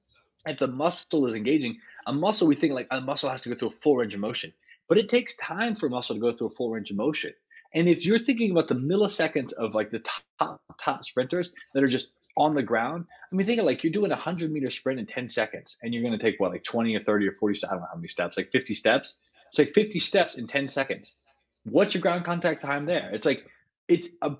if 0.46 0.58
the 0.58 0.68
muscle 0.68 1.26
is 1.26 1.34
engaging, 1.34 1.78
a 2.06 2.12
muscle 2.12 2.46
we 2.46 2.54
think 2.54 2.74
like 2.74 2.86
a 2.90 3.00
muscle 3.00 3.30
has 3.30 3.42
to 3.42 3.48
go 3.48 3.56
through 3.56 3.68
a 3.68 3.72
full 3.72 3.96
range 3.96 4.14
of 4.14 4.20
motion, 4.20 4.52
but 4.88 4.98
it 4.98 5.08
takes 5.08 5.34
time 5.36 5.74
for 5.74 5.86
a 5.86 5.90
muscle 5.90 6.14
to 6.14 6.20
go 6.20 6.32
through 6.32 6.48
a 6.48 6.50
full 6.50 6.70
range 6.70 6.90
of 6.90 6.96
motion. 6.96 7.32
And 7.74 7.88
if 7.88 8.06
you're 8.06 8.20
thinking 8.20 8.52
about 8.52 8.68
the 8.68 8.76
milliseconds 8.76 9.52
of 9.54 9.74
like 9.74 9.90
the 9.90 10.00
top 10.38 10.60
top 10.78 11.04
sprinters 11.04 11.52
that 11.72 11.82
are 11.82 11.88
just 11.88 12.12
on 12.36 12.54
the 12.54 12.62
ground. 12.62 13.06
I 13.32 13.34
mean, 13.34 13.46
think 13.46 13.60
of 13.60 13.66
like 13.66 13.84
you're 13.84 13.92
doing 13.92 14.12
a 14.12 14.16
hundred 14.16 14.50
meter 14.52 14.70
sprint 14.70 14.98
in 14.98 15.06
10 15.06 15.28
seconds 15.28 15.76
and 15.82 15.92
you're 15.92 16.02
going 16.02 16.18
to 16.18 16.22
take 16.22 16.40
what, 16.40 16.50
like 16.50 16.64
20 16.64 16.94
or 16.96 17.02
30 17.02 17.28
or 17.28 17.34
40, 17.34 17.60
I 17.66 17.70
don't 17.70 17.80
know 17.80 17.86
how 17.90 17.96
many 17.96 18.08
steps, 18.08 18.36
like 18.36 18.50
50 18.50 18.74
steps. 18.74 19.14
It's 19.48 19.58
like 19.58 19.74
50 19.74 20.00
steps 20.00 20.36
in 20.36 20.46
10 20.46 20.68
seconds. 20.68 21.16
What's 21.64 21.94
your 21.94 22.00
ground 22.00 22.24
contact 22.24 22.62
time 22.62 22.86
there? 22.86 23.10
It's 23.12 23.26
like, 23.26 23.46
it's 23.88 24.08
a, 24.22 24.32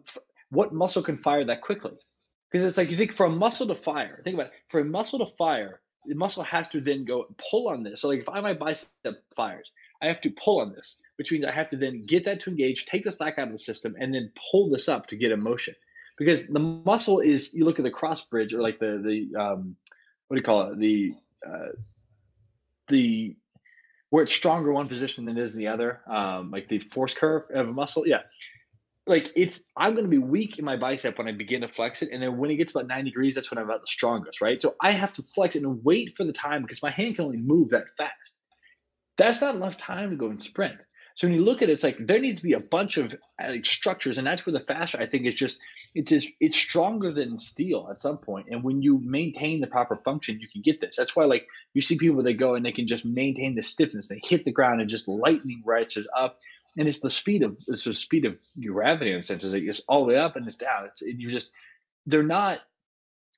what 0.50 0.72
muscle 0.72 1.02
can 1.02 1.18
fire 1.18 1.44
that 1.44 1.62
quickly? 1.62 1.92
Because 2.50 2.66
it's 2.66 2.76
like 2.76 2.90
you 2.90 2.96
think 2.96 3.12
for 3.12 3.26
a 3.26 3.30
muscle 3.30 3.66
to 3.68 3.74
fire, 3.74 4.20
think 4.24 4.34
about 4.34 4.46
it, 4.46 4.52
for 4.68 4.80
a 4.80 4.84
muscle 4.84 5.18
to 5.20 5.26
fire, 5.26 5.80
the 6.06 6.14
muscle 6.14 6.42
has 6.42 6.68
to 6.68 6.80
then 6.80 7.04
go 7.04 7.26
pull 7.50 7.68
on 7.68 7.82
this. 7.82 8.00
So 8.00 8.08
like 8.08 8.20
if 8.20 8.28
I 8.28 8.40
my 8.40 8.54
bicep 8.54 8.88
fires, 9.34 9.72
I 10.02 10.06
have 10.06 10.20
to 10.22 10.30
pull 10.30 10.60
on 10.60 10.72
this, 10.72 10.98
which 11.16 11.32
means 11.32 11.44
I 11.44 11.52
have 11.52 11.68
to 11.70 11.76
then 11.76 12.04
get 12.06 12.26
that 12.26 12.40
to 12.40 12.50
engage, 12.50 12.86
take 12.86 13.04
the 13.04 13.12
slack 13.12 13.38
out 13.38 13.46
of 13.46 13.52
the 13.52 13.58
system, 13.58 13.96
and 13.98 14.14
then 14.14 14.32
pull 14.50 14.68
this 14.68 14.88
up 14.88 15.06
to 15.06 15.16
get 15.16 15.32
a 15.32 15.36
motion. 15.36 15.74
Because 16.16 16.46
the 16.46 16.60
muscle 16.60 17.20
is, 17.20 17.52
you 17.54 17.64
look 17.64 17.78
at 17.78 17.84
the 17.84 17.90
cross 17.90 18.22
bridge 18.22 18.54
or 18.54 18.62
like 18.62 18.78
the 18.78 19.00
the 19.04 19.40
um, 19.40 19.76
what 20.28 20.36
do 20.36 20.38
you 20.38 20.44
call 20.44 20.70
it? 20.70 20.78
The 20.78 21.14
uh, 21.46 21.72
the 22.88 23.36
where 24.10 24.22
it's 24.22 24.32
stronger 24.32 24.72
one 24.72 24.88
position 24.88 25.24
than 25.24 25.36
it 25.36 25.42
is 25.42 25.54
in 25.54 25.58
the 25.58 25.66
other, 25.66 26.00
um, 26.06 26.50
like 26.52 26.68
the 26.68 26.78
force 26.78 27.14
curve 27.14 27.42
of 27.52 27.68
a 27.68 27.72
muscle. 27.72 28.06
Yeah, 28.06 28.20
like 29.06 29.32
it's 29.36 29.66
I'm 29.76 29.92
going 29.92 30.04
to 30.04 30.10
be 30.10 30.18
weak 30.18 30.58
in 30.58 30.64
my 30.64 30.76
bicep 30.76 31.18
when 31.18 31.28
I 31.28 31.32
begin 31.32 31.60
to 31.60 31.68
flex 31.68 32.02
it, 32.02 32.10
and 32.12 32.22
then 32.22 32.38
when 32.38 32.50
it 32.50 32.56
gets 32.56 32.74
about 32.74 32.86
90 32.86 33.10
degrees, 33.10 33.34
that's 33.34 33.50
when 33.50 33.58
I'm 33.58 33.64
about 33.64 33.82
the 33.82 33.86
strongest, 33.86 34.40
right? 34.40 34.60
So 34.60 34.76
I 34.80 34.92
have 34.92 35.12
to 35.14 35.22
flex 35.22 35.56
it 35.56 35.62
and 35.62 35.84
wait 35.84 36.16
for 36.16 36.24
the 36.24 36.32
time 36.32 36.62
because 36.62 36.82
my 36.82 36.90
hand 36.90 37.16
can 37.16 37.26
only 37.26 37.38
move 37.38 37.70
that 37.70 37.84
fast. 37.98 38.36
That's 39.16 39.40
not 39.40 39.54
enough 39.54 39.76
time 39.76 40.10
to 40.10 40.16
go 40.16 40.28
and 40.28 40.42
sprint. 40.42 40.78
So 41.16 41.28
when 41.28 41.34
you 41.34 41.44
look 41.44 41.62
at 41.62 41.68
it, 41.68 41.72
it's 41.72 41.84
like 41.84 41.96
there 42.00 42.18
needs 42.18 42.40
to 42.40 42.44
be 42.44 42.54
a 42.54 42.60
bunch 42.60 42.96
of 42.96 43.14
like, 43.40 43.64
structures, 43.64 44.18
and 44.18 44.26
that's 44.26 44.44
where 44.44 44.52
the 44.52 44.60
fascia 44.60 45.00
I 45.00 45.06
think 45.06 45.26
is 45.26 45.34
just 45.34 45.60
it's 45.94 46.10
just, 46.10 46.28
it's 46.40 46.56
stronger 46.56 47.12
than 47.12 47.38
steel 47.38 47.86
at 47.88 48.00
some 48.00 48.18
point. 48.18 48.48
And 48.50 48.64
when 48.64 48.82
you 48.82 48.98
maintain 48.98 49.60
the 49.60 49.68
proper 49.68 49.96
function, 49.96 50.40
you 50.40 50.48
can 50.48 50.60
get 50.60 50.80
this. 50.80 50.96
That's 50.96 51.14
why 51.14 51.24
like 51.24 51.46
you 51.72 51.82
see 51.82 51.96
people 51.96 52.22
they 52.22 52.34
go 52.34 52.56
and 52.56 52.66
they 52.66 52.72
can 52.72 52.88
just 52.88 53.04
maintain 53.04 53.54
the 53.54 53.62
stiffness. 53.62 54.08
They 54.08 54.20
hit 54.24 54.44
the 54.44 54.50
ground 54.50 54.80
and 54.80 54.90
just 54.90 55.06
lightning 55.06 55.62
ratchets 55.64 56.08
up 56.16 56.38
and 56.76 56.88
it's 56.88 57.00
the 57.00 57.10
speed 57.10 57.42
of 57.42 57.56
it's 57.68 57.84
the 57.84 57.94
speed 57.94 58.24
of 58.24 58.36
gravity 58.60 59.12
in 59.12 59.18
a 59.18 59.22
sense 59.22 59.44
is 59.44 59.54
it's 59.54 59.80
all 59.88 60.04
the 60.04 60.12
way 60.12 60.18
up 60.18 60.36
and 60.36 60.46
it's 60.46 60.56
down 60.56 60.86
it's 60.86 61.02
you 61.02 61.28
just 61.28 61.52
they're 62.06 62.22
not 62.22 62.60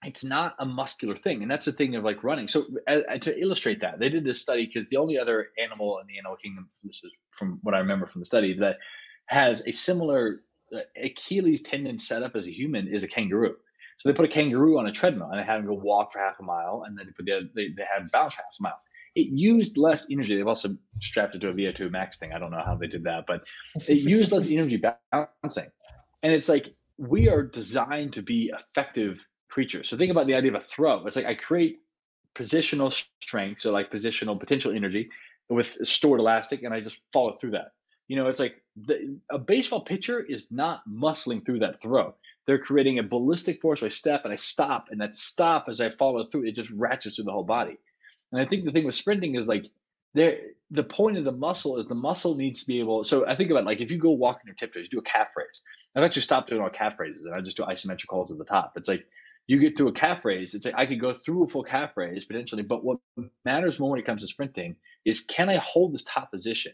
it's 0.04 0.24
not 0.24 0.54
a 0.58 0.66
muscular 0.66 1.16
thing 1.16 1.42
and 1.42 1.50
that's 1.50 1.64
the 1.64 1.72
thing 1.72 1.94
of 1.96 2.04
like 2.04 2.22
running 2.22 2.46
so 2.48 2.66
uh, 2.86 3.00
to 3.18 3.38
illustrate 3.40 3.80
that 3.80 3.98
they 3.98 4.08
did 4.08 4.24
this 4.24 4.40
study 4.40 4.66
because 4.66 4.88
the 4.88 4.96
only 4.96 5.18
other 5.18 5.48
animal 5.58 5.98
in 5.98 6.06
the 6.06 6.18
animal 6.18 6.36
kingdom 6.36 6.68
this 6.84 7.02
is 7.02 7.10
from 7.32 7.58
what 7.62 7.74
i 7.74 7.78
remember 7.78 8.06
from 8.06 8.20
the 8.20 8.26
study 8.26 8.56
that 8.58 8.76
has 9.26 9.62
a 9.66 9.72
similar 9.72 10.42
uh, 10.74 10.80
achilles 11.02 11.62
tendon 11.62 11.98
setup 11.98 12.36
as 12.36 12.46
a 12.46 12.52
human 12.52 12.88
is 12.88 13.02
a 13.02 13.08
kangaroo 13.08 13.56
so 13.98 14.08
they 14.08 14.14
put 14.14 14.26
a 14.26 14.32
kangaroo 14.32 14.78
on 14.78 14.86
a 14.86 14.92
treadmill 14.92 15.30
and 15.30 15.40
they 15.40 15.44
had 15.44 15.58
him 15.58 15.66
go 15.66 15.74
walk 15.74 16.12
for 16.12 16.18
half 16.18 16.38
a 16.40 16.42
mile 16.42 16.84
and 16.86 16.98
then 16.98 17.06
they 17.06 17.12
put 17.12 17.24
the, 17.24 17.48
they, 17.54 17.68
they 17.76 17.84
had 17.90 18.02
him 18.02 18.10
bounce 18.12 18.34
for 18.34 18.42
half 18.42 18.56
a 18.60 18.62
mile 18.62 18.80
it 19.16 19.28
used 19.32 19.78
less 19.78 20.06
energy. 20.10 20.36
They've 20.36 20.46
also 20.46 20.76
strapped 21.00 21.34
it 21.34 21.38
to 21.38 21.48
a 21.48 21.54
VO2 21.54 21.90
max 21.90 22.18
thing. 22.18 22.34
I 22.34 22.38
don't 22.38 22.50
know 22.50 22.62
how 22.64 22.76
they 22.76 22.86
did 22.86 23.04
that, 23.04 23.24
but 23.26 23.44
it 23.88 23.94
used 23.94 24.30
less 24.30 24.46
energy 24.50 24.76
bouncing. 24.76 25.70
And 26.22 26.32
it's 26.32 26.50
like 26.50 26.74
we 26.98 27.28
are 27.30 27.42
designed 27.42 28.12
to 28.12 28.22
be 28.22 28.52
effective 28.54 29.26
So 29.82 29.96
think 29.96 30.10
about 30.10 30.26
the 30.26 30.34
idea 30.34 30.50
of 30.50 30.62
a 30.62 30.64
throw. 30.64 31.06
It's 31.06 31.16
like 31.16 31.26
I 31.26 31.34
create 31.34 31.80
positional 32.34 32.92
strength, 33.22 33.62
so 33.62 33.72
like 33.72 33.90
positional 33.90 34.38
potential 34.38 34.72
energy 34.72 35.08
with 35.48 35.78
stored 35.84 36.20
elastic, 36.20 36.62
and 36.62 36.74
I 36.74 36.80
just 36.80 37.00
follow 37.12 37.32
through 37.32 37.52
that. 37.52 37.72
You 38.08 38.16
know, 38.16 38.28
it's 38.28 38.38
like 38.38 38.62
the, 38.76 39.18
a 39.30 39.38
baseball 39.38 39.80
pitcher 39.80 40.20
is 40.20 40.52
not 40.52 40.82
muscling 40.88 41.44
through 41.44 41.60
that 41.60 41.80
throw. 41.80 42.14
They're 42.46 42.58
creating 42.58 42.98
a 42.98 43.02
ballistic 43.02 43.60
force. 43.60 43.80
So 43.80 43.86
I 43.86 43.88
step 43.88 44.22
and 44.24 44.32
I 44.32 44.36
stop, 44.36 44.88
and 44.90 45.00
that 45.00 45.14
stop 45.14 45.66
as 45.68 45.80
I 45.80 45.90
follow 45.90 46.24
through, 46.24 46.46
it 46.46 46.52
just 46.52 46.70
ratchets 46.70 47.16
through 47.16 47.24
the 47.24 47.32
whole 47.32 47.42
body. 47.42 47.78
And 48.32 48.40
I 48.40 48.44
think 48.44 48.64
the 48.64 48.72
thing 48.72 48.84
with 48.84 48.94
sprinting 48.94 49.36
is 49.36 49.48
like 49.48 49.66
there 50.14 50.38
the 50.70 50.82
point 50.82 51.16
of 51.18 51.24
the 51.24 51.32
muscle 51.32 51.78
is 51.78 51.86
the 51.86 51.94
muscle 51.94 52.34
needs 52.34 52.60
to 52.60 52.66
be 52.66 52.80
able 52.80 53.04
so 53.04 53.26
I 53.26 53.36
think 53.36 53.50
about 53.50 53.64
like 53.64 53.80
if 53.80 53.90
you 53.90 53.98
go 53.98 54.10
walk 54.12 54.40
in 54.42 54.48
your 54.48 54.54
tiptoes, 54.54 54.84
you 54.84 54.88
do 54.88 54.98
a 54.98 55.02
calf 55.02 55.28
raise. 55.36 55.60
I've 55.94 56.04
actually 56.04 56.22
stopped 56.22 56.48
doing 56.48 56.60
all 56.60 56.70
calf 56.70 56.98
raises 56.98 57.24
and 57.24 57.34
I 57.34 57.40
just 57.40 57.56
do 57.56 57.62
isometric 57.62 58.08
holds 58.08 58.32
at 58.32 58.38
the 58.38 58.44
top. 58.44 58.72
It's 58.76 58.88
like 58.88 59.06
you 59.46 59.58
get 59.58 59.76
through 59.76 59.88
a 59.88 59.92
calf 59.92 60.24
raise, 60.24 60.54
it's 60.54 60.64
like 60.64 60.74
I 60.76 60.86
could 60.86 61.00
go 61.00 61.12
through 61.12 61.44
a 61.44 61.46
full 61.46 61.62
calf 61.62 61.96
raise 61.96 62.24
potentially, 62.24 62.62
but 62.62 62.84
what 62.84 62.98
matters 63.44 63.78
more 63.78 63.90
when 63.90 64.00
it 64.00 64.06
comes 64.06 64.22
to 64.22 64.28
sprinting 64.28 64.76
is 65.04 65.20
can 65.20 65.48
I 65.48 65.56
hold 65.56 65.94
this 65.94 66.04
top 66.04 66.32
position? 66.32 66.72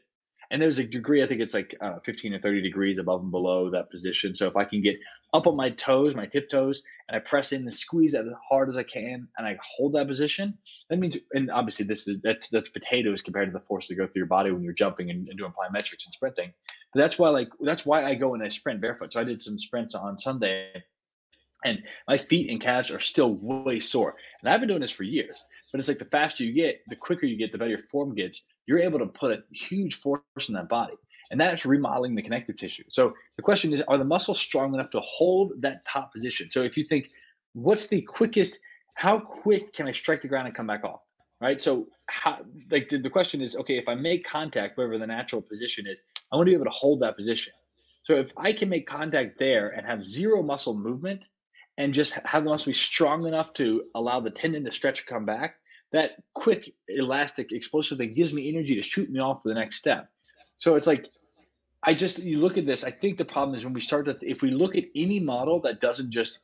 and 0.53 0.61
there's 0.61 0.79
a 0.79 0.85
degree 0.85 1.23
i 1.23 1.27
think 1.27 1.41
it's 1.41 1.55
like 1.55 1.75
uh, 1.81 1.99
15 2.05 2.35
or 2.35 2.39
30 2.39 2.63
degrees 2.63 2.99
above 2.99 3.23
and 3.23 3.31
below 3.33 3.71
that 3.71 3.91
position. 3.91 4.35
So 4.37 4.47
if 4.47 4.57
i 4.57 4.65
can 4.65 4.83
get 4.83 4.97
up 5.33 5.47
on 5.47 5.57
my 5.57 5.71
toes 5.71 6.15
my 6.15 6.27
tiptoes 6.27 6.83
and 7.09 7.17
i 7.17 7.19
press 7.19 7.53
in 7.53 7.63
and 7.63 7.75
squeeze 7.75 8.13
that 8.13 8.27
as 8.27 8.33
hard 8.49 8.69
as 8.69 8.77
i 8.77 8.83
can 8.85 9.27
and 9.37 9.47
i 9.47 9.57
hold 9.63 9.95
that 9.95 10.07
position 10.07 10.57
that 10.91 10.99
means 10.99 11.17
and 11.33 11.51
obviously 11.51 11.87
this 11.87 12.07
is 12.07 12.21
that's 12.23 12.51
that's 12.51 12.69
potatoes 12.69 13.23
compared 13.23 13.49
to 13.49 13.59
the 13.59 13.65
force 13.65 13.89
that 13.89 13.97
go 13.97 14.07
through 14.07 14.21
your 14.21 14.27
body 14.27 14.53
when 14.53 14.63
you're 14.63 14.75
jumping 14.75 15.11
and, 15.11 15.27
and 15.29 15.39
doing 15.39 15.53
plyometrics 15.53 16.05
and 16.05 16.13
sprinting. 16.13 16.53
But 16.95 17.01
that's 17.01 17.19
why 17.19 17.31
like 17.31 17.49
that's 17.61 17.87
why 17.87 18.05
i 18.05 18.15
go 18.15 18.35
and 18.35 18.43
i 18.43 18.49
sprint 18.49 18.81
barefoot. 18.81 19.13
So 19.13 19.21
i 19.21 19.25
did 19.25 19.41
some 19.41 19.59
sprints 19.59 19.95
on 19.95 20.19
sunday 20.19 20.85
and 21.65 21.83
my 22.09 22.17
feet 22.17 22.51
and 22.51 22.61
calves 22.61 22.91
are 22.91 23.01
still 23.01 23.35
way 23.35 23.81
sore 23.81 24.17
and 24.41 24.53
i've 24.53 24.61
been 24.61 24.69
doing 24.69 24.81
this 24.81 24.91
for 24.91 25.05
years 25.05 25.45
but 25.73 25.79
it's 25.79 25.89
like 25.89 25.99
the 25.99 26.05
faster 26.05 26.45
you 26.45 26.53
get 26.53 26.81
the 26.89 26.97
quicker 26.97 27.27
you 27.27 27.37
get 27.37 27.53
the 27.53 27.59
better 27.59 27.71
your 27.71 27.79
form 27.79 28.15
gets 28.15 28.45
you're 28.67 28.79
able 28.79 28.99
to 28.99 29.07
put 29.07 29.33
a 29.33 29.43
huge 29.51 29.97
force 29.97 30.23
in 30.49 30.55
that 30.55 30.69
body. 30.69 30.95
And 31.31 31.41
that's 31.41 31.65
remodeling 31.65 32.15
the 32.15 32.23
connective 32.23 32.57
tissue. 32.57 32.85
So 32.89 33.15
the 33.37 33.43
question 33.43 33.73
is, 33.73 33.81
are 33.83 33.97
the 33.97 34.05
muscles 34.05 34.39
strong 34.39 34.75
enough 34.75 34.91
to 34.91 35.01
hold 35.01 35.53
that 35.61 35.85
top 35.87 36.13
position? 36.13 36.51
So 36.51 36.63
if 36.63 36.77
you 36.77 36.85
think, 36.85 37.09
what's 37.55 37.87
the 37.87 38.03
quickest, 38.03 38.59
how 38.97 39.19
quick 39.19 39.73
can 39.73 39.89
I 39.89 39.93
strike 39.93 40.23
the 40.23 40.29
ground 40.29 40.47
and 40.47 40.57
come 40.57 40.67
back 40.67 40.85
off? 40.85 41.01
Right. 41.41 41.61
So 41.61 41.89
how, 42.07 42.39
like 42.71 42.89
the, 42.89 42.99
the 42.99 43.11
question 43.11 43.41
is, 43.41 43.57
okay, 43.57 43.77
if 43.77 43.89
I 43.89 43.95
make 43.97 44.25
contact, 44.25 44.77
wherever 44.77 44.97
the 44.97 45.07
natural 45.07 45.43
position 45.43 45.87
is, 45.89 46.03
I 46.31 46.37
want 46.37 46.47
to 46.47 46.51
be 46.51 46.55
able 46.55 46.67
to 46.67 46.71
hold 46.71 47.01
that 47.01 47.17
position. 47.17 47.53
So 48.05 48.15
if 48.15 48.33
I 48.37 48.53
can 48.53 48.69
make 48.69 48.87
contact 48.87 49.39
there 49.39 49.71
and 49.71 49.85
have 49.85 50.05
zero 50.05 50.43
muscle 50.43 50.75
movement 50.75 51.27
and 51.79 51.95
just 51.95 52.13
have 52.13 52.45
the 52.45 52.51
muscle 52.51 52.71
be 52.71 52.75
strong 52.75 53.27
enough 53.27 53.53
to 53.55 53.85
allow 53.95 54.21
the 54.21 54.31
tendon 54.31 54.65
to 54.65 54.73
stretch 54.73 55.01
and 55.01 55.07
come 55.07 55.25
back, 55.25 55.57
that 55.93 56.13
quick, 56.35 56.75
elastic, 56.89 57.53
explosive 57.53 57.99
thing 57.99 58.13
gives 58.13 58.33
me 58.33 58.49
energy 58.49 58.75
to 58.75 58.83
shoot 58.83 59.11
me 59.11 59.21
off 59.21 59.43
for 59.43 59.49
the 59.49 59.55
next 59.55 59.77
step. 59.77 60.09
So 60.57 60.77
it's 60.77 60.87
like, 60.87 61.09
I 61.83 61.95
just, 61.95 62.19
you 62.19 62.39
look 62.41 62.59
at 62.59 62.67
this, 62.67 62.85
I 62.85 62.91
think 62.91 63.19
the 63.19 63.25
problem 63.25 63.57
is 63.57 63.65
when 63.65 63.75
we 63.75 63.81
start 63.81 64.07
to, 64.07 64.17
if 64.23 64.43
we 64.43 64.51
look 64.51 64.77
at 64.77 64.85
any 64.95 65.19
model 65.19 65.61
that 65.63 65.81
doesn't 65.81 66.11
just 66.11 66.41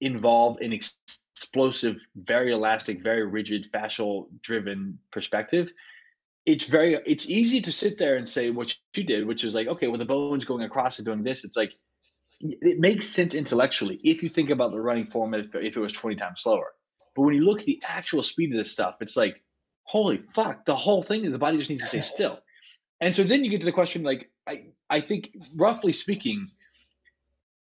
involve 0.00 0.58
an 0.60 0.72
explosive, 0.72 2.00
very 2.16 2.52
elastic, 2.52 3.02
very 3.02 3.24
rigid, 3.24 3.70
fascial 3.70 4.26
driven 4.42 4.98
perspective, 5.12 5.72
it's 6.46 6.64
very, 6.64 6.98
it's 7.06 7.28
easy 7.28 7.60
to 7.62 7.70
sit 7.70 7.98
there 7.98 8.16
and 8.16 8.28
say 8.28 8.50
what 8.50 8.74
you 8.96 9.04
did, 9.04 9.26
which 9.26 9.44
is 9.44 9.54
like, 9.54 9.68
okay, 9.68 9.88
well, 9.88 9.98
the 9.98 10.04
bone's 10.04 10.44
going 10.44 10.62
across 10.62 10.98
and 10.98 11.06
doing 11.06 11.22
this. 11.22 11.44
It's 11.44 11.56
like, 11.56 11.74
it 12.40 12.78
makes 12.78 13.06
sense 13.06 13.34
intellectually 13.34 14.00
if 14.02 14.22
you 14.22 14.28
think 14.28 14.50
about 14.50 14.70
the 14.70 14.80
running 14.80 15.06
form 15.06 15.34
if, 15.34 15.54
if 15.54 15.76
it 15.76 15.80
was 15.80 15.92
20 15.92 16.16
times 16.16 16.42
slower 16.42 16.72
but 17.14 17.22
when 17.22 17.34
you 17.34 17.42
look 17.42 17.60
at 17.60 17.66
the 17.66 17.82
actual 17.86 18.22
speed 18.22 18.52
of 18.52 18.58
this 18.58 18.72
stuff, 18.72 18.96
it's 19.00 19.16
like, 19.16 19.42
holy 19.82 20.18
fuck, 20.34 20.64
the 20.64 20.76
whole 20.76 21.02
thing, 21.02 21.30
the 21.30 21.38
body 21.38 21.58
just 21.58 21.70
needs 21.70 21.82
to 21.82 21.88
stay 21.88 22.00
still. 22.14 22.38
And 23.00 23.14
so 23.14 23.24
then 23.24 23.44
you 23.44 23.50
get 23.50 23.60
to 23.60 23.66
the 23.66 23.72
question, 23.72 24.02
like, 24.02 24.30
I, 24.46 24.66
I 24.88 25.00
think 25.00 25.30
roughly 25.54 25.92
speaking, 25.92 26.50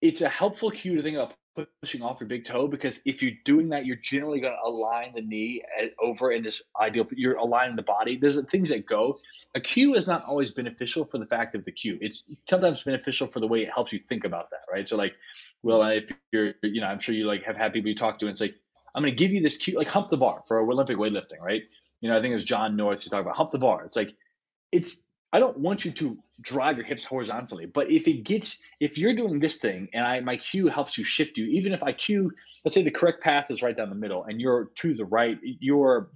it's 0.00 0.20
a 0.20 0.28
helpful 0.28 0.70
cue 0.70 0.96
to 0.96 1.02
think 1.02 1.16
about 1.16 1.34
pushing 1.80 2.02
off 2.02 2.20
your 2.20 2.28
big 2.28 2.44
toe 2.44 2.66
because 2.68 3.00
if 3.04 3.22
you're 3.22 3.36
doing 3.44 3.68
that, 3.70 3.86
you're 3.86 3.96
generally 3.96 4.40
going 4.40 4.54
to 4.54 4.68
align 4.68 5.12
the 5.14 5.20
knee 5.20 5.62
eh, 5.78 5.88
over 6.00 6.32
in 6.32 6.42
this 6.42 6.62
ideal. 6.80 7.06
You're 7.12 7.36
aligning 7.36 7.76
the 7.76 7.82
body. 7.82 8.16
There's 8.16 8.42
things 8.48 8.68
that 8.70 8.86
go. 8.86 9.18
A 9.54 9.60
cue 9.60 9.94
is 9.94 10.06
not 10.06 10.24
always 10.24 10.50
beneficial 10.50 11.04
for 11.04 11.18
the 11.18 11.26
fact 11.26 11.54
of 11.54 11.64
the 11.64 11.72
cue. 11.72 11.98
It's 12.00 12.30
sometimes 12.48 12.82
beneficial 12.82 13.26
for 13.26 13.40
the 13.40 13.48
way 13.48 13.62
it 13.62 13.70
helps 13.74 13.92
you 13.92 13.98
think 14.08 14.24
about 14.24 14.50
that, 14.50 14.62
right? 14.72 14.86
So 14.86 14.96
like, 14.96 15.14
well, 15.62 15.82
if 15.84 16.10
you're, 16.32 16.54
you 16.62 16.80
know, 16.80 16.86
I'm 16.86 17.00
sure 17.00 17.14
you 17.14 17.26
like 17.26 17.42
have 17.44 17.56
had 17.56 17.72
people 17.72 17.88
you 17.88 17.96
talk 17.96 18.18
to 18.20 18.26
and 18.26 18.32
it's 18.32 18.40
like, 18.40 18.54
I'm 18.94 19.02
going 19.02 19.12
to 19.12 19.16
give 19.16 19.30
you 19.30 19.40
this 19.40 19.56
cue, 19.56 19.76
like 19.76 19.88
hump 19.88 20.08
the 20.08 20.16
bar 20.16 20.42
for 20.48 20.60
Olympic 20.60 20.96
weightlifting, 20.96 21.40
right? 21.40 21.62
You 22.00 22.08
know, 22.08 22.18
I 22.18 22.20
think 22.20 22.32
it 22.32 22.34
was 22.34 22.44
Jon 22.44 22.76
North 22.76 23.02
who 23.02 23.10
talked 23.10 23.22
about 23.22 23.36
hump 23.36 23.52
the 23.52 23.58
bar. 23.58 23.84
It's 23.84 23.96
like, 23.96 24.14
it's, 24.72 25.04
I 25.32 25.38
don't 25.38 25.58
want 25.58 25.84
you 25.84 25.92
to 25.92 26.18
drive 26.40 26.76
your 26.76 26.86
hips 26.86 27.04
horizontally, 27.04 27.66
but 27.66 27.90
if 27.90 28.08
it 28.08 28.24
gets, 28.24 28.60
if 28.80 28.98
you're 28.98 29.14
doing 29.14 29.38
this 29.38 29.58
thing 29.58 29.88
and 29.92 30.04
I, 30.04 30.20
my 30.20 30.36
cue 30.36 30.66
helps 30.66 30.98
you 30.98 31.04
shift 31.04 31.36
you, 31.36 31.46
even 31.46 31.72
if 31.72 31.82
I 31.82 31.92
cue, 31.92 32.32
let's 32.64 32.74
say 32.74 32.82
the 32.82 32.90
correct 32.90 33.22
path 33.22 33.50
is 33.50 33.62
right 33.62 33.76
down 33.76 33.90
the 33.90 33.94
middle 33.94 34.24
and 34.24 34.40
you're 34.40 34.70
to 34.76 34.94
the 34.94 35.04
right, 35.04 35.38
you're 35.42 36.10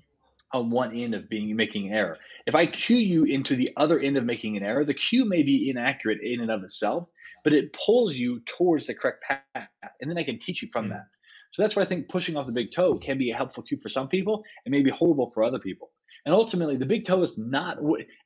on 0.53 0.71
one 0.71 0.95
end 0.97 1.15
of 1.15 1.29
being 1.29 1.55
making 1.55 1.89
an 1.89 1.95
error. 1.95 2.19
If 2.47 2.55
I 2.55 2.67
cue 2.67 2.97
you 2.97 3.25
into 3.25 3.57
the 3.57 3.71
other 3.77 3.99
end 3.99 4.17
of 4.17 4.25
making 4.25 4.57
an 4.57 4.63
error, 4.63 4.85
the 4.85 4.95
cue 4.95 5.25
may 5.25 5.43
be 5.43 5.71
inaccurate 5.71 6.21
in 6.21 6.41
and 6.41 6.51
of 6.51 6.65
itself, 6.65 7.09
but 7.43 7.53
it 7.53 7.73
pulls 7.73 8.15
you 8.17 8.41
towards 8.47 8.87
the 8.87 8.95
correct 8.95 9.23
path. 9.25 9.69
And 10.01 10.11
then 10.11 10.19
I 10.19 10.25
can 10.25 10.39
teach 10.39 10.63
you 10.63 10.69
from 10.69 10.87
mm-hmm. 10.87 10.95
that. 10.95 11.07
So 11.55 11.63
that's 11.63 11.77
why 11.77 11.83
I 11.83 11.85
think 11.85 12.09
pushing 12.09 12.37
off 12.37 12.47
the 12.47 12.53
big 12.53 12.73
toe 12.73 12.99
can 12.99 13.17
be 13.17 13.31
a 13.31 13.37
helpful 13.37 13.63
cue 13.63 13.79
for 13.79 13.89
some 13.89 14.09
people 14.09 14.43
and 14.67 14.73
maybe 14.73 14.91
horrible 14.91 15.31
for 15.31 15.45
other 15.45 15.61
people. 15.61 15.93
And 16.27 16.35
ultimately, 16.35 16.77
the 16.77 16.85
big 16.85 17.07
toe 17.07 17.23
is 17.23 17.39
not 17.39 17.79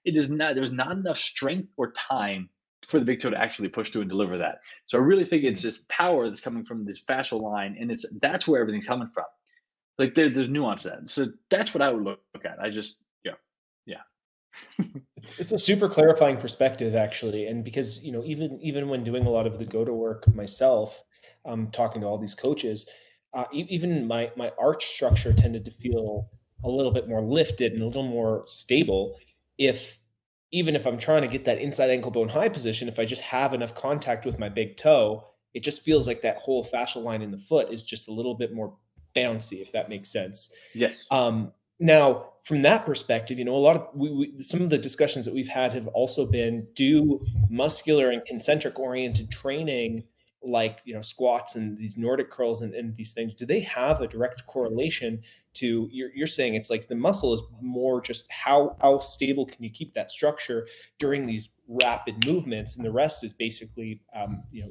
it 0.06 0.16
is 0.16 0.30
not 0.30 0.54
there's 0.54 0.72
not 0.72 0.92
enough 0.92 1.18
strength 1.18 1.68
or 1.76 1.92
time 1.92 2.48
for 2.86 2.98
the 2.98 3.04
big 3.04 3.20
toe 3.20 3.28
to 3.28 3.38
actually 3.38 3.68
push 3.68 3.90
through 3.90 4.00
and 4.00 4.08
deliver 4.08 4.38
that. 4.38 4.60
So 4.86 4.96
I 4.96 5.02
really 5.02 5.26
think 5.26 5.44
it's 5.44 5.60
this 5.60 5.82
power 5.90 6.26
that's 6.26 6.40
coming 6.40 6.64
from 6.64 6.86
this 6.86 7.04
fascial 7.04 7.42
line, 7.42 7.76
and 7.78 7.90
it's 7.90 8.06
that's 8.22 8.48
where 8.48 8.62
everything's 8.62 8.86
coming 8.86 9.08
from. 9.08 9.26
Like 9.98 10.14
there, 10.14 10.30
there's 10.30 10.48
nuance 10.48 10.84
that. 10.84 11.10
So 11.10 11.26
that's 11.50 11.74
what 11.74 11.82
I 11.82 11.92
would 11.92 12.04
look 12.04 12.20
at. 12.46 12.58
I 12.58 12.70
just 12.70 12.96
yeah, 13.24 13.32
yeah. 13.84 14.04
it's 15.38 15.52
a 15.52 15.58
super 15.58 15.90
clarifying 15.90 16.38
perspective 16.38 16.94
actually, 16.94 17.46
and 17.46 17.62
because 17.62 18.02
you 18.02 18.10
know 18.10 18.24
even 18.24 18.58
even 18.62 18.88
when 18.88 19.04
doing 19.04 19.26
a 19.26 19.30
lot 19.30 19.46
of 19.46 19.58
the 19.58 19.66
GOATA 19.66 19.92
work 19.92 20.34
myself, 20.34 21.04
um, 21.44 21.70
talking 21.72 22.00
to 22.00 22.06
all 22.06 22.16
these 22.16 22.34
coaches, 22.34 22.88
uh, 23.38 23.44
even 23.52 24.04
my 24.08 24.32
my 24.36 24.50
arch 24.58 24.86
structure 24.86 25.32
tended 25.32 25.64
to 25.64 25.70
feel 25.70 26.28
a 26.64 26.68
little 26.68 26.90
bit 26.90 27.08
more 27.08 27.22
lifted 27.22 27.72
and 27.72 27.82
a 27.82 27.86
little 27.86 28.02
more 28.02 28.44
stable 28.48 29.16
if 29.58 30.00
even 30.50 30.74
if 30.74 30.86
I'm 30.86 30.98
trying 30.98 31.22
to 31.22 31.28
get 31.28 31.44
that 31.44 31.58
inside 31.58 31.90
ankle 31.90 32.10
bone 32.10 32.28
high 32.28 32.48
position, 32.48 32.88
if 32.88 32.98
I 32.98 33.04
just 33.04 33.22
have 33.22 33.54
enough 33.54 33.76
contact 33.76 34.26
with 34.26 34.40
my 34.40 34.48
big 34.48 34.76
toe, 34.76 35.24
it 35.54 35.60
just 35.60 35.84
feels 35.84 36.08
like 36.08 36.20
that 36.22 36.38
whole 36.38 36.64
fascial 36.64 37.04
line 37.04 37.22
in 37.22 37.30
the 37.30 37.38
foot 37.38 37.72
is 37.72 37.82
just 37.82 38.08
a 38.08 38.12
little 38.12 38.34
bit 38.34 38.52
more 38.52 38.74
bouncy, 39.14 39.62
if 39.62 39.70
that 39.72 39.88
makes 39.88 40.10
sense. 40.10 40.52
Yes. 40.74 41.06
Um, 41.12 41.52
now, 41.78 42.30
from 42.42 42.62
that 42.62 42.84
perspective, 42.86 43.38
you 43.38 43.44
know, 43.44 43.54
a 43.54 43.58
lot 43.58 43.76
of 43.76 43.86
we, 43.94 44.10
we, 44.10 44.42
some 44.42 44.62
of 44.62 44.70
the 44.70 44.78
discussions 44.78 45.24
that 45.26 45.34
we've 45.34 45.46
had 45.46 45.72
have 45.74 45.86
also 45.88 46.26
been 46.26 46.66
do 46.74 47.24
muscular 47.50 48.10
and 48.10 48.24
concentric 48.24 48.80
oriented 48.80 49.30
training 49.30 50.02
like 50.42 50.78
you 50.84 50.94
know 50.94 51.00
squats 51.00 51.56
and 51.56 51.76
these 51.76 51.96
nordic 51.96 52.30
curls 52.30 52.62
and, 52.62 52.74
and 52.74 52.94
these 52.94 53.12
things 53.12 53.32
do 53.34 53.44
they 53.44 53.60
have 53.60 54.00
a 54.00 54.06
direct 54.06 54.46
correlation 54.46 55.20
to 55.54 55.88
you're, 55.90 56.10
you're 56.14 56.26
saying 56.26 56.54
it's 56.54 56.70
like 56.70 56.86
the 56.86 56.94
muscle 56.94 57.32
is 57.32 57.42
more 57.60 58.00
just 58.00 58.30
how 58.30 58.76
how 58.80 58.98
stable 58.98 59.46
can 59.46 59.62
you 59.64 59.70
keep 59.70 59.92
that 59.94 60.10
structure 60.10 60.66
during 60.98 61.26
these 61.26 61.50
rapid 61.66 62.24
movements 62.26 62.76
and 62.76 62.84
the 62.84 62.90
rest 62.90 63.24
is 63.24 63.32
basically 63.32 64.00
um, 64.14 64.42
you 64.50 64.62
know 64.62 64.70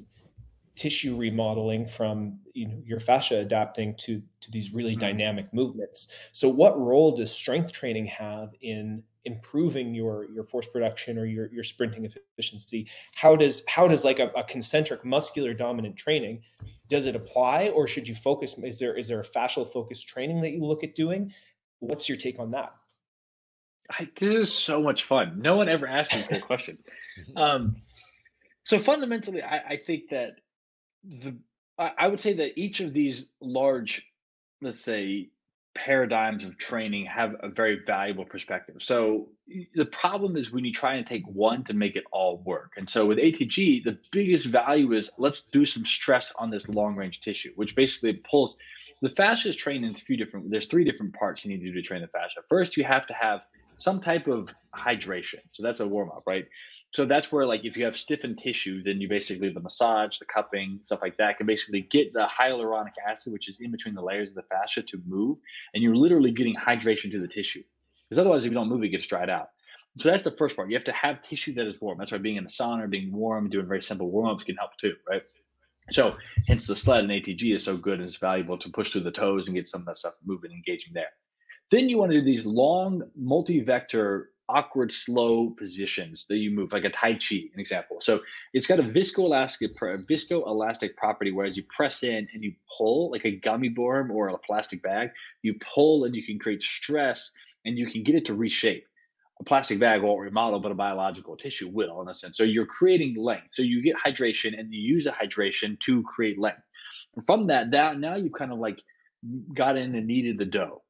tissue 0.76 1.18
remodeling 1.18 1.86
from 1.86 2.39
you 2.53 2.68
know 2.68 2.82
your 2.86 2.99
fascia 2.99 3.39
adapting 3.39 3.95
to 3.95 4.22
to 4.39 4.51
these 4.51 4.74
really 4.74 4.91
mm-hmm. 4.91 5.01
dynamic 5.01 5.53
movements 5.53 6.07
so 6.32 6.47
what 6.47 6.80
role 6.80 7.15
does 7.15 7.32
strength 7.32 7.72
training 7.72 8.05
have 8.05 8.51
in 8.61 9.03
improving 9.28 9.94
your 9.94 10.26
your 10.32 10.44
force 10.44 10.66
production 10.66 11.20
or 11.20 11.26
your 11.26 11.52
your 11.54 11.64
sprinting 11.64 12.04
efficiency 12.06 12.88
how 13.14 13.36
does 13.36 13.64
how 13.68 13.88
does 13.88 14.04
like 14.04 14.20
a, 14.20 14.32
a, 14.36 14.44
concentric 14.44 15.06
muscular 15.06 15.54
dominant 15.54 15.96
training 15.96 16.42
does 16.90 17.06
it 17.06 17.16
apply 17.16 17.70
or 17.70 17.88
should 17.88 18.08
you 18.08 18.16
focus 18.16 18.58
is 18.58 18.80
there 18.80 18.96
is 18.96 19.08
there 19.08 19.20
a 19.20 19.26
fascial 19.26 19.68
focused 19.68 20.08
training 20.08 20.42
that 20.42 20.52
you 20.52 20.64
look 20.64 20.84
at 20.84 20.96
doing? 20.96 21.34
What's 21.80 22.08
your 22.08 22.18
take 22.18 22.40
on 22.40 22.52
that? 22.52 22.74
I, 23.90 24.10
this 24.18 24.34
is 24.34 24.54
so 24.54 24.82
much 24.82 25.04
fun. 25.04 25.42
No 25.42 25.56
one 25.56 25.70
ever 25.70 25.88
asked 25.88 26.16
me 26.16 26.26
that 26.30 26.42
question. 26.42 26.78
Um, 27.36 27.78
so 28.64 28.78
fundamentally 28.78 29.42
I, 29.42 29.58
I 29.70 29.76
think 29.78 30.10
that 30.12 30.34
the 31.04 31.36
I, 31.80 31.92
I 31.98 32.08
would 32.08 32.22
say 32.22 32.34
that 32.34 32.60
each 32.60 32.80
of 32.80 32.94
these 32.94 33.32
large 33.42 34.06
let's 34.62 34.80
say 34.80 35.30
paradigms 35.78 36.44
of 36.44 36.58
training 36.58 37.06
have 37.06 37.36
a 37.42 37.50
very 37.50 37.80
valuable 37.86 38.26
perspective. 38.26 38.76
So 38.80 39.30
the 39.76 39.86
problem 39.86 40.36
is 40.36 40.52
when 40.52 40.66
you 40.66 40.74
try 40.74 40.96
and 40.96 41.06
take 41.06 41.26
one 41.28 41.64
to 41.66 41.74
make 41.74 41.96
it 41.96 42.04
all 42.12 42.38
work. 42.46 42.74
And 42.78 42.90
so 42.90 43.06
with 43.06 43.18
ATG, 43.18 43.84
the 43.84 43.98
biggest 44.12 44.48
value 44.48 44.94
is 44.94 45.12
let's 45.18 45.42
do 45.42 45.66
some 45.66 45.86
stress 45.86 46.34
on 46.38 46.50
this 46.50 46.68
long 46.68 46.96
range 46.96 47.22
tissue, 47.22 47.54
which 47.56 47.76
basically 47.76 48.14
pulls 48.14 48.58
the 49.02 49.10
fascia 49.10 49.50
is 49.50 49.56
trained 49.56 49.86
in 49.86 49.92
a 49.92 49.98
few 49.98 50.18
different 50.18 50.50
there's 50.50 50.66
three 50.66 50.84
different 50.84 51.14
parts 51.14 51.46
you 51.46 51.52
need 51.52 51.60
to 51.60 51.72
do 51.72 51.74
to 51.74 51.82
train 51.82 52.02
the 52.02 52.08
fascia. 52.08 52.42
First, 52.50 52.78
you 52.78 52.84
have 52.84 53.06
to 53.08 53.14
have 53.14 53.42
some 53.78 54.02
type 54.02 54.28
of 54.28 54.54
hydration. 54.76 55.40
So 55.52 55.64
that's 55.64 55.80
a 55.80 55.88
warm 55.88 56.10
up, 56.10 56.24
right? 56.28 56.46
So 56.92 57.06
that's 57.06 57.32
where, 57.32 57.46
like, 57.46 57.64
if 57.64 57.78
you 57.78 57.86
have 57.86 57.96
stiffened 57.96 58.40
tissue, 58.40 58.84
then 58.84 59.00
you 59.00 59.08
basically 59.08 59.50
the 59.50 59.60
massage, 59.60 60.18
the 60.18 60.26
cupping, 60.26 60.80
stuff 60.82 61.02
like 61.02 61.18
that 61.18 61.38
can 61.38 61.48
basically 61.48 61.82
get 61.82 62.14
the 62.14 62.26
hyaluronic 62.26 62.94
acid, 63.08 63.34
which 63.34 63.50
is 63.50 63.60
in 63.60 63.72
between 63.72 63.96
the 63.96 64.02
layers 64.02 64.30
of 64.30 64.36
the 64.36 64.44
fascia, 64.44 64.82
to 64.82 65.02
move, 65.08 65.38
and 65.74 65.84
you're 65.84 65.96
literally 65.96 66.32
getting 66.32 66.56
hydration 66.56 67.12
to 67.12 67.20
the 67.20 67.28
tissue. 67.28 67.64
Because 68.10 68.20
otherwise, 68.20 68.46
if 68.46 68.52
you 68.52 68.56
don't 68.56 68.70
move, 68.70 68.84
it 68.84 68.90
gets 68.90 69.06
dried 69.06 69.30
out. 69.30 69.50
So 69.98 70.10
that's 70.10 70.24
the 70.24 70.32
first 70.32 70.56
part. 70.56 70.70
You 70.70 70.76
have 70.76 70.84
to 70.86 70.92
have 70.92 71.22
tissue 71.22 71.54
that 71.56 71.68
is 71.68 71.82
warm. 71.82 71.98
That's 71.98 72.12
why 72.12 72.20
being 72.20 72.38
in 72.38 72.44
the 72.44 72.50
sauna 72.50 72.90
being 72.90 73.12
warm, 73.12 73.50
doing 73.50 73.68
very 73.68 73.82
simple 73.82 74.12
warm 74.12 74.28
ups 74.28 74.44
can 74.44 74.56
help 74.56 74.72
too, 74.80 74.94
right? 75.10 75.24
So 75.90 76.18
hence 76.48 76.68
the 76.68 76.76
sled 76.76 77.02
and 77.02 77.10
ATG 77.10 77.56
is 77.56 77.64
so 77.64 77.78
good 77.78 78.00
and 78.00 78.04
it's 78.04 78.18
valuable 78.18 78.58
to 78.60 78.70
push 78.70 78.92
through 78.92 79.02
the 79.02 79.12
toes 79.12 79.48
and 79.48 79.56
get 79.56 79.68
some 79.68 79.82
of 79.82 79.88
that 79.88 79.98
stuff 79.98 80.14
moving, 80.26 80.52
engaging 80.52 80.94
there. 80.94 81.10
Then 81.72 81.89
you 81.89 81.97
want 81.97 82.11
to 82.11 82.20
do 82.20 82.26
these 82.26 82.45
long 82.45 83.03
multi-vector 83.15 84.30
awkward 84.49 84.91
slow 84.93 85.49
positions 85.49 86.26
that 86.30 86.38
you 86.38 86.51
move 86.51 86.72
like 86.72 86.86
a 86.86 86.89
tai 86.89 87.13
chi 87.13 87.36
an 87.53 87.59
example. 87.59 87.97
So 87.99 88.22
it's 88.53 88.68
got 88.68 88.80
a 88.80 88.84
viscoelastic 88.84 89.76
viscoelastic 90.09 90.95
property 90.95 91.32
whereas 91.32 91.57
you 91.57 91.63
press 91.76 92.03
in 92.03 92.28
and 92.34 92.43
you 92.43 92.53
pull 92.78 93.11
like 93.11 93.26
a 93.26 93.32
gummy 93.32 93.74
worm 93.76 94.11
or 94.11 94.30
a 94.30 94.38
plastic 94.38 94.82
bag 94.82 95.09
you 95.41 95.55
pull 95.74 96.05
and 96.05 96.15
you 96.15 96.26
can 96.26 96.39
create 96.39 96.61
stress 96.61 97.32
and 97.65 97.78
you 97.78 97.91
can 97.91 98.03
get 98.03 98.15
it 98.15 98.26
to 98.26 98.34
reshape. 98.34 98.86
A 99.41 99.43
plastic 99.43 99.80
bag 99.80 100.01
won't 100.01 100.22
remodel 100.22 100.61
but 100.61 100.72
a 100.72 100.76
biological 100.76 101.36
tissue 101.36 101.70
will 101.70 102.01
in 102.01 102.07
a 102.07 102.13
sense. 102.13 102.38
So 102.38 102.43
you're 102.43 102.65
creating 102.65 103.15
length. 103.18 103.49
So 103.51 103.61
you 103.61 103.84
get 103.84 103.95
hydration 103.97 104.57
and 104.57 104.74
you 104.74 104.80
use 104.80 105.03
the 105.03 105.11
hydration 105.11 105.78
to 105.82 106.03
create 106.03 106.39
length. 106.39 106.63
And 107.15 107.26
from 107.26 107.47
that, 107.47 107.72
that 107.72 107.99
now 107.99 108.15
you've 108.15 108.34
kind 108.34 108.53
of 108.53 108.59
like 108.59 108.82
got 109.53 109.78
in 109.78 109.93
and 109.93 110.07
kneaded 110.07 110.38
the 110.38 110.45
dough 110.45 110.84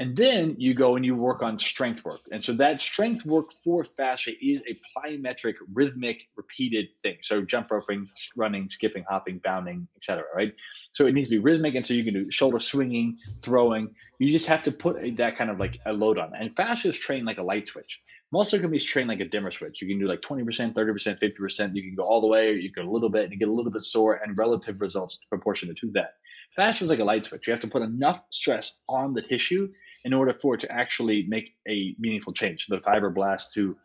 and 0.00 0.16
then 0.16 0.56
you 0.56 0.72
go 0.72 0.96
and 0.96 1.04
you 1.04 1.14
work 1.14 1.42
on 1.42 1.58
strength 1.58 2.06
work. 2.06 2.22
And 2.32 2.42
so 2.42 2.54
that 2.54 2.80
strength 2.80 3.26
work 3.26 3.52
for 3.52 3.84
fascia 3.84 4.32
is 4.40 4.62
a 4.66 4.80
plyometric, 4.96 5.56
rhythmic, 5.74 6.22
repeated 6.36 6.86
thing. 7.02 7.18
So 7.20 7.42
jump 7.42 7.70
roping, 7.70 8.08
running, 8.34 8.70
skipping, 8.70 9.04
hopping, 9.06 9.42
bounding, 9.44 9.86
etc. 9.98 10.24
Right. 10.34 10.54
So 10.92 11.06
it 11.06 11.12
needs 11.12 11.28
to 11.28 11.32
be 11.32 11.38
rhythmic. 11.38 11.74
And 11.74 11.84
so 11.84 11.92
you 11.92 12.02
can 12.02 12.14
do 12.14 12.30
shoulder 12.30 12.60
swinging, 12.60 13.18
throwing. 13.42 13.94
You 14.18 14.30
just 14.30 14.46
have 14.46 14.62
to 14.62 14.72
put 14.72 14.96
a, 15.04 15.10
that 15.16 15.36
kind 15.36 15.50
of 15.50 15.60
like 15.60 15.78
a 15.84 15.92
load 15.92 16.16
on. 16.16 16.32
And 16.34 16.56
fascia 16.56 16.88
is 16.88 16.98
trained 16.98 17.26
like 17.26 17.36
a 17.36 17.42
light 17.42 17.68
switch. 17.68 18.00
Muscle 18.32 18.58
can 18.58 18.70
be 18.70 18.78
trained 18.78 19.08
like 19.10 19.20
a 19.20 19.28
dimmer 19.28 19.50
switch. 19.50 19.82
You 19.82 19.88
can 19.88 19.98
do 19.98 20.06
like 20.06 20.22
20%, 20.22 20.72
30%, 20.72 21.20
50%. 21.20 21.76
You 21.76 21.82
can 21.82 21.94
go 21.94 22.04
all 22.04 22.22
the 22.22 22.26
way, 22.26 22.48
or 22.48 22.52
you 22.52 22.72
can 22.72 22.86
a 22.86 22.90
little 22.90 23.10
bit 23.10 23.28
and 23.28 23.38
get 23.38 23.48
a 23.48 23.52
little 23.52 23.72
bit 23.72 23.82
sore 23.82 24.14
and 24.24 24.38
relative 24.38 24.80
results 24.80 25.20
proportionate 25.28 25.76
to 25.78 25.90
that. 25.92 26.14
Fascia 26.56 26.84
is 26.84 26.90
like 26.90 27.00
a 27.00 27.04
light 27.04 27.26
switch. 27.26 27.46
You 27.46 27.52
have 27.52 27.60
to 27.60 27.68
put 27.68 27.82
enough 27.82 28.22
stress 28.30 28.78
on 28.88 29.12
the 29.12 29.20
tissue 29.20 29.68
in 30.04 30.14
order 30.14 30.32
for 30.32 30.54
it 30.54 30.60
to 30.60 30.72
actually 30.72 31.26
make 31.28 31.54
a 31.68 31.94
meaningful 31.98 32.32
change. 32.32 32.66
The 32.66 32.78
fibroblasts 32.78 33.52
to 33.54 33.76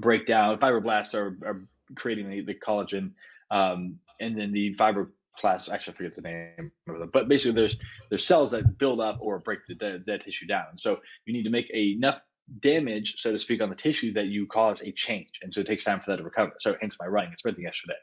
break 0.00 0.26
down, 0.26 0.58
fibroblasts 0.58 1.14
are, 1.14 1.38
are 1.46 1.68
creating 1.94 2.30
the, 2.30 2.40
the 2.42 2.54
collagen, 2.54 3.12
um, 3.50 3.98
and 4.20 4.38
then 4.38 4.52
the 4.52 4.74
fibroblasts, 4.76 5.70
actually 5.70 5.94
I 5.94 5.96
forget 5.96 6.16
the 6.16 6.22
name 6.22 6.72
of 6.88 6.98
them, 6.98 7.10
but 7.12 7.28
basically 7.28 7.52
there's 7.52 7.78
there's 8.10 8.26
cells 8.26 8.50
that 8.50 8.78
build 8.78 9.00
up 9.00 9.18
or 9.20 9.38
break 9.38 9.60
the, 9.68 9.74
the, 9.74 10.02
that 10.06 10.24
tissue 10.24 10.46
down. 10.46 10.76
So 10.76 11.00
you 11.24 11.32
need 11.32 11.44
to 11.44 11.50
make 11.50 11.70
enough 11.74 12.20
damage, 12.60 13.16
so 13.18 13.32
to 13.32 13.38
speak, 13.38 13.60
on 13.62 13.68
the 13.68 13.76
tissue 13.76 14.12
that 14.14 14.26
you 14.26 14.46
cause 14.46 14.80
a 14.82 14.92
change. 14.92 15.40
And 15.42 15.52
so 15.52 15.60
it 15.60 15.66
takes 15.66 15.84
time 15.84 16.00
for 16.00 16.10
that 16.10 16.16
to 16.16 16.24
recover. 16.24 16.52
So 16.58 16.76
hence 16.80 16.96
my 17.00 17.06
running 17.06 17.30
and 17.30 17.38
sprinting 17.38 17.64
yesterday. 17.64 17.94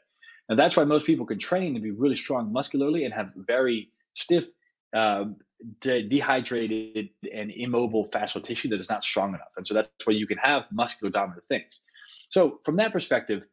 And 0.48 0.58
that's 0.58 0.76
why 0.76 0.84
most 0.84 1.06
people 1.06 1.26
can 1.26 1.38
train 1.38 1.74
and 1.74 1.82
be 1.82 1.90
really 1.90 2.16
strong 2.16 2.52
muscularly 2.52 3.04
and 3.04 3.12
have 3.12 3.32
very 3.34 3.90
stiff 4.14 4.46
uh, 4.94 5.24
de- 5.80 6.08
dehydrated 6.08 7.10
and 7.32 7.50
immobile 7.50 8.08
fascial 8.08 8.42
tissue 8.42 8.68
that 8.68 8.80
is 8.80 8.90
not 8.90 9.02
strong 9.02 9.30
enough. 9.30 9.52
And 9.56 9.66
so 9.66 9.74
that's 9.74 9.88
why 10.04 10.14
you 10.14 10.26
can 10.26 10.38
have 10.38 10.64
muscular 10.70 11.10
dominant 11.10 11.44
things. 11.48 11.80
So 12.28 12.60
from 12.64 12.76
that 12.76 12.92
perspective, 12.92 13.44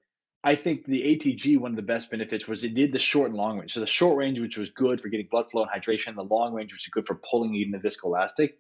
I 0.44 0.56
think 0.56 0.86
the 0.86 1.02
ATG, 1.02 1.58
one 1.58 1.72
of 1.72 1.78
the 1.78 1.82
best 1.82 2.12
benefits 2.12 2.48
was 2.48 2.64
it 2.64 2.74
did 2.74 2.92
the 2.92 3.00
short 3.00 3.30
and 3.30 3.38
long 3.38 3.60
range. 3.60 3.74
So 3.74 3.80
the 3.80 3.88
short 3.88 4.18
range, 4.18 4.40
which 4.40 4.58
was 4.58 4.70
good 4.70 5.00
for 5.00 5.08
getting 5.08 5.28
blood 5.32 5.50
flow 5.50 5.64
and 5.64 5.72
hydration, 5.72 6.16
the 6.16 6.24
long 6.24 6.54
range, 6.54 6.74
which 6.74 6.86
is 6.86 6.92
good 6.92 7.08
for 7.08 7.22
pulling 7.30 7.56
even 7.56 7.72
the 7.72 7.78
viscoelastic. 7.78 8.54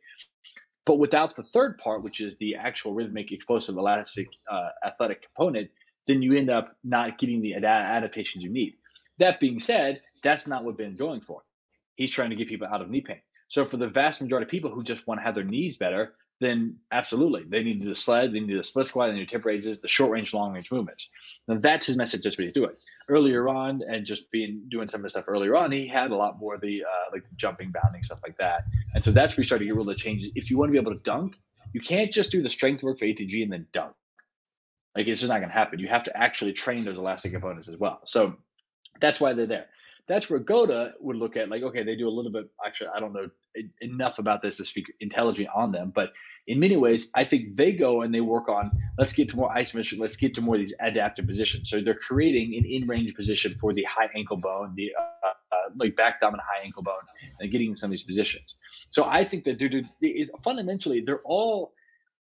But 0.85 0.99
without 0.99 1.35
the 1.35 1.43
third 1.43 1.77
part, 1.77 2.03
which 2.03 2.21
is 2.21 2.37
the 2.37 2.55
actual 2.55 2.93
rhythmic, 2.93 3.31
explosive, 3.31 3.75
elastic, 3.77 4.27
uh, 4.49 4.69
athletic 4.85 5.23
component, 5.23 5.69
then 6.07 6.21
you 6.21 6.35
end 6.35 6.49
up 6.49 6.75
not 6.83 7.17
getting 7.17 7.41
the 7.41 7.55
ad- 7.55 7.65
adaptations 7.65 8.43
you 8.43 8.49
need. 8.49 8.75
That 9.19 9.39
being 9.39 9.59
said, 9.59 10.01
that's 10.23 10.47
not 10.47 10.63
what 10.63 10.77
Ben's 10.77 10.99
going 10.99 11.21
for. 11.21 11.43
He's 11.95 12.11
trying 12.11 12.31
to 12.31 12.35
get 12.35 12.47
people 12.47 12.67
out 12.67 12.81
of 12.81 12.89
knee 12.89 13.01
pain. 13.01 13.21
So 13.53 13.65
for 13.65 13.77
the 13.77 13.87
vast 13.87 14.19
majority 14.19 14.45
of 14.45 14.49
people 14.49 14.71
who 14.71 14.81
just 14.81 15.05
want 15.05 15.19
to 15.19 15.23
have 15.23 15.35
their 15.35 15.43
knees 15.43 15.77
better, 15.77 16.15
then 16.41 16.77
absolutely 16.91 17.43
they 17.47 17.61
need 17.61 17.75
to 17.75 17.83
do 17.83 17.89
the 17.89 17.95
sled, 17.95 18.31
they 18.31 18.39
need 18.39 18.47
to 18.47 18.53
do 18.53 18.57
the 18.57 18.63
split 18.63 18.87
squat, 18.87 19.11
they 19.11 19.15
need 19.19 19.29
to 19.29 19.35
hip 19.35 19.45
raises, 19.45 19.79
the 19.79 19.87
short 19.87 20.09
range, 20.09 20.33
long 20.33 20.53
range 20.53 20.71
movements. 20.71 21.11
Now 21.47 21.57
that's 21.59 21.85
his 21.85 21.95
message. 21.95 22.23
That's 22.23 22.35
what 22.35 22.45
he's 22.45 22.53
doing. 22.53 22.73
Earlier 23.09 23.47
on, 23.47 23.83
and 23.87 24.07
just 24.07 24.31
being 24.31 24.63
doing 24.69 24.87
some 24.87 25.01
of 25.01 25.03
the 25.03 25.11
stuff 25.11 25.25
earlier 25.27 25.55
on, 25.55 25.71
he 25.71 25.85
had 25.85 26.09
a 26.09 26.15
lot 26.15 26.39
more 26.39 26.55
of 26.55 26.61
the 26.61 26.83
uh, 26.83 27.11
like 27.11 27.25
jumping, 27.35 27.71
bounding 27.71 28.01
stuff 28.01 28.21
like 28.23 28.35
that. 28.39 28.63
And 28.95 29.03
so 29.03 29.11
that's 29.11 29.37
where 29.37 29.43
we 29.43 29.45
started 29.45 29.67
to 29.67 29.75
get 29.75 29.85
the 29.85 29.93
changes. 29.93 30.31
If 30.33 30.49
you 30.49 30.57
want 30.57 30.69
to 30.69 30.71
be 30.71 30.79
able 30.79 30.93
to 30.93 31.03
dunk, 31.03 31.35
you 31.73 31.81
can't 31.81 32.11
just 32.11 32.31
do 32.31 32.41
the 32.41 32.49
strength 32.49 32.81
work 32.81 32.97
for 32.97 33.05
ATG 33.05 33.43
and 33.43 33.53
then 33.53 33.67
dunk. 33.71 33.93
Like 34.95 35.05
it's 35.05 35.21
just 35.21 35.29
not 35.29 35.37
going 35.37 35.49
to 35.49 35.53
happen. 35.53 35.77
You 35.77 35.89
have 35.89 36.05
to 36.05 36.17
actually 36.17 36.53
train 36.53 36.85
those 36.85 36.97
elastic 36.97 37.31
components 37.31 37.67
as 37.69 37.77
well. 37.77 38.01
So 38.05 38.35
that's 38.99 39.21
why 39.21 39.33
they're 39.33 39.45
there. 39.45 39.67
That's 40.07 40.29
where 40.29 40.39
GOATA 40.39 40.93
would 40.99 41.15
look 41.15 41.37
at 41.37 41.49
like, 41.49 41.63
okay, 41.63 41.83
they 41.83 41.95
do 41.95 42.07
a 42.07 42.11
little 42.11 42.31
bit. 42.31 42.49
Actually, 42.65 42.89
I 42.95 42.99
don't 42.99 43.13
know 43.13 43.29
enough 43.81 44.19
about 44.19 44.41
this 44.41 44.57
to 44.57 44.65
speak 44.65 44.85
intelligently 44.99 45.49
on 45.55 45.71
them, 45.71 45.91
but 45.95 46.11
in 46.47 46.59
many 46.59 46.75
ways, 46.75 47.09
I 47.15 47.23
think 47.23 47.55
they 47.55 47.71
go 47.71 48.01
and 48.01 48.13
they 48.13 48.19
work 48.19 48.49
on 48.49 48.71
let's 48.97 49.13
get 49.13 49.29
to 49.29 49.37
more 49.37 49.53
isometric, 49.55 49.99
let's 49.99 50.17
get 50.17 50.35
to 50.35 50.41
more 50.41 50.55
of 50.55 50.61
these 50.61 50.73
adaptive 50.81 51.25
positions. 51.25 51.69
So 51.69 51.81
they're 51.81 51.93
creating 51.93 52.55
an 52.55 52.65
in-range 52.65 53.15
position 53.15 53.55
for 53.57 53.73
the 53.73 53.83
high 53.83 54.09
ankle 54.15 54.37
bone, 54.37 54.73
the 54.75 54.91
uh, 54.99 55.27
uh, 55.27 55.69
like 55.77 55.95
back 55.95 56.19
dominant 56.19 56.43
high 56.45 56.65
ankle 56.65 56.83
bone, 56.83 56.95
and 57.39 57.51
getting 57.51 57.71
in 57.71 57.77
some 57.77 57.87
of 57.87 57.91
these 57.91 58.03
positions. 58.03 58.55
So 58.89 59.05
I 59.05 59.23
think 59.23 59.45
that 59.45 59.57
they're, 59.57 60.23
fundamentally 60.43 60.99
they're 61.01 61.21
all 61.23 61.73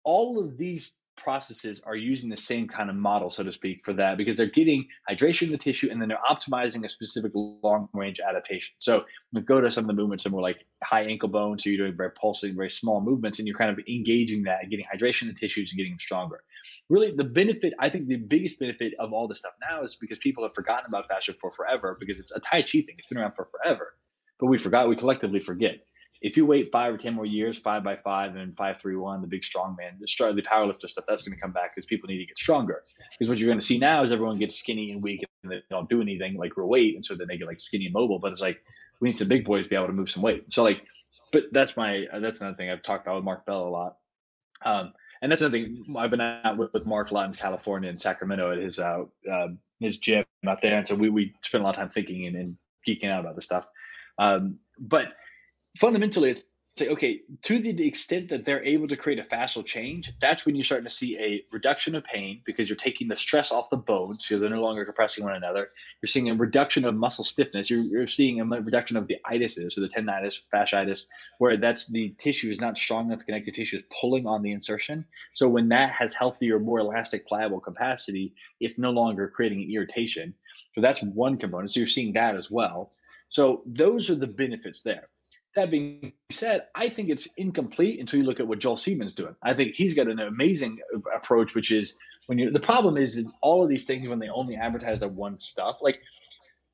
all 0.04 0.42
of 0.42 0.56
these 0.56 0.96
processes 1.22 1.82
are 1.86 1.96
using 1.96 2.28
the 2.30 2.36
same 2.36 2.66
kind 2.66 2.90
of 2.90 2.96
model, 2.96 3.30
so 3.30 3.42
to 3.42 3.52
speak, 3.52 3.82
for 3.84 3.92
that 3.92 4.16
because 4.16 4.36
they're 4.36 4.46
getting 4.46 4.86
hydration 5.08 5.42
in 5.42 5.52
the 5.52 5.58
tissue 5.58 5.88
and 5.90 6.00
then 6.00 6.08
they're 6.08 6.18
optimizing 6.28 6.84
a 6.84 6.88
specific 6.88 7.32
long 7.34 7.88
range 7.92 8.20
adaptation. 8.20 8.74
So 8.78 9.04
we 9.32 9.42
go 9.42 9.60
to 9.60 9.70
some 9.70 9.84
of 9.84 9.88
the 9.88 9.94
movements 9.94 10.24
and 10.24 10.32
more 10.32 10.42
like 10.42 10.64
high 10.82 11.02
ankle 11.02 11.28
bone, 11.28 11.58
so 11.58 11.70
you're 11.70 11.86
doing 11.86 11.96
very 11.96 12.10
pulsing, 12.12 12.56
very 12.56 12.70
small 12.70 13.00
movements, 13.00 13.38
and 13.38 13.46
you're 13.46 13.56
kind 13.56 13.70
of 13.70 13.78
engaging 13.88 14.42
that 14.44 14.62
and 14.62 14.70
getting 14.70 14.86
hydration 14.92 15.22
in 15.22 15.28
the 15.28 15.34
tissues 15.34 15.70
and 15.70 15.76
getting 15.76 15.92
them 15.92 16.00
stronger. 16.00 16.42
Really, 16.88 17.12
the 17.12 17.24
benefit, 17.24 17.74
I 17.78 17.88
think 17.88 18.08
the 18.08 18.16
biggest 18.16 18.58
benefit 18.58 18.94
of 18.98 19.12
all 19.12 19.28
this 19.28 19.38
stuff 19.38 19.54
now 19.60 19.82
is 19.82 19.94
because 19.94 20.18
people 20.18 20.42
have 20.42 20.54
forgotten 20.54 20.86
about 20.88 21.08
fascia 21.08 21.34
for 21.34 21.50
forever 21.50 21.96
because 22.00 22.18
it's 22.18 22.32
a 22.32 22.40
Tai 22.40 22.62
Chi 22.62 22.82
thing. 22.82 22.96
It's 22.98 23.06
been 23.06 23.18
around 23.18 23.34
for 23.36 23.48
forever. 23.52 23.94
But 24.38 24.46
we 24.46 24.58
forgot, 24.58 24.88
we 24.88 24.96
collectively 24.96 25.40
forget 25.40 25.80
if 26.20 26.36
you 26.36 26.44
wait 26.44 26.70
five 26.70 26.92
or 26.92 26.98
ten 26.98 27.14
more 27.14 27.24
years, 27.24 27.56
five 27.56 27.82
by 27.82 27.96
five 27.96 28.36
and 28.36 28.56
five 28.56 28.78
three 28.78 28.96
one, 28.96 29.22
the 29.22 29.26
big 29.26 29.42
strong 29.42 29.74
man, 29.78 29.96
the 29.98 30.06
start 30.06 30.36
the 30.36 30.42
powerlifter 30.42 30.88
stuff, 30.88 31.04
that's 31.08 31.22
going 31.22 31.34
to 31.34 31.40
come 31.40 31.52
back 31.52 31.74
because 31.74 31.86
people 31.86 32.08
need 32.08 32.18
to 32.18 32.26
get 32.26 32.36
stronger. 32.36 32.82
Because 33.12 33.28
what 33.28 33.38
you're 33.38 33.48
going 33.48 33.60
to 33.60 33.64
see 33.64 33.78
now 33.78 34.02
is 34.02 34.12
everyone 34.12 34.38
gets 34.38 34.58
skinny 34.58 34.92
and 34.92 35.02
weak 35.02 35.24
and 35.42 35.52
they 35.52 35.62
don't 35.70 35.88
do 35.88 36.02
anything 36.02 36.36
like 36.36 36.56
real 36.56 36.68
weight, 36.68 36.94
and 36.94 37.04
so 37.04 37.14
then 37.14 37.26
they 37.28 37.38
get 37.38 37.46
like 37.46 37.60
skinny 37.60 37.86
and 37.86 37.94
mobile. 37.94 38.18
But 38.18 38.32
it's 38.32 38.40
like 38.40 38.62
we 39.00 39.08
need 39.08 39.18
some 39.18 39.28
big 39.28 39.44
boys 39.44 39.64
to 39.64 39.70
be 39.70 39.76
able 39.76 39.86
to 39.86 39.92
move 39.92 40.10
some 40.10 40.22
weight. 40.22 40.52
So 40.52 40.62
like, 40.62 40.82
but 41.32 41.44
that's 41.52 41.76
my 41.76 42.06
that's 42.20 42.40
another 42.40 42.56
thing 42.56 42.70
I've 42.70 42.82
talked 42.82 43.06
about 43.06 43.16
with 43.16 43.24
Mark 43.24 43.46
Bell 43.46 43.66
a 43.66 43.70
lot. 43.70 43.96
Um, 44.62 44.92
and 45.22 45.32
that's 45.32 45.40
another 45.40 45.58
thing 45.58 45.84
I've 45.96 46.10
been 46.10 46.20
out 46.20 46.56
with, 46.58 46.72
with 46.74 46.86
Mark 46.86 47.10
a 47.10 47.14
lot 47.14 47.28
in 47.28 47.34
California 47.34 47.88
and 47.88 48.00
Sacramento 48.00 48.52
at 48.52 48.58
his 48.58 48.78
uh, 48.78 49.04
uh, 49.30 49.48
his 49.78 49.96
gym 49.96 50.24
out 50.46 50.60
there, 50.60 50.76
and 50.76 50.86
so 50.86 50.94
we 50.94 51.08
we 51.08 51.34
spend 51.42 51.62
a 51.62 51.64
lot 51.64 51.70
of 51.70 51.76
time 51.76 51.88
thinking 51.88 52.26
and, 52.26 52.36
and 52.36 52.56
geeking 52.86 53.10
out 53.10 53.20
about 53.20 53.36
this 53.36 53.46
stuff. 53.46 53.64
Um, 54.18 54.58
but 54.78 55.14
fundamentally 55.78 56.30
it's 56.30 56.44
say, 56.80 56.88
okay, 56.88 57.20
to 57.42 57.58
the 57.58 57.86
extent 57.86 58.28
that 58.28 58.44
they're 58.44 58.64
able 58.64 58.88
to 58.88 58.96
create 58.96 59.18
a 59.18 59.22
fascial 59.22 59.64
change, 59.64 60.12
that's 60.20 60.46
when 60.46 60.54
you're 60.54 60.64
starting 60.64 60.88
to 60.88 60.94
see 60.94 61.18
a 61.18 61.44
reduction 61.52 61.94
of 61.94 62.04
pain 62.04 62.40
because 62.46 62.68
you're 62.68 62.76
taking 62.76 63.08
the 63.08 63.16
stress 63.16 63.52
off 63.52 63.68
the 63.70 63.76
bones, 63.76 64.24
so 64.24 64.38
they're 64.38 64.48
no 64.48 64.62
longer 64.62 64.84
compressing 64.84 65.24
one 65.24 65.34
another. 65.34 65.68
You're 66.00 66.08
seeing 66.08 66.30
a 66.30 66.34
reduction 66.34 66.84
of 66.84 66.94
muscle 66.94 67.24
stiffness. 67.24 67.68
You're, 67.68 67.82
you're 67.82 68.06
seeing 68.06 68.40
a 68.40 68.44
reduction 68.44 68.96
of 68.96 69.08
the 69.08 69.16
itises, 69.26 69.72
so 69.72 69.80
the 69.80 69.88
tendinitis, 69.88 70.42
fasciitis, 70.52 71.06
where 71.38 71.56
that's 71.56 71.86
the 71.88 72.14
tissue 72.18 72.50
is 72.50 72.60
not 72.60 72.78
strong 72.78 73.06
enough, 73.06 73.18
the 73.18 73.24
connective 73.26 73.54
tissue 73.54 73.76
is 73.76 73.82
pulling 74.00 74.26
on 74.26 74.42
the 74.42 74.52
insertion. 74.52 75.04
So 75.34 75.48
when 75.48 75.68
that 75.70 75.90
has 75.90 76.14
healthier, 76.14 76.58
more 76.58 76.78
elastic, 76.78 77.26
pliable 77.26 77.60
capacity, 77.60 78.32
it's 78.60 78.78
no 78.78 78.90
longer 78.90 79.28
creating 79.28 79.70
irritation. 79.70 80.34
So 80.74 80.80
that's 80.80 81.02
one 81.02 81.36
component. 81.36 81.72
So 81.72 81.80
you're 81.80 81.86
seeing 81.88 82.14
that 82.14 82.36
as 82.36 82.50
well. 82.50 82.92
So 83.28 83.62
those 83.66 84.08
are 84.08 84.14
the 84.14 84.26
benefits 84.26 84.82
there. 84.82 85.08
That 85.56 85.70
being 85.70 86.12
said, 86.30 86.66
I 86.76 86.88
think 86.88 87.08
it's 87.08 87.26
incomplete 87.36 87.98
until 87.98 88.20
you 88.20 88.26
look 88.26 88.38
at 88.38 88.46
what 88.46 88.60
Joel 88.60 88.76
Seedman's 88.76 89.14
doing. 89.14 89.34
I 89.42 89.52
think 89.52 89.74
he's 89.74 89.94
got 89.94 90.06
an 90.06 90.20
amazing 90.20 90.78
approach, 91.14 91.54
which 91.54 91.72
is 91.72 91.96
when 92.26 92.38
you 92.38 92.50
the 92.50 92.60
problem 92.60 92.96
is 92.96 93.24
all 93.42 93.62
of 93.62 93.68
these 93.68 93.84
things 93.84 94.08
when 94.08 94.20
they 94.20 94.28
only 94.28 94.56
advertise 94.56 95.00
their 95.00 95.08
one 95.08 95.38
stuff. 95.40 95.78
Like 95.80 96.00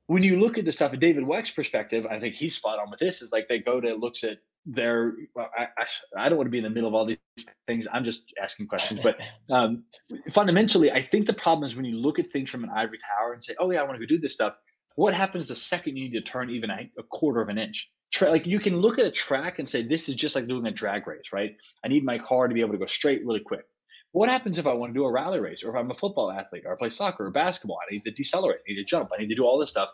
when 0.06 0.22
you 0.22 0.38
look 0.38 0.58
at 0.58 0.64
the 0.64 0.72
stuff 0.72 0.92
at 0.92 1.00
David 1.00 1.26
Weck's 1.26 1.50
perspective, 1.50 2.06
I 2.06 2.20
think 2.20 2.34
he's 2.34 2.54
spot 2.54 2.78
on 2.78 2.90
with 2.90 3.00
this. 3.00 3.22
Is 3.22 3.32
like 3.32 3.48
they 3.48 3.58
go 3.58 3.80
to 3.80 3.94
looks 3.94 4.22
at 4.24 4.38
their. 4.64 5.14
I, 5.36 5.68
I, 5.78 5.86
I 6.24 6.28
don't 6.28 6.38
want 6.38 6.46
to 6.46 6.52
be 6.52 6.58
in 6.58 6.64
the 6.64 6.70
middle 6.70 6.88
of 6.88 6.94
all 6.94 7.06
these 7.06 7.18
things. 7.66 7.86
I'm 7.92 8.04
just 8.04 8.32
asking 8.40 8.68
questions, 8.68 9.00
but 9.00 9.18
um, 9.50 9.84
fundamentally, 10.30 10.92
I 10.92 11.02
think 11.02 11.26
the 11.26 11.32
problem 11.34 11.66
is 11.66 11.74
when 11.74 11.84
you 11.84 11.96
look 11.96 12.18
at 12.18 12.30
things 12.30 12.50
from 12.50 12.62
an 12.62 12.70
ivory 12.70 12.98
tower 12.98 13.32
and 13.32 13.42
say, 13.42 13.54
"Oh 13.58 13.70
yeah, 13.70 13.80
I 13.80 13.84
want 13.84 13.98
to 13.98 14.06
go 14.06 14.08
do 14.08 14.18
this 14.18 14.34
stuff." 14.34 14.54
What 14.96 15.14
happens 15.14 15.48
the 15.48 15.54
second 15.54 15.96
you 15.96 16.08
need 16.08 16.18
to 16.18 16.22
turn 16.22 16.50
even 16.50 16.70
a, 16.70 16.90
a 16.98 17.02
quarter 17.04 17.40
of 17.40 17.48
an 17.48 17.58
inch? 17.58 17.90
tra- 18.12 18.30
like 18.30 18.46
you 18.46 18.60
can 18.60 18.76
look 18.76 18.98
at 18.98 19.06
a 19.06 19.10
track 19.10 19.58
and 19.58 19.68
say 19.68 19.82
this 19.82 20.08
is 20.08 20.14
just 20.14 20.34
like 20.34 20.46
doing 20.46 20.66
a 20.66 20.70
drag 20.70 21.06
race, 21.06 21.32
right? 21.32 21.56
I 21.84 21.88
need 21.88 22.04
my 22.04 22.18
car 22.18 22.48
to 22.48 22.54
be 22.54 22.60
able 22.60 22.72
to 22.72 22.78
go 22.78 22.86
straight 22.86 23.24
really 23.24 23.40
quick. 23.40 23.64
What 24.12 24.28
happens 24.28 24.58
if 24.58 24.66
I 24.66 24.72
want 24.72 24.94
to 24.94 24.98
do 24.98 25.04
a 25.04 25.12
rally 25.12 25.40
race, 25.40 25.62
or 25.62 25.70
if 25.70 25.76
I'm 25.76 25.90
a 25.90 25.94
football 25.94 26.30
athlete, 26.30 26.62
or 26.64 26.72
I 26.72 26.76
play 26.76 26.88
soccer 26.88 27.26
or 27.26 27.30
basketball? 27.30 27.78
I 27.86 27.92
need 27.92 28.04
to 28.04 28.10
decelerate, 28.12 28.60
I 28.66 28.72
need 28.72 28.76
to 28.76 28.84
jump, 28.84 29.10
I 29.12 29.20
need 29.20 29.28
to 29.28 29.34
do 29.34 29.44
all 29.44 29.58
this 29.58 29.70
stuff. 29.70 29.90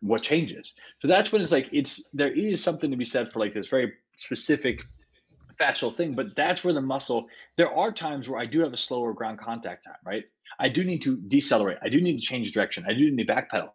What 0.00 0.22
changes? 0.22 0.74
So 1.00 1.08
that's 1.08 1.32
when 1.32 1.40
it's 1.40 1.52
like 1.52 1.68
it's 1.72 2.08
there 2.12 2.32
is 2.32 2.62
something 2.62 2.90
to 2.90 2.96
be 2.96 3.06
said 3.06 3.32
for 3.32 3.38
like 3.38 3.54
this 3.54 3.68
very 3.68 3.92
specific 4.18 4.80
fascial 5.58 5.94
thing, 5.94 6.14
but 6.14 6.36
that's 6.36 6.62
where 6.62 6.74
the 6.74 6.82
muscle. 6.82 7.26
There 7.56 7.72
are 7.72 7.90
times 7.92 8.28
where 8.28 8.40
I 8.40 8.44
do 8.44 8.60
have 8.60 8.74
a 8.74 8.76
slower 8.76 9.14
ground 9.14 9.38
contact 9.38 9.84
time, 9.84 9.94
right? 10.04 10.24
I 10.60 10.68
do 10.68 10.84
need 10.84 11.00
to 11.02 11.16
decelerate. 11.16 11.78
I 11.82 11.88
do 11.88 12.00
need 12.02 12.18
to 12.18 12.22
change 12.22 12.52
direction. 12.52 12.84
I 12.86 12.92
do 12.92 13.10
need 13.10 13.26
to 13.26 13.32
backpedal. 13.32 13.70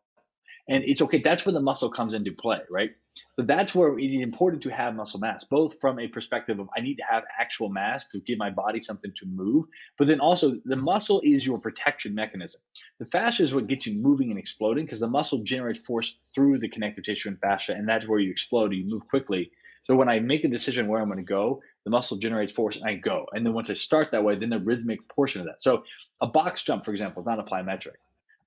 And 0.70 0.84
it's 0.84 1.02
okay. 1.02 1.20
That's 1.20 1.46
where 1.46 1.54
the 1.54 1.62
muscle 1.62 1.90
comes 1.90 2.14
into 2.14 2.32
play, 2.32 2.60
right? 2.70 2.92
So 3.36 3.42
that's 3.44 3.74
where 3.76 3.98
it 3.98 4.06
is 4.06 4.22
important 4.22 4.62
to 4.64 4.70
have 4.70 4.96
muscle 4.96 5.20
mass, 5.20 5.44
both 5.44 5.80
from 5.80 6.00
a 6.00 6.08
perspective 6.08 6.60
of 6.60 6.70
I 6.78 6.82
need 6.82 6.96
to 6.96 7.04
have 7.10 7.24
actual 7.40 7.70
mass 7.70 8.08
to 8.10 8.20
give 8.20 8.38
my 8.38 8.50
body 8.50 8.80
something 8.80 9.12
to 9.18 9.26
move, 9.26 9.66
but 9.98 10.08
then 10.08 10.20
also 10.20 10.58
the 10.66 10.76
muscle 10.76 11.22
is 11.24 11.46
your 11.46 11.58
protection 11.60 12.14
mechanism. 12.16 12.62
The 13.00 13.06
fascia 13.06 13.44
is 13.44 13.54
what 13.54 13.68
gets 13.68 13.88
you 13.88 13.96
moving 13.96 14.30
and 14.30 14.40
exploding 14.40 14.86
because 14.86 15.00
the 15.00 15.08
muscle 15.08 15.40
generates 15.40 15.84
force 15.84 16.16
through 16.34 16.60
the 16.60 16.70
connective 16.70 17.04
tissue 17.04 17.30
and 17.30 17.40
fascia, 17.40 17.74
and 17.74 17.90
that's 17.90 18.08
where 18.08 18.20
you 18.20 18.32
explode. 18.32 18.74
You 18.74 18.86
move 18.86 19.08
quickly. 19.10 19.52
So 19.84 19.96
when 19.96 20.10
I 20.10 20.20
make 20.20 20.44
a 20.44 20.50
decision 20.50 20.88
where 20.88 21.02
I'm 21.02 21.08
going 21.08 21.18
to 21.18 21.24
go, 21.24 21.62
the 21.86 21.90
muscle 21.90 22.18
generates 22.18 22.54
force 22.54 22.78
and 22.78 22.86
I 22.86 22.96
go. 22.96 23.26
And 23.34 23.46
then 23.46 23.54
once 23.54 23.70
I 23.70 23.74
start 23.74 24.12
that 24.12 24.24
way, 24.24 24.36
then 24.36 24.50
the 24.50 24.60
rhythmic 24.60 25.08
portion 25.10 25.42
of 25.42 25.48
that. 25.48 25.64
So 25.64 25.84
a 26.22 26.28
box 26.28 26.62
jump, 26.62 26.86
for 26.86 26.92
example, 26.92 27.22
is 27.22 27.26
not 27.26 27.40
a 27.40 27.44
plyometric. 27.44 27.96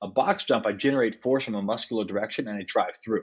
A 0.02 0.08
box 0.08 0.44
jump, 0.44 0.66
I 0.66 0.72
generate 0.72 1.22
force 1.22 1.44
from 1.44 1.54
a 1.54 1.62
muscular 1.62 2.04
direction 2.04 2.48
and 2.48 2.58
I 2.58 2.64
drive 2.66 2.96
through. 2.96 3.22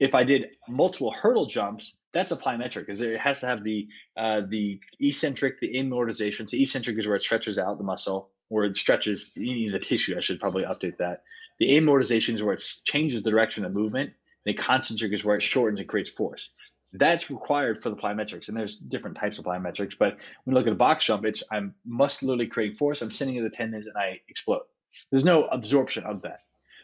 If 0.00 0.14
I 0.14 0.24
did 0.24 0.46
multiple 0.66 1.10
hurdle 1.10 1.46
jumps, 1.46 1.94
that's 2.12 2.30
a 2.30 2.36
plyometric 2.36 2.86
because 2.86 3.00
it 3.00 3.20
has 3.20 3.40
to 3.40 3.46
have 3.46 3.62
the 3.62 3.88
uh, 4.16 4.40
the 4.48 4.80
eccentric, 5.00 5.60
the 5.60 5.74
amortization. 5.74 6.48
So 6.48 6.56
eccentric 6.56 6.98
is 6.98 7.06
where 7.06 7.16
it 7.16 7.22
stretches 7.22 7.58
out 7.58 7.76
the 7.76 7.84
muscle, 7.84 8.30
where 8.48 8.64
it 8.64 8.76
stretches 8.76 9.32
the 9.36 9.78
tissue. 9.82 10.16
I 10.16 10.20
should 10.20 10.40
probably 10.40 10.64
update 10.64 10.96
that. 10.98 11.24
The 11.58 11.72
amortization 11.72 12.34
is 12.34 12.42
where 12.42 12.54
it 12.54 12.64
changes 12.84 13.22
the 13.22 13.30
direction 13.30 13.64
of 13.64 13.72
movement. 13.72 14.14
The 14.44 14.54
concentric 14.54 15.12
is 15.12 15.24
where 15.24 15.36
it 15.36 15.42
shortens 15.42 15.80
and 15.80 15.88
creates 15.88 16.10
force. 16.10 16.48
That's 16.94 17.28
required 17.28 17.82
for 17.82 17.90
the 17.90 17.96
plyometrics, 17.96 18.48
and 18.48 18.56
there's 18.56 18.78
different 18.78 19.18
types 19.18 19.38
of 19.38 19.44
plyometrics. 19.44 19.94
But 19.98 20.16
when 20.44 20.54
you 20.54 20.54
look 20.54 20.66
at 20.66 20.72
a 20.72 20.76
box 20.76 21.04
jump, 21.04 21.26
it's 21.26 21.42
I'm 21.50 21.74
muscularly 21.84 22.46
creating 22.46 22.76
force. 22.76 23.02
I'm 23.02 23.10
sending 23.10 23.36
it 23.36 23.40
to 23.40 23.48
the 23.50 23.54
tendons, 23.54 23.88
and 23.88 23.96
I 23.98 24.20
explode. 24.28 24.62
There's 25.10 25.24
no 25.24 25.46
absorption 25.46 26.04
of 26.04 26.22
that. 26.22 26.40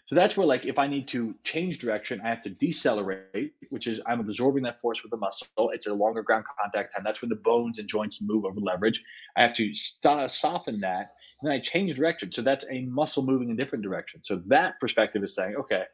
So 0.07 0.15
that's 0.15 0.37
where, 0.37 0.47
like, 0.47 0.67
if 0.67 0.79
I 0.79 0.87
need 0.87 1.09
to 1.09 1.35
change 1.45 1.79
direction, 1.79 2.21
I 2.23 2.29
have 2.29 2.43
to 2.43 2.51
decelerate, 2.51 3.55
which 3.71 3.87
is 3.87 4.03
I'm 4.05 4.21
absorbing 4.21 4.63
that 4.65 4.79
force 4.79 5.03
with 5.03 5.11
the 5.11 5.17
muscle. 5.17 5.71
It's 5.71 5.87
a 5.87 5.95
longer 5.95 6.23
ground 6.23 6.45
contact 6.61 6.95
time. 6.95 7.05
That's 7.05 7.23
when 7.23 7.31
the 7.31 7.37
bones 7.37 7.79
and 7.79 7.89
joints 7.89 8.21
move 8.21 8.45
over 8.45 8.61
leverage. 8.61 9.03
I 9.35 9.41
have 9.41 9.55
to 9.55 9.75
st- 9.75 10.21
uh, 10.21 10.29
soften 10.29 10.81
that, 10.81 11.15
and 11.41 11.49
then 11.49 11.53
I 11.53 11.59
change 11.59 11.95
direction. 11.95 12.31
So 12.31 12.43
that's 12.43 12.67
a 12.71 12.83
muscle 12.83 13.25
moving 13.25 13.49
in 13.49 13.55
a 13.55 13.57
different 13.57 13.83
direction. 13.83 14.21
So 14.23 14.37
that 14.49 14.79
perspective 14.79 15.25
is 15.25 15.35
saying, 15.35 15.57
okay, 15.57 15.85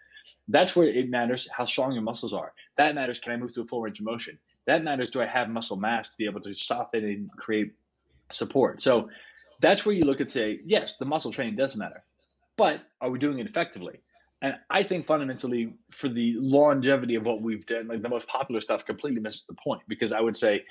that's 0.48 0.74
where 0.74 0.88
it 0.88 1.08
matters 1.08 1.48
how 1.56 1.64
strong 1.64 1.92
your 1.92 2.02
muscles 2.02 2.32
are. 2.32 2.52
That 2.78 2.96
matters. 2.96 3.20
Can 3.20 3.32
I 3.32 3.36
move 3.36 3.54
through 3.54 3.64
a 3.64 3.66
full 3.66 3.80
range 3.80 4.00
of 4.00 4.06
motion? 4.06 4.40
That 4.66 4.82
matters. 4.82 5.10
Do 5.10 5.22
I 5.22 5.26
have 5.26 5.48
muscle 5.48 5.76
mass 5.76 6.10
to 6.10 6.16
be 6.18 6.24
able 6.24 6.40
to 6.40 6.52
soften 6.52 7.04
and 7.04 7.30
create 7.38 7.74
support? 8.32 8.82
So 8.82 9.08
that's 9.60 9.86
where 9.86 9.94
you 9.94 10.04
look 10.04 10.18
and 10.18 10.30
say, 10.30 10.58
yes, 10.64 10.96
the 10.96 11.04
muscle 11.04 11.30
training 11.30 11.54
does 11.54 11.76
matter 11.76 12.02
but 12.60 12.82
are 13.00 13.10
we 13.10 13.18
doing 13.18 13.38
it 13.38 13.46
effectively? 13.46 14.00
And 14.42 14.54
I 14.68 14.82
think 14.82 15.06
fundamentally, 15.06 15.72
for 15.90 16.08
the 16.10 16.34
longevity 16.36 17.14
of 17.14 17.24
what 17.24 17.40
we've 17.40 17.64
done, 17.64 17.88
like 17.88 18.02
the 18.02 18.08
most 18.10 18.28
popular 18.28 18.60
stuff 18.60 18.84
completely 18.84 19.18
misses 19.18 19.46
the 19.46 19.54
point 19.54 19.80
because 19.88 20.12
I 20.12 20.20
would 20.20 20.36
say 20.36 20.64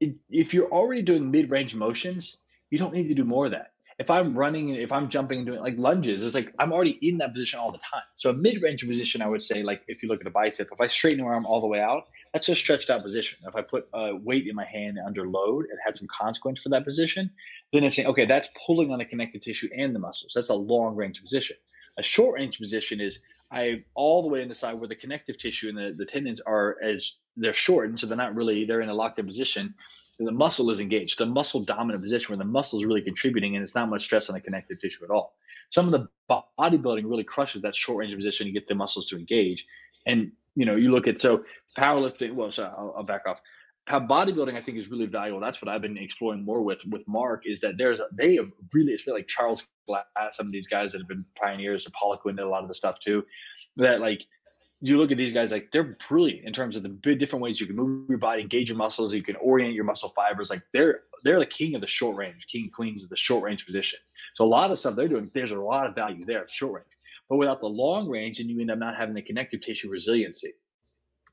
if 0.00 0.52
you're 0.52 0.72
already 0.72 1.02
doing 1.02 1.30
mid 1.30 1.50
range 1.50 1.76
motions, 1.76 2.38
you 2.70 2.78
don't 2.78 2.92
need 2.92 3.06
to 3.06 3.14
do 3.14 3.22
more 3.22 3.46
of 3.46 3.52
that. 3.52 3.74
If 3.98 4.10
I'm 4.10 4.36
running, 4.36 4.70
if 4.70 4.90
I'm 4.92 5.08
jumping 5.08 5.38
and 5.38 5.46
doing 5.46 5.60
like 5.60 5.76
lunges, 5.78 6.22
it's 6.22 6.34
like 6.34 6.52
I'm 6.58 6.72
already 6.72 6.98
in 7.00 7.18
that 7.18 7.32
position 7.32 7.60
all 7.60 7.70
the 7.70 7.78
time. 7.78 8.02
So 8.16 8.30
a 8.30 8.32
mid 8.32 8.60
range 8.62 8.86
position, 8.86 9.22
I 9.22 9.28
would 9.28 9.42
say, 9.42 9.62
like 9.62 9.82
if 9.86 10.02
you 10.02 10.08
look 10.08 10.20
at 10.20 10.26
a 10.26 10.30
bicep, 10.30 10.68
if 10.72 10.80
I 10.80 10.88
straighten 10.88 11.24
my 11.24 11.30
arm 11.30 11.46
all 11.46 11.60
the 11.60 11.66
way 11.66 11.80
out, 11.80 12.04
that's 12.32 12.48
a 12.48 12.54
stretched 12.54 12.90
out 12.90 13.02
position. 13.02 13.38
If 13.46 13.54
I 13.54 13.62
put 13.62 13.88
a 13.94 14.16
weight 14.16 14.46
in 14.48 14.56
my 14.56 14.64
hand 14.64 14.98
under 15.04 15.28
load 15.28 15.66
and 15.70 15.78
had 15.84 15.96
some 15.96 16.08
consequence 16.08 16.60
for 16.60 16.70
that 16.70 16.84
position, 16.84 17.30
then 17.72 17.84
it's 17.84 17.96
saying, 17.96 18.08
okay, 18.08 18.26
that's 18.26 18.48
pulling 18.66 18.90
on 18.90 18.98
the 18.98 19.04
connective 19.04 19.42
tissue 19.42 19.68
and 19.76 19.94
the 19.94 20.00
muscles. 20.00 20.32
That's 20.34 20.48
a 20.48 20.54
long 20.54 20.96
range 20.96 21.22
position. 21.22 21.56
A 21.96 22.02
short 22.02 22.34
range 22.38 22.58
position 22.58 23.00
is 23.00 23.20
I 23.50 23.84
all 23.94 24.22
the 24.22 24.28
way 24.28 24.42
in 24.42 24.48
the 24.48 24.54
side 24.54 24.74
where 24.74 24.88
the 24.88 24.96
connective 24.96 25.38
tissue 25.38 25.68
and 25.68 25.78
the, 25.78 25.94
the 25.96 26.06
tendons 26.06 26.40
are 26.40 26.76
as 26.82 27.16
they're 27.36 27.54
shortened, 27.54 28.00
so 28.00 28.06
they're 28.06 28.16
not 28.16 28.34
really 28.34 28.64
they're 28.64 28.80
in 28.80 28.88
a 28.88 28.94
locked 28.94 29.18
in 29.20 29.26
position. 29.26 29.74
The 30.18 30.32
muscle 30.32 30.70
is 30.70 30.80
engaged, 30.80 31.18
the 31.18 31.26
muscle 31.26 31.64
dominant 31.64 32.02
position 32.02 32.32
where 32.32 32.38
the 32.38 32.50
muscle 32.50 32.78
is 32.80 32.86
really 32.86 33.02
contributing 33.02 33.56
and 33.56 33.62
it's 33.64 33.74
not 33.74 33.90
much 33.90 34.04
stress 34.04 34.28
on 34.28 34.34
the 34.34 34.40
connective 34.40 34.78
tissue 34.80 35.04
at 35.04 35.10
all. 35.10 35.34
Some 35.70 35.92
of 35.92 35.92
the 35.92 36.08
bodybuilding 36.58 37.04
really 37.04 37.24
crushes 37.24 37.62
that 37.62 37.74
short 37.76 37.98
range 37.98 38.14
position. 38.14 38.46
You 38.46 38.52
get 38.52 38.68
the 38.68 38.74
muscles 38.76 39.06
to 39.06 39.18
engage 39.18 39.66
And 40.06 40.32
you 40.54 40.66
know, 40.66 40.76
you 40.76 40.90
look 40.90 41.08
at 41.08 41.20
so 41.20 41.44
powerlifting. 41.76 42.34
Well, 42.34 42.50
so 42.50 42.64
I'll, 42.64 42.94
I'll 42.98 43.04
back 43.04 43.22
off. 43.26 43.40
How 43.86 44.00
bodybuilding, 44.00 44.56
I 44.56 44.62
think, 44.62 44.78
is 44.78 44.88
really 44.88 45.06
valuable. 45.06 45.40
That's 45.40 45.60
what 45.60 45.68
I've 45.68 45.82
been 45.82 45.98
exploring 45.98 46.44
more 46.44 46.62
with 46.62 46.82
with 46.86 47.02
Mark. 47.08 47.42
Is 47.46 47.60
that 47.60 47.74
there's 47.76 48.00
a, 48.00 48.06
they 48.12 48.36
have 48.36 48.50
really, 48.72 48.92
it's 48.92 49.06
like 49.06 49.26
Charles 49.28 49.66
Glass, 49.86 50.04
some 50.32 50.46
of 50.46 50.52
these 50.52 50.68
guys 50.68 50.92
that 50.92 50.98
have 50.98 51.08
been 51.08 51.24
pioneers. 51.40 51.86
Paula 51.98 52.18
Quinn 52.18 52.36
did 52.36 52.44
a 52.44 52.48
lot 52.48 52.62
of 52.62 52.68
the 52.68 52.74
stuff 52.74 52.98
too. 53.00 53.24
That 53.76 54.00
like 54.00 54.22
you 54.86 54.98
look 54.98 55.10
at 55.10 55.16
these 55.16 55.32
guys 55.32 55.50
like 55.50 55.72
they're 55.72 55.96
brilliant 56.08 56.46
in 56.46 56.52
terms 56.52 56.76
of 56.76 56.82
the 56.82 56.90
big 56.90 57.18
different 57.18 57.42
ways 57.42 57.58
you 57.58 57.66
can 57.66 57.76
move 57.76 58.08
your 58.08 58.18
body, 58.18 58.42
engage 58.42 58.68
your 58.68 58.76
muscles, 58.76 59.14
you 59.14 59.22
can 59.22 59.36
orient 59.36 59.72
your 59.72 59.84
muscle 59.84 60.10
fibers. 60.10 60.50
Like 60.50 60.62
they're 60.74 61.00
they're 61.22 61.38
the 61.38 61.46
king 61.46 61.74
of 61.74 61.80
the 61.80 61.86
short 61.86 62.16
range, 62.16 62.46
king 62.52 62.70
queens 62.74 63.02
of 63.02 63.08
the 63.08 63.16
short 63.16 63.44
range 63.44 63.64
position. 63.64 63.98
So 64.34 64.44
a 64.44 64.46
lot 64.46 64.70
of 64.70 64.78
stuff 64.78 64.94
they're 64.94 65.08
doing, 65.08 65.30
there's 65.32 65.52
a 65.52 65.58
lot 65.58 65.86
of 65.86 65.94
value 65.94 66.26
there, 66.26 66.46
short 66.48 66.74
range. 66.74 66.86
But 67.30 67.38
without 67.38 67.60
the 67.60 67.66
long 67.66 68.10
range, 68.10 68.40
and 68.40 68.50
you 68.50 68.60
end 68.60 68.70
up 68.70 68.78
not 68.78 68.96
having 68.96 69.14
the 69.14 69.22
connective 69.22 69.62
tissue 69.62 69.88
resiliency. 69.88 70.52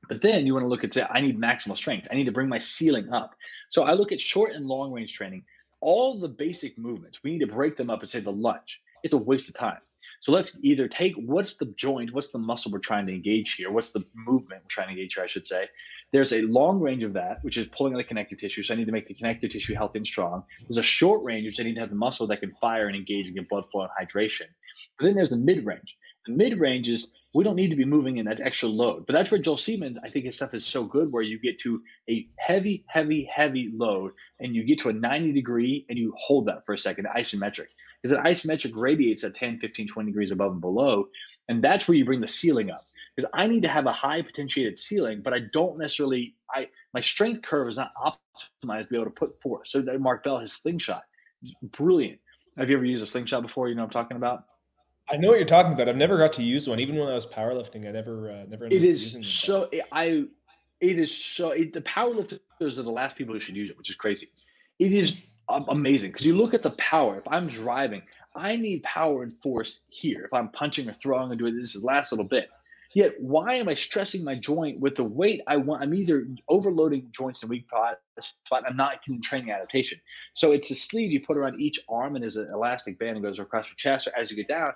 But 0.08 0.22
then 0.22 0.46
you 0.46 0.54
want 0.54 0.64
to 0.64 0.68
look 0.68 0.82
at 0.82 0.94
say, 0.94 1.06
I 1.10 1.20
need 1.20 1.38
maximal 1.38 1.76
strength. 1.76 2.08
I 2.10 2.14
need 2.14 2.24
to 2.24 2.32
bring 2.32 2.48
my 2.48 2.58
ceiling 2.58 3.12
up. 3.12 3.34
So 3.68 3.84
I 3.84 3.92
look 3.92 4.12
at 4.12 4.20
short 4.20 4.52
and 4.52 4.66
long 4.66 4.92
range 4.92 5.12
training. 5.12 5.44
All 5.82 6.18
the 6.18 6.28
basic 6.28 6.78
movements, 6.78 7.18
we 7.22 7.32
need 7.32 7.40
to 7.40 7.52
break 7.52 7.76
them 7.76 7.90
up 7.90 8.00
and 8.00 8.08
say 8.08 8.20
the 8.20 8.32
lunge. 8.32 8.80
It's 9.02 9.14
a 9.14 9.18
waste 9.18 9.48
of 9.50 9.56
time. 9.56 9.78
So 10.22 10.30
let's 10.30 10.56
either 10.62 10.86
take 10.86 11.16
what's 11.16 11.56
the 11.56 11.66
joint, 11.76 12.14
what's 12.14 12.28
the 12.28 12.38
muscle 12.38 12.70
we're 12.70 12.78
trying 12.78 13.06
to 13.08 13.12
engage 13.12 13.54
here, 13.54 13.72
what's 13.72 13.90
the 13.90 14.04
movement 14.14 14.62
we're 14.62 14.68
trying 14.68 14.86
to 14.86 14.92
engage 14.92 15.14
here, 15.14 15.24
I 15.24 15.26
should 15.26 15.44
say. 15.44 15.66
There's 16.12 16.32
a 16.32 16.42
long 16.42 16.78
range 16.78 17.02
of 17.02 17.12
that, 17.14 17.38
which 17.42 17.56
is 17.56 17.66
pulling 17.66 17.92
on 17.92 17.98
the 17.98 18.04
connective 18.04 18.38
tissue. 18.38 18.62
So 18.62 18.72
I 18.72 18.76
need 18.76 18.84
to 18.84 18.92
make 18.92 19.06
the 19.06 19.14
connective 19.14 19.50
tissue 19.50 19.74
healthy 19.74 19.98
and 19.98 20.06
strong. 20.06 20.44
There's 20.60 20.78
a 20.78 20.82
short 20.82 21.24
range, 21.24 21.46
which 21.46 21.58
I 21.58 21.64
need 21.64 21.74
to 21.74 21.80
have 21.80 21.90
the 21.90 21.96
muscle 21.96 22.28
that 22.28 22.38
can 22.38 22.52
fire 22.60 22.86
and 22.86 22.94
engage 22.94 23.26
and 23.26 23.34
get 23.34 23.48
blood 23.48 23.64
flow 23.72 23.82
and 23.82 23.90
hydration. 24.00 24.46
But 24.96 25.06
then 25.06 25.16
there's 25.16 25.30
the 25.30 25.36
mid 25.36 25.66
range. 25.66 25.96
The 26.28 26.34
mid 26.34 26.60
range 26.60 26.88
is 26.88 27.12
we 27.34 27.42
don't 27.42 27.56
need 27.56 27.70
to 27.70 27.76
be 27.76 27.84
moving 27.84 28.18
in 28.18 28.26
that 28.26 28.40
extra 28.40 28.68
load. 28.68 29.06
But 29.08 29.14
that's 29.14 29.32
where 29.32 29.40
Joel 29.40 29.56
Seedman's, 29.56 29.98
I 30.04 30.08
think 30.08 30.26
his 30.26 30.36
stuff 30.36 30.54
is 30.54 30.64
so 30.64 30.84
good, 30.84 31.10
where 31.10 31.24
you 31.24 31.40
get 31.40 31.58
to 31.62 31.82
a 32.08 32.28
heavy, 32.38 32.84
heavy, 32.86 33.24
heavy 33.24 33.72
load 33.74 34.12
and 34.38 34.54
you 34.54 34.62
get 34.62 34.78
to 34.80 34.90
a 34.90 34.92
90 34.92 35.32
degree 35.32 35.84
and 35.88 35.98
you 35.98 36.14
hold 36.16 36.46
that 36.46 36.64
for 36.64 36.74
a 36.74 36.78
second, 36.78 37.08
isometric 37.16 37.66
is 38.04 38.10
that 38.10 38.24
isometric 38.24 38.72
radiates 38.74 39.24
at 39.24 39.34
10, 39.34 39.58
15, 39.58 39.88
20 39.88 40.10
degrees 40.10 40.30
above 40.30 40.52
and 40.52 40.60
below. 40.60 41.08
And 41.48 41.62
that's 41.62 41.86
where 41.86 41.96
you 41.96 42.04
bring 42.04 42.20
the 42.20 42.28
ceiling 42.28 42.70
up. 42.70 42.84
Because 43.14 43.30
I 43.34 43.46
need 43.46 43.62
to 43.62 43.68
have 43.68 43.86
a 43.86 43.92
high 43.92 44.22
potentiated 44.22 44.78
ceiling, 44.78 45.20
but 45.22 45.34
I 45.34 45.40
don't 45.52 45.78
necessarily 45.78 46.34
I 46.54 46.68
my 46.94 47.00
strength 47.00 47.42
curve 47.42 47.68
is 47.68 47.76
not 47.76 47.92
optimized 47.94 48.84
to 48.84 48.88
be 48.88 48.96
able 48.96 49.04
to 49.06 49.10
put 49.10 49.40
force. 49.40 49.70
So 49.70 49.82
that 49.82 50.00
Mark 50.00 50.24
Bell, 50.24 50.38
his 50.38 50.52
slingshot, 50.52 51.02
brilliant. 51.62 52.20
Have 52.56 52.70
you 52.70 52.76
ever 52.76 52.84
used 52.84 53.02
a 53.02 53.06
slingshot 53.06 53.42
before? 53.42 53.68
You 53.68 53.74
know 53.74 53.82
what 53.82 53.94
I'm 53.94 54.02
talking 54.02 54.16
about? 54.16 54.44
I 55.10 55.16
know 55.16 55.28
what 55.28 55.38
you're 55.38 55.46
talking 55.46 55.72
about. 55.72 55.88
I've 55.88 55.96
never 55.96 56.16
got 56.16 56.32
to 56.34 56.42
use 56.42 56.68
one, 56.68 56.80
even 56.80 56.96
when 56.96 57.08
I 57.08 57.14
was 57.14 57.26
powerlifting. 57.26 57.86
I 57.88 57.92
never, 57.92 58.30
uh, 58.30 58.44
never. 58.48 58.66
It 58.66 58.84
is 58.84 59.18
so. 59.22 59.68
I. 59.90 60.24
It 60.80 60.98
is 60.98 61.14
so. 61.14 61.50
It, 61.50 61.72
the 61.72 61.82
powerlifters 61.82 62.78
are 62.78 62.82
the 62.82 62.90
last 62.90 63.16
people 63.16 63.34
who 63.34 63.40
should 63.40 63.56
use 63.56 63.70
it, 63.70 63.76
which 63.76 63.90
is 63.90 63.96
crazy. 63.96 64.30
It 64.78 64.92
is 64.92 65.16
amazing 65.48 66.10
because 66.10 66.26
you 66.26 66.36
look 66.36 66.54
at 66.54 66.62
the 66.62 66.70
power. 66.70 67.16
If 67.16 67.28
I'm 67.28 67.48
driving, 67.48 68.02
I 68.34 68.56
need 68.56 68.82
power 68.82 69.22
and 69.22 69.34
force 69.42 69.80
here. 69.88 70.24
If 70.24 70.32
I'm 70.32 70.48
punching 70.48 70.88
or 70.88 70.92
throwing 70.92 71.30
and 71.30 71.38
doing 71.38 71.56
this 71.56 71.74
is 71.74 71.84
last 71.84 72.12
little 72.12 72.24
bit. 72.24 72.48
Yet, 72.94 73.14
why 73.18 73.54
am 73.54 73.70
I 73.70 73.74
stressing 73.74 74.22
my 74.22 74.34
joint 74.34 74.78
with 74.78 74.96
the 74.96 75.04
weight 75.04 75.40
I 75.46 75.56
want? 75.56 75.82
I'm 75.82 75.94
either 75.94 76.26
overloading 76.48 77.08
joints 77.10 77.42
in 77.42 77.48
weak 77.48 77.64
spot. 77.66 78.64
I'm 78.66 78.76
not 78.76 79.02
getting 79.02 79.22
training 79.22 79.50
adaptation. 79.50 79.98
So 80.34 80.52
it's 80.52 80.70
a 80.70 80.74
sleeve 80.74 81.10
you 81.10 81.24
put 81.24 81.38
around 81.38 81.58
each 81.58 81.80
arm 81.88 82.16
and 82.16 82.24
is 82.24 82.36
an 82.36 82.50
elastic 82.52 82.98
band 82.98 83.16
and 83.16 83.24
goes 83.24 83.38
across 83.38 83.68
your 83.68 83.76
chest. 83.76 84.04
So 84.04 84.10
as 84.18 84.30
you 84.30 84.36
get 84.36 84.48
down, 84.48 84.72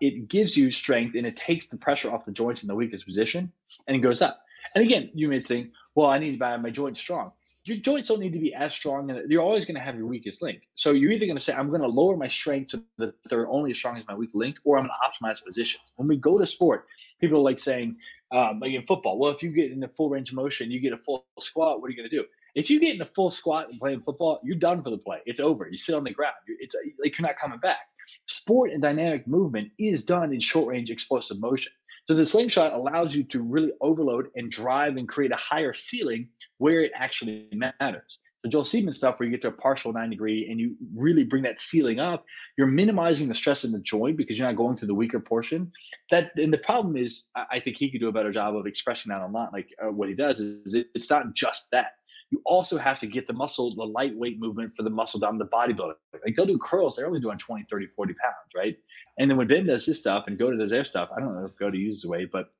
it 0.00 0.28
gives 0.28 0.56
you 0.56 0.72
strength 0.72 1.14
and 1.14 1.26
it 1.26 1.36
takes 1.36 1.68
the 1.68 1.76
pressure 1.76 2.12
off 2.12 2.24
the 2.24 2.32
joints 2.32 2.62
in 2.62 2.66
the 2.66 2.74
weakest 2.74 3.06
position 3.06 3.52
and 3.86 3.96
it 3.96 4.00
goes 4.00 4.20
up. 4.20 4.40
And 4.74 4.84
again, 4.84 5.10
you 5.14 5.28
may 5.28 5.40
think, 5.40 5.70
well, 5.94 6.08
I 6.08 6.18
need 6.18 6.32
to 6.32 6.38
buy 6.38 6.56
my 6.56 6.70
joints 6.70 6.98
strong 6.98 7.32
your 7.64 7.76
joints 7.76 8.08
don't 8.08 8.20
need 8.20 8.32
to 8.32 8.38
be 8.38 8.54
as 8.54 8.72
strong 8.72 9.10
and 9.10 9.30
you're 9.30 9.42
always 9.42 9.64
going 9.64 9.74
to 9.74 9.80
have 9.80 9.96
your 9.96 10.06
weakest 10.06 10.40
link. 10.40 10.62
So 10.76 10.92
you're 10.92 11.10
either 11.10 11.26
going 11.26 11.36
to 11.36 11.42
say, 11.42 11.52
I'm 11.52 11.68
going 11.68 11.82
to 11.82 11.88
lower 11.88 12.16
my 12.16 12.28
strength 12.28 12.70
so 12.70 12.80
that 12.98 13.14
they're 13.28 13.48
only 13.48 13.70
as 13.72 13.76
strong 13.76 13.98
as 13.98 14.04
my 14.08 14.14
weak 14.14 14.30
link, 14.32 14.56
or 14.64 14.78
I'm 14.78 14.84
going 14.84 14.90
to 14.90 15.26
optimize 15.26 15.44
positions. 15.44 15.82
When 15.96 16.08
we 16.08 16.16
go 16.16 16.38
to 16.38 16.46
sport, 16.46 16.86
people 17.20 17.42
like 17.42 17.58
saying, 17.58 17.96
um, 18.32 18.60
like 18.60 18.72
in 18.72 18.82
football, 18.86 19.18
well, 19.18 19.30
if 19.30 19.42
you 19.42 19.50
get 19.50 19.72
in 19.72 19.82
a 19.84 19.88
full 19.88 20.08
range 20.08 20.30
of 20.30 20.36
motion, 20.36 20.70
you 20.70 20.80
get 20.80 20.92
a 20.92 20.98
full 20.98 21.26
squat, 21.38 21.80
what 21.80 21.88
are 21.88 21.90
you 21.90 21.96
going 21.96 22.08
to 22.08 22.16
do? 22.16 22.24
If 22.54 22.70
you 22.70 22.80
get 22.80 22.94
in 22.94 23.02
a 23.02 23.06
full 23.06 23.30
squat 23.30 23.68
and 23.70 23.78
playing 23.78 24.02
football, 24.02 24.40
you're 24.42 24.56
done 24.56 24.82
for 24.82 24.90
the 24.90 24.98
play. 24.98 25.18
It's 25.26 25.40
over. 25.40 25.68
You 25.70 25.78
sit 25.78 25.94
on 25.94 26.04
the 26.04 26.10
ground. 26.10 26.34
It's 26.46 26.74
like 27.02 27.18
you're 27.18 27.28
not 27.28 27.36
coming 27.36 27.58
back. 27.58 27.78
Sport 28.26 28.72
and 28.72 28.82
dynamic 28.82 29.26
movement 29.28 29.70
is 29.78 30.02
done 30.02 30.32
in 30.32 30.40
short 30.40 30.66
range 30.66 30.90
explosive 30.90 31.38
motion. 31.38 31.72
So 32.10 32.16
the 32.16 32.26
slingshot 32.26 32.72
allows 32.72 33.14
you 33.14 33.22
to 33.22 33.40
really 33.40 33.70
overload 33.80 34.30
and 34.34 34.50
drive 34.50 34.96
and 34.96 35.08
create 35.08 35.30
a 35.30 35.36
higher 35.36 35.72
ceiling 35.72 36.26
where 36.58 36.82
it 36.82 36.90
actually 36.92 37.46
matters. 37.52 38.18
The 38.42 38.48
Joel 38.48 38.64
Seedman's 38.64 38.96
stuff 38.96 39.20
where 39.20 39.28
you 39.28 39.30
get 39.30 39.42
to 39.42 39.48
a 39.48 39.52
partial 39.52 39.92
nine 39.92 40.10
degree 40.10 40.48
and 40.50 40.58
you 40.58 40.74
really 40.92 41.22
bring 41.22 41.44
that 41.44 41.60
ceiling 41.60 42.00
up, 42.00 42.24
you're 42.58 42.66
minimizing 42.66 43.28
the 43.28 43.34
stress 43.34 43.62
in 43.62 43.70
the 43.70 43.78
joint 43.78 44.16
because 44.16 44.36
you're 44.36 44.48
not 44.48 44.56
going 44.56 44.76
through 44.76 44.88
the 44.88 44.94
weaker 44.94 45.20
portion. 45.20 45.70
That 46.10 46.32
and 46.36 46.52
the 46.52 46.58
problem 46.58 46.96
is, 46.96 47.26
I 47.36 47.60
think 47.60 47.76
he 47.76 47.92
could 47.92 48.00
do 48.00 48.08
a 48.08 48.12
better 48.12 48.32
job 48.32 48.56
of 48.56 48.66
expressing 48.66 49.10
that 49.10 49.20
online. 49.20 49.50
Like 49.52 49.72
uh, 49.80 49.92
what 49.92 50.08
he 50.08 50.16
does 50.16 50.40
is, 50.40 50.74
it, 50.74 50.88
it's 50.96 51.10
not 51.10 51.32
just 51.34 51.68
that. 51.70 51.92
You 52.30 52.40
also 52.44 52.78
have 52.78 53.00
to 53.00 53.06
get 53.06 53.26
the 53.26 53.32
muscle, 53.32 53.74
the 53.74 53.84
lightweight 53.84 54.38
movement 54.38 54.72
for 54.74 54.82
the 54.82 54.90
muscle 54.90 55.18
down 55.18 55.38
the 55.38 55.46
bodybuilder. 55.46 55.94
Like 56.24 56.36
they'll 56.36 56.46
do 56.46 56.58
curls, 56.58 56.96
they're 56.96 57.06
only 57.06 57.20
doing 57.20 57.38
20, 57.38 57.64
30, 57.68 57.86
40 57.88 58.14
pounds, 58.14 58.34
right? 58.56 58.76
And 59.18 59.28
then 59.30 59.36
when 59.36 59.48
Ben 59.48 59.66
does 59.66 59.84
his 59.84 59.98
stuff 59.98 60.24
and 60.26 60.38
GOATA 60.38 60.58
does 60.58 60.70
their 60.70 60.84
stuff, 60.84 61.10
I 61.14 61.20
don't 61.20 61.34
know 61.34 61.44
if 61.44 61.56
GOATA 61.56 61.76
uses 61.76 62.06
weight, 62.06 62.30
but 62.30 62.52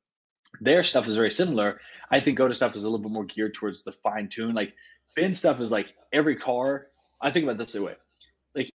their 0.60 0.82
stuff 0.82 1.06
is 1.06 1.14
very 1.14 1.30
similar. 1.30 1.80
I 2.10 2.18
think 2.20 2.38
GOATA 2.38 2.54
stuff 2.54 2.74
is 2.74 2.82
a 2.82 2.86
little 2.86 2.98
bit 2.98 3.12
more 3.12 3.24
geared 3.24 3.54
towards 3.54 3.84
the 3.84 3.92
fine 3.92 4.28
tune. 4.28 4.54
Like 4.54 4.74
Ben 5.14 5.34
stuff 5.34 5.60
is 5.60 5.70
like 5.70 5.94
every 6.12 6.36
car. 6.36 6.88
I 7.20 7.30
think 7.30 7.44
about 7.44 7.58
this 7.58 7.72
the 7.72 7.82
way: 7.82 7.94
like 8.54 8.72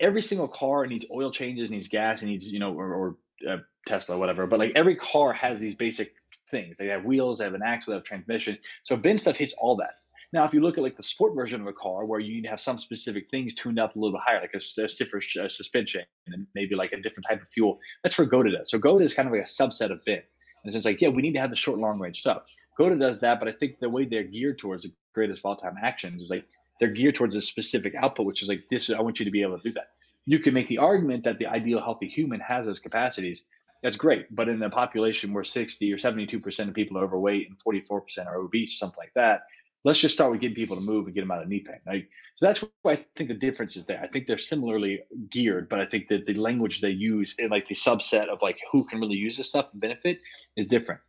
every 0.00 0.22
single 0.22 0.48
car 0.48 0.86
needs 0.86 1.04
oil 1.12 1.30
changes, 1.30 1.70
needs 1.70 1.88
gas, 1.88 2.22
needs 2.22 2.50
you 2.50 2.58
know, 2.58 2.72
or, 2.72 2.94
or 2.94 3.16
uh, 3.48 3.58
Tesla, 3.86 4.16
whatever. 4.16 4.46
But 4.46 4.58
like 4.58 4.72
every 4.74 4.96
car 4.96 5.32
has 5.32 5.60
these 5.60 5.74
basic 5.74 6.14
things. 6.50 6.78
They 6.78 6.86
have 6.86 7.04
wheels, 7.04 7.38
they 7.38 7.44
have 7.44 7.54
an 7.54 7.62
axle, 7.62 7.92
they 7.92 7.96
have 7.96 8.04
transmission. 8.04 8.58
So 8.82 8.96
Ben 8.96 9.18
stuff 9.18 9.36
hits 9.36 9.54
all 9.58 9.76
that. 9.76 9.96
Now, 10.32 10.44
if 10.44 10.52
you 10.52 10.60
look 10.60 10.76
at 10.76 10.84
like 10.84 10.96
the 10.96 11.02
sport 11.02 11.34
version 11.34 11.60
of 11.60 11.66
a 11.66 11.72
car 11.72 12.04
where 12.04 12.20
you 12.20 12.34
need 12.34 12.42
to 12.42 12.50
have 12.50 12.60
some 12.60 12.76
specific 12.76 13.30
things 13.30 13.54
tuned 13.54 13.78
up 13.78 13.96
a 13.96 13.98
little 13.98 14.12
bit 14.12 14.20
higher, 14.24 14.40
like 14.40 14.54
a, 14.54 14.82
a 14.82 14.88
stiffer 14.88 15.22
uh, 15.42 15.48
suspension 15.48 16.02
and 16.26 16.46
maybe 16.54 16.74
like 16.74 16.92
a 16.92 17.00
different 17.00 17.26
type 17.28 17.40
of 17.40 17.48
fuel, 17.48 17.78
that's 18.02 18.18
where 18.18 18.26
GOATA 18.26 18.52
does. 18.58 18.70
So 18.70 18.78
GOATA 18.78 19.04
is 19.04 19.14
kind 19.14 19.26
of 19.26 19.32
like 19.32 19.42
a 19.42 19.44
subset 19.44 19.90
of 19.90 20.04
Ben. 20.04 20.20
And 20.64 20.74
it's 20.74 20.84
like, 20.84 21.00
yeah, 21.00 21.08
we 21.08 21.22
need 21.22 21.32
to 21.32 21.40
have 21.40 21.50
the 21.50 21.56
short, 21.56 21.78
long 21.78 21.98
range 21.98 22.20
stuff. 22.20 22.42
GOATA 22.78 22.98
does 22.98 23.20
that, 23.20 23.40
but 23.40 23.48
I 23.48 23.52
think 23.52 23.80
the 23.80 23.88
way 23.88 24.04
they're 24.04 24.22
geared 24.24 24.58
towards 24.58 24.82
the 24.82 24.92
greatest 25.14 25.40
all 25.44 25.56
time 25.56 25.76
actions 25.82 26.24
is 26.24 26.30
like 26.30 26.44
they're 26.78 26.90
geared 26.90 27.14
towards 27.14 27.34
a 27.34 27.40
specific 27.40 27.94
output, 27.96 28.26
which 28.26 28.42
is 28.42 28.48
like 28.48 28.64
this. 28.70 28.90
I 28.90 29.00
want 29.00 29.18
you 29.18 29.24
to 29.24 29.30
be 29.30 29.42
able 29.42 29.58
to 29.58 29.62
do 29.62 29.72
that. 29.74 29.88
You 30.26 30.38
can 30.38 30.52
make 30.52 30.66
the 30.66 30.78
argument 30.78 31.24
that 31.24 31.38
the 31.38 31.46
ideal 31.46 31.80
healthy 31.80 32.06
human 32.06 32.40
has 32.40 32.66
those 32.66 32.78
capacities. 32.78 33.44
That's 33.82 33.96
great, 33.96 34.34
but 34.34 34.48
in 34.48 34.58
the 34.58 34.68
population 34.68 35.32
where 35.32 35.44
60 35.44 35.92
or 35.92 35.98
72 35.98 36.38
percent 36.40 36.68
of 36.68 36.74
people 36.74 36.98
are 36.98 37.04
overweight 37.04 37.48
and 37.48 37.60
44 37.62 38.00
percent 38.02 38.28
are 38.28 38.36
obese, 38.36 38.74
or 38.74 38.76
something 38.76 38.98
like 38.98 39.14
that, 39.14 39.42
let's 39.84 40.00
just 40.00 40.14
start 40.14 40.30
with 40.30 40.40
getting 40.40 40.54
people 40.54 40.76
to 40.76 40.82
move 40.82 41.06
and 41.06 41.14
get 41.14 41.22
them 41.22 41.30
out 41.30 41.42
of 41.42 41.48
knee 41.48 41.60
pain. 41.60 41.80
Right? 41.86 42.08
So 42.36 42.46
that's 42.46 42.64
why 42.82 42.92
I 42.92 42.96
think 43.16 43.30
the 43.30 43.36
difference 43.36 43.76
is 43.76 43.86
there. 43.86 44.00
I 44.02 44.06
think 44.08 44.26
they're 44.26 44.38
similarly 44.38 45.00
geared, 45.30 45.68
but 45.68 45.80
I 45.80 45.86
think 45.86 46.08
that 46.08 46.26
the 46.26 46.34
language 46.34 46.80
they 46.80 46.90
use 46.90 47.34
in 47.38 47.50
like 47.50 47.66
the 47.66 47.74
subset 47.74 48.28
of 48.28 48.42
like 48.42 48.60
who 48.70 48.84
can 48.84 49.00
really 49.00 49.16
use 49.16 49.36
this 49.36 49.48
stuff 49.48 49.70
and 49.72 49.80
benefit 49.80 50.20
is 50.56 50.66
different. 50.66 51.00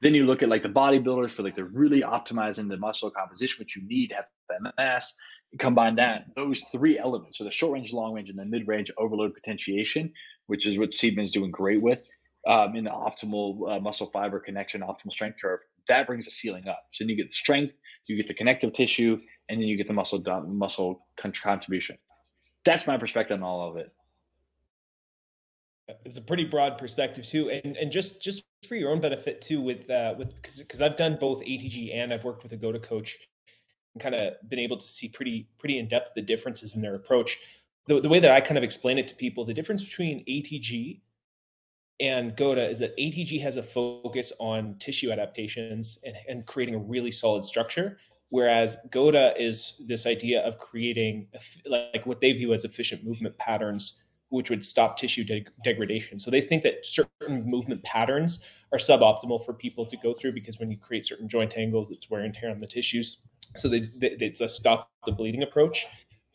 Then 0.00 0.14
you 0.14 0.26
look 0.26 0.42
at 0.42 0.48
like 0.48 0.62
the 0.62 0.68
bodybuilders 0.68 1.30
for 1.30 1.42
like 1.42 1.54
they're 1.54 1.64
really 1.64 2.02
optimizing 2.02 2.68
the 2.68 2.76
muscle 2.76 3.10
composition, 3.10 3.56
which 3.60 3.76
you 3.76 3.82
need 3.86 4.08
to 4.08 4.16
have 4.16 4.24
that 4.48 4.74
mass. 4.76 5.16
Combine 5.58 5.96
that, 5.96 6.24
those 6.34 6.62
three 6.72 6.98
elements, 6.98 7.36
so 7.36 7.44
the 7.44 7.50
short 7.50 7.74
range, 7.74 7.92
long 7.92 8.14
range, 8.14 8.30
and 8.30 8.38
the 8.38 8.44
mid 8.44 8.66
range 8.66 8.90
overload 8.96 9.34
potentiation, 9.34 10.10
which 10.46 10.66
is 10.66 10.78
what 10.78 10.90
Seedman's 10.90 11.30
doing 11.30 11.50
great 11.50 11.82
with 11.82 12.02
um, 12.48 12.74
in 12.74 12.84
the 12.84 12.90
optimal 12.90 13.70
uh, 13.70 13.78
muscle 13.78 14.06
fiber 14.06 14.40
connection, 14.40 14.80
optimal 14.80 15.12
strength 15.12 15.38
curve. 15.40 15.60
That 15.88 16.06
brings 16.06 16.24
the 16.24 16.30
ceiling 16.30 16.68
up. 16.68 16.86
So 16.92 17.04
then 17.04 17.10
you 17.10 17.16
get 17.16 17.28
the 17.28 17.34
strength, 17.34 17.74
you 18.06 18.16
get 18.16 18.28
the 18.28 18.34
connective 18.34 18.72
tissue, 18.72 19.20
and 19.48 19.60
then 19.60 19.68
you 19.68 19.76
get 19.76 19.86
the 19.86 19.92
muscle 19.92 20.22
muscle 20.46 21.06
contribution. 21.16 21.98
That's 22.64 22.86
my 22.86 22.96
perspective 22.96 23.36
on 23.36 23.42
all 23.42 23.68
of 23.68 23.76
it. 23.76 23.92
It's 26.04 26.18
a 26.18 26.22
pretty 26.22 26.44
broad 26.44 26.78
perspective 26.78 27.26
too, 27.26 27.50
and 27.50 27.76
and 27.76 27.90
just 27.90 28.22
just 28.22 28.44
for 28.66 28.76
your 28.76 28.90
own 28.90 29.00
benefit 29.00 29.40
too, 29.42 29.60
with 29.60 29.88
uh, 29.90 30.14
with 30.16 30.40
because 30.42 30.80
I've 30.80 30.96
done 30.96 31.18
both 31.20 31.40
ATG 31.40 31.94
and 31.94 32.12
I've 32.12 32.24
worked 32.24 32.42
with 32.42 32.52
a 32.52 32.56
GOATA 32.56 32.80
coach, 32.80 33.16
and 33.94 34.02
kind 34.02 34.14
of 34.14 34.34
been 34.48 34.58
able 34.58 34.76
to 34.76 34.86
see 34.86 35.08
pretty 35.08 35.48
pretty 35.58 35.78
in 35.78 35.88
depth 35.88 36.12
the 36.14 36.22
differences 36.22 36.76
in 36.76 36.82
their 36.82 36.94
approach. 36.94 37.38
The 37.88 38.00
the 38.00 38.08
way 38.08 38.20
that 38.20 38.30
I 38.30 38.40
kind 38.40 38.58
of 38.58 38.64
explain 38.64 38.98
it 38.98 39.08
to 39.08 39.14
people, 39.14 39.44
the 39.44 39.54
difference 39.54 39.82
between 39.82 40.24
ATG 40.26 41.00
and 42.02 42.36
GOATA 42.36 42.68
is 42.68 42.80
that 42.80 42.96
ATG 42.98 43.40
has 43.42 43.56
a 43.56 43.62
focus 43.62 44.32
on 44.40 44.74
tissue 44.80 45.12
adaptations 45.12 45.98
and, 46.04 46.16
and 46.28 46.46
creating 46.46 46.74
a 46.74 46.78
really 46.78 47.12
solid 47.12 47.44
structure, 47.44 47.96
whereas 48.30 48.76
GOATA 48.90 49.34
is 49.38 49.80
this 49.86 50.04
idea 50.04 50.42
of 50.42 50.58
creating 50.58 51.28
like 51.64 52.04
what 52.04 52.20
they 52.20 52.32
view 52.32 52.52
as 52.52 52.64
efficient 52.64 53.04
movement 53.04 53.38
patterns 53.38 54.02
which 54.32 54.48
would 54.48 54.64
stop 54.64 54.96
tissue 54.96 55.24
de- 55.24 55.44
degradation. 55.62 56.18
So 56.18 56.30
they 56.30 56.40
think 56.40 56.62
that 56.62 56.86
certain 56.86 57.44
movement 57.44 57.82
patterns 57.82 58.42
are 58.72 58.78
suboptimal 58.78 59.44
for 59.44 59.52
people 59.52 59.84
to 59.84 59.96
go 59.98 60.14
through 60.14 60.32
because 60.32 60.58
when 60.58 60.70
you 60.70 60.78
create 60.78 61.04
certain 61.04 61.28
joint 61.28 61.52
angles, 61.54 61.90
it's 61.90 62.08
wear 62.08 62.22
and 62.22 62.34
tear 62.34 62.50
on 62.50 62.58
the 62.58 62.66
tissues. 62.66 63.18
So 63.56 63.68
they, 63.68 63.80
they, 64.00 64.16
it's 64.20 64.40
a 64.40 64.48
stop 64.48 64.90
the 65.04 65.12
bleeding 65.12 65.42
approach. 65.42 65.86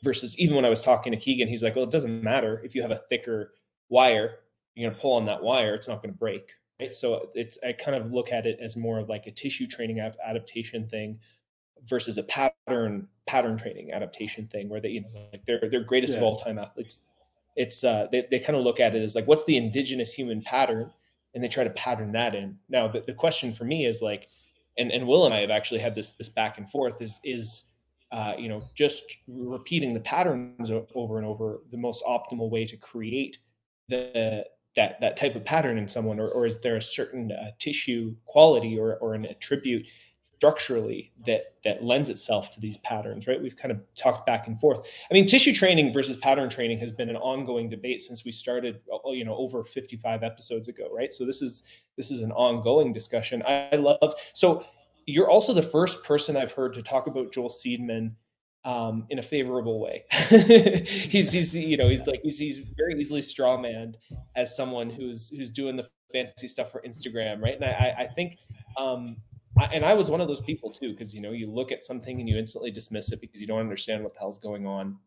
Versus 0.03 0.38
even 0.38 0.56
when 0.56 0.64
I 0.64 0.69
was 0.69 0.80
talking 0.80 1.11
to 1.11 1.18
Keegan, 1.18 1.48
he's 1.48 1.64
like, 1.64 1.76
well, 1.76 1.85
it 1.85 1.89
doesn't 1.89 2.23
matter 2.23 2.61
if 2.64 2.76
you 2.76 2.84
have 2.84 2.91
a 2.91 3.02
thicker 3.10 3.56
wire, 3.89 4.41
you're 4.78 4.90
gonna 4.90 5.02
pull 5.02 5.14
on 5.14 5.26
that 5.26 5.41
wire, 5.41 5.74
it's 5.74 5.88
not 5.88 6.02
gonna 6.02 6.14
break. 6.14 6.52
Right. 6.80 6.94
So 6.94 7.30
it's 7.34 7.58
I 7.64 7.74
kind 7.74 7.98
of 7.98 8.12
look 8.12 8.32
at 8.32 8.45
it 8.45 8.60
as 8.62 8.78
more 8.78 8.99
of 8.99 9.10
like 9.10 9.26
a 9.26 9.32
tissue 9.32 9.66
training 9.66 9.99
adaptation 9.99 10.88
thing 10.88 11.20
versus 11.86 12.18
a 12.18 12.24
pattern 12.24 13.08
pattern 13.26 13.58
training 13.58 13.91
adaptation 13.91 14.48
thing 14.48 14.70
where 14.70 14.80
they 14.80 14.90
you 14.90 15.02
know 15.02 15.08
like 15.32 15.45
they're 15.45 15.62
they're 15.72 15.84
greatest 15.84 16.14
yeah. 16.14 16.20
of 16.20 16.24
all 16.24 16.38
time 16.38 16.58
athletes 16.58 17.02
it's 17.56 17.84
uh, 17.84 18.08
they, 18.12 18.26
they 18.30 18.40
kind 18.40 18.56
of 18.56 18.64
look 18.64 18.80
at 18.80 18.95
it 18.95 19.02
as 19.02 19.16
like 19.16 19.28
what's 19.28 19.45
the 19.45 19.58
indigenous 19.58 20.14
human 20.14 20.41
pattern 20.41 20.91
and 21.34 21.44
they 21.44 21.48
try 21.48 21.64
to 21.64 21.70
pattern 21.72 22.12
that 22.12 22.36
in 22.36 22.58
now 22.70 22.88
the, 22.88 23.02
the 23.02 23.14
question 23.14 23.54
for 23.54 23.66
me 23.66 23.86
is 23.86 24.02
like 24.02 24.28
and, 24.78 24.91
and 24.91 25.08
will 25.08 25.26
and 25.26 25.34
i 25.34 25.41
have 25.41 25.49
actually 25.49 25.80
had 25.80 25.95
this 25.95 26.12
this 26.12 26.30
back 26.30 26.58
and 26.58 26.70
forth 26.70 27.02
is 27.02 27.20
is 27.24 27.64
uh, 28.12 28.34
you 28.38 28.48
know 28.48 28.64
just 28.74 29.18
repeating 29.28 29.94
the 29.94 29.99
patterns 29.99 30.72
over 30.95 31.18
and 31.18 31.28
over 31.28 31.60
the 31.72 31.78
most 31.78 32.04
optimal 32.06 32.49
way 32.49 32.66
to 32.66 32.78
create 32.78 33.38
the 33.90 34.45
that 34.78 35.02
that 35.02 35.18
type 35.18 35.36
of 35.36 35.44
pattern 35.44 35.78
in 35.78 35.88
someone 35.88 36.20
or, 36.20 36.30
or 36.30 36.45
is 36.45 36.60
there 36.62 36.78
a 36.78 36.82
certain 36.82 37.32
uh, 37.34 37.49
tissue 37.60 38.16
quality 38.26 38.80
or, 38.80 38.95
or 38.98 39.14
an 39.14 39.26
attribute 39.26 39.86
structurally 40.38 41.12
that 41.26 41.41
that 41.66 41.84
lends 41.84 42.10
itself 42.10 42.52
to 42.52 42.62
these 42.62 42.78
patterns 42.78 43.28
right? 43.28 43.41
We've 43.41 43.58
kind 43.58 43.72
of 43.72 43.82
talked 43.95 44.26
back 44.26 44.48
and 44.48 44.58
forth. 44.58 44.88
I 45.12 45.14
mean 45.14 45.28
tissue 45.28 45.54
training 45.54 45.91
versus 45.91 46.16
pattern 46.18 46.49
training 46.49 46.78
has 46.78 46.94
been 46.94 47.10
an 47.10 47.18
ongoing 47.18 47.70
debate 47.70 48.02
since 48.02 48.24
we 48.24 48.32
started 48.32 48.80
uh, 48.94 49.12
you 49.12 49.26
know 49.26 49.36
over 49.36 49.66
55 49.66 50.24
episodes 50.24 50.70
ago 50.70 50.88
right? 50.95 51.12
So 51.12 51.26
this 51.26 51.41
is 51.41 51.64
this 51.98 52.12
is 52.12 52.22
an 52.22 52.32
ongoing 52.32 52.94
discussion. 52.94 53.44
I 53.45 53.76
love 53.76 54.14
so 54.34 54.64
you're 55.08 55.30
also 55.30 55.54
the 55.54 55.62
first 55.62 56.04
person 56.04 56.38
i've 56.38 56.52
heard 56.52 56.74
to 56.74 56.84
talk 56.84 57.08
about 57.08 57.32
joel 57.32 57.49
seedman 57.49 58.12
um, 58.68 59.06
in 59.10 59.18
a 59.18 59.22
favorable 59.22 59.80
way. 59.80 60.03
he's, 60.11 61.31
he's, 61.31 61.56
you 61.56 61.77
know, 61.77 61.88
he's 61.88 62.06
like 62.06 62.19
he's, 62.22 62.38
he's 62.38 62.57
very 62.76 62.99
easily 62.99 63.22
strawmanned 63.22 63.95
as 64.35 64.56
someone 64.57 64.89
who's 64.89 65.30
who's 65.30 65.52
doing 65.52 65.77
the 65.77 65.88
fantasy 66.11 66.49
stuff 66.49 66.69
for 66.69 66.84
Instagram, 66.85 67.41
right? 67.41 67.56
And 67.56 67.64
I, 67.64 67.95
I 67.99 68.07
think 68.07 68.38
um, 68.77 69.15
and 69.72 69.85
I 69.85 69.94
was 69.94 70.10
one 70.10 70.19
of 70.19 70.27
those 70.27 70.41
people 70.41 70.69
too, 70.69 70.91
because 70.91 71.15
you 71.15 71.22
know 71.22 71.31
you 71.31 71.49
look 71.49 71.72
at 71.72 71.81
something 71.81 72.19
and 72.19 72.27
you 72.27 72.38
instantly 72.38 72.69
dismiss 72.69 73.10
it 73.14 73.22
because 73.22 73.39
you 73.39 73.48
don't 73.48 73.61
understand 73.61 74.03
what 74.03 74.14
the 74.14 74.19
hell's 74.19 74.38
going 74.38 74.68
on. 74.68 74.98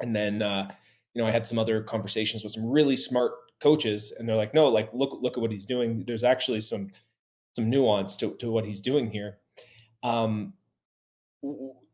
And 0.00 0.14
then 0.14 0.42
uh, 0.42 0.70
you 1.14 1.22
know 1.22 1.26
I 1.26 1.30
had 1.30 1.46
some 1.46 1.58
other 1.58 1.82
conversations 1.82 2.44
with 2.44 2.52
some 2.52 2.68
really 2.68 2.98
smart 2.98 3.32
coaches, 3.62 4.12
and 4.18 4.28
they're 4.28 4.36
like, 4.36 4.52
no, 4.52 4.68
like 4.68 4.90
look 4.92 5.18
look 5.22 5.38
at 5.38 5.40
what 5.40 5.50
he's 5.50 5.64
doing. 5.64 6.04
There's 6.06 6.22
actually 6.22 6.60
some 6.60 6.90
some 7.56 7.70
nuance 7.70 8.18
to 8.18 8.36
to 8.40 8.50
what 8.50 8.66
he's 8.66 8.82
doing 8.82 9.10
here. 9.10 9.38
Um, 10.02 10.52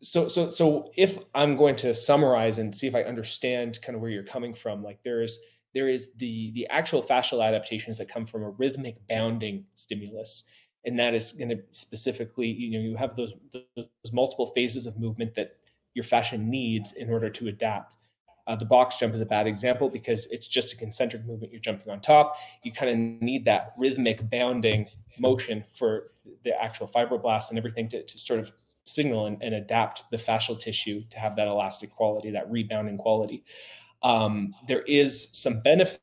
so 0.02 0.28
so 0.28 0.50
so 0.50 0.90
if 0.96 1.18
I'm 1.34 1.56
going 1.56 1.76
to 1.76 1.94
summarize 1.94 2.58
and 2.58 2.74
see 2.74 2.86
if 2.86 2.94
I 2.94 3.02
understand 3.02 3.80
kind 3.82 3.94
of 3.94 4.02
where 4.02 4.10
you're 4.10 4.24
coming 4.24 4.54
from, 4.54 4.82
like 4.82 4.98
there's 5.04 5.40
there 5.74 5.88
is 5.88 6.12
the 6.14 6.52
the 6.52 6.66
actual 6.68 7.02
fascial 7.02 7.46
adaptations 7.46 7.98
that 7.98 8.08
come 8.08 8.26
from 8.26 8.42
a 8.42 8.50
rhythmic 8.50 8.96
bounding 9.08 9.64
stimulus. 9.74 10.44
And 10.84 10.98
that 11.00 11.14
is 11.14 11.32
going 11.32 11.48
to 11.48 11.58
specifically 11.72 12.48
you 12.48 12.70
know 12.72 12.80
you 12.80 12.96
have 12.96 13.16
those 13.16 13.34
those 13.52 14.12
multiple 14.12 14.46
phases 14.46 14.86
of 14.86 14.98
movement 14.98 15.34
that 15.34 15.56
your 15.94 16.04
fascia 16.04 16.38
needs 16.38 16.92
in 16.94 17.10
order 17.10 17.30
to 17.30 17.48
adapt. 17.48 17.96
Uh, 18.46 18.54
the 18.54 18.64
box 18.64 18.96
jump 18.96 19.12
is 19.12 19.20
a 19.20 19.26
bad 19.26 19.46
example 19.48 19.88
because 19.88 20.26
it's 20.26 20.46
just 20.46 20.72
a 20.72 20.76
concentric 20.76 21.24
movement 21.26 21.50
you're 21.50 21.60
jumping 21.60 21.90
on 21.90 22.00
top. 22.00 22.36
You 22.62 22.70
kind 22.70 22.90
of 22.90 23.22
need 23.22 23.44
that 23.46 23.74
rhythmic 23.76 24.30
bounding 24.30 24.86
motion 25.18 25.64
for 25.74 26.12
the 26.44 26.52
actual 26.62 26.86
fibroblasts 26.86 27.48
and 27.50 27.58
everything 27.58 27.88
to, 27.88 28.04
to 28.04 28.18
sort 28.18 28.38
of 28.38 28.52
signal 28.86 29.26
and, 29.26 29.42
and, 29.42 29.54
adapt 29.54 30.04
the 30.10 30.16
fascial 30.16 30.58
tissue 30.58 31.02
to 31.10 31.18
have 31.18 31.36
that 31.36 31.46
elastic 31.48 31.90
quality 31.90 32.30
that 32.30 32.50
rebounding 32.50 32.96
quality 32.96 33.44
um, 34.02 34.54
there 34.68 34.82
is 34.82 35.28
some 35.32 35.60
benefit 35.60 36.00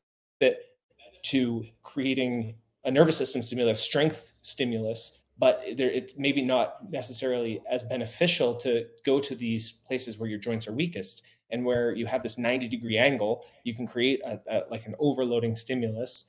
to 1.22 1.64
creating 1.82 2.54
a 2.84 2.90
nervous 2.90 3.16
system 3.16 3.42
stimulus 3.42 3.80
strength 3.80 4.30
stimulus, 4.42 5.18
but 5.38 5.62
there, 5.76 5.90
it's 5.90 6.14
maybe 6.16 6.42
not 6.42 6.90
necessarily 6.90 7.62
as 7.70 7.84
beneficial 7.84 8.54
to 8.56 8.86
go 9.04 9.18
to 9.20 9.34
these 9.34 9.72
places 9.72 10.18
where 10.18 10.28
your 10.28 10.38
joints 10.38 10.68
are 10.68 10.72
weakest 10.72 11.22
and 11.50 11.64
where 11.64 11.92
you 11.92 12.06
have 12.06 12.22
this 12.22 12.38
90 12.38 12.68
degree 12.68 12.98
angle. 12.98 13.44
You 13.64 13.74
can 13.74 13.86
create 13.86 14.20
a, 14.24 14.38
a, 14.48 14.62
like 14.70 14.86
an 14.86 14.94
overloading 14.98 15.56
stimulus 15.56 16.26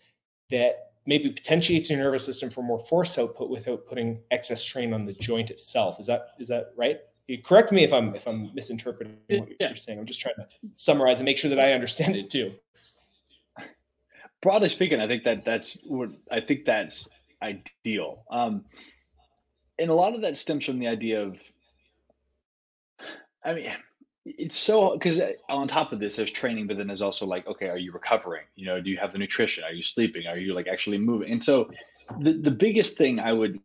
that 0.49 0.94
maybe 1.06 1.30
potentiates 1.30 1.90
your 1.90 1.99
nervous 1.99 2.26
system 2.26 2.49
for 2.49 2.64
more 2.64 2.80
force 2.80 3.18
output 3.18 3.49
without 3.49 3.86
putting 3.86 4.19
excess 4.32 4.61
strain 4.61 4.94
on 4.94 5.06
the 5.06 5.14
joint 5.14 5.49
itself. 5.49 5.99
Is 5.99 6.07
that 6.07 6.30
is 6.40 6.48
that 6.48 6.72
right? 6.76 6.99
You 7.27 7.41
correct 7.41 7.72
me 7.72 7.84
if 7.84 7.91
I'm 7.91 8.15
if 8.15 8.27
I'm 8.27 8.53
misinterpreting 8.53 9.18
what 9.27 9.49
yeah. 9.60 9.68
you're 9.68 9.76
saying. 9.76 9.99
I'm 9.99 10.06
just 10.06 10.19
trying 10.19 10.36
to 10.36 10.48
summarize 10.76 11.19
and 11.19 11.26
make 11.26 11.38
sure 11.38 11.49
that 11.49 11.60
I 11.60 11.73
understand 11.73 12.15
it 12.15 12.30
too. 12.30 12.53
Broadly 14.41 14.69
speaking, 14.69 14.99
I 14.99 15.07
think 15.07 15.23
that 15.23 15.44
that's 15.44 15.82
what 15.86 16.10
I 16.32 16.40
think 16.40 16.65
that's 16.65 17.10
ideal. 17.41 18.23
Um, 18.30 18.65
and 19.80 19.90
a 19.90 19.94
lot 19.94 20.14
of 20.14 20.22
that 20.22 20.38
stems 20.38 20.65
from 20.65 20.80
the 20.80 20.88
idea 20.88 21.22
of, 21.23 21.38
I 23.44 23.53
mean, 23.53 23.72
it's 24.26 24.57
so 24.57 24.93
because 24.93 25.19
uh, 25.19 25.34
on 25.49 25.68
top 25.68 25.91
of 25.91 25.99
this, 25.99 26.15
there's 26.15 26.31
training, 26.31 26.68
but 26.68 26.77
then 26.77 26.88
there's 26.88 27.02
also 27.02 27.26
like, 27.26 27.45
okay, 27.47 27.68
are 27.68 27.77
you 27.77 27.91
recovering? 27.91 28.43
You 28.56 28.65
know, 28.65 28.81
do 28.81 28.89
you 28.89 28.97
have 28.97 29.11
the 29.11 29.19
nutrition? 29.19 29.64
Are 29.64 29.72
you 29.72 29.84
sleeping? 29.84 30.26
Are 30.27 30.38
you 30.38 30.53
like 30.53 30.68
actually 30.68 30.97
moving? 30.97 31.31
And 31.31 31.43
so, 31.43 31.69
the 32.19 32.34
the 32.34 32.52
biggest 32.52 32.97
thing 32.97 33.19
I 33.19 33.34
would 33.34 33.60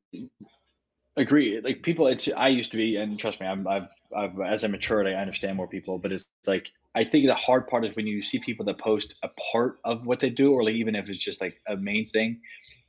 agree, 1.17 1.61
like 1.63 1.83
people, 1.83 2.07
it's 2.09 2.29
I 2.37 2.49
used 2.49 2.71
to 2.73 2.77
be, 2.77 2.97
and 2.97 3.19
trust 3.19 3.41
me, 3.41 3.47
I'm, 3.47 3.67
I've 3.67 3.89
I've 4.15 4.39
as 4.41 4.63
I 4.65 4.69
matured, 4.69 5.07
I 5.07 5.15
understand 5.15 5.57
more 5.57 5.69
people, 5.69 5.99
but 5.99 6.13
it's 6.13 6.27
like 6.47 6.69
I 6.95 7.05
think 7.05 7.27
the 7.27 7.35
hard 7.35 7.67
part 7.67 7.87
is 7.87 7.97
when 7.97 8.07
you 8.07 8.21
see 8.21 8.39
people 8.41 8.67
that 8.67 8.79
post 8.79 9.15
a 9.23 9.29
part 9.53 9.79
of 9.85 10.05
what 10.05 10.21
they 10.21 10.31
do, 10.31 10.53
or 10.53 10.65
like 10.65 10.75
even 10.75 10.95
if 10.95 11.09
it's 11.09 11.25
just 11.25 11.41
like 11.41 11.61
a 11.69 11.77
main 11.77 12.07
thing. 12.07 12.41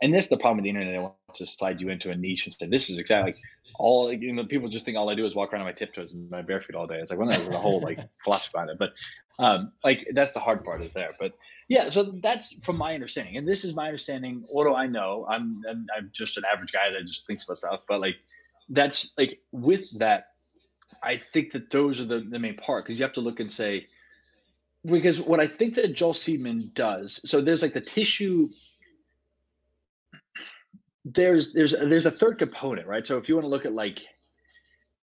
And 0.02 0.14
this 0.14 0.24
is 0.24 0.30
the 0.30 0.38
problem 0.38 0.58
with 0.58 0.64
the 0.64 0.70
internet. 0.70 0.96
It 0.96 1.00
wants 1.00 1.38
to 1.38 1.48
slide 1.48 1.80
you 1.80 1.90
into 1.90 2.10
a 2.10 2.16
niche 2.16 2.46
and 2.46 2.54
say, 2.54 2.68
this 2.68 2.90
is 2.90 2.98
exactly 2.98 3.34
like 3.34 3.42
all, 3.76 4.12
you 4.12 4.34
know, 4.34 4.46
people 4.46 4.70
just 4.70 4.86
think 4.86 4.98
all 4.98 5.10
I 5.10 5.16
do 5.16 5.26
is 5.26 5.36
walk 5.36 5.52
around 5.52 5.62
on 5.62 5.68
my 5.68 5.74
tiptoes 5.74 6.14
and 6.14 6.30
my 6.30 6.42
bare 6.42 6.62
feet 6.62 6.76
all 6.76 6.88
day. 6.88 7.00
It's 7.00 7.12
like, 7.12 7.20
well, 7.20 7.30
there's 7.30 7.48
a 7.48 7.60
whole 7.60 7.82
like 7.82 8.00
philosophy 8.24 8.52
behind 8.54 8.70
it. 8.72 8.80
But 8.80 8.94
um, 9.40 9.72
like, 9.84 10.08
that's 10.14 10.34
the 10.34 10.40
hard 10.40 10.64
part 10.64 10.82
is 10.84 10.94
there. 10.94 11.12
But 11.20 11.34
yeah, 11.68 11.90
so 11.90 12.04
that's 12.22 12.54
from 12.64 12.78
my 12.78 12.94
understanding. 12.94 13.38
And 13.38 13.48
this 13.48 13.64
is 13.64 13.74
my 13.74 13.86
understanding. 13.86 14.44
What 14.50 14.66
do 14.66 14.74
I 14.74 14.88
know? 14.88 15.26
I'm, 15.30 15.62
I'm, 15.70 15.86
I'm 15.96 16.10
just 16.14 16.38
an 16.38 16.44
average 16.52 16.72
guy 16.72 16.92
that 16.92 17.06
just 17.06 17.26
thinks 17.28 17.44
about 17.44 17.58
stuff. 17.58 17.84
But 17.88 18.02
like, 18.02 18.18
that's 18.70 19.14
like 19.18 19.40
with 19.52 20.00
that, 20.00 20.28
I 21.04 21.18
think 21.18 21.54
that 21.54 21.70
those 21.72 22.00
are 22.00 22.06
the, 22.06 22.20
the 22.20 22.40
main 22.40 22.56
part 22.56 22.86
because 22.86 23.00
you 23.00 23.06
have 23.06 23.14
to 23.14 23.22
look 23.22 23.40
and 23.40 23.52
say, 23.52 23.88
because 24.86 25.22
what 25.22 25.40
I 25.40 25.48
think 25.48 25.76
that 25.76 25.96
Joel 25.96 26.14
Seedman 26.14 26.74
does, 26.74 27.22
so 27.26 27.42
there's 27.42 27.62
like 27.62 27.74
the 27.74 27.82
tissue. 27.82 28.50
There's 31.06 31.54
there's 31.54 31.72
there's 31.72 32.06
a 32.06 32.12
third 32.12 32.38
component, 32.38 32.88
right? 32.88 33.06
So 33.06 33.18
if 33.18 33.28
you 33.28 33.36
want 33.36 33.46
to 33.46 33.50
look 33.50 33.66
at 33.66 33.74
like 33.74 34.02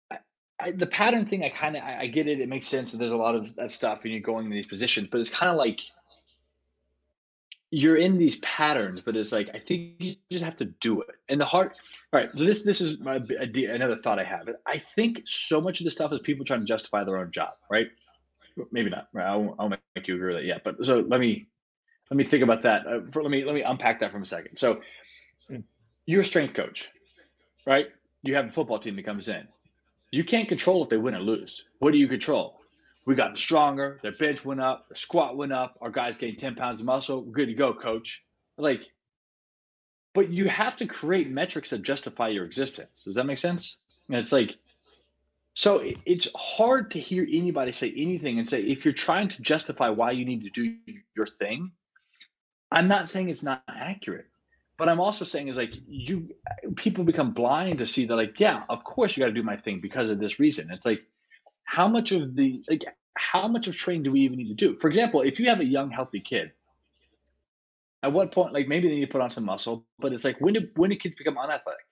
I, 0.09 0.17
I, 0.59 0.71
the 0.71 0.87
pattern 0.87 1.25
thing, 1.25 1.43
I 1.43 1.49
kind 1.49 1.75
of 1.75 1.83
I, 1.83 2.01
I, 2.01 2.07
get 2.07 2.27
it. 2.27 2.39
It 2.39 2.47
makes 2.47 2.67
sense. 2.67 2.91
that 2.91 2.97
there's 2.97 3.11
a 3.11 3.17
lot 3.17 3.35
of 3.35 3.55
that 3.55 3.71
stuff, 3.71 4.03
and 4.03 4.11
you're 4.11 4.21
going 4.21 4.45
in 4.45 4.51
these 4.51 4.67
positions, 4.67 5.09
but 5.11 5.19
it's 5.19 5.29
kind 5.29 5.49
of 5.49 5.57
like 5.57 5.81
you're 7.71 7.97
in 7.97 8.17
these 8.17 8.37
patterns, 8.37 9.01
but 9.03 9.15
it's 9.15 9.31
like 9.31 9.49
I 9.53 9.59
think 9.59 9.95
you 9.99 10.15
just 10.29 10.43
have 10.43 10.55
to 10.57 10.65
do 10.65 11.01
it. 11.01 11.15
And 11.29 11.39
the 11.39 11.45
heart. 11.45 11.75
All 12.13 12.19
right, 12.19 12.29
so 12.35 12.45
this 12.45 12.63
this 12.63 12.79
is 12.79 12.99
my 12.99 13.15
another 13.15 13.97
thought 13.97 14.19
I 14.19 14.23
have. 14.23 14.49
I 14.65 14.77
think 14.77 15.23
so 15.25 15.59
much 15.59 15.81
of 15.81 15.85
the 15.85 15.91
stuff 15.91 16.13
is 16.13 16.19
people 16.19 16.45
trying 16.45 16.61
to 16.61 16.65
justify 16.65 17.03
their 17.03 17.17
own 17.17 17.31
job, 17.31 17.53
right? 17.69 17.87
maybe 18.71 18.89
not. 18.89 19.07
Right? 19.13 19.25
I 19.25 19.35
won't, 19.35 19.55
I 19.59 19.63
won't 19.63 19.81
make 19.95 20.07
you 20.07 20.15
agree 20.15 20.33
with 20.33 20.43
it 20.43 20.47
yet. 20.47 20.63
But 20.63 20.85
so 20.85 20.99
let 21.07 21.19
me 21.19 21.47
let 22.09 22.17
me 22.17 22.23
think 22.23 22.43
about 22.43 22.63
that. 22.63 22.85
Uh, 22.85 22.99
for, 23.11 23.23
let 23.23 23.31
me 23.31 23.45
let 23.45 23.55
me 23.55 23.61
unpack 23.61 23.99
that 24.01 24.11
from 24.11 24.23
a 24.23 24.25
second. 24.25 24.57
So 24.57 24.81
you're 26.05 26.21
a 26.21 26.25
strength 26.25 26.53
coach, 26.53 26.89
right? 27.65 27.87
You 28.23 28.35
have 28.35 28.47
a 28.47 28.51
football 28.51 28.79
team 28.79 28.95
that 28.95 29.05
comes 29.05 29.27
in. 29.27 29.47
You 30.11 30.23
can't 30.23 30.49
control 30.49 30.83
if 30.83 30.89
they 30.89 30.97
win 30.97 31.15
or 31.15 31.19
lose. 31.19 31.63
What 31.79 31.91
do 31.91 31.97
you 31.97 32.07
control? 32.07 32.59
We 33.05 33.15
got 33.15 33.37
stronger. 33.37 33.99
Their 34.03 34.11
bench 34.11 34.45
went 34.45 34.61
up. 34.61 34.89
Their 34.89 34.97
squat 34.97 35.37
went 35.37 35.53
up. 35.53 35.77
Our 35.81 35.89
guys 35.89 36.17
gained 36.17 36.37
10 36.37 36.55
pounds 36.55 36.81
of 36.81 36.85
muscle. 36.85 37.23
We're 37.23 37.31
good 37.31 37.47
to 37.47 37.53
go, 37.53 37.73
coach. 37.73 38.23
Like, 38.57 38.91
but 40.13 40.29
you 40.29 40.47
have 40.49 40.77
to 40.77 40.85
create 40.85 41.29
metrics 41.29 41.69
that 41.69 41.81
justify 41.81 42.27
your 42.27 42.45
existence. 42.45 43.05
Does 43.05 43.15
that 43.15 43.25
make 43.25 43.37
sense? 43.37 43.81
And 44.09 44.17
it's 44.17 44.31
like 44.31 44.57
so 45.53 45.83
it's 46.05 46.27
hard 46.35 46.91
to 46.91 46.99
hear 46.99 47.27
anybody 47.29 47.71
say 47.71 47.93
anything 47.95 48.39
and 48.39 48.47
say, 48.47 48.61
if 48.61 48.85
you're 48.85 48.93
trying 48.93 49.27
to 49.29 49.41
justify 49.41 49.89
why 49.89 50.11
you 50.11 50.25
need 50.25 50.43
to 50.43 50.49
do 50.49 50.75
your 51.15 51.27
thing, 51.27 51.71
I'm 52.71 52.87
not 52.87 53.09
saying 53.09 53.29
it's 53.29 53.43
not 53.43 53.63
accurate. 53.67 54.27
But 54.81 54.89
I'm 54.89 54.99
also 54.99 55.25
saying 55.25 55.47
is 55.47 55.57
like 55.57 55.75
you 55.87 56.29
people 56.75 57.03
become 57.03 57.33
blind 57.33 57.77
to 57.77 57.85
see 57.85 58.05
that 58.05 58.15
like, 58.15 58.39
yeah, 58.39 58.63
of 58.67 58.83
course 58.83 59.15
you 59.15 59.21
got 59.21 59.27
to 59.27 59.31
do 59.31 59.43
my 59.43 59.55
thing 59.55 59.79
because 59.79 60.09
of 60.09 60.17
this 60.17 60.39
reason. 60.39 60.71
It's 60.71 60.87
like 60.87 61.03
how 61.65 61.87
much 61.87 62.11
of 62.11 62.35
the 62.35 62.63
like 62.67 62.85
how 63.15 63.47
much 63.47 63.67
of 63.67 63.75
training 63.75 64.01
do 64.01 64.11
we 64.11 64.21
even 64.21 64.39
need 64.39 64.47
to 64.47 64.55
do? 64.55 64.73
For 64.73 64.87
example, 64.87 65.21
if 65.21 65.39
you 65.39 65.49
have 65.49 65.59
a 65.59 65.65
young, 65.65 65.91
healthy 65.91 66.19
kid, 66.19 66.53
at 68.01 68.11
what 68.11 68.31
point, 68.31 68.53
like 68.53 68.67
maybe 68.67 68.87
they 68.87 68.95
need 68.95 69.05
to 69.05 69.11
put 69.11 69.21
on 69.21 69.29
some 69.29 69.45
muscle, 69.45 69.85
but 69.99 70.13
it's 70.13 70.23
like 70.23 70.41
when 70.41 70.55
do 70.55 70.67
when 70.75 70.89
do 70.89 70.95
kids 70.95 71.13
become 71.15 71.37
unathletic? 71.37 71.85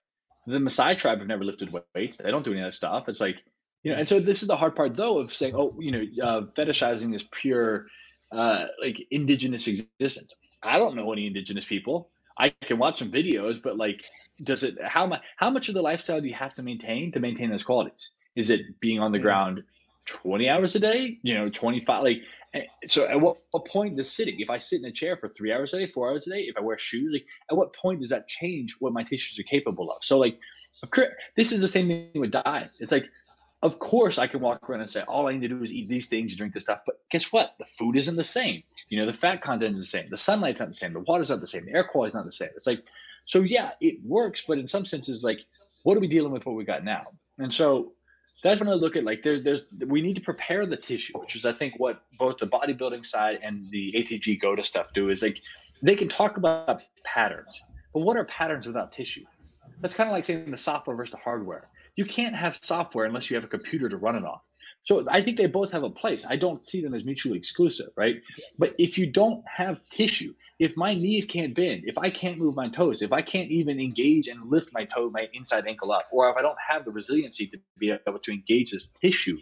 The 0.48 0.58
Maasai 0.58 0.98
tribe 0.98 1.18
have 1.20 1.28
never 1.28 1.44
lifted 1.44 1.72
weights. 1.94 2.16
They 2.16 2.32
don't 2.32 2.44
do 2.44 2.50
any 2.50 2.62
of 2.62 2.66
that 2.66 2.72
stuff. 2.72 3.08
It's 3.08 3.20
like, 3.20 3.36
you 3.84 3.92
know, 3.92 3.98
and 3.98 4.08
so 4.08 4.18
this 4.18 4.42
is 4.42 4.48
the 4.48 4.56
hard 4.56 4.74
part 4.74 4.96
though 4.96 5.20
of 5.20 5.32
saying, 5.32 5.54
oh, 5.54 5.76
you 5.78 5.92
know, 5.92 6.02
uh, 6.24 6.40
fetishizing 6.58 7.12
this 7.12 7.24
pure, 7.30 7.86
uh, 8.32 8.66
like 8.82 9.06
indigenous 9.12 9.68
existence. 9.68 10.34
I 10.60 10.80
don't 10.80 10.96
know 10.96 11.12
any 11.12 11.28
indigenous 11.28 11.64
people. 11.64 12.10
I 12.40 12.54
can 12.64 12.78
watch 12.78 12.98
some 12.98 13.12
videos, 13.12 13.62
but 13.62 13.76
like, 13.76 14.02
does 14.42 14.62
it? 14.62 14.78
How 14.82 15.06
much? 15.06 15.20
How 15.36 15.50
much 15.50 15.68
of 15.68 15.74
the 15.74 15.82
lifestyle 15.82 16.20
do 16.20 16.26
you 16.26 16.34
have 16.34 16.54
to 16.54 16.62
maintain 16.62 17.12
to 17.12 17.20
maintain 17.20 17.50
those 17.50 17.62
qualities? 17.62 18.10
Is 18.34 18.48
it 18.48 18.80
being 18.80 18.98
on 18.98 19.12
the 19.12 19.18
ground 19.18 19.62
20 20.06 20.48
hours 20.48 20.74
a 20.74 20.80
day? 20.80 21.18
You 21.22 21.34
know, 21.34 21.50
25. 21.50 22.02
Like, 22.02 22.22
eh, 22.54 22.62
so 22.88 23.06
at 23.06 23.20
what, 23.20 23.36
what 23.50 23.66
point 23.66 23.96
does 23.96 24.10
sitting? 24.10 24.40
If 24.40 24.48
I 24.48 24.56
sit 24.56 24.80
in 24.80 24.86
a 24.86 24.92
chair 24.92 25.16
for 25.18 25.28
three 25.28 25.52
hours 25.52 25.74
a 25.74 25.78
day, 25.78 25.86
four 25.86 26.10
hours 26.10 26.26
a 26.26 26.30
day, 26.30 26.40
if 26.42 26.56
I 26.56 26.62
wear 26.62 26.78
shoes, 26.78 27.12
like, 27.12 27.26
at 27.50 27.56
what 27.56 27.74
point 27.74 28.00
does 28.00 28.10
that 28.10 28.26
change 28.26 28.76
what 28.78 28.94
my 28.94 29.02
tissues 29.02 29.38
are 29.38 29.42
capable 29.42 29.90
of? 29.90 30.02
So, 30.02 30.18
like, 30.18 30.38
of 30.82 30.90
course, 30.90 31.08
this 31.36 31.52
is 31.52 31.60
the 31.60 31.68
same 31.68 31.88
thing 31.88 32.10
with 32.14 32.30
diet. 32.30 32.70
It's 32.78 32.92
like, 32.92 33.10
of 33.62 33.78
course, 33.78 34.18
I 34.18 34.26
can 34.26 34.40
walk 34.40 34.68
around 34.68 34.80
and 34.80 34.90
say 34.90 35.02
all 35.02 35.28
I 35.28 35.32
need 35.32 35.42
to 35.42 35.48
do 35.48 35.62
is 35.62 35.70
eat 35.70 35.88
these 35.88 36.06
things, 36.06 36.32
and 36.32 36.38
drink 36.38 36.54
this 36.54 36.64
stuff. 36.64 36.80
But 36.86 37.00
guess 37.10 37.30
what? 37.30 37.54
The 37.58 37.66
food 37.66 37.96
isn't 37.96 38.16
the 38.16 38.24
same. 38.24 38.62
You 38.88 38.98
know, 38.98 39.06
the 39.06 39.12
fat 39.12 39.42
content 39.42 39.74
is 39.74 39.80
the 39.80 39.86
same. 39.86 40.08
The 40.08 40.16
sunlight's 40.16 40.60
not 40.60 40.70
the 40.70 40.74
same. 40.74 40.94
The 40.94 41.00
water's 41.00 41.30
not 41.30 41.40
the 41.40 41.46
same. 41.46 41.66
The 41.66 41.74
air 41.74 41.84
quality 41.84 42.08
is 42.08 42.14
not 42.14 42.24
the 42.24 42.32
same. 42.32 42.48
It's 42.56 42.66
like, 42.66 42.82
so 43.26 43.40
yeah, 43.40 43.72
it 43.80 44.02
works, 44.02 44.44
but 44.48 44.58
in 44.58 44.66
some 44.66 44.86
senses, 44.86 45.22
like, 45.22 45.40
what 45.82 45.96
are 45.96 46.00
we 46.00 46.08
dealing 46.08 46.32
with? 46.32 46.46
What 46.46 46.56
we 46.56 46.64
got 46.64 46.84
now? 46.84 47.08
And 47.38 47.52
so 47.52 47.92
that's 48.42 48.60
when 48.60 48.68
I 48.68 48.72
look 48.72 48.96
at 48.96 49.04
like 49.04 49.22
there's 49.22 49.42
there's 49.42 49.66
we 49.86 50.00
need 50.00 50.14
to 50.14 50.22
prepare 50.22 50.64
the 50.64 50.76
tissue, 50.76 51.18
which 51.18 51.36
is 51.36 51.44
I 51.44 51.52
think 51.52 51.74
what 51.78 52.02
both 52.18 52.38
the 52.38 52.46
bodybuilding 52.46 53.04
side 53.04 53.40
and 53.42 53.68
the 53.70 53.92
ATG 53.92 54.40
GOATA 54.40 54.64
stuff 54.64 54.92
do 54.94 55.10
is 55.10 55.22
like 55.22 55.40
they 55.82 55.94
can 55.94 56.08
talk 56.08 56.36
about 56.36 56.82
patterns, 57.04 57.62
but 57.92 58.00
what 58.00 58.16
are 58.16 58.24
patterns 58.24 58.66
without 58.66 58.92
tissue? 58.92 59.24
That's 59.80 59.94
kind 59.94 60.08
of 60.08 60.12
like 60.12 60.24
saying 60.24 60.50
the 60.50 60.56
software 60.56 60.96
versus 60.96 61.12
the 61.12 61.18
hardware. 61.18 61.68
You 61.96 62.04
can't 62.04 62.34
have 62.34 62.58
software 62.62 63.04
unless 63.04 63.30
you 63.30 63.36
have 63.36 63.44
a 63.44 63.48
computer 63.48 63.88
to 63.88 63.96
run 63.96 64.16
it 64.16 64.24
on. 64.24 64.38
So 64.82 65.04
I 65.10 65.20
think 65.20 65.36
they 65.36 65.46
both 65.46 65.72
have 65.72 65.82
a 65.82 65.90
place. 65.90 66.24
I 66.26 66.36
don't 66.36 66.62
see 66.62 66.80
them 66.80 66.94
as 66.94 67.04
mutually 67.04 67.36
exclusive, 67.36 67.90
right? 67.96 68.16
But 68.58 68.74
if 68.78 68.96
you 68.96 69.06
don't 69.06 69.44
have 69.46 69.80
tissue, 69.90 70.32
if 70.58 70.76
my 70.76 70.94
knees 70.94 71.26
can't 71.26 71.54
bend, 71.54 71.82
if 71.84 71.98
I 71.98 72.10
can't 72.10 72.38
move 72.38 72.56
my 72.56 72.68
toes, 72.68 73.02
if 73.02 73.12
I 73.12 73.20
can't 73.20 73.50
even 73.50 73.78
engage 73.78 74.28
and 74.28 74.50
lift 74.50 74.70
my 74.72 74.84
toe, 74.84 75.10
my 75.10 75.28
inside 75.34 75.66
ankle 75.66 75.92
up, 75.92 76.04
or 76.10 76.30
if 76.30 76.36
I 76.36 76.42
don't 76.42 76.56
have 76.66 76.84
the 76.84 76.92
resiliency 76.92 77.46
to 77.48 77.58
be 77.78 77.90
able 77.90 78.18
to 78.20 78.32
engage 78.32 78.70
this 78.70 78.88
tissue, 79.02 79.38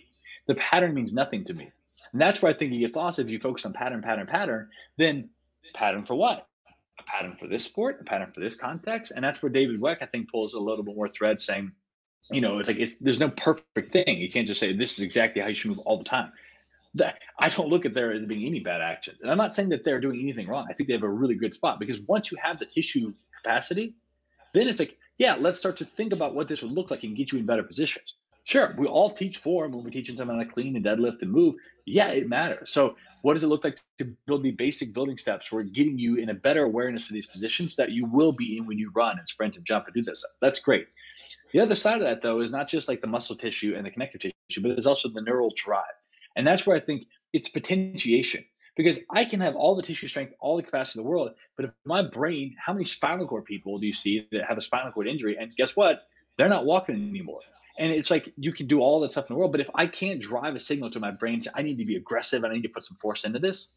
the 0.49 0.57
pattern 0.57 0.95
means 0.95 1.13
nothing 1.13 1.45
to 1.45 1.55
me. 1.55 1.71
And 2.13 2.21
that's 2.21 2.43
where 2.43 2.51
I 2.51 2.55
think 2.57 2.73
you 2.73 2.81
get 2.81 2.97
lost 2.97 3.19
if 3.19 3.29
you 3.29 3.39
focus 3.39 3.65
on 3.65 3.73
pattern, 3.73 4.03
pattern, 4.03 4.27
pattern, 4.27 4.71
then 4.97 5.31
pattern 5.75 6.05
for 6.05 6.15
what? 6.15 6.49
A 6.99 7.03
pattern 7.05 7.33
for 7.33 7.47
this 7.47 7.65
sport, 7.65 7.99
a 8.01 8.05
pattern 8.05 8.33
for 8.33 8.41
this 8.41 8.57
context. 8.57 9.13
And 9.15 9.25
that's 9.25 9.41
where 9.41 9.53
David 9.53 9.81
Weck, 9.81 9.99
I 10.03 10.07
think, 10.07 10.31
pulls 10.31 10.55
a 10.55 10.59
little 10.59 10.83
bit 10.83 10.97
more 10.97 11.09
thread 11.09 11.41
saying, 11.41 11.71
you 12.31 12.41
know, 12.41 12.59
it's 12.59 12.69
like 12.69 12.79
it's 12.79 12.97
there's 12.97 13.21
no 13.21 13.31
perfect 13.31 13.93
thing. 13.93 14.19
You 14.19 14.31
can't 14.31 14.47
just 14.47 14.61
say 14.61 14.75
this 14.75 14.93
is 14.93 15.01
exactly 15.01 15.41
how 15.41 15.49
you 15.49 15.55
should 15.55 15.71
move 15.71 15.81
all 15.81 15.99
the 15.99 16.05
time. 16.05 16.33
That 16.95 17.19
I 17.39 17.49
don't 17.49 17.69
look 17.69 17.87
at 17.87 17.95
there 17.95 18.13
as 18.13 18.25
being 18.27 18.47
any 18.47 18.61
bad 18.61 18.81
actions. 18.81 19.21
And 19.23 19.31
I'm 19.31 19.39
not 19.39 19.55
saying 19.55 19.69
that 19.71 19.85
they're 19.85 20.01
doing 20.01 20.21
anything 20.21 20.49
wrong. 20.49 20.67
I 20.69 20.73
think 20.73 20.89
they 20.89 20.95
have 20.95 21.03
a 21.03 21.09
really 21.09 21.35
good 21.35 21.55
spot 21.55 21.79
because 21.79 22.01
once 22.01 22.31
you 22.31 22.39
have 22.43 22.59
the 22.59 22.67
tissue 22.67 23.13
capacity, 23.43 23.95
then 24.55 24.69
it's 24.69 24.79
like, 24.79 24.97
yeah, 25.19 25.37
let's 25.39 25.59
start 25.59 25.77
to 25.79 25.85
think 25.85 26.13
about 26.13 26.35
what 26.35 26.49
this 26.49 26.63
would 26.63 26.73
look 26.73 26.91
like 26.91 27.03
and 27.05 27.17
get 27.17 27.33
you 27.33 27.39
in 27.39 27.47
better 27.47 27.63
positions. 27.63 28.15
Sure, 28.45 28.75
we 28.79 28.87
all 28.87 29.11
teach 29.11 29.37
form 29.37 29.73
when 29.73 29.85
we're 29.85 29.91
teaching 29.91 30.17
someone 30.17 30.39
how 30.39 30.43
to 30.43 30.49
clean 30.49 30.75
and 30.75 30.85
deadlift 30.85 31.21
and 31.21 31.31
move. 31.31 31.57
Yeah, 31.85 32.09
it 32.09 32.31
matters. 32.31 32.71
So, 32.71 32.97
what 33.21 33.35
does 33.35 33.45
it 33.45 33.49
look 33.49 33.63
like 33.63 33.79
to 33.99 34.07
build 34.27 34.43
the 34.43 34.53
basic 34.53 34.95
building 34.95 35.19
steps? 35.19 35.53
We're 35.53 35.65
getting 35.65 35.99
you 35.99 36.15
in 36.15 36.31
a 36.31 36.35
better 36.35 36.65
awareness 36.65 37.07
for 37.07 37.13
these 37.13 37.27
positions 37.27 37.77
that 37.77 37.91
you 37.91 38.07
will 38.07 38.33
be 38.33 38.57
in 38.57 38.67
when 38.67 38.79
you 38.79 38.91
run 38.95 39.19
and 39.19 39.29
sprint 39.29 39.57
and 39.57 39.67
jump 39.67 39.85
and 39.87 39.95
do 39.95 40.03
this. 40.03 40.25
That's 40.41 40.61
great. 40.61 40.87
The 41.53 41.61
other 41.61 41.75
side 41.75 41.97
of 41.97 42.03
that, 42.03 42.23
though, 42.23 42.41
is 42.41 42.53
not 42.53 42.69
just 42.69 42.89
like 42.89 43.01
the 43.01 43.07
muscle 43.07 43.37
tissue 43.37 43.75
and 43.77 43.87
the 43.87 43.91
connective 43.91 44.21
tissue, 44.21 44.63
but 44.63 44.69
there's 44.69 44.87
also 44.87 45.09
the 45.09 45.23
neural 45.23 45.53
drive. 45.57 45.85
And 46.37 46.47
that's 46.47 46.67
where 46.67 46.77
I 46.77 46.81
think 46.81 47.05
it's 47.33 47.49
potentiation. 47.49 48.45
Because 48.77 49.01
I 49.11 49.25
can 49.25 49.41
have 49.41 49.57
all 49.57 49.75
the 49.75 49.83
tissue 49.83 50.07
strength, 50.07 50.35
all 50.39 50.57
the 50.57 50.63
capacity 50.63 51.01
in 51.01 51.05
the 51.05 51.11
world, 51.11 51.33
but 51.57 51.65
if 51.65 51.73
my 51.85 52.01
brain, 52.01 52.55
how 52.65 52.73
many 52.73 52.85
spinal 52.85 53.27
cord 53.27 53.45
people 53.45 53.79
do 53.79 53.87
you 53.89 53.93
see 53.93 54.29
that 54.31 54.45
have 54.47 54.57
a 54.57 54.61
spinal 54.61 54.93
cord 54.93 55.09
injury? 55.09 55.37
And 55.37 55.53
guess 55.57 55.75
what? 55.75 56.03
They're 56.37 56.49
not 56.49 56.65
walking 56.65 56.95
anymore. 56.95 57.41
And 57.79 57.91
it's 57.91 58.09
like 58.09 58.33
you 58.37 58.53
can 58.53 58.69
do 58.69 58.81
all 58.81 59.01
the 59.01 59.11
stuff 59.11 59.29
in 59.29 59.35
the 59.35 59.39
world, 59.39 59.51
but 59.51 59.61
if 59.61 59.71
I 59.75 59.89
can't 59.89 60.21
drive 60.21 60.55
a 60.55 60.61
signal 60.61 60.91
to 60.93 61.01
my 61.01 61.11
brain, 61.11 61.43
I 61.55 61.63
need 61.63 61.79
to 61.79 61.85
be 61.85 61.97
aggressive 61.97 62.45
and 62.45 62.53
I 62.53 62.57
need 62.57 62.63
to 62.63 62.69
put 62.69 62.85
some 62.85 62.97
force 63.01 63.25
into 63.25 63.41
this, 63.41 63.73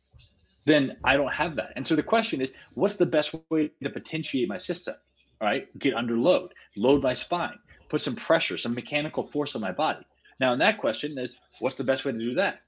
then 0.66 0.98
I 1.04 1.18
don't 1.18 1.34
have 1.34 1.56
that. 1.56 1.74
And 1.76 1.88
so 1.88 1.96
the 1.96 2.04
question 2.04 2.40
is, 2.42 2.54
what's 2.76 2.98
the 2.98 3.06
best 3.08 3.34
way 3.50 3.72
to 3.82 3.90
potentiate 3.90 4.48
my 4.48 4.60
system? 4.60 4.96
All 5.42 5.48
right, 5.48 5.68
get 5.80 5.96
under 5.96 6.16
load, 6.16 6.54
load 6.76 7.02
my 7.02 7.16
spine, 7.16 7.58
put 7.90 8.02
some 8.02 8.16
pressure, 8.16 8.60
some 8.60 8.76
mechanical 8.76 9.24
force 9.24 9.56
on 9.56 9.62
my 9.62 9.72
body. 9.72 10.06
Now, 10.40 10.54
in 10.54 10.60
that 10.60 10.78
question 10.78 11.18
is, 11.18 11.36
what's 11.60 11.78
the 11.78 11.84
best 11.84 12.06
way 12.06 12.12
to 12.12 12.18
do 12.18 12.36
that? 12.36 12.62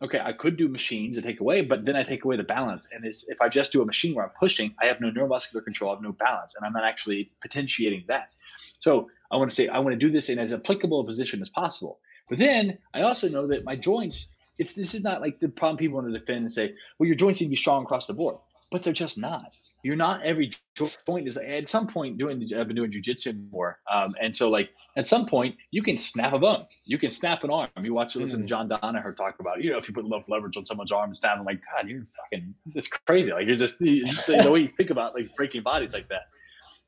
Okay, 0.00 0.20
I 0.20 0.32
could 0.32 0.56
do 0.56 0.68
machines 0.68 1.16
to 1.16 1.22
take 1.22 1.40
away, 1.40 1.62
but 1.62 1.84
then 1.84 1.96
I 1.96 2.04
take 2.04 2.24
away 2.24 2.36
the 2.36 2.44
balance. 2.44 2.86
And 2.92 3.04
if 3.04 3.40
I 3.40 3.48
just 3.48 3.72
do 3.72 3.82
a 3.82 3.84
machine 3.84 4.14
where 4.14 4.24
I'm 4.24 4.30
pushing, 4.38 4.72
I 4.80 4.86
have 4.86 5.00
no 5.00 5.10
neuromuscular 5.10 5.64
control, 5.64 5.90
I 5.90 5.94
have 5.94 6.02
no 6.02 6.12
balance, 6.12 6.54
and 6.54 6.64
I'm 6.64 6.72
not 6.72 6.84
actually 6.84 7.32
potentiating 7.40 8.04
that. 8.06 8.30
So 8.78 9.10
I 9.32 9.36
want 9.36 9.50
to 9.50 9.54
say 9.56 9.66
I 9.66 9.80
want 9.80 9.94
to 9.94 10.06
do 10.06 10.10
this 10.10 10.28
in 10.28 10.38
as 10.38 10.52
applicable 10.52 11.00
a 11.00 11.04
position 11.04 11.42
as 11.42 11.50
possible. 11.50 11.98
But 12.28 12.38
then 12.38 12.78
I 12.94 13.02
also 13.02 13.28
know 13.28 13.48
that 13.48 13.64
my 13.64 13.74
joints, 13.74 14.28
it's 14.58 14.74
this 14.74 14.94
is 14.94 15.02
not 15.02 15.20
like 15.20 15.40
the 15.40 15.48
problem 15.48 15.76
people 15.76 15.96
want 15.96 16.12
to 16.12 16.18
defend 16.18 16.42
and 16.42 16.52
say, 16.52 16.74
well, 16.98 17.08
your 17.08 17.16
joints 17.16 17.40
need 17.40 17.46
to 17.46 17.50
be 17.50 17.56
strong 17.56 17.82
across 17.82 18.06
the 18.06 18.14
board, 18.14 18.36
but 18.70 18.84
they're 18.84 18.92
just 18.92 19.18
not 19.18 19.52
you're 19.82 19.96
not 19.96 20.22
every 20.22 20.52
joint 20.74 21.26
is 21.26 21.36
at 21.36 21.68
some 21.68 21.86
point 21.86 22.16
doing 22.16 22.48
I've 22.56 22.68
been 22.68 22.76
doing 22.76 22.90
jujitsu 22.90 23.50
more, 23.50 23.78
um, 23.92 24.14
and 24.20 24.34
so 24.34 24.48
like 24.48 24.70
at 24.96 25.06
some 25.06 25.26
point 25.26 25.56
you 25.70 25.82
can 25.82 25.98
snap 25.98 26.32
a 26.32 26.38
bone, 26.38 26.66
you 26.84 26.98
can 26.98 27.10
snap 27.10 27.42
an 27.44 27.50
arm. 27.50 27.68
You 27.82 27.92
watch 27.92 28.14
listen 28.14 28.40
mm. 28.40 28.42
to 28.42 28.46
John 28.46 28.68
Danaher 28.68 29.16
talk 29.16 29.40
about 29.40 29.62
you 29.62 29.72
know 29.72 29.78
if 29.78 29.88
you 29.88 29.94
put 29.94 30.04
enough 30.04 30.28
leverage 30.28 30.56
on 30.56 30.66
someone's 30.66 30.92
arm 30.92 31.10
and 31.10 31.16
snap, 31.16 31.38
I'm 31.38 31.44
like 31.44 31.60
God, 31.74 31.88
you're 31.88 32.04
fucking 32.04 32.54
it's 32.74 32.88
crazy. 32.88 33.32
Like 33.32 33.46
you're 33.46 33.56
just 33.56 33.78
the, 33.78 34.04
the 34.26 34.50
way 34.50 34.60
you 34.60 34.68
think 34.68 34.90
about 34.90 35.14
like 35.14 35.34
breaking 35.36 35.62
bodies 35.62 35.94
like 35.94 36.08
that. 36.08 36.28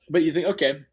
But 0.08 0.22
you 0.22 0.32
think 0.32 0.46
okay, 0.46 0.84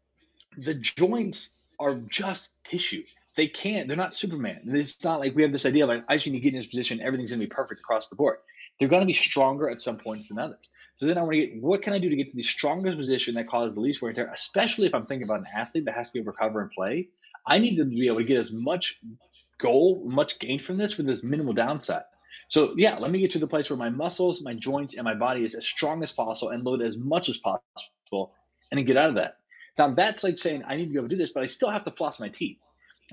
the 0.56 0.74
joints 0.74 1.50
are 1.78 1.94
just 1.94 2.62
tissue. 2.64 3.04
They 3.36 3.46
can't. 3.46 3.88
They're 3.88 3.96
not 3.96 4.14
Superman. 4.14 4.60
It's 4.66 5.02
not 5.02 5.20
like 5.20 5.34
we 5.34 5.42
have 5.42 5.52
this 5.52 5.66
idea 5.66 5.86
like 5.86 6.04
I 6.08 6.16
just 6.16 6.26
need 6.26 6.38
to 6.38 6.40
get 6.40 6.52
in 6.52 6.60
this 6.60 6.66
position. 6.66 7.00
Everything's 7.00 7.30
gonna 7.30 7.40
be 7.40 7.46
perfect 7.46 7.80
across 7.80 8.08
the 8.08 8.16
board. 8.16 8.38
They're 8.80 8.88
gonna 8.88 9.06
be 9.06 9.12
stronger 9.12 9.70
at 9.70 9.80
some 9.80 9.98
points 9.98 10.28
than 10.28 10.38
others. 10.38 10.58
So 10.96 11.06
then 11.06 11.18
I 11.18 11.22
want 11.22 11.34
to 11.34 11.46
get 11.46 11.62
what 11.62 11.82
can 11.82 11.92
I 11.92 11.98
do 11.98 12.08
to 12.08 12.16
get 12.16 12.30
to 12.30 12.36
the 12.36 12.42
strongest 12.42 12.96
position 12.96 13.34
that 13.34 13.48
causes 13.48 13.74
the 13.74 13.80
least 13.80 14.02
wear 14.02 14.10
and 14.10 14.16
tear, 14.16 14.30
especially 14.32 14.86
if 14.86 14.94
I'm 14.94 15.06
thinking 15.06 15.24
about 15.24 15.40
an 15.40 15.46
athlete 15.54 15.86
that 15.86 15.94
has 15.94 16.08
to 16.08 16.12
be 16.12 16.20
able 16.20 16.32
to 16.32 16.36
recover 16.36 16.60
and 16.60 16.70
play. 16.70 17.08
I 17.46 17.58
need 17.58 17.78
them 17.78 17.90
to 17.90 17.96
be 17.96 18.06
able 18.06 18.18
to 18.18 18.24
get 18.24 18.38
as 18.38 18.52
much 18.52 19.00
goal, 19.58 20.02
much 20.04 20.38
gain 20.38 20.58
from 20.58 20.76
this 20.76 20.96
with 20.96 21.08
as 21.08 21.22
minimal 21.22 21.54
downside. 21.54 22.04
So 22.48 22.74
yeah, 22.76 22.98
let 22.98 23.10
me 23.10 23.20
get 23.20 23.30
to 23.32 23.38
the 23.38 23.46
place 23.46 23.70
where 23.70 23.76
my 23.76 23.90
muscles, 23.90 24.42
my 24.42 24.54
joints, 24.54 24.94
and 24.94 25.04
my 25.04 25.14
body 25.14 25.44
is 25.44 25.54
as 25.54 25.66
strong 25.66 26.02
as 26.02 26.12
possible 26.12 26.50
and 26.50 26.62
load 26.64 26.82
as 26.82 26.96
much 26.96 27.28
as 27.28 27.38
possible 27.38 28.34
and 28.70 28.78
then 28.78 28.84
get 28.84 28.96
out 28.96 29.08
of 29.08 29.14
that. 29.16 29.38
Now 29.78 29.90
that's 29.90 30.22
like 30.22 30.38
saying 30.38 30.62
I 30.66 30.76
need 30.76 30.86
to 30.86 30.90
be 30.90 30.96
able 30.98 31.08
to 31.08 31.16
do 31.16 31.20
this, 31.20 31.32
but 31.32 31.42
I 31.42 31.46
still 31.46 31.70
have 31.70 31.84
to 31.84 31.90
floss 31.90 32.20
my 32.20 32.28
teeth. 32.28 32.58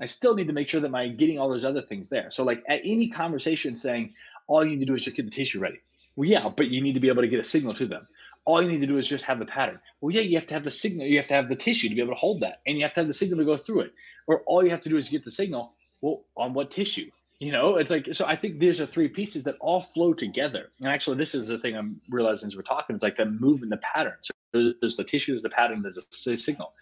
I 0.00 0.06
still 0.06 0.34
need 0.34 0.46
to 0.48 0.52
make 0.52 0.68
sure 0.68 0.80
that 0.80 0.94
I'm 0.94 1.16
getting 1.16 1.38
all 1.38 1.48
those 1.48 1.64
other 1.64 1.82
things 1.82 2.08
there. 2.08 2.30
So 2.30 2.44
like 2.44 2.62
at 2.68 2.80
any 2.84 3.08
conversation 3.08 3.74
saying 3.76 4.14
all 4.48 4.64
you 4.64 4.70
need 4.70 4.80
to 4.80 4.86
do 4.86 4.94
is 4.94 5.04
just 5.04 5.16
get 5.16 5.24
the 5.24 5.30
tissue 5.30 5.60
ready. 5.60 5.80
Well, 6.20 6.28
yeah, 6.28 6.50
but 6.54 6.68
you 6.68 6.82
need 6.82 6.92
to 6.92 7.00
be 7.00 7.08
able 7.08 7.22
to 7.22 7.28
get 7.28 7.40
a 7.40 7.44
signal 7.44 7.72
to 7.72 7.86
them. 7.86 8.06
All 8.44 8.60
you 8.60 8.68
need 8.68 8.82
to 8.82 8.86
do 8.86 8.98
is 8.98 9.08
just 9.08 9.24
have 9.24 9.38
the 9.38 9.46
pattern. 9.46 9.80
Well, 10.02 10.14
yeah, 10.14 10.20
you 10.20 10.36
have 10.36 10.46
to 10.48 10.52
have 10.52 10.64
the 10.64 10.70
signal. 10.70 11.06
You 11.06 11.16
have 11.16 11.28
to 11.28 11.32
have 11.32 11.48
the 11.48 11.56
tissue 11.56 11.88
to 11.88 11.94
be 11.94 12.02
able 12.02 12.12
to 12.12 12.20
hold 12.20 12.40
that, 12.40 12.60
and 12.66 12.76
you 12.76 12.82
have 12.82 12.92
to 12.92 13.00
have 13.00 13.06
the 13.06 13.14
signal 13.14 13.38
to 13.38 13.44
go 13.46 13.56
through 13.56 13.80
it. 13.80 13.94
Or 14.26 14.42
all 14.42 14.62
you 14.62 14.68
have 14.68 14.82
to 14.82 14.90
do 14.90 14.98
is 14.98 15.08
get 15.08 15.24
the 15.24 15.30
signal. 15.30 15.72
Well, 16.02 16.24
on 16.36 16.52
what 16.52 16.72
tissue? 16.72 17.10
You 17.38 17.52
know, 17.52 17.76
it's 17.76 17.90
like 17.90 18.08
so. 18.12 18.26
I 18.26 18.36
think 18.36 18.58
these 18.58 18.82
are 18.82 18.84
three 18.86 19.08
pieces 19.08 19.44
that 19.44 19.56
all 19.62 19.80
flow 19.80 20.12
together. 20.12 20.68
And 20.78 20.88
actually, 20.88 21.16
this 21.16 21.34
is 21.34 21.46
the 21.46 21.58
thing 21.58 21.74
I'm 21.74 22.02
realizing 22.10 22.48
as 22.48 22.54
we're 22.54 22.64
talking. 22.64 22.96
It's 22.96 23.02
like 23.02 23.16
the 23.16 23.24
movement, 23.24 23.70
the 23.70 23.78
pattern. 23.78 24.18
So 24.20 24.32
there's, 24.52 24.74
there's 24.82 24.96
the 24.96 25.04
tissue, 25.04 25.32
there's 25.32 25.40
the 25.40 25.48
pattern, 25.48 25.80
there's 25.80 25.96
a 25.96 26.36
signal. 26.36 26.74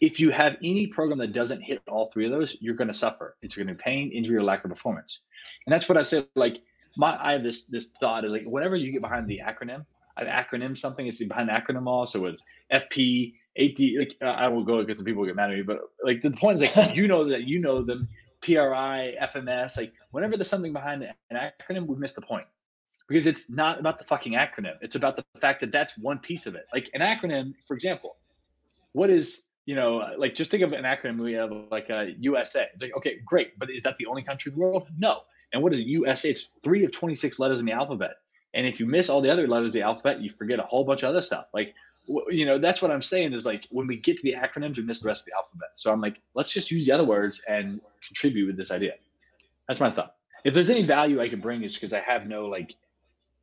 If 0.00 0.20
you 0.20 0.30
have 0.30 0.56
any 0.64 0.86
program 0.86 1.18
that 1.18 1.34
doesn't 1.34 1.60
hit 1.60 1.82
all 1.86 2.06
three 2.06 2.24
of 2.24 2.32
those, 2.32 2.56
you're 2.60 2.74
going 2.74 2.88
to 2.88 2.94
suffer. 2.94 3.36
It's 3.42 3.56
going 3.56 3.68
to 3.68 3.74
be 3.74 3.78
pain, 3.78 4.10
injury, 4.10 4.38
or 4.38 4.42
lack 4.42 4.64
of 4.64 4.70
performance. 4.70 5.26
And 5.66 5.74
that's 5.74 5.86
what 5.86 5.98
I 5.98 6.02
said. 6.02 6.28
Like 6.34 6.62
my 6.96 7.16
I 7.20 7.32
have 7.32 7.42
this 7.42 7.66
this 7.66 7.88
thought 8.00 8.24
is 8.24 8.32
like 8.32 8.44
whenever 8.44 8.76
you 8.76 8.92
get 8.92 9.02
behind 9.02 9.28
the 9.28 9.40
acronym, 9.44 9.84
an 10.16 10.26
acronym 10.26 10.76
something 10.76 11.06
is 11.06 11.18
behind 11.18 11.48
the 11.48 11.52
acronym 11.52 11.86
all. 11.86 12.06
So 12.06 12.24
it's 12.26 12.42
FP, 12.72 13.34
AT. 13.58 13.78
Like 13.98 14.16
uh, 14.22 14.26
I 14.26 14.48
will 14.48 14.64
go 14.64 14.80
because 14.80 14.98
some 14.98 15.04
people 15.04 15.24
get 15.24 15.36
mad 15.36 15.50
at 15.50 15.56
me, 15.56 15.62
but 15.62 15.80
like 16.02 16.22
the 16.22 16.30
point 16.30 16.62
is 16.62 16.76
like 16.76 16.96
you 16.96 17.08
know 17.08 17.24
that 17.24 17.44
you 17.44 17.60
know 17.60 17.82
them. 17.82 18.08
PRI, 18.42 19.14
FMS, 19.20 19.76
like 19.76 19.92
whenever 20.12 20.36
there's 20.36 20.48
something 20.48 20.72
behind 20.72 21.02
an 21.02 21.50
acronym, 21.60 21.86
we 21.86 21.96
miss 21.96 22.12
the 22.12 22.20
point 22.20 22.46
because 23.08 23.26
it's 23.26 23.50
not 23.50 23.80
about 23.80 23.98
the 23.98 24.04
fucking 24.04 24.34
acronym. 24.34 24.74
It's 24.82 24.94
about 24.94 25.16
the 25.16 25.24
fact 25.40 25.60
that 25.60 25.72
that's 25.72 25.96
one 25.98 26.18
piece 26.18 26.46
of 26.46 26.54
it. 26.54 26.66
Like 26.72 26.88
an 26.94 27.00
acronym, 27.00 27.54
for 27.66 27.74
example, 27.74 28.18
what 28.92 29.10
is 29.10 29.42
you 29.64 29.74
know, 29.74 30.10
like 30.16 30.34
just 30.36 30.50
think 30.50 30.62
of 30.62 30.72
an 30.74 30.84
acronym 30.84 31.20
we 31.20 31.32
have 31.32 31.50
like 31.72 31.90
uh, 31.90 31.94
a 31.94 32.14
USA. 32.20 32.68
It's 32.72 32.82
like 32.82 32.94
okay, 32.98 33.16
great, 33.24 33.58
but 33.58 33.68
is 33.68 33.82
that 33.82 33.96
the 33.98 34.06
only 34.06 34.22
country 34.22 34.52
in 34.52 34.58
the 34.58 34.64
world? 34.64 34.86
No 34.96 35.22
And 35.52 35.62
what 35.62 35.72
is 35.72 35.80
it? 35.80 35.86
USA? 35.86 36.30
It's 36.30 36.48
three 36.62 36.84
of 36.84 36.92
26 36.92 37.38
letters 37.38 37.60
in 37.60 37.66
the 37.66 37.72
alphabet. 37.72 38.16
And 38.54 38.66
if 38.66 38.80
you 38.80 38.86
miss 38.86 39.08
all 39.08 39.20
the 39.20 39.30
other 39.30 39.46
letters 39.46 39.70
of 39.70 39.74
the 39.74 39.82
alphabet, 39.82 40.20
you 40.20 40.30
forget 40.30 40.58
a 40.58 40.62
whole 40.62 40.84
bunch 40.84 41.02
of 41.02 41.10
other 41.10 41.22
stuff. 41.22 41.46
Like, 41.52 41.74
you 42.28 42.46
know, 42.46 42.58
that's 42.58 42.80
what 42.80 42.90
I'm 42.90 43.02
saying 43.02 43.32
is 43.32 43.44
like 43.44 43.66
when 43.70 43.86
we 43.86 43.96
get 43.96 44.16
to 44.18 44.22
the 44.22 44.34
acronyms, 44.34 44.76
we 44.76 44.84
miss 44.84 45.00
the 45.00 45.08
rest 45.08 45.22
of 45.22 45.26
the 45.26 45.36
alphabet. 45.36 45.68
So 45.74 45.92
I'm 45.92 46.00
like, 46.00 46.20
let's 46.34 46.52
just 46.52 46.70
use 46.70 46.86
the 46.86 46.92
other 46.92 47.04
words 47.04 47.42
and 47.48 47.80
contribute 48.06 48.46
with 48.46 48.56
this 48.56 48.70
idea. 48.70 48.92
That's 49.68 49.80
my 49.80 49.90
thought. 49.90 50.14
If 50.44 50.54
there's 50.54 50.70
any 50.70 50.82
value 50.82 51.20
I 51.20 51.28
can 51.28 51.40
bring, 51.40 51.64
is 51.64 51.74
because 51.74 51.92
I 51.92 52.00
have 52.00 52.26
no 52.26 52.46
like, 52.46 52.74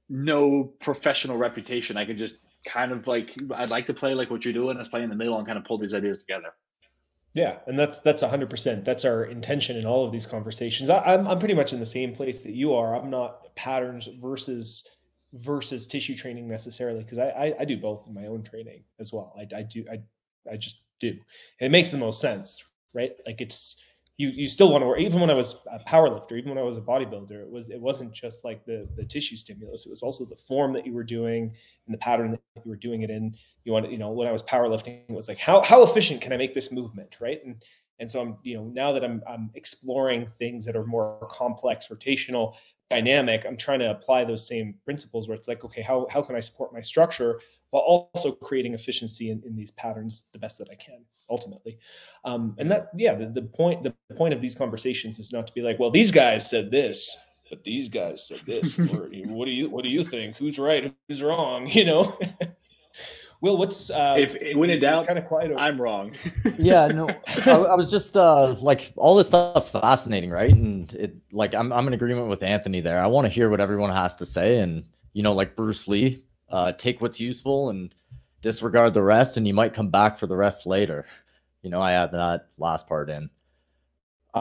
no 0.09 0.63
professional 0.63 1.37
reputation. 1.37 1.97
I 1.97 2.05
can 2.05 2.17
just 2.17 2.37
kind 2.65 2.91
of 2.91 3.07
like, 3.07 3.35
I'd 3.53 3.69
like 3.69 3.87
to 3.87 3.93
play 3.93 4.13
like 4.13 4.31
what 4.31 4.45
you're 4.45 4.53
doing, 4.53 4.77
let's 4.77 4.89
play 4.89 5.03
in 5.03 5.09
the 5.09 5.15
middle 5.15 5.37
and 5.37 5.45
kind 5.45 5.57
of 5.57 5.65
pull 5.65 5.77
these 5.77 5.93
ideas 5.93 6.19
together. 6.19 6.53
Yeah, 7.33 7.57
and 7.65 7.77
that's 7.79 7.99
that's 7.99 8.21
a 8.21 8.29
hundred 8.29 8.49
percent. 8.49 8.85
That's 8.85 9.05
our 9.05 9.25
intention 9.25 9.75
in 9.77 9.85
all 9.85 10.05
of 10.05 10.11
these 10.11 10.27
conversations. 10.27 10.89
I, 10.89 10.99
I'm 10.99 11.27
I'm 11.27 11.39
pretty 11.39 11.55
much 11.55 11.73
in 11.73 11.79
the 11.79 11.85
same 11.85 12.13
place 12.13 12.41
that 12.41 12.53
you 12.53 12.73
are. 12.73 12.95
I'm 12.95 13.09
not 13.09 13.55
patterns 13.55 14.07
versus 14.19 14.87
versus 15.33 15.87
tissue 15.87 16.15
training 16.15 16.47
necessarily 16.47 16.99
because 17.01 17.17
I, 17.17 17.29
I, 17.29 17.53
I 17.61 17.65
do 17.65 17.77
both 17.77 18.05
in 18.07 18.13
my 18.13 18.27
own 18.27 18.43
training 18.43 18.83
as 18.99 19.11
well. 19.11 19.33
I 19.37 19.47
I 19.57 19.63
do 19.63 19.83
I 19.91 19.99
I 20.51 20.57
just 20.57 20.81
do. 20.99 21.15
It 21.59 21.71
makes 21.71 21.89
the 21.89 21.97
most 21.97 22.21
sense, 22.21 22.63
right? 22.93 23.13
Like 23.25 23.41
it's 23.41 23.77
you 24.17 24.29
you 24.29 24.47
still 24.47 24.71
want 24.71 24.83
to 24.83 24.87
work 24.87 24.99
even 24.99 25.19
when 25.19 25.31
I 25.31 25.33
was 25.33 25.57
a 25.71 25.79
power 25.79 26.09
lifter, 26.13 26.37
even 26.37 26.49
when 26.49 26.59
I 26.59 26.63
was 26.63 26.77
a 26.77 26.81
bodybuilder, 26.81 27.31
it 27.41 27.49
was 27.49 27.71
it 27.71 27.81
wasn't 27.81 28.13
just 28.13 28.43
like 28.43 28.63
the 28.65 28.87
the 28.95 29.05
tissue 29.05 29.37
stimulus. 29.37 29.87
It 29.87 29.89
was 29.89 30.03
also 30.03 30.23
the 30.25 30.35
form 30.35 30.71
that 30.73 30.85
you 30.85 30.93
were 30.93 31.03
doing 31.03 31.51
and 31.87 31.93
the 31.95 31.97
pattern 31.97 32.29
that 32.31 32.41
you 32.63 32.69
were 32.69 32.75
doing 32.75 33.01
it 33.01 33.09
in 33.09 33.35
you 33.63 33.71
want 33.71 33.91
you 33.91 33.97
know 33.97 34.11
when 34.11 34.27
i 34.27 34.31
was 34.31 34.43
powerlifting 34.43 35.01
it 35.07 35.11
was 35.11 35.27
like 35.27 35.37
how 35.37 35.61
how 35.61 35.83
efficient 35.83 36.21
can 36.21 36.33
i 36.33 36.37
make 36.37 36.53
this 36.53 36.71
movement? 36.71 37.17
Right? 37.19 37.43
And 37.45 37.63
and 37.99 38.09
so 38.09 38.21
i'm 38.21 38.37
you 38.43 38.55
know 38.55 38.65
now 38.65 38.91
that 38.91 39.03
i'm 39.03 39.21
i'm 39.27 39.49
exploring 39.53 40.27
things 40.39 40.65
that 40.65 40.75
are 40.75 40.85
more 40.85 41.27
complex 41.31 41.87
rotational 41.87 42.55
dynamic 42.89 43.45
i'm 43.47 43.57
trying 43.57 43.79
to 43.79 43.91
apply 43.91 44.23
those 44.23 44.47
same 44.47 44.75
principles 44.83 45.27
where 45.27 45.37
it's 45.37 45.47
like 45.47 45.63
okay 45.63 45.81
how 45.81 46.07
how 46.09 46.21
can 46.21 46.35
i 46.35 46.39
support 46.39 46.73
my 46.73 46.81
structure 46.81 47.39
while 47.69 47.81
also 47.81 48.31
creating 48.31 48.73
efficiency 48.73 49.31
in, 49.31 49.41
in 49.45 49.55
these 49.55 49.71
patterns 49.71 50.25
the 50.33 50.39
best 50.39 50.57
that 50.57 50.69
i 50.71 50.75
can 50.75 51.03
ultimately? 51.29 51.79
Um, 52.25 52.55
and 52.59 52.69
that 52.71 52.89
yeah 52.95 53.15
the, 53.15 53.27
the 53.27 53.41
point 53.41 53.83
the 53.83 53.93
point 54.15 54.33
of 54.33 54.41
these 54.41 54.55
conversations 54.55 55.19
is 55.19 55.31
not 55.31 55.47
to 55.47 55.53
be 55.53 55.61
like 55.61 55.79
well 55.79 55.91
these 55.91 56.11
guys 56.11 56.49
said 56.49 56.71
this 56.71 57.17
but 57.49 57.63
these 57.63 57.87
guys 57.87 58.27
said 58.27 58.39
this. 58.47 58.79
Or, 58.79 59.09
what 59.27 59.45
do 59.45 59.51
you 59.51 59.69
what 59.69 59.83
do 59.83 59.89
you 59.89 60.03
think? 60.03 60.37
Who's 60.37 60.57
right? 60.57 60.95
Who's 61.07 61.21
wrong? 61.21 61.67
You 61.73 61.85
know 61.85 62.17
Will, 63.43 63.57
what's 63.57 63.89
uh, 63.89 64.15
if 64.17 64.37
when 64.55 64.69
in 64.69 64.79
doubt, 64.79 65.05
kind 65.05 65.19
of 65.19 65.25
quiet? 65.25 65.51
Over. 65.51 65.59
I'm 65.59 65.79
wrong. 65.79 66.13
yeah, 66.57 66.87
no, 66.87 67.09
I, 67.45 67.51
I, 67.51 67.75
was 67.75 67.91
just 67.91 68.15
uh, 68.15 68.53
like 68.61 68.93
all 68.95 69.17
this 69.17 69.27
stuff's 69.27 69.67
fascinating, 69.67 70.29
right? 70.29 70.53
And 70.53 70.93
it 70.93 71.17
like 71.33 71.53
I'm 71.53 71.73
I'm 71.73 71.85
in 71.87 71.93
agreement 71.93 72.29
with 72.29 72.41
Anthony 72.41 72.79
there. 72.79 73.03
I 73.03 73.07
want 73.07 73.25
to 73.25 73.29
hear 73.29 73.49
what 73.49 73.59
everyone 73.59 73.89
has 73.89 74.15
to 74.15 74.25
say, 74.25 74.59
and 74.59 74.85
you 75.11 75.23
know, 75.23 75.33
like 75.33 75.57
Bruce 75.57 75.89
Lee, 75.89 76.23
uh, 76.51 76.71
take 76.71 77.01
what's 77.01 77.19
useful 77.19 77.69
and 77.69 77.93
disregard 78.41 78.93
the 78.93 79.03
rest, 79.03 79.35
and 79.35 79.45
you 79.45 79.53
might 79.53 79.73
come 79.73 79.89
back 79.89 80.17
for 80.17 80.25
the 80.25 80.37
rest 80.37 80.65
later. 80.65 81.05
You 81.63 81.69
know, 81.69 81.81
I 81.81 81.91
had 81.91 82.13
that 82.13 82.47
last 82.57 82.87
part 82.87 83.09
in. 83.09 83.29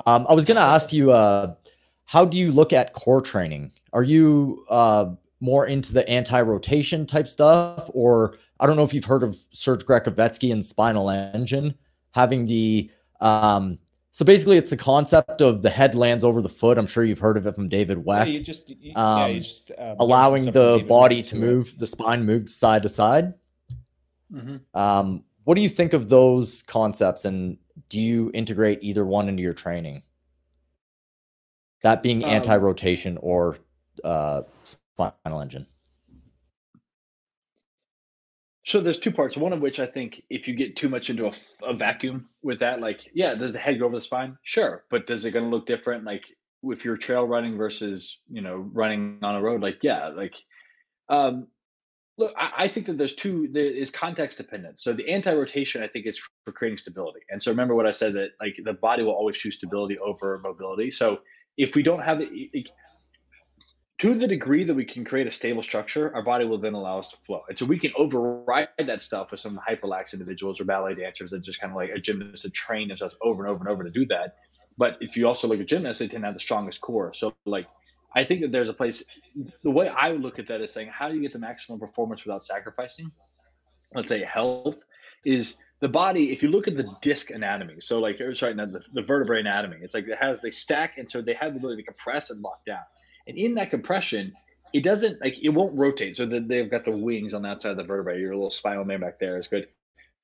Um, 0.07 0.27
I 0.29 0.33
was 0.33 0.45
gonna 0.45 0.61
ask 0.61 0.93
you, 0.93 1.11
uh, 1.11 1.57
how 2.05 2.25
do 2.25 2.37
you 2.37 2.53
look 2.53 2.73
at 2.73 2.93
core 2.93 3.21
training? 3.21 3.73
Are 3.93 4.05
you 4.05 4.65
uh 4.69 5.07
more 5.41 5.67
into 5.67 5.93
the 5.93 6.09
anti-rotation 6.09 7.05
type 7.05 7.27
stuff, 7.27 7.91
or 7.93 8.37
I 8.61 8.67
don't 8.67 8.77
know 8.77 8.85
if 8.85 8.95
you've 8.95 9.05
heard 9.05 9.23
of 9.23 9.37
Serge 9.51 9.85
Gracovetsky 9.85 10.53
and 10.53 10.65
Spinal 10.65 11.11
Engine, 11.11 11.75
having 12.13 12.45
the 12.45 12.91
um, 13.21 13.79
so 14.13 14.27
basically 14.27 14.59
it's 14.59 14.69
the 14.69 14.77
concept 14.77 15.41
of 15.41 15.63
the 15.63 15.71
head 15.71 15.95
lands 15.95 16.23
over 16.23 16.43
the 16.43 16.49
foot. 16.49 16.77
I'm 16.77 16.87
sure 16.87 17.03
you've 17.03 17.19
heard 17.19 17.39
of 17.39 17.47
it 17.47 17.55
from 17.55 17.69
David 17.69 17.97
Weck. 17.97 18.27
Yeah, 18.27 18.33
you 18.33 18.41
just, 18.41 18.69
you, 18.69 18.93
um, 18.95 19.19
yeah, 19.21 19.27
you 19.29 19.41
just 19.41 19.73
um, 19.79 19.97
allowing 19.99 20.53
the 20.53 20.85
body 20.87 21.23
to 21.23 21.37
move, 21.37 21.75
the 21.79 21.87
spine 21.87 22.25
moved 22.25 22.51
side 22.51 22.83
to 22.83 22.91
side. 22.91 23.33
Mm-hmm. 24.31 24.79
Um, 24.79 25.25
what 25.45 25.55
do 25.55 25.63
you 25.63 25.69
think 25.69 25.95
of 25.95 26.11
those 26.11 26.63
concepts, 26.63 27.25
and 27.25 27.57
do 27.89 27.99
you 27.99 28.31
integrate 28.35 28.81
either 28.83 29.07
one 29.07 29.29
into 29.31 29.43
your 29.43 29.55
training? 29.55 30.03
That 31.83 32.03
being 32.03 32.23
um, 32.23 32.31
anti-rotation 32.31 33.17
or 33.23 33.57
uh, 34.05 34.43
spinal 34.65 35.41
engine. 35.41 35.67
So 38.65 38.81
there's 38.81 38.99
two 38.99 39.11
parts. 39.11 39.37
One 39.37 39.53
of 39.53 39.61
which 39.61 39.81
I 39.81 39.87
think 39.87 40.23
if 40.31 40.47
you 40.47 40.55
get 40.55 40.77
too 40.77 40.89
much 40.89 41.11
into 41.11 41.27
a, 41.27 41.33
a 41.65 41.75
vacuum 41.75 42.29
with 42.43 42.61
that, 42.61 42.81
like, 42.81 43.11
yeah, 43.13 43.35
does 43.35 43.53
the 43.53 43.59
head 43.59 43.79
go 43.79 43.87
over 43.87 43.97
the 43.97 44.01
spine? 44.01 44.39
Sure, 44.43 44.85
but 44.89 45.07
does 45.07 45.25
it 45.25 45.33
going 45.33 45.45
to 45.45 45.51
look 45.51 45.67
different? 45.67 46.05
Like 46.05 46.25
if 46.63 46.85
you're 46.85 46.97
trail 46.97 47.27
running 47.27 47.57
versus 47.57 48.21
you 48.31 48.41
know 48.41 48.57
running 48.73 49.19
on 49.23 49.35
a 49.35 49.43
road, 49.43 49.63
like 49.63 49.79
yeah, 49.83 50.09
like 50.09 50.37
um, 51.09 51.49
look, 52.19 52.33
I, 52.37 52.53
I 52.59 52.69
think 52.69 52.87
that 52.87 52.99
there's 52.99 53.15
two. 53.15 53.49
There 53.51 53.65
is 53.65 53.91
context 53.91 54.39
dependent. 54.39 54.81
So 54.81 54.93
the 54.93 55.11
anti-rotation, 55.11 55.83
I 55.83 55.89
think, 55.89 56.07
is 56.07 56.21
for 56.45 56.53
creating 56.53 56.79
stability. 56.79 57.21
And 57.31 57.43
so 57.43 57.51
remember 57.51 57.75
what 57.75 57.87
I 57.87 57.93
said 57.93 58.15
that 58.15 58.31
like 58.41 58.57
the 58.65 58.75
body 58.75 59.03
will 59.03 59.13
always 59.13 59.37
choose 59.37 59.57
stability 59.57 59.99
over 59.99 60.39
mobility. 60.39 60.91
So 60.91 61.19
if 61.57 61.75
we 61.75 61.83
don't 61.83 62.03
have 62.03 62.21
it, 62.21 62.29
to 64.03 64.15
the 64.15 64.27
degree 64.27 64.65
that 64.65 64.75
we 64.75 64.85
can 64.85 65.05
create 65.05 65.29
a 65.29 65.31
stable 65.31 65.63
structure, 65.63 66.13
our 66.13 66.25
body 66.25 66.45
will 66.45 66.59
then 66.59 66.75
allow 66.75 66.99
us 66.99 67.13
to 67.13 67.17
flow. 67.19 67.43
And 67.49 67.57
so 67.57 67.65
we 67.65 67.79
can 67.79 67.93
override 67.97 68.67
that 68.85 69.01
stuff 69.01 69.31
with 69.31 69.39
some 69.39 69.61
hyperlax 69.69 70.13
individuals 70.13 70.61
or 70.61 70.65
ballet 70.65 70.97
dancers 70.97 71.31
that 71.31 71.45
just 71.45 71.61
kind 71.61 71.71
of 71.71 71.77
like 71.77 71.91
a 71.91 72.01
gymnast 72.01 72.43
that 72.43 72.53
train 72.53 72.89
themselves 72.89 73.15
over 73.23 73.45
and 73.45 73.55
over 73.55 73.61
and 73.61 73.69
over 73.69 73.85
to 73.85 73.91
do 73.93 74.05
that. 74.07 74.39
But 74.77 74.97
if 75.01 75.17
you 75.17 75.29
also 75.29 75.47
look 75.47 75.61
at 75.61 75.69
gymnasts, 75.69 76.01
they 76.01 76.09
tend 76.09 76.25
to 76.25 76.27
have 76.27 76.35
the 76.35 76.41
strongest 76.41 76.81
core. 76.81 77.15
So 77.15 77.33
like 77.47 77.69
I 78.13 78.25
think 78.25 78.41
that 78.41 78.51
there's 78.51 78.69
a 78.69 78.75
place 78.75 79.05
the 79.63 79.71
way 79.71 79.89
I 79.89 80.11
would 80.11 80.21
look 80.21 80.41
at 80.41 80.49
that 80.49 80.61
is 80.61 80.73
saying 80.73 80.89
how 80.93 81.09
do 81.09 81.15
you 81.15 81.23
get 81.23 81.33
the 81.33 81.39
maximum 81.39 81.79
performance 81.79 82.25
without 82.25 82.45
sacrificing, 82.45 83.13
let's 83.95 84.09
say 84.09 84.25
health, 84.25 84.81
is 85.25 85.59
the 85.79 85.89
body, 85.89 86.33
if 86.33 86.43
you 86.43 86.49
look 86.49 86.67
at 86.67 86.77
the 86.77 86.93
disc 87.03 87.31
anatomy, 87.31 87.77
so 87.79 88.01
like 88.01 88.19
sorry, 88.33 88.55
not 88.55 88.73
the, 88.73 88.81
the 88.95 89.03
vertebrae 89.03 89.39
anatomy, 89.39 89.77
it's 89.81 89.95
like 89.95 90.09
it 90.09 90.19
has 90.19 90.41
they 90.41 90.51
stack 90.51 90.99
and 90.99 91.09
so 91.09 91.23
they 91.23 91.35
have 91.35 91.53
the 91.53 91.61
ability 91.61 91.83
to 91.83 91.87
compress 91.87 92.31
and 92.31 92.43
lock 92.43 92.65
down. 92.67 92.83
And 93.27 93.37
in 93.37 93.55
that 93.55 93.71
compression, 93.71 94.33
it 94.73 94.83
doesn't 94.83 95.21
like 95.21 95.39
it 95.43 95.51
won't 95.51 95.77
rotate. 95.79 96.17
So 96.17 96.27
they've 96.27 96.71
got 96.71 96.85
the 96.85 96.97
wings 96.97 97.35
on 97.35 97.43
that 97.43 97.63
side 97.63 97.73
of 97.73 97.77
the 97.77 97.85
vertebrae. 97.85 98.21
Your 98.21 98.35
little 98.35 98.51
spinal 98.51 98.85
man 98.85 99.01
back 99.01 99.19
there 99.19 99.39
is 99.39 99.49
good. 99.49 99.69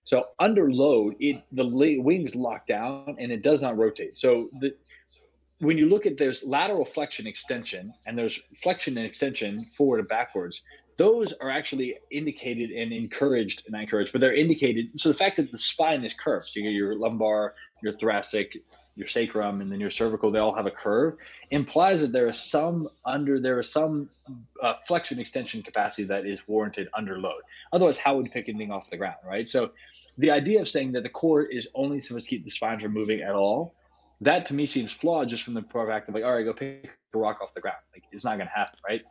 So 0.04 0.28
under 0.38 0.72
load, 0.72 1.16
it 1.20 1.42
the 1.52 1.66
wings 1.66 2.34
lock 2.34 2.66
down 2.66 3.16
and 3.18 3.30
it 3.30 3.42
does 3.42 3.62
not 3.62 3.76
rotate. 3.76 4.16
So 4.18 4.48
the 4.60 4.74
when 5.60 5.76
you 5.76 5.88
look 5.88 6.06
at 6.06 6.16
there's 6.16 6.44
lateral 6.44 6.84
flexion 6.84 7.26
extension 7.26 7.92
and 8.06 8.16
there's 8.16 8.38
flexion 8.56 8.96
and 8.96 9.06
extension 9.06 9.64
forward 9.64 10.00
and 10.00 10.08
backwards 10.08 10.62
those 10.96 11.32
are 11.40 11.50
actually 11.50 11.96
indicated 12.10 12.70
and 12.70 12.92
encouraged 12.92 13.62
not 13.68 13.82
encouraged 13.82 14.12
but 14.12 14.20
they're 14.20 14.34
indicated 14.34 14.86
so 14.94 15.08
the 15.08 15.14
fact 15.14 15.36
that 15.36 15.50
the 15.50 15.58
spine 15.58 16.04
is 16.04 16.14
curved 16.14 16.46
so 16.46 16.60
you 16.60 16.62
get 16.62 16.72
your 16.72 16.94
lumbar 16.94 17.54
your 17.82 17.92
thoracic 17.92 18.62
your 18.98 19.08
sacrum 19.08 19.60
and 19.60 19.70
then 19.70 19.80
your 19.80 19.90
cervical 19.90 20.30
they 20.30 20.38
all 20.38 20.54
have 20.54 20.66
a 20.66 20.70
curve 20.70 21.16
implies 21.50 22.00
that 22.00 22.12
there 22.12 22.28
is 22.28 22.38
some 22.38 22.88
under 23.04 23.40
there 23.40 23.60
is 23.60 23.70
some 23.70 24.10
uh, 24.62 24.74
flexion 24.86 25.18
extension 25.18 25.62
capacity 25.62 26.04
that 26.04 26.26
is 26.26 26.40
warranted 26.46 26.88
under 26.94 27.18
load 27.18 27.40
otherwise 27.72 27.96
how 27.96 28.16
would 28.16 28.26
you 28.26 28.32
pick 28.32 28.48
anything 28.48 28.72
off 28.72 28.90
the 28.90 28.96
ground 28.96 29.16
right 29.24 29.48
so 29.48 29.70
the 30.18 30.30
idea 30.30 30.60
of 30.60 30.68
saying 30.68 30.92
that 30.92 31.04
the 31.04 31.08
core 31.08 31.42
is 31.42 31.68
only 31.74 32.00
supposed 32.00 32.24
to 32.24 32.30
keep 32.30 32.44
the 32.44 32.50
spine 32.50 32.80
from 32.80 32.92
moving 32.92 33.22
at 33.22 33.34
all 33.34 33.74
that 34.20 34.44
to 34.44 34.54
me 34.54 34.66
seems 34.66 34.92
flawed 34.92 35.28
just 35.28 35.44
from 35.44 35.54
the 35.54 35.60
of 35.60 36.14
like 36.14 36.24
all 36.24 36.34
right 36.34 36.44
go 36.44 36.52
pick 36.52 36.98
a 37.14 37.18
rock 37.18 37.38
off 37.40 37.54
the 37.54 37.60
ground 37.60 37.78
like 37.94 38.02
it's 38.10 38.24
not 38.24 38.36
going 38.36 38.48
to 38.48 38.54
happen 38.54 38.78
right 38.86 39.02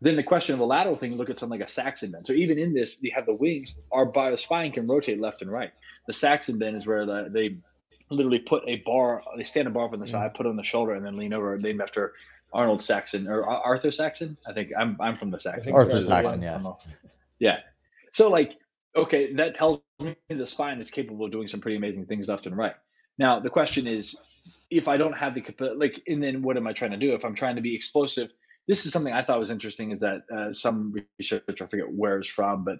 then 0.00 0.16
the 0.16 0.22
question 0.22 0.52
of 0.52 0.60
the 0.60 0.66
lateral 0.66 0.94
thing, 0.94 1.16
look 1.16 1.28
at 1.28 1.40
something 1.40 1.58
like 1.58 1.68
a 1.68 1.72
Saxon 1.72 2.12
bend. 2.12 2.26
So 2.26 2.32
even 2.32 2.58
in 2.58 2.72
this, 2.72 3.02
you 3.02 3.10
have 3.14 3.26
the 3.26 3.34
wings, 3.34 3.80
our 3.90 4.36
spine 4.36 4.70
can 4.70 4.86
rotate 4.86 5.20
left 5.20 5.42
and 5.42 5.50
right. 5.50 5.72
The 6.06 6.12
Saxon 6.12 6.58
bend 6.58 6.76
is 6.76 6.86
where 6.86 7.04
the, 7.04 7.28
they 7.30 7.56
literally 8.10 8.38
put 8.38 8.62
a 8.66 8.76
bar, 8.86 9.22
they 9.36 9.44
stand 9.44 9.68
a 9.68 9.70
bar 9.70 9.86
up 9.86 9.92
on 9.92 9.98
the 9.98 10.06
side, 10.06 10.34
put 10.34 10.46
it 10.46 10.48
on 10.48 10.56
the 10.56 10.64
shoulder, 10.64 10.94
and 10.94 11.04
then 11.04 11.16
lean 11.16 11.32
over, 11.32 11.58
named 11.58 11.80
after 11.80 12.14
Arnold 12.52 12.82
Saxon 12.82 13.28
or 13.28 13.44
Arthur 13.44 13.90
Saxon. 13.90 14.36
I 14.46 14.52
think 14.52 14.70
I'm 14.78 14.96
I'm 15.00 15.16
from 15.16 15.30
the 15.30 15.38
Saxon. 15.38 15.74
Arthur 15.74 16.02
Saxon, 16.02 16.42
yeah. 16.42 16.60
Yeah. 17.38 17.58
So 18.12 18.30
like, 18.30 18.56
okay, 18.96 19.34
that 19.34 19.54
tells 19.54 19.80
me 20.00 20.16
the 20.28 20.46
spine 20.46 20.80
is 20.80 20.90
capable 20.90 21.26
of 21.26 21.32
doing 21.32 21.48
some 21.48 21.60
pretty 21.60 21.76
amazing 21.76 22.06
things 22.06 22.28
left 22.28 22.46
and 22.46 22.56
right. 22.56 22.74
Now 23.18 23.40
the 23.40 23.50
question 23.50 23.86
is, 23.86 24.16
if 24.70 24.88
I 24.88 24.96
don't 24.96 25.12
have 25.12 25.34
the 25.34 25.44
like, 25.76 26.02
and 26.06 26.22
then 26.22 26.42
what 26.42 26.56
am 26.56 26.66
I 26.66 26.72
trying 26.72 26.92
to 26.92 26.96
do? 26.96 27.14
If 27.14 27.24
I'm 27.24 27.34
trying 27.34 27.56
to 27.56 27.62
be 27.62 27.74
explosive, 27.74 28.32
this 28.66 28.86
is 28.86 28.92
something 28.92 29.12
I 29.12 29.22
thought 29.22 29.38
was 29.38 29.50
interesting. 29.50 29.90
Is 29.90 29.98
that 30.00 30.22
uh, 30.34 30.52
some 30.52 30.94
research 31.18 31.42
I 31.48 31.66
forget 31.66 31.90
where 31.90 32.18
it's 32.18 32.28
from, 32.28 32.64
but 32.64 32.78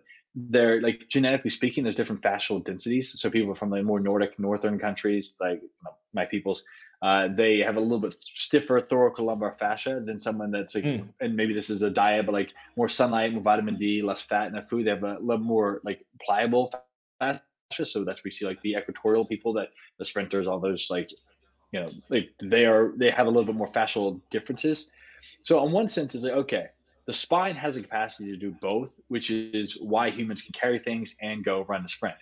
they're 0.50 0.80
like 0.80 1.08
genetically 1.08 1.50
speaking, 1.50 1.82
there's 1.82 1.94
different 1.94 2.22
fascial 2.22 2.64
densities. 2.64 3.18
So 3.20 3.30
people 3.30 3.54
from 3.54 3.70
the 3.70 3.82
more 3.82 4.00
Nordic 4.00 4.38
northern 4.38 4.78
countries, 4.78 5.36
like 5.40 5.60
my 6.12 6.24
peoples, 6.24 6.64
uh, 7.02 7.28
they 7.28 7.58
have 7.58 7.76
a 7.76 7.80
little 7.80 8.00
bit 8.00 8.14
stiffer 8.14 8.80
thoracolumbar 8.80 9.56
fascia 9.58 10.02
than 10.04 10.18
someone 10.18 10.50
that's 10.50 10.74
like, 10.74 10.84
mm. 10.84 11.08
and 11.20 11.36
maybe 11.36 11.54
this 11.54 11.70
is 11.70 11.82
a 11.82 11.90
diet, 11.90 12.26
but 12.26 12.32
like 12.32 12.52
more 12.76 12.88
sunlight, 12.88 13.32
more 13.32 13.42
vitamin 13.42 13.76
D, 13.76 14.02
less 14.02 14.20
fat 14.20 14.46
in 14.46 14.52
their 14.52 14.62
food. 14.62 14.86
They 14.86 14.90
have 14.90 15.04
a 15.04 15.18
little 15.20 15.44
more 15.44 15.80
like 15.84 16.04
pliable 16.24 16.72
fascia. 17.20 17.42
So 17.84 18.04
that's 18.04 18.24
we 18.24 18.30
see 18.30 18.46
like 18.46 18.60
the 18.62 18.74
equatorial 18.74 19.24
people 19.24 19.52
that 19.54 19.68
the 19.98 20.04
sprinters, 20.04 20.46
all 20.46 20.58
those 20.58 20.88
like 20.90 21.10
you 21.72 21.80
know, 21.80 21.86
like 22.08 22.30
they 22.42 22.64
are 22.64 22.92
they 22.96 23.10
have 23.10 23.26
a 23.26 23.30
little 23.30 23.44
bit 23.44 23.54
more 23.54 23.70
fascial 23.70 24.20
differences. 24.30 24.90
So 25.42 25.64
in 25.64 25.72
one 25.72 25.88
sense, 25.88 26.14
it's 26.14 26.24
like 26.24 26.32
okay, 26.32 26.66
the 27.08 27.14
spine 27.14 27.56
has 27.56 27.74
a 27.78 27.80
capacity 27.80 28.30
to 28.30 28.36
do 28.36 28.54
both, 28.60 29.00
which 29.08 29.30
is 29.30 29.78
why 29.80 30.10
humans 30.10 30.42
can 30.42 30.52
carry 30.52 30.78
things 30.78 31.16
and 31.22 31.42
go 31.42 31.64
run 31.66 31.82
a 31.82 31.88
sprint. 31.88 32.18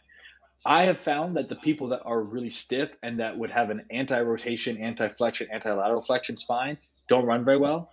I 0.65 0.85
have 0.85 0.97
found 0.97 1.37
that 1.37 1.49
the 1.49 1.57
people 1.57 1.89
that 1.89 2.03
are 2.05 2.23
really 2.23 2.51
stiff 2.51 2.97
and 3.03 3.19
that 3.19 3.37
would 3.37 3.51
have 3.51 3.71
an 3.71 3.85
anti-rotation, 3.91 4.77
anti-flexion, 4.77 5.49
anti-lateral 5.53 6.03
flexion 6.03 6.37
spine 6.37 6.79
don't 7.09 7.27
run 7.27 7.45
very 7.45 7.59
well 7.59 7.91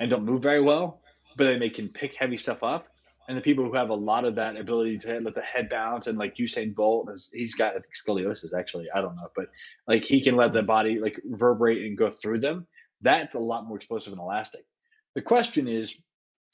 and 0.00 0.10
don't 0.10 0.26
move 0.26 0.42
very 0.42 0.60
well, 0.60 1.00
but 1.38 1.58
they 1.58 1.70
can 1.70 1.88
pick 1.88 2.14
heavy 2.14 2.36
stuff 2.36 2.62
up. 2.62 2.88
And 3.26 3.38
the 3.38 3.40
people 3.40 3.64
who 3.64 3.72
have 3.72 3.88
a 3.88 3.94
lot 3.94 4.26
of 4.26 4.34
that 4.34 4.58
ability 4.58 4.98
to 4.98 5.20
let 5.20 5.34
the 5.34 5.40
head 5.40 5.70
bounce 5.70 6.08
and 6.08 6.18
like 6.18 6.36
Usain 6.36 6.74
Bolt, 6.74 7.08
he's 7.32 7.54
got 7.54 7.72
scoliosis 8.06 8.52
actually, 8.52 8.90
I 8.94 9.00
don't 9.00 9.16
know, 9.16 9.30
but 9.34 9.46
like 9.88 10.04
he 10.04 10.20
can 10.20 10.36
let 10.36 10.52
the 10.52 10.62
body 10.62 10.98
like 10.98 11.18
reverberate 11.24 11.86
and 11.86 11.96
go 11.96 12.10
through 12.10 12.40
them. 12.40 12.66
That's 13.00 13.34
a 13.34 13.38
lot 13.38 13.66
more 13.66 13.78
explosive 13.78 14.12
and 14.12 14.20
elastic. 14.20 14.66
The 15.14 15.22
question 15.22 15.68
is, 15.68 15.94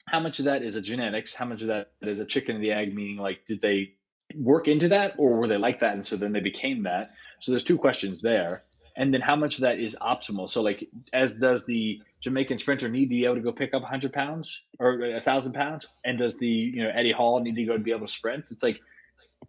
how 0.07 0.19
much 0.19 0.39
of 0.39 0.45
that 0.45 0.63
is 0.63 0.75
a 0.75 0.81
genetics? 0.81 1.33
How 1.33 1.45
much 1.45 1.61
of 1.61 1.67
that 1.67 1.91
is 2.01 2.19
a 2.19 2.25
chicken 2.25 2.55
and 2.55 2.63
the 2.63 2.71
egg? 2.71 2.93
Meaning, 2.95 3.17
like, 3.17 3.45
did 3.47 3.61
they 3.61 3.93
work 4.35 4.67
into 4.67 4.89
that, 4.89 5.13
or 5.17 5.37
were 5.37 5.47
they 5.47 5.57
like 5.57 5.79
that, 5.81 5.93
and 5.93 6.05
so 6.05 6.15
then 6.17 6.31
they 6.31 6.39
became 6.39 6.83
that? 6.83 7.11
So 7.39 7.51
there's 7.51 7.63
two 7.63 7.77
questions 7.77 8.21
there 8.21 8.63
and 8.95 9.13
then 9.13 9.21
how 9.21 9.35
much 9.35 9.55
of 9.55 9.61
that 9.61 9.79
is 9.79 9.95
optimal 10.01 10.49
so 10.49 10.61
like 10.61 10.87
as 11.13 11.33
does 11.33 11.65
the 11.65 12.01
jamaican 12.21 12.57
sprinter 12.57 12.89
need 12.89 13.05
to 13.05 13.09
be 13.09 13.25
able 13.25 13.35
to 13.35 13.41
go 13.41 13.51
pick 13.51 13.73
up 13.73 13.81
100 13.81 14.11
pounds 14.13 14.63
or 14.79 14.97
1000 14.97 15.53
pounds 15.53 15.87
and 16.05 16.19
does 16.19 16.37
the 16.37 16.47
you 16.47 16.83
know 16.83 16.91
eddie 16.93 17.11
hall 17.11 17.39
need 17.39 17.55
to 17.55 17.63
go 17.63 17.73
to 17.73 17.83
be 17.83 17.91
able 17.91 18.05
to 18.05 18.11
sprint 18.11 18.45
it's 18.51 18.63
like 18.63 18.79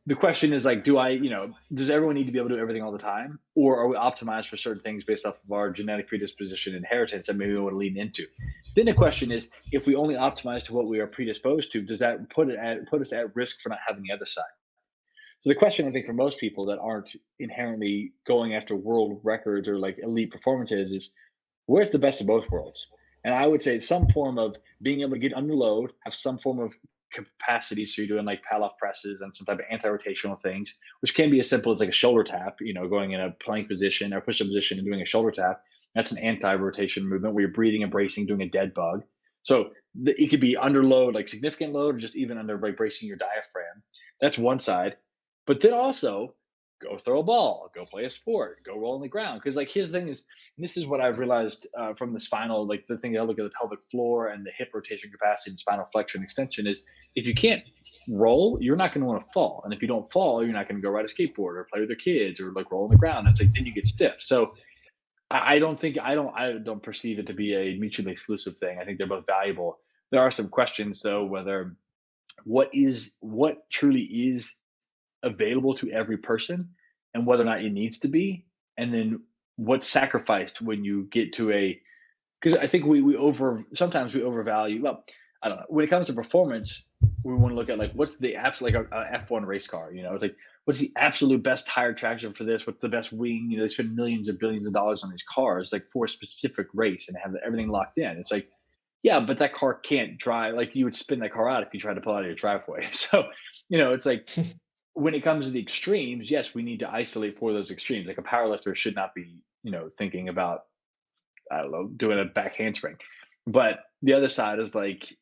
the 0.06 0.14
question 0.16 0.52
is 0.52 0.64
like 0.64 0.82
do 0.82 0.98
i 0.98 1.10
you 1.10 1.30
know 1.30 1.52
does 1.72 1.88
everyone 1.88 2.16
need 2.16 2.26
to 2.26 2.32
be 2.32 2.38
able 2.38 2.48
to 2.48 2.56
do 2.56 2.60
everything 2.60 2.82
all 2.82 2.92
the 2.92 2.98
time? 2.98 3.38
Or 3.54 3.78
are 3.78 3.88
we 3.88 3.96
optimized 3.96 4.46
for 4.46 4.56
certain 4.56 4.82
things 4.82 5.04
based 5.04 5.26
off 5.26 5.38
of 5.44 5.52
our 5.52 5.70
genetic 5.70 6.08
predisposition 6.08 6.74
inheritance 6.74 7.26
that 7.26 7.36
maybe 7.36 7.52
we 7.52 7.60
want 7.60 7.74
to 7.74 7.78
lean 7.78 7.96
into? 7.96 8.26
Then 8.74 8.86
the 8.86 8.94
question 8.94 9.30
is 9.30 9.50
if 9.70 9.86
we 9.86 9.94
only 9.94 10.16
optimize 10.16 10.64
to 10.66 10.74
what 10.74 10.88
we 10.88 10.98
are 10.98 11.06
predisposed 11.06 11.72
to 11.72 11.82
does 11.82 12.00
that 12.00 12.30
put 12.30 12.48
it 12.48 12.58
at 12.58 12.88
put 12.88 13.00
us 13.00 13.12
at 13.12 13.34
risk 13.36 13.60
for 13.60 13.68
not 13.68 13.78
having 13.86 14.02
the 14.02 14.14
other 14.14 14.26
side? 14.26 14.44
So 15.42 15.50
the 15.50 15.56
question 15.56 15.86
I 15.86 15.90
think 15.90 16.06
for 16.06 16.12
most 16.12 16.38
people 16.38 16.66
that 16.66 16.78
aren't 16.78 17.16
inherently 17.40 18.12
going 18.26 18.54
after 18.54 18.76
world 18.76 19.20
records 19.24 19.68
or 19.68 19.78
like 19.78 19.98
elite 19.98 20.30
performances 20.30 20.92
is 20.92 21.12
where's 21.66 21.90
the 21.90 21.98
best 21.98 22.20
of 22.20 22.28
both 22.28 22.50
worlds? 22.50 22.88
And 23.24 23.34
I 23.34 23.46
would 23.46 23.62
say 23.62 23.78
some 23.78 24.08
form 24.08 24.38
of 24.38 24.56
being 24.80 25.00
able 25.00 25.12
to 25.12 25.18
get 25.18 25.34
under 25.34 25.54
load, 25.54 25.92
have 26.04 26.14
some 26.14 26.38
form 26.38 26.58
of 26.58 26.74
capacity. 27.12 27.86
So 27.86 28.02
you're 28.02 28.08
doing 28.08 28.24
like 28.24 28.42
Pallof 28.44 28.76
presses 28.78 29.20
and 29.20 29.34
some 29.34 29.46
type 29.46 29.58
of 29.58 29.64
anti-rotational 29.70 30.40
things, 30.40 30.78
which 31.00 31.14
can 31.14 31.30
be 31.30 31.40
as 31.40 31.48
simple 31.48 31.72
as 31.72 31.80
like 31.80 31.88
a 31.88 31.92
shoulder 31.92 32.24
tap, 32.24 32.56
you 32.60 32.74
know, 32.74 32.88
going 32.88 33.12
in 33.12 33.20
a 33.20 33.30
plank 33.30 33.68
position 33.68 34.12
or 34.12 34.20
push-up 34.20 34.46
position 34.48 34.78
and 34.78 34.86
doing 34.86 35.02
a 35.02 35.06
shoulder 35.06 35.30
tap. 35.30 35.62
That's 35.94 36.12
an 36.12 36.18
anti-rotation 36.18 37.06
movement 37.06 37.34
where 37.34 37.42
you're 37.42 37.52
breathing 37.52 37.82
and 37.82 37.92
bracing, 37.92 38.26
doing 38.26 38.42
a 38.42 38.48
dead 38.48 38.74
bug. 38.74 39.02
So 39.42 39.70
the, 39.94 40.20
it 40.20 40.28
could 40.30 40.40
be 40.40 40.56
under 40.56 40.82
load, 40.82 41.14
like 41.14 41.28
significant 41.28 41.72
load, 41.72 41.96
or 41.96 41.98
just 41.98 42.16
even 42.16 42.38
under 42.38 42.58
like 42.58 42.76
bracing 42.76 43.08
your 43.08 43.18
diaphragm. 43.18 43.82
That's 44.20 44.38
one 44.38 44.58
side. 44.58 44.96
But 45.46 45.60
then 45.60 45.74
also 45.74 46.34
go 46.82 46.98
throw 46.98 47.20
a 47.20 47.22
ball, 47.22 47.70
go 47.74 47.86
play 47.86 48.04
a 48.04 48.10
sport, 48.10 48.64
go 48.64 48.76
roll 48.78 48.94
on 48.94 49.00
the 49.00 49.08
ground. 49.08 49.40
Because 49.40 49.56
like 49.56 49.70
his 49.70 49.90
thing 49.90 50.08
is, 50.08 50.24
this 50.58 50.76
is 50.76 50.86
what 50.86 51.00
I've 51.00 51.18
realized 51.18 51.66
uh, 51.78 51.94
from 51.94 52.12
the 52.12 52.20
spinal, 52.20 52.66
like 52.66 52.84
the 52.88 52.98
thing 52.98 53.16
I 53.16 53.22
look 53.22 53.38
at 53.38 53.44
the 53.44 53.50
pelvic 53.58 53.80
floor 53.90 54.28
and 54.28 54.44
the 54.44 54.50
hip 54.56 54.70
rotation 54.74 55.10
capacity 55.10 55.50
and 55.52 55.58
spinal 55.58 55.86
flexion 55.92 56.18
and 56.18 56.24
extension 56.24 56.66
is, 56.66 56.84
if 57.14 57.26
you 57.26 57.34
can't 57.34 57.62
roll, 58.08 58.58
you're 58.60 58.76
not 58.76 58.92
going 58.92 59.02
to 59.02 59.06
want 59.06 59.22
to 59.22 59.28
fall, 59.32 59.62
and 59.64 59.72
if 59.72 59.80
you 59.80 59.88
don't 59.88 60.10
fall, 60.10 60.42
you're 60.42 60.52
not 60.52 60.68
going 60.68 60.80
to 60.80 60.82
go 60.82 60.90
ride 60.90 61.04
a 61.04 61.08
skateboard 61.08 61.56
or 61.56 61.68
play 61.72 61.80
with 61.80 61.88
your 61.88 61.98
kids 61.98 62.40
or 62.40 62.52
like 62.52 62.70
roll 62.70 62.84
on 62.84 62.90
the 62.90 62.96
ground. 62.96 63.28
It's 63.28 63.40
like 63.40 63.54
then 63.54 63.66
you 63.66 63.74
get 63.74 63.86
stiff. 63.86 64.16
So. 64.18 64.54
I 65.34 65.58
don't 65.60 65.80
think 65.80 65.96
I 65.98 66.14
don't 66.14 66.38
I 66.38 66.58
don't 66.58 66.82
perceive 66.82 67.18
it 67.18 67.26
to 67.28 67.32
be 67.32 67.54
a 67.54 67.78
mutually 67.78 68.12
exclusive 68.12 68.58
thing. 68.58 68.78
I 68.78 68.84
think 68.84 68.98
they're 68.98 69.06
both 69.06 69.24
valuable. 69.24 69.78
There 70.10 70.20
are 70.20 70.30
some 70.30 70.50
questions 70.50 71.00
though 71.00 71.24
whether 71.24 71.74
what 72.44 72.68
is 72.74 73.14
what 73.20 73.68
truly 73.70 74.02
is 74.02 74.58
available 75.22 75.74
to 75.74 75.90
every 75.90 76.16
person 76.16 76.68
and 77.14 77.26
whether 77.26 77.42
or 77.42 77.46
not 77.46 77.64
it 77.64 77.70
needs 77.70 77.98
to 78.00 78.08
be 78.08 78.44
and 78.76 78.92
then 78.92 79.20
what's 79.56 79.88
sacrificed 79.88 80.60
when 80.60 80.84
you 80.84 81.08
get 81.10 81.32
to 81.32 81.50
a 81.52 81.80
because 82.40 82.58
i 82.58 82.66
think 82.66 82.84
we, 82.84 83.00
we 83.00 83.16
over 83.16 83.64
sometimes 83.74 84.14
we 84.14 84.22
overvalue 84.22 84.82
well 84.82 85.04
i 85.42 85.48
don't 85.48 85.58
know. 85.58 85.66
When 85.68 85.84
it 85.84 85.88
comes 85.88 86.06
to 86.08 86.12
performance 86.12 86.84
we 87.24 87.34
want 87.34 87.52
to 87.52 87.56
look 87.56 87.70
at 87.70 87.78
like 87.78 87.92
what's 87.92 88.18
the 88.18 88.36
absolute 88.36 88.74
like 88.74 88.86
a 88.92 88.96
a 88.96 89.18
f1 89.18 89.46
race 89.46 89.66
car 89.66 89.92
you 89.92 90.02
know? 90.02 90.14
It's 90.14 90.22
like 90.22 90.36
what's 90.64 90.80
the 90.80 90.92
absolute 90.96 91.42
best 91.42 91.66
tire 91.66 91.92
traction 91.92 92.32
for 92.32 92.44
this? 92.44 92.66
What's 92.66 92.80
the 92.80 92.88
best 92.88 93.12
wing? 93.12 93.48
You 93.50 93.58
know 93.58 93.64
they 93.64 93.68
spend 93.68 93.94
millions 93.94 94.28
and 94.28 94.38
billions 94.38 94.66
of 94.66 94.72
dollars 94.72 95.02
on 95.02 95.10
these 95.10 95.24
cars 95.24 95.72
like 95.72 95.90
for 95.90 96.04
a 96.04 96.08
specific 96.08 96.68
race 96.74 97.08
and 97.08 97.16
have 97.22 97.34
everything 97.44 97.68
locked 97.68 97.98
in. 97.98 98.16
It's 98.16 98.32
like 98.32 98.48
yeah 99.02 99.20
but 99.20 99.38
that 99.38 99.54
car 99.54 99.74
can't 99.74 100.18
drive 100.18 100.54
like 100.54 100.74
you 100.74 100.84
would 100.84 100.96
spin 100.96 101.20
that 101.20 101.32
car 101.32 101.48
out 101.48 101.64
if 101.64 101.74
you 101.74 101.80
tried 101.80 101.94
to 101.94 102.00
pull 102.00 102.14
out 102.14 102.20
of 102.20 102.26
your 102.26 102.34
driveway. 102.34 102.84
So 102.92 103.24
you 103.68 103.78
know 103.78 103.92
it's 103.92 104.06
like 104.06 104.28
when 104.94 105.14
it 105.14 105.22
comes 105.22 105.46
to 105.46 105.50
the 105.50 105.60
extremes, 105.60 106.30
yes, 106.30 106.54
we 106.54 106.62
need 106.62 106.80
to 106.80 106.90
isolate 106.90 107.38
for 107.38 107.52
those 107.52 107.70
extremes. 107.70 108.06
Like 108.06 108.18
a 108.18 108.22
powerlifter 108.22 108.74
should 108.74 108.94
not 108.94 109.14
be, 109.14 109.38
you 109.62 109.70
know, 109.70 109.90
thinking 109.96 110.28
about, 110.28 110.64
I 111.50 111.62
don't 111.62 111.72
know, 111.72 111.88
doing 111.88 112.18
a 112.18 112.24
back 112.24 112.56
handspring. 112.56 112.96
But 113.46 113.80
the 114.02 114.12
other 114.14 114.28
side 114.28 114.58
is 114.58 114.74
like, 114.74 115.16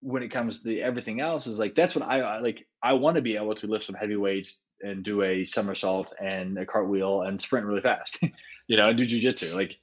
when 0.00 0.22
it 0.22 0.28
comes 0.28 0.58
to 0.58 0.68
the, 0.68 0.82
everything 0.82 1.20
else, 1.20 1.46
is 1.46 1.58
like 1.58 1.74
that's 1.74 1.94
what 1.94 2.06
I, 2.06 2.20
I 2.20 2.40
like. 2.40 2.66
I 2.82 2.92
want 2.92 3.16
to 3.16 3.22
be 3.22 3.36
able 3.36 3.54
to 3.54 3.66
lift 3.66 3.86
some 3.86 3.94
heavy 3.94 4.16
weights 4.16 4.66
and 4.82 5.02
do 5.02 5.22
a 5.22 5.46
somersault 5.46 6.12
and 6.20 6.58
a 6.58 6.66
cartwheel 6.66 7.22
and 7.22 7.40
sprint 7.40 7.66
really 7.66 7.80
fast, 7.80 8.18
you 8.68 8.76
know, 8.76 8.90
and 8.90 8.98
do 8.98 9.06
jujitsu. 9.06 9.54
Like, 9.54 9.78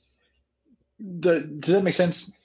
the, 0.99 1.39
does 1.39 1.73
that 1.73 1.83
make 1.83 1.95
sense? 1.95 2.40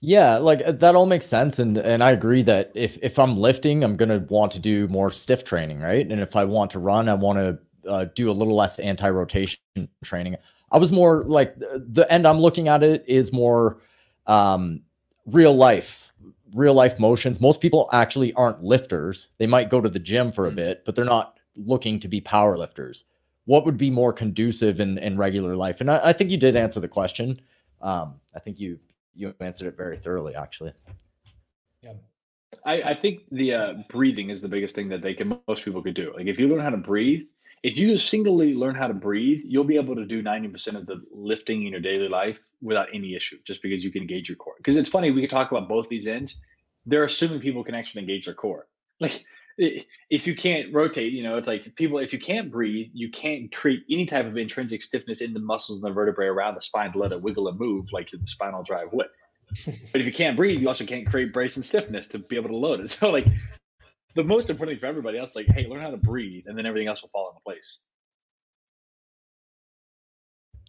Yeah, 0.00 0.36
like 0.36 0.62
uh, 0.64 0.72
that 0.72 0.94
all 0.94 1.06
makes 1.06 1.26
sense, 1.26 1.58
and 1.58 1.78
and 1.78 2.04
I 2.04 2.10
agree 2.10 2.42
that 2.42 2.70
if 2.74 2.98
if 3.02 3.18
I'm 3.18 3.36
lifting, 3.38 3.82
I'm 3.82 3.96
gonna 3.96 4.24
want 4.28 4.52
to 4.52 4.58
do 4.58 4.86
more 4.88 5.10
stiff 5.10 5.42
training, 5.42 5.80
right? 5.80 6.06
And 6.10 6.20
if 6.20 6.36
I 6.36 6.44
want 6.44 6.70
to 6.72 6.78
run, 6.78 7.08
I 7.08 7.14
want 7.14 7.38
to 7.38 7.90
uh, 7.90 8.04
do 8.14 8.30
a 8.30 8.32
little 8.32 8.54
less 8.54 8.78
anti-rotation 8.78 9.58
training. 10.04 10.36
I 10.70 10.78
was 10.78 10.92
more 10.92 11.24
like 11.24 11.58
the 11.58 12.06
end 12.10 12.26
I'm 12.26 12.40
looking 12.40 12.68
at 12.68 12.82
it 12.82 13.04
is 13.06 13.32
more 13.32 13.78
um, 14.26 14.82
real 15.24 15.54
life, 15.54 16.12
real 16.54 16.74
life 16.74 16.98
motions. 16.98 17.40
Most 17.40 17.60
people 17.60 17.88
actually 17.92 18.32
aren't 18.34 18.62
lifters. 18.62 19.28
They 19.38 19.46
might 19.46 19.70
go 19.70 19.80
to 19.80 19.88
the 19.88 19.98
gym 19.98 20.30
for 20.30 20.46
a 20.46 20.50
mm. 20.50 20.56
bit, 20.56 20.84
but 20.84 20.94
they're 20.94 21.04
not 21.04 21.38
looking 21.56 22.00
to 22.00 22.08
be 22.08 22.20
power 22.20 22.58
lifters. 22.58 23.04
What 23.46 23.64
would 23.64 23.78
be 23.78 23.90
more 23.90 24.12
conducive 24.12 24.80
in, 24.80 24.98
in 24.98 25.16
regular 25.16 25.54
life? 25.54 25.80
And 25.80 25.90
I, 25.90 26.00
I 26.04 26.12
think 26.12 26.30
you 26.30 26.36
did 26.36 26.56
answer 26.56 26.80
the 26.80 26.88
question. 26.88 27.40
Um, 27.80 28.20
I 28.34 28.40
think 28.40 28.58
you 28.58 28.78
you 29.16 29.34
answered 29.40 29.68
it 29.68 29.76
very 29.76 29.96
thoroughly, 29.96 30.34
actually. 30.34 30.72
Yeah. 31.82 31.94
I, 32.64 32.82
I 32.82 32.94
think 32.94 33.22
the 33.30 33.54
uh, 33.54 33.74
breathing 33.88 34.30
is 34.30 34.42
the 34.42 34.48
biggest 34.48 34.74
thing 34.74 34.88
that 34.88 35.02
they 35.02 35.14
can 35.14 35.40
most 35.48 35.64
people 35.64 35.82
could 35.82 35.94
do. 35.94 36.12
Like 36.16 36.26
if 36.26 36.38
you 36.38 36.48
learn 36.48 36.60
how 36.60 36.70
to 36.70 36.76
breathe, 36.76 37.22
if 37.62 37.78
you 37.78 37.96
singly 37.98 38.54
learn 38.54 38.74
how 38.74 38.86
to 38.86 38.94
breathe, 38.94 39.40
you'll 39.44 39.64
be 39.64 39.76
able 39.76 39.96
to 39.96 40.04
do 40.04 40.22
90% 40.22 40.76
of 40.76 40.86
the 40.86 41.02
lifting 41.10 41.64
in 41.64 41.72
your 41.72 41.80
daily 41.80 42.08
life 42.08 42.38
without 42.62 42.88
any 42.92 43.14
issue, 43.14 43.38
just 43.46 43.62
because 43.62 43.82
you 43.82 43.90
can 43.90 44.02
engage 44.02 44.28
your 44.28 44.36
core. 44.36 44.54
Because 44.58 44.76
it's 44.76 44.88
funny, 44.88 45.10
we 45.10 45.20
can 45.20 45.30
talk 45.30 45.50
about 45.50 45.68
both 45.68 45.88
these 45.88 46.06
ends. 46.06 46.38
They're 46.84 47.04
assuming 47.04 47.40
people 47.40 47.64
can 47.64 47.74
actually 47.74 48.02
engage 48.02 48.26
their 48.26 48.34
core. 48.34 48.68
Like 48.98 49.26
if 49.58 50.26
you 50.26 50.36
can't 50.36 50.72
rotate, 50.72 51.12
you 51.12 51.22
know, 51.22 51.38
it's 51.38 51.48
like 51.48 51.74
people, 51.76 51.98
if 51.98 52.12
you 52.12 52.18
can't 52.18 52.50
breathe, 52.50 52.90
you 52.92 53.10
can't 53.10 53.54
create 53.54 53.84
any 53.90 54.06
type 54.06 54.26
of 54.26 54.36
intrinsic 54.36 54.82
stiffness 54.82 55.20
in 55.20 55.32
the 55.32 55.40
muscles 55.40 55.78
and 55.78 55.90
the 55.90 55.94
vertebrae 55.94 56.26
around 56.26 56.54
the 56.54 56.62
spine 56.62 56.92
to 56.92 56.98
let 56.98 57.12
it 57.12 57.22
wiggle 57.22 57.48
and 57.48 57.58
move 57.58 57.92
like 57.92 58.10
the 58.10 58.20
spinal 58.26 58.62
drive 58.62 58.92
would. 58.92 59.06
but 59.66 60.00
if 60.00 60.06
you 60.06 60.12
can't 60.12 60.36
breathe, 60.36 60.60
you 60.60 60.68
also 60.68 60.84
can't 60.84 61.06
create 61.06 61.32
brace 61.32 61.56
and 61.56 61.64
stiffness 61.64 62.08
to 62.08 62.18
be 62.18 62.36
able 62.36 62.50
to 62.50 62.56
load 62.56 62.80
it. 62.80 62.90
So, 62.98 63.10
like, 63.10 63.26
the 64.14 64.24
most 64.24 64.50
important 64.50 64.76
thing 64.76 64.80
for 64.80 64.86
everybody 64.86 65.18
else, 65.18 65.36
like, 65.36 65.46
hey, 65.46 65.66
learn 65.68 65.80
how 65.80 65.90
to 65.90 65.96
breathe, 65.96 66.44
and 66.46 66.56
then 66.56 66.66
everything 66.66 66.88
else 66.88 67.02
will 67.02 67.10
fall 67.10 67.30
into 67.30 67.40
place. 67.42 67.80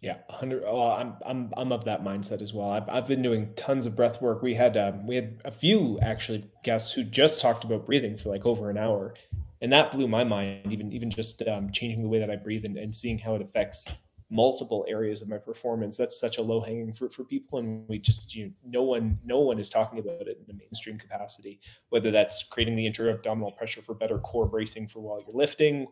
Yeah, 0.00 0.18
hundred. 0.30 0.62
Well, 0.62 0.92
I'm 0.92 1.14
I'm 1.26 1.52
I'm 1.56 1.72
of 1.72 1.84
that 1.86 2.04
mindset 2.04 2.40
as 2.40 2.54
well. 2.54 2.70
I've 2.70 2.88
I've 2.88 3.08
been 3.08 3.22
doing 3.22 3.52
tons 3.56 3.84
of 3.84 3.96
breath 3.96 4.22
work. 4.22 4.42
We 4.42 4.54
had 4.54 4.76
um, 4.76 5.06
we 5.06 5.16
had 5.16 5.40
a 5.44 5.50
few 5.50 5.98
actually 6.00 6.48
guests 6.62 6.92
who 6.92 7.02
just 7.02 7.40
talked 7.40 7.64
about 7.64 7.84
breathing 7.86 8.16
for 8.16 8.28
like 8.28 8.46
over 8.46 8.70
an 8.70 8.78
hour, 8.78 9.14
and 9.60 9.72
that 9.72 9.90
blew 9.90 10.06
my 10.06 10.22
mind. 10.22 10.72
Even 10.72 10.92
even 10.92 11.10
just 11.10 11.42
um, 11.48 11.72
changing 11.72 12.02
the 12.02 12.08
way 12.08 12.20
that 12.20 12.30
I 12.30 12.36
breathe 12.36 12.64
and, 12.64 12.76
and 12.76 12.94
seeing 12.94 13.18
how 13.18 13.34
it 13.34 13.42
affects 13.42 13.88
multiple 14.30 14.84
areas 14.88 15.20
of 15.20 15.28
my 15.28 15.38
performance. 15.38 15.96
That's 15.96 16.20
such 16.20 16.38
a 16.38 16.42
low 16.42 16.60
hanging 16.60 16.92
fruit 16.92 17.12
for 17.12 17.24
people, 17.24 17.58
and 17.58 17.88
we 17.88 17.98
just 17.98 18.36
you 18.36 18.46
know, 18.46 18.52
no 18.64 18.82
one 18.84 19.18
no 19.24 19.40
one 19.40 19.58
is 19.58 19.68
talking 19.68 19.98
about 19.98 20.28
it 20.28 20.38
in 20.46 20.54
a 20.54 20.56
mainstream 20.56 20.96
capacity. 20.96 21.60
Whether 21.88 22.12
that's 22.12 22.44
creating 22.44 22.76
the 22.76 22.86
intra-abdominal 22.86 23.50
pressure 23.52 23.82
for 23.82 23.94
better 23.94 24.20
core 24.20 24.46
bracing 24.46 24.86
for 24.86 25.00
while 25.00 25.20
you're 25.20 25.36
lifting, 25.36 25.88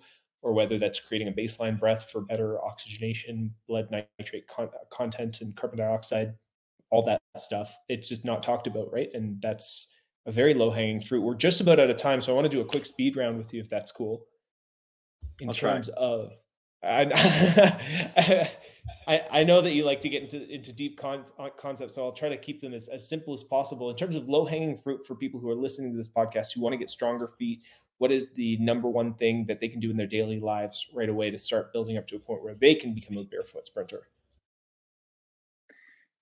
or 0.47 0.53
whether 0.53 0.79
that's 0.79 1.01
creating 1.01 1.27
a 1.27 1.33
baseline 1.33 1.77
breath 1.77 2.09
for 2.09 2.21
better 2.21 2.65
oxygenation, 2.65 3.53
blood 3.67 3.89
nitrate 3.91 4.47
con- 4.47 4.71
content, 4.91 5.41
and 5.41 5.57
carbon 5.57 5.77
dioxide, 5.77 6.35
all 6.93 7.05
that 7.05 7.21
stuff. 7.37 7.77
It's 7.89 8.09
just 8.09 8.25
not 8.25 8.45
talked 8.45 8.69
about, 8.69 8.93
right? 8.93 9.11
And 9.13 9.43
that's 9.43 9.93
a 10.25 10.31
very 10.31 10.55
low 10.55 10.71
hanging 10.71 11.01
fruit. 11.01 11.23
We're 11.23 11.35
just 11.35 11.61
about 11.61 11.81
out 11.81 11.91
of 11.91 11.97
time, 11.97 12.23
so 12.23 12.31
I 12.31 12.37
want 12.37 12.45
to 12.45 12.57
do 12.57 12.61
a 12.61 12.65
quick 12.65 12.87
speed 12.87 13.17
round 13.17 13.37
with 13.37 13.53
you 13.53 13.61
if 13.61 13.69
that's 13.69 13.91
cool. 13.91 14.25
In 15.41 15.49
I'll 15.49 15.55
terms 15.55 15.89
try. 15.89 15.97
of 15.97 16.31
I, 16.85 18.53
I, 19.09 19.23
I 19.33 19.43
know 19.43 19.61
that 19.63 19.73
you 19.73 19.85
like 19.85 20.01
to 20.03 20.09
get 20.09 20.23
into 20.23 20.49
into 20.49 20.73
deep 20.73 20.97
con- 20.97 21.25
uh, 21.41 21.49
concepts, 21.59 21.97
so 21.97 22.05
I'll 22.05 22.13
try 22.13 22.29
to 22.29 22.37
keep 22.37 22.61
them 22.61 22.73
as, 22.73 22.87
as 22.87 23.09
simple 23.09 23.35
as 23.35 23.43
possible. 23.43 23.91
In 23.91 23.97
terms 23.97 24.15
of 24.15 24.29
low 24.29 24.45
hanging 24.45 24.77
fruit 24.77 25.05
for 25.05 25.17
people 25.17 25.41
who 25.41 25.51
are 25.51 25.57
listening 25.57 25.91
to 25.91 25.97
this 25.97 26.09
podcast 26.09 26.55
who 26.55 26.61
want 26.61 26.73
to 26.73 26.79
get 26.79 26.89
stronger 26.89 27.33
feet, 27.37 27.63
what 27.99 28.13
is 28.13 28.31
the 28.31 28.57
number 28.59 28.89
one 28.89 29.15
thing 29.15 29.47
that 29.47 29.61
they 29.61 29.69
can 29.69 29.81
do 29.81 29.91
in 29.91 29.97
their 29.97 30.07
daily 30.07 30.41
lives 30.41 30.87
right 30.93 31.09
away 31.09 31.31
to 31.31 31.39
start 31.39 31.73
building 31.73 31.97
up 31.97 32.07
to 32.09 32.17
a 32.17 32.19
point 32.19 32.43
where 32.43 32.55
they 32.55 32.75
can 32.75 32.95
become 32.95 33.17
a 33.17 33.25
barefoot 33.25 33.67
sprinter? 33.67 34.09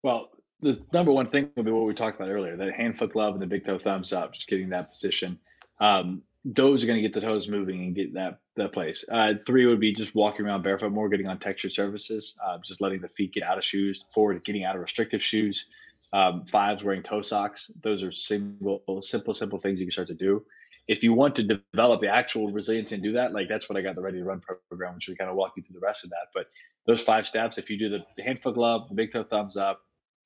Well, 0.03 0.31
the 0.61 0.83
number 0.93 1.13
one 1.13 1.27
thing 1.27 1.51
would 1.57 1.65
be 1.65 1.73
what 1.73 1.87
we 1.87 1.95
talked 1.95 2.17
about 2.17 2.31
earlier: 2.31 2.57
that 2.57 2.75
hand 2.75 2.99
foot 2.99 3.13
glove 3.13 3.35
and 3.35 3.43
the 3.43 3.47
big 3.47 3.65
toe 3.65 3.79
thumbs 3.79 4.13
up, 4.13 4.35
just 4.35 4.49
getting 4.49 4.69
that 4.71 4.93
position. 4.93 5.39
Um, 5.81 6.23
those 6.45 6.83
are 6.83 6.87
going 6.87 7.03
to 7.03 7.03
get 7.03 7.15
the 7.15 7.27
toes 7.27 7.49
moving 7.49 7.81
and 7.81 7.95
get 7.95 8.15
that 8.15 8.39
that 8.57 8.73
place. 8.73 9.05
Uh, 9.11 9.33
three 9.47 9.67
would 9.67 9.81
be 9.81 9.93
just 9.93 10.15
walking 10.15 10.47
around 10.47 10.63
barefoot 10.63 10.91
more, 10.91 11.09
getting 11.09 11.29
on 11.29 11.39
textured 11.39 11.73
surfaces, 11.73 12.39
uh, 12.47 12.59
just 12.65 12.81
letting 12.81 13.01
the 13.01 13.09
feet 13.09 13.33
get 13.33 13.43
out 13.43 13.59
of 13.59 13.65
shoes. 13.65 14.05
Four, 14.15 14.35
getting 14.35 14.65
out 14.65 14.77
of 14.77 14.83
restrictive 14.83 15.23
shoes. 15.23 15.67
Um, 16.13 16.45
wearing 16.53 17.03
toe 17.03 17.23
socks. 17.23 17.73
Those 17.83 18.05
are 18.05 18.13
simple, 18.13 18.83
simple, 19.01 19.35
simple 19.35 19.59
things 19.59 19.81
you 19.81 19.87
can 19.87 19.91
start 19.91 20.07
to 20.09 20.15
do. 20.15 20.45
If 20.86 21.02
you 21.02 21.15
want 21.15 21.35
to 21.36 21.43
develop 21.43 22.01
the 22.01 22.09
actual 22.09 22.52
resilience 22.52 22.93
and 22.93 23.02
do 23.02 23.12
that, 23.12 23.32
like 23.32 23.48
that's 23.48 23.69
what 23.69 23.78
I 23.78 23.82
got 23.82 23.94
the 23.94 24.02
Ready 24.02 24.19
to 24.19 24.24
Run 24.24 24.43
program, 24.69 24.94
which 24.94 25.09
we 25.09 25.16
kind 25.16 25.31
of 25.31 25.36
walk 25.36 25.52
you 25.56 25.62
through 25.62 25.81
the 25.81 25.86
rest 25.86 26.05
of 26.05 26.11
that. 26.11 26.28
But 26.35 26.47
those 26.86 27.01
five 27.01 27.27
steps, 27.27 27.56
if 27.56 27.70
you 27.70 27.78
do 27.78 27.89
the 27.89 28.23
hand 28.23 28.43
foot 28.43 28.55
glove, 28.55 28.89
the 28.89 28.94
big 28.94 29.12
toe 29.12 29.24
thumbs 29.24 29.56
up, 29.56 29.81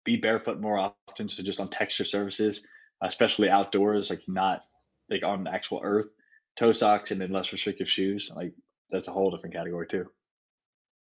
be 0.05 0.17
barefoot 0.17 0.61
more 0.61 0.79
often, 0.79 1.29
so 1.29 1.43
just 1.43 1.61
on 1.61 1.69
texture 1.69 2.05
surfaces, 2.05 2.67
especially 3.03 3.51
outdoors, 3.51 4.11
like 4.11 4.23
not 4.27 4.63
like 5.11 5.23
on 5.23 5.47
actual 5.47 5.81
earth, 5.83 6.09
toe 6.59 6.73
socks, 6.73 7.11
and 7.11 7.21
then 7.21 7.33
less 7.33 7.53
restrictive 7.53 7.89
shoes. 7.89 8.31
Like 8.35 8.53
that's 8.91 9.09
a 9.09 9.13
whole 9.13 9.31
different 9.31 9.55
category 9.55 9.87
too. 9.87 10.07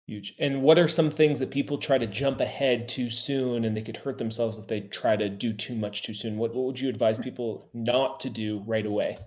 Huge. 0.07 0.35
And 0.39 0.63
what 0.63 0.79
are 0.79 0.89
some 0.89 1.11
things 1.11 1.39
that 1.39 1.51
people 1.51 1.77
try 1.77 1.99
to 1.99 2.07
jump 2.07 2.41
ahead 2.41 2.89
too 2.89 3.11
soon 3.11 3.67
and 3.67 3.77
they 3.77 3.83
could 3.83 3.99
hurt 3.99 4.17
themselves 4.17 4.57
if 4.57 4.67
they 4.67 4.81
try 4.81 5.17
to 5.17 5.29
do 5.29 5.53
too 5.53 5.75
much 5.75 6.03
too 6.03 6.15
soon? 6.15 6.39
What, 6.39 6.55
what 6.55 6.65
would 6.65 6.81
you 6.81 6.89
advise 6.89 7.19
people 7.19 7.69
not 7.75 8.21
to 8.21 8.31
do 8.31 8.63
right 8.67 8.87
away? 8.87 9.19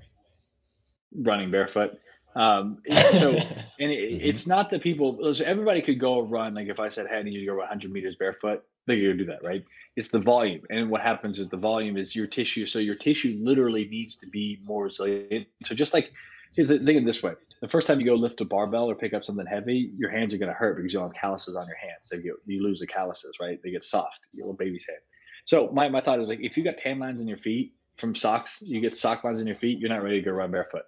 Running 1.15 1.51
barefoot. 1.51 1.99
Um, 2.35 2.79
so, 2.87 3.31
and 3.31 3.91
it, 3.91 4.13
mm-hmm. 4.13 4.25
it's 4.25 4.47
not 4.47 4.69
that 4.71 4.81
people, 4.81 5.33
so 5.33 5.43
everybody 5.43 5.81
could 5.81 5.99
go 5.99 6.21
run. 6.21 6.53
Like 6.53 6.67
if 6.67 6.79
I 6.79 6.89
said, 6.89 7.07
Hey, 7.07 7.17
I 7.17 7.23
need 7.23 7.33
you 7.33 7.41
to 7.41 7.45
go 7.45 7.57
100 7.57 7.91
meters 7.91 8.15
barefoot, 8.17 8.63
they're 8.87 8.95
going 8.95 9.17
to 9.17 9.23
do 9.23 9.25
that, 9.25 9.43
right? 9.43 9.63
It's 9.95 10.07
the 10.07 10.19
volume. 10.19 10.61
And 10.69 10.89
what 10.89 11.01
happens 11.01 11.39
is 11.39 11.49
the 11.49 11.57
volume 11.57 11.97
is 11.97 12.15
your 12.15 12.27
tissue. 12.27 12.65
So 12.65 12.79
your 12.79 12.95
tissue 12.95 13.37
literally 13.41 13.87
needs 13.87 14.17
to 14.17 14.27
be 14.27 14.59
more 14.63 14.85
resilient. 14.85 15.47
So 15.63 15.75
just 15.75 15.93
like, 15.93 16.11
think 16.55 16.69
of 16.69 16.81
it 16.87 17.05
this 17.05 17.21
way. 17.21 17.33
The 17.61 17.67
first 17.67 17.85
time 17.85 17.99
you 17.99 18.07
go 18.07 18.15
lift 18.15 18.41
a 18.41 18.45
barbell 18.45 18.89
or 18.89 18.95
pick 18.95 19.13
up 19.13 19.23
something 19.23 19.45
heavy, 19.45 19.91
your 19.95 20.09
hands 20.09 20.33
are 20.33 20.37
going 20.37 20.49
to 20.49 20.55
hurt 20.55 20.77
because 20.77 20.91
you 20.91 20.99
don't 20.99 21.09
have 21.09 21.21
calluses 21.21 21.55
on 21.55 21.67
your 21.67 21.77
hands. 21.77 22.01
So 22.03 22.15
you, 22.15 22.37
you 22.47 22.63
lose 22.63 22.79
the 22.79 22.87
calluses, 22.87 23.37
right? 23.39 23.59
They 23.63 23.69
get 23.69 23.83
soft, 23.83 24.19
your 24.31 24.47
little 24.47 24.57
baby's 24.57 24.85
hand. 24.87 24.99
So 25.45 25.69
my, 25.71 25.87
my 25.89 26.01
thought 26.01 26.19
is 26.19 26.27
like, 26.27 26.39
if 26.41 26.57
you 26.57 26.63
got 26.63 26.77
tan 26.77 26.97
lines 26.97 27.21
in 27.21 27.27
your 27.27 27.37
feet 27.37 27.75
from 27.97 28.15
socks, 28.15 28.63
you 28.65 28.81
get 28.81 28.97
sock 28.97 29.23
lines 29.23 29.39
in 29.39 29.45
your 29.45 29.55
feet, 29.55 29.79
you're 29.79 29.89
not 29.89 30.01
ready 30.01 30.21
to 30.21 30.25
go 30.25 30.31
run 30.31 30.49
barefoot. 30.49 30.83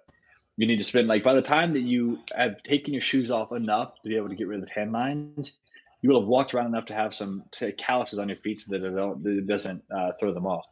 You 0.56 0.66
need 0.66 0.76
to 0.76 0.84
spend 0.84 1.08
like 1.08 1.24
by 1.24 1.34
the 1.34 1.42
time 1.42 1.72
that 1.72 1.80
you 1.80 2.20
have 2.34 2.62
taken 2.62 2.94
your 2.94 3.00
shoes 3.00 3.30
off 3.30 3.52
enough 3.52 3.94
to 4.02 4.08
be 4.08 4.16
able 4.16 4.28
to 4.28 4.36
get 4.36 4.46
rid 4.46 4.60
of 4.60 4.66
the 4.66 4.72
tan 4.72 4.92
lines, 4.92 5.58
you 6.00 6.10
will 6.10 6.20
have 6.20 6.28
walked 6.28 6.54
around 6.54 6.66
enough 6.66 6.86
to 6.86 6.94
have 6.94 7.14
some 7.14 7.44
calluses 7.78 8.18
on 8.18 8.28
your 8.28 8.36
feet 8.36 8.60
so 8.60 8.72
that 8.72 8.84
it, 8.84 8.94
don't, 8.94 9.26
it 9.26 9.46
doesn't 9.46 9.82
uh, 9.94 10.12
throw 10.20 10.32
them 10.32 10.46
off. 10.46 10.64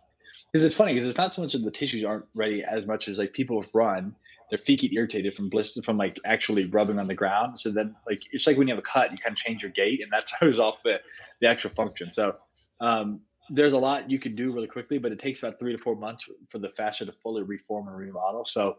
Because 0.52 0.64
it's 0.64 0.74
funny 0.74 0.92
because 0.92 1.08
it's 1.08 1.18
not 1.18 1.32
so 1.32 1.42
much 1.42 1.52
that 1.52 1.64
the 1.64 1.70
tissues 1.70 2.04
aren't 2.04 2.26
ready 2.34 2.62
as 2.62 2.86
much 2.86 3.08
as 3.08 3.18
like 3.18 3.32
people 3.32 3.64
run, 3.72 4.14
their 4.50 4.58
feet 4.58 4.82
get 4.82 4.92
irritated 4.92 5.34
from 5.34 5.48
blister 5.48 5.80
from 5.82 5.96
like 5.96 6.18
actually 6.26 6.64
rubbing 6.64 6.98
on 6.98 7.06
the 7.06 7.14
ground. 7.14 7.58
So 7.58 7.70
then 7.70 7.96
like 8.06 8.20
it's 8.32 8.46
like 8.46 8.58
when 8.58 8.68
you 8.68 8.74
have 8.74 8.84
a 8.84 8.86
cut, 8.86 9.10
you 9.10 9.16
kind 9.16 9.32
of 9.32 9.38
change 9.38 9.62
your 9.62 9.72
gait 9.72 10.02
and 10.02 10.12
that 10.12 10.28
throws 10.38 10.58
off 10.58 10.82
the, 10.84 11.00
the 11.40 11.48
actual 11.48 11.70
function. 11.70 12.12
So 12.12 12.36
um, 12.80 13.20
there's 13.48 13.72
a 13.72 13.78
lot 13.78 14.10
you 14.10 14.18
can 14.18 14.36
do 14.36 14.52
really 14.52 14.66
quickly, 14.66 14.98
but 14.98 15.10
it 15.10 15.18
takes 15.18 15.42
about 15.42 15.58
three 15.58 15.72
to 15.72 15.78
four 15.78 15.96
months 15.96 16.28
for 16.46 16.58
the 16.58 16.68
fascia 16.68 17.06
to 17.06 17.12
fully 17.12 17.42
reform 17.42 17.88
and 17.88 17.96
remodel. 17.96 18.44
So 18.44 18.76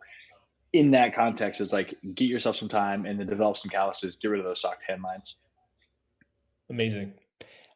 in 0.73 0.91
that 0.91 1.15
context, 1.15 1.61
it's 1.61 1.71
like 1.71 1.95
get 2.15 2.25
yourself 2.25 2.55
some 2.55 2.69
time 2.69 3.05
and 3.05 3.19
then 3.19 3.27
develop 3.27 3.57
some 3.57 3.69
calluses, 3.69 4.15
get 4.15 4.29
rid 4.29 4.39
of 4.39 4.45
those 4.45 4.61
sock 4.61 4.79
tan 4.85 5.01
lines. 5.01 5.37
Amazing. 6.69 7.13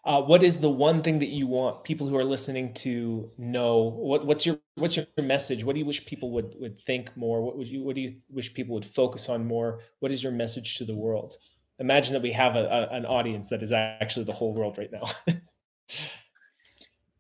Uh, 0.04 0.22
what 0.22 0.42
is 0.42 0.58
the 0.58 0.70
one 0.70 1.04
thing 1.04 1.20
that 1.20 1.28
you 1.28 1.46
want 1.48 1.84
people 1.84 2.08
who 2.08 2.16
are 2.16 2.24
listening 2.24 2.74
to 2.74 3.28
know? 3.38 3.84
What, 3.84 4.26
what's 4.26 4.46
your 4.46 4.58
what's 4.76 4.96
your 4.96 5.06
message? 5.22 5.64
What 5.64 5.74
do 5.74 5.80
you 5.80 5.86
wish 5.86 6.06
people 6.06 6.32
would 6.32 6.56
would 6.60 6.80
think 6.82 7.16
more? 7.16 7.42
What 7.42 7.58
would 7.58 7.68
you 7.68 7.84
what 7.84 7.96
do 7.96 8.02
you 8.02 8.16
wish 8.30 8.54
people 8.54 8.74
would 8.76 8.86
focus 8.86 9.28
on 9.28 9.46
more? 9.46 9.82
What 10.00 10.12
is 10.12 10.24
your 10.24 10.32
message 10.32 10.78
to 10.78 10.86
the 10.86 10.96
world? 10.96 11.36
Imagine 11.80 12.14
that 12.14 12.22
we 12.22 12.32
have 12.32 12.56
a, 12.56 12.64
a 12.64 12.96
an 12.96 13.06
audience 13.06 13.50
that 13.50 13.62
is 13.62 13.72
actually 13.72 14.26
the 14.26 14.34
whole 14.34 14.54
world 14.54 14.78
right 14.78 14.92
now. 14.92 15.10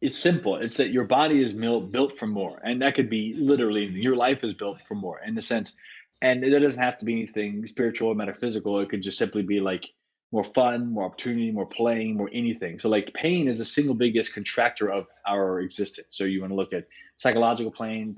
it's 0.02 0.18
simple. 0.18 0.58
It's 0.58 0.78
that 0.78 0.90
your 0.90 1.06
body 1.06 1.42
is 1.42 1.54
built 1.54 2.18
for 2.20 2.28
more, 2.28 2.60
and 2.64 2.82
that 2.82 2.96
could 2.96 3.10
be 3.10 3.34
literally 3.38 3.86
your 3.86 4.16
life 4.16 4.44
is 4.44 4.54
built 4.54 4.80
for 4.88 4.96
more 4.96 5.20
in 5.26 5.36
the 5.36 5.42
sense. 5.42 5.76
And 6.22 6.44
it 6.44 6.60
doesn't 6.60 6.82
have 6.82 6.98
to 6.98 7.06
be 7.06 7.14
anything 7.14 7.66
spiritual 7.68 8.10
or 8.10 8.16
metaphysical. 8.16 8.80
It 8.80 8.90
could 8.90 9.04
just 9.04 9.18
simply 9.18 9.44
be 9.44 9.60
like 9.60 9.86
more 10.32 10.44
fun, 10.44 10.92
more 10.92 11.06
opportunity, 11.06 11.52
more 11.52 11.66
playing, 11.66 12.18
more 12.18 12.30
anything. 12.34 12.80
So 12.80 12.90
like 12.90 13.14
pain 13.14 13.48
is 13.48 13.60
the 13.60 13.66
single 13.66 13.96
biggest 13.96 14.34
contractor 14.34 14.90
of 14.92 15.08
our 15.28 15.62
existence. 15.62 16.08
So 16.10 16.26
you 16.26 16.42
want 16.42 16.52
to 16.52 16.56
look 16.56 16.74
at 16.74 16.88
psychological 17.18 17.72
pain, 17.72 18.16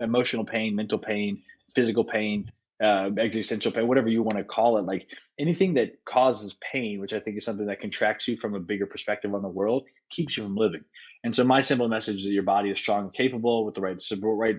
emotional 0.00 0.44
pain, 0.44 0.74
mental 0.74 0.98
pain, 0.98 1.42
physical 1.74 2.04
pain, 2.04 2.50
uh, 2.82 3.10
existential 3.18 3.72
pain, 3.72 3.88
whatever 3.88 4.08
you 4.08 4.22
want 4.22 4.38
to 4.38 4.44
call 4.44 4.78
it. 4.78 4.84
Like 4.84 5.06
anything 5.38 5.74
that 5.74 6.04
causes 6.04 6.56
pain, 6.60 7.00
which 7.00 7.12
I 7.12 7.20
think 7.20 7.36
is 7.36 7.44
something 7.44 7.66
that 7.66 7.80
contracts 7.80 8.28
you 8.28 8.36
from 8.36 8.54
a 8.54 8.60
bigger 8.60 8.86
perspective 8.86 9.34
on 9.34 9.42
the 9.42 9.48
world, 9.48 9.84
keeps 10.10 10.36
you 10.36 10.44
from 10.44 10.56
living. 10.56 10.84
And 11.24 11.34
so 11.34 11.44
my 11.44 11.60
simple 11.60 11.88
message 11.88 12.18
is 12.18 12.24
that 12.24 12.30
your 12.30 12.44
body 12.44 12.70
is 12.70 12.78
strong 12.78 13.04
and 13.04 13.12
capable 13.12 13.64
with 13.64 13.74
the 13.74 13.80
right 13.80 14.00
support, 14.00 14.38
right, 14.38 14.56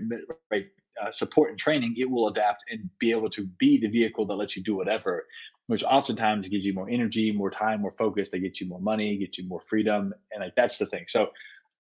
right 0.52 0.66
uh, 1.02 1.12
support 1.12 1.50
and 1.50 1.58
training, 1.58 1.94
it 1.98 2.10
will 2.10 2.28
adapt 2.28 2.64
and 2.70 2.90
be 3.00 3.12
able 3.12 3.30
to 3.30 3.46
be 3.58 3.78
the 3.78 3.88
vehicle 3.88 4.26
that 4.26 4.36
lets 4.36 4.58
you 4.58 4.64
do 4.64 4.76
whatever 4.76 5.26
which 5.70 5.84
oftentimes 5.84 6.50
gives 6.50 6.66
you 6.66 6.74
more 6.74 6.90
energy, 6.90 7.32
more 7.32 7.52
time, 7.52 7.82
more 7.82 7.94
focus. 7.96 8.32
They 8.32 8.40
get 8.40 8.60
you 8.60 8.68
more 8.68 8.82
money, 8.82 9.18
get 9.18 9.38
you 9.38 9.48
more 9.48 9.62
freedom, 9.62 10.12
and 10.32 10.44
like 10.44 10.56
that's 10.56 10.80
the 10.80 10.88
thing. 10.88 11.06
So, 11.08 11.30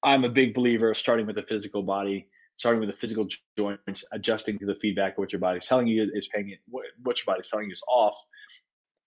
I'm 0.03 0.23
a 0.23 0.29
big 0.29 0.53
believer 0.53 0.93
starting 0.93 1.25
with 1.25 1.35
the 1.35 1.41
physical 1.41 1.81
body, 1.81 2.27
starting 2.59 2.81
with 2.81 2.89
the 2.89 2.97
physical 2.97 3.25
joints, 3.57 4.03
adjusting 4.11 4.59
to 4.59 4.65
the 4.65 4.75
feedback 4.75 5.13
of 5.13 5.19
what 5.19 5.31
your 5.31 5.39
body's 5.39 5.65
telling 5.65 5.87
you 5.87 6.11
is 6.13 6.27
paying 6.27 6.49
it, 6.49 6.59
what, 6.67 6.83
what 7.03 7.17
your 7.17 7.33
body's 7.33 7.49
telling 7.49 7.67
you 7.67 7.71
is 7.71 7.81
off. 7.87 8.21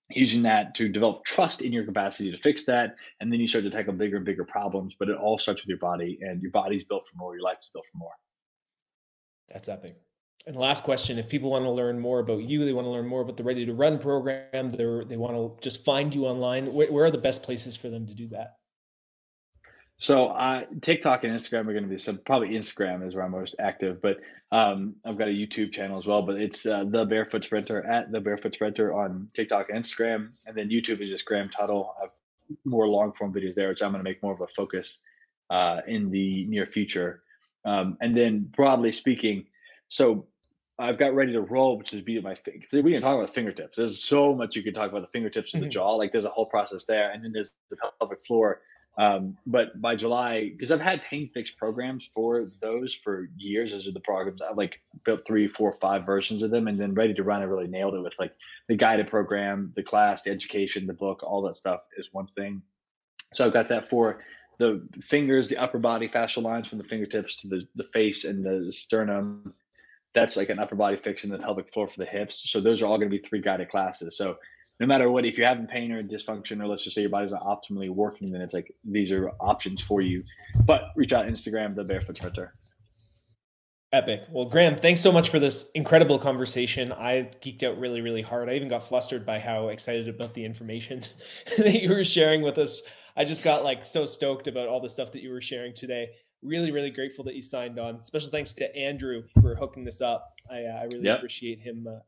Using 0.09 0.43
that 0.43 0.75
to 0.75 0.89
develop 0.89 1.25
trust 1.25 1.63
in 1.63 1.73
your 1.73 1.85
capacity 1.85 2.31
to 2.31 2.37
fix 2.37 2.65
that, 2.67 2.97
and 3.21 3.33
then 3.33 3.41
you 3.41 3.47
start 3.47 3.65
to 3.65 3.71
tackle 3.71 3.93
bigger 3.93 4.17
and 4.17 4.27
bigger 4.27 4.45
problems. 4.45 4.97
But 4.99 5.09
it 5.09 5.17
all 5.17 5.39
starts 5.39 5.63
with 5.63 5.69
your 5.69 5.79
body, 5.79 6.19
and 6.21 6.43
your 6.43 6.51
body's 6.51 6.85
built 6.85 7.07
for 7.07 7.17
more. 7.17 7.35
Your 7.35 7.45
life's 7.45 7.71
built 7.73 7.87
for 7.91 7.99
more. 7.99 8.13
That's 9.51 9.69
epic. 9.69 9.97
And 10.47 10.57
last 10.57 10.85
question: 10.85 11.19
If 11.19 11.29
people 11.29 11.51
want 11.51 11.65
to 11.65 11.71
learn 11.71 11.99
more 11.99 12.21
about 12.21 12.43
you, 12.43 12.65
they 12.65 12.75
want 12.75 12.87
to 12.87 12.91
learn 12.91 13.07
more 13.07 13.23
about 13.23 13.39
the 13.39 13.45
Ready 13.45 13.65
to 13.65 13.73
Run 13.73 13.99
program, 13.99 14.69
they 14.69 14.85
they 15.07 15.17
want 15.17 15.35
to 15.35 15.57
just 15.63 15.85
find 15.85 16.15
you 16.15 16.27
online. 16.27 16.73
Where, 16.75 16.93
where, 16.93 17.05
are 17.07 17.11
the 17.11 17.17
best 17.17 17.43
places 17.43 17.75
for 17.75 17.89
them 17.89 18.07
to 18.07 18.15
do 18.15 18.29
that? 18.29 18.57
So 20.03 20.31
uh, 20.31 20.65
TikTok 20.81 21.23
and 21.23 21.33
Instagram 21.33 21.61
are 21.69 21.73
going 21.73 21.85
to 21.85 21.89
be 21.89 21.97
some. 21.97 22.19
Probably 22.19 22.49
Instagram 22.49 23.07
is 23.07 23.15
where 23.15 23.25
I'm 23.25 23.31
most 23.31 23.55
active, 23.61 24.03
but 24.03 24.19
um, 24.51 24.97
I've 25.05 25.17
got 25.17 25.29
a 25.29 25.31
YouTube 25.31 25.71
channel 25.73 25.97
as 25.97 26.09
well. 26.09 26.23
But 26.23 26.41
it's 26.41 26.67
uh, 26.67 26.83
the 26.89 27.05
Barefoot 27.05 27.45
Sprinter 27.45 27.87
at 27.87 28.11
the 28.11 28.21
Barefoot 28.21 28.53
Sprinter 28.53 28.93
on 28.93 29.29
TikTok 29.33 29.69
and 29.71 29.85
Instagram, 29.85 30.31
and 30.45 30.57
then 30.57 30.71
YouTube 30.71 31.01
is 31.01 31.09
just 31.09 31.25
Graham 31.25 31.51
Tuttle. 31.51 31.95
I've 32.03 32.11
more 32.65 32.89
long 32.89 33.13
form 33.13 33.33
videos 33.33 33.55
there, 33.55 33.69
which 33.69 33.81
I'm 33.81 33.93
going 33.93 34.01
to 34.01 34.11
make 34.11 34.21
more 34.25 34.33
of 34.33 34.41
a 34.41 34.49
focus 34.49 35.03
uh, 35.51 35.83
in 35.87 36.11
the 36.11 36.47
near 36.47 36.67
future. 36.67 37.23
Um, 37.65 37.97
and 38.01 38.17
then 38.17 38.51
broadly 38.57 38.91
speaking, 38.91 39.47
so 39.87 40.27
I've 40.81 40.99
got 40.99 41.15
ready 41.15 41.33
to 41.35 41.43
roll, 41.43 41.79
which 41.79 41.95
is 41.95 42.03
be 42.03 42.21
my. 42.21 42.35
We 42.73 42.91
can 42.91 43.03
talk 43.03 43.15
about 43.15 43.29
the 43.29 43.33
fingertips. 43.33 43.77
There's 43.77 44.03
so 44.03 44.35
much 44.35 44.57
you 44.57 44.65
can 44.65 44.75
talk 44.75 44.91
about 44.91 45.03
the 45.03 45.13
fingertips 45.13 45.55
and 45.55 45.63
mm-hmm. 45.63 45.69
the 45.69 45.75
jaw. 45.75 45.93
Like 45.93 46.11
there's 46.11 46.25
a 46.25 46.31
whole 46.31 46.47
process 46.47 46.87
there, 46.87 47.13
and 47.13 47.23
then 47.23 47.31
there's 47.31 47.53
the 47.71 47.77
pelvic 48.01 48.25
floor. 48.27 48.63
Um, 48.99 49.39
but 49.47 49.81
by 49.81 49.97
July, 49.97 50.51
because 50.51 50.71
I've 50.71 50.81
had 50.81 51.03
pain 51.03 51.31
fix 51.33 51.51
programs 51.51 52.09
for 52.13 52.51
those 52.61 52.93
for 52.93 53.31
years. 53.37 53.73
Those 53.73 53.89
are 53.89 53.93
the 53.93 54.01
programs 54.01 54.43
I've 54.43 54.57
like 54.57 54.81
built 55.05 55.27
three, 55.27 55.49
four, 55.49 55.73
five 55.73 56.05
versions 56.05 56.43
of 56.43 56.51
them, 56.51 56.69
and 56.69 56.79
then 56.79 56.93
ready 56.95 57.15
to 57.15 57.23
run. 57.23 57.41
I 57.41 57.45
really 57.45 57.69
nailed 57.69 57.95
it 57.95 58.03
with 58.03 58.13
like 58.19 58.35
the 58.69 58.77
guided 58.77 59.09
program, 59.09 59.73
the 59.77 59.83
class, 59.83 60.23
the 60.23 60.31
education, 60.31 60.87
the 60.87 60.93
book, 60.93 61.23
all 61.23 61.43
that 61.43 61.55
stuff 61.55 61.81
is 61.97 62.11
one 62.13 62.27
thing. 62.37 62.61
So 63.33 63.47
I've 63.47 63.55
got 63.55 63.69
that 63.69 63.89
for 63.89 64.23
the 64.59 64.87
fingers, 65.01 65.49
the 65.49 65.57
upper 65.57 65.79
body 65.79 66.07
fascial 66.07 66.43
lines 66.43 66.69
from 66.69 66.77
the 66.79 66.85
fingertips 66.85 67.41
to 67.41 67.49
the, 67.49 67.67
the 67.75 67.85
face 67.85 68.25
and 68.25 68.45
the 68.45 68.71
sternum 68.71 69.55
that's 70.15 70.37
like 70.37 70.51
an 70.51 70.59
upper 70.59 70.77
body 70.77 70.97
fix 70.97 71.25
and 71.25 71.33
the 71.33 71.39
pelvic 71.39 71.73
floor 71.73 71.89
for 71.89 71.99
the 71.99 72.05
hips. 72.05 72.51
So 72.51 72.61
those 72.61 72.83
are 72.83 72.87
all 72.87 72.99
going 72.99 73.11
to 73.11 73.17
be 73.17 73.23
three 73.23 73.41
guided 73.41 73.71
classes. 73.71 74.17
So 74.17 74.37
no 74.83 74.89
matter 74.89 75.09
what, 75.09 75.25
if 75.25 75.39
you're 75.39 75.47
having 75.47 75.69
pain 75.69 75.93
or 75.93 76.03
dysfunction, 76.03 76.61
or 76.61 76.67
let's 76.67 76.83
just 76.83 76.97
say 76.97 77.03
your 77.03 77.11
body's 77.11 77.31
not 77.31 77.45
optimally 77.45 77.89
working, 77.89 78.33
then 78.33 78.41
it's 78.41 78.53
like 78.53 78.75
these 78.85 79.13
are 79.13 79.31
options 79.41 79.81
for 79.81 80.01
you. 80.01 80.25
But 80.65 80.87
reach 80.97 81.13
out 81.13 81.27
Instagram, 81.27 81.77
the 81.77 81.85
Barefoot 81.85 82.17
Sprinter. 82.17 82.57
Epic. 83.93 84.23
Well, 84.33 84.47
Graham, 84.47 84.77
thanks 84.77 85.01
so 85.01 85.13
much 85.13 85.29
for 85.29 85.39
this 85.39 85.71
incredible 85.77 86.19
conversation. 86.19 86.91
I 86.91 87.31
geeked 87.45 87.63
out 87.63 87.79
really, 87.79 88.01
really 88.01 88.23
hard. 88.23 88.49
I 88.49 88.55
even 88.55 88.69
got 88.69 88.89
flustered 88.89 89.25
by 89.25 89.39
how 89.39 89.69
excited 89.69 90.09
about 90.09 90.35
the 90.35 90.45
information 90.45 91.03
that 91.59 91.81
you 91.81 91.89
were 91.89 92.03
sharing 92.03 92.43
with 92.43 92.59
us. 92.59 92.83
I 93.17 93.25
just 93.25 93.45
got 93.45 93.63
like 93.63 93.87
so 93.87 94.05
stoked 94.05 94.49
about 94.49 94.67
all 94.67 94.81
the 94.81 94.89
stuff 94.89 95.13
that 95.13 95.23
you 95.23 95.31
were 95.31 95.43
sharing 95.43 95.77
today. 95.77 96.09
Really, 96.43 96.73
really 96.73 96.91
grateful 96.91 97.23
that 97.27 97.37
you 97.37 97.43
signed 97.43 97.79
on. 97.79 98.03
Special 98.03 98.31
thanks 98.31 98.53
to 98.55 98.77
Andrew 98.77 99.23
for 99.41 99.55
hooking 99.55 99.85
this 99.85 100.01
up. 100.01 100.33
I, 100.51 100.65
uh, 100.65 100.81
I 100.81 100.85
really 100.91 101.05
yep. 101.05 101.19
appreciate 101.19 101.61
him 101.61 101.87
uh, 101.89 102.01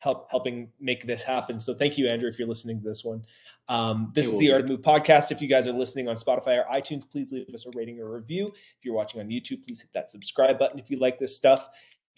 help 0.00 0.30
helping 0.30 0.70
make 0.78 1.06
this 1.06 1.22
happen. 1.22 1.58
So 1.58 1.74
thank 1.74 1.96
you, 1.98 2.06
Andrew, 2.06 2.28
if 2.28 2.38
you're 2.38 2.48
listening 2.48 2.80
to 2.80 2.84
this 2.84 3.04
one. 3.04 3.22
Um, 3.68 4.12
this 4.14 4.26
is 4.26 4.38
the 4.38 4.52
Art 4.52 4.62
of 4.62 4.68
Move 4.68 4.82
podcast. 4.82 5.32
If 5.32 5.40
you 5.40 5.48
guys 5.48 5.66
are 5.66 5.72
listening 5.72 6.08
on 6.08 6.16
Spotify 6.16 6.58
or 6.58 6.64
iTunes, 6.70 7.08
please 7.10 7.32
leave 7.32 7.48
us 7.52 7.66
a 7.66 7.70
rating 7.74 8.00
or 8.00 8.12
review. 8.12 8.48
If 8.48 8.84
you're 8.84 8.94
watching 8.94 9.20
on 9.20 9.28
YouTube, 9.28 9.64
please 9.64 9.80
hit 9.80 9.90
that 9.94 10.10
subscribe 10.10 10.58
button 10.58 10.78
if 10.78 10.90
you 10.90 10.98
like 10.98 11.18
this 11.18 11.36
stuff. 11.36 11.68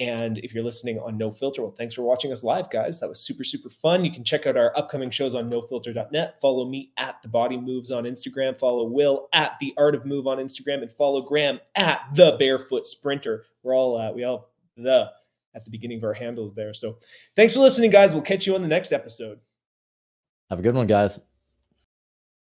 And 0.00 0.38
if 0.38 0.54
you're 0.54 0.62
listening 0.62 1.00
on 1.00 1.18
No 1.18 1.28
Filter, 1.28 1.62
well, 1.62 1.72
thanks 1.72 1.92
for 1.92 2.02
watching 2.02 2.30
us 2.30 2.44
live, 2.44 2.70
guys. 2.70 3.00
That 3.00 3.08
was 3.08 3.18
super, 3.18 3.42
super 3.42 3.68
fun. 3.68 4.04
You 4.04 4.12
can 4.12 4.22
check 4.22 4.46
out 4.46 4.56
our 4.56 4.72
upcoming 4.76 5.10
shows 5.10 5.34
on 5.34 5.50
nofilter.net. 5.50 6.40
Follow 6.40 6.66
me 6.66 6.92
at 6.98 7.20
The 7.22 7.28
Body 7.28 7.56
Moves 7.56 7.90
on 7.90 8.04
Instagram. 8.04 8.56
Follow 8.56 8.84
Will 8.84 9.28
at 9.32 9.58
The 9.58 9.74
Art 9.76 9.96
of 9.96 10.06
Move 10.06 10.28
on 10.28 10.38
Instagram. 10.38 10.82
And 10.82 10.92
follow 10.92 11.22
Graham 11.22 11.58
at 11.74 12.02
The 12.14 12.36
Barefoot 12.38 12.86
Sprinter. 12.86 13.44
We're 13.64 13.74
all, 13.74 13.98
uh, 13.98 14.12
we 14.12 14.22
all, 14.22 14.50
the 14.76 15.10
at 15.54 15.64
the 15.64 15.70
beginning 15.70 15.98
of 15.98 16.04
our 16.04 16.14
handles 16.14 16.54
there. 16.54 16.74
So 16.74 16.98
thanks 17.36 17.54
for 17.54 17.60
listening, 17.60 17.90
guys. 17.90 18.12
We'll 18.12 18.22
catch 18.22 18.46
you 18.46 18.54
on 18.54 18.62
the 18.62 18.68
next 18.68 18.92
episode. 18.92 19.40
Have 20.50 20.58
a 20.58 20.62
good 20.62 20.74
one, 20.74 20.86
guys. 20.86 21.18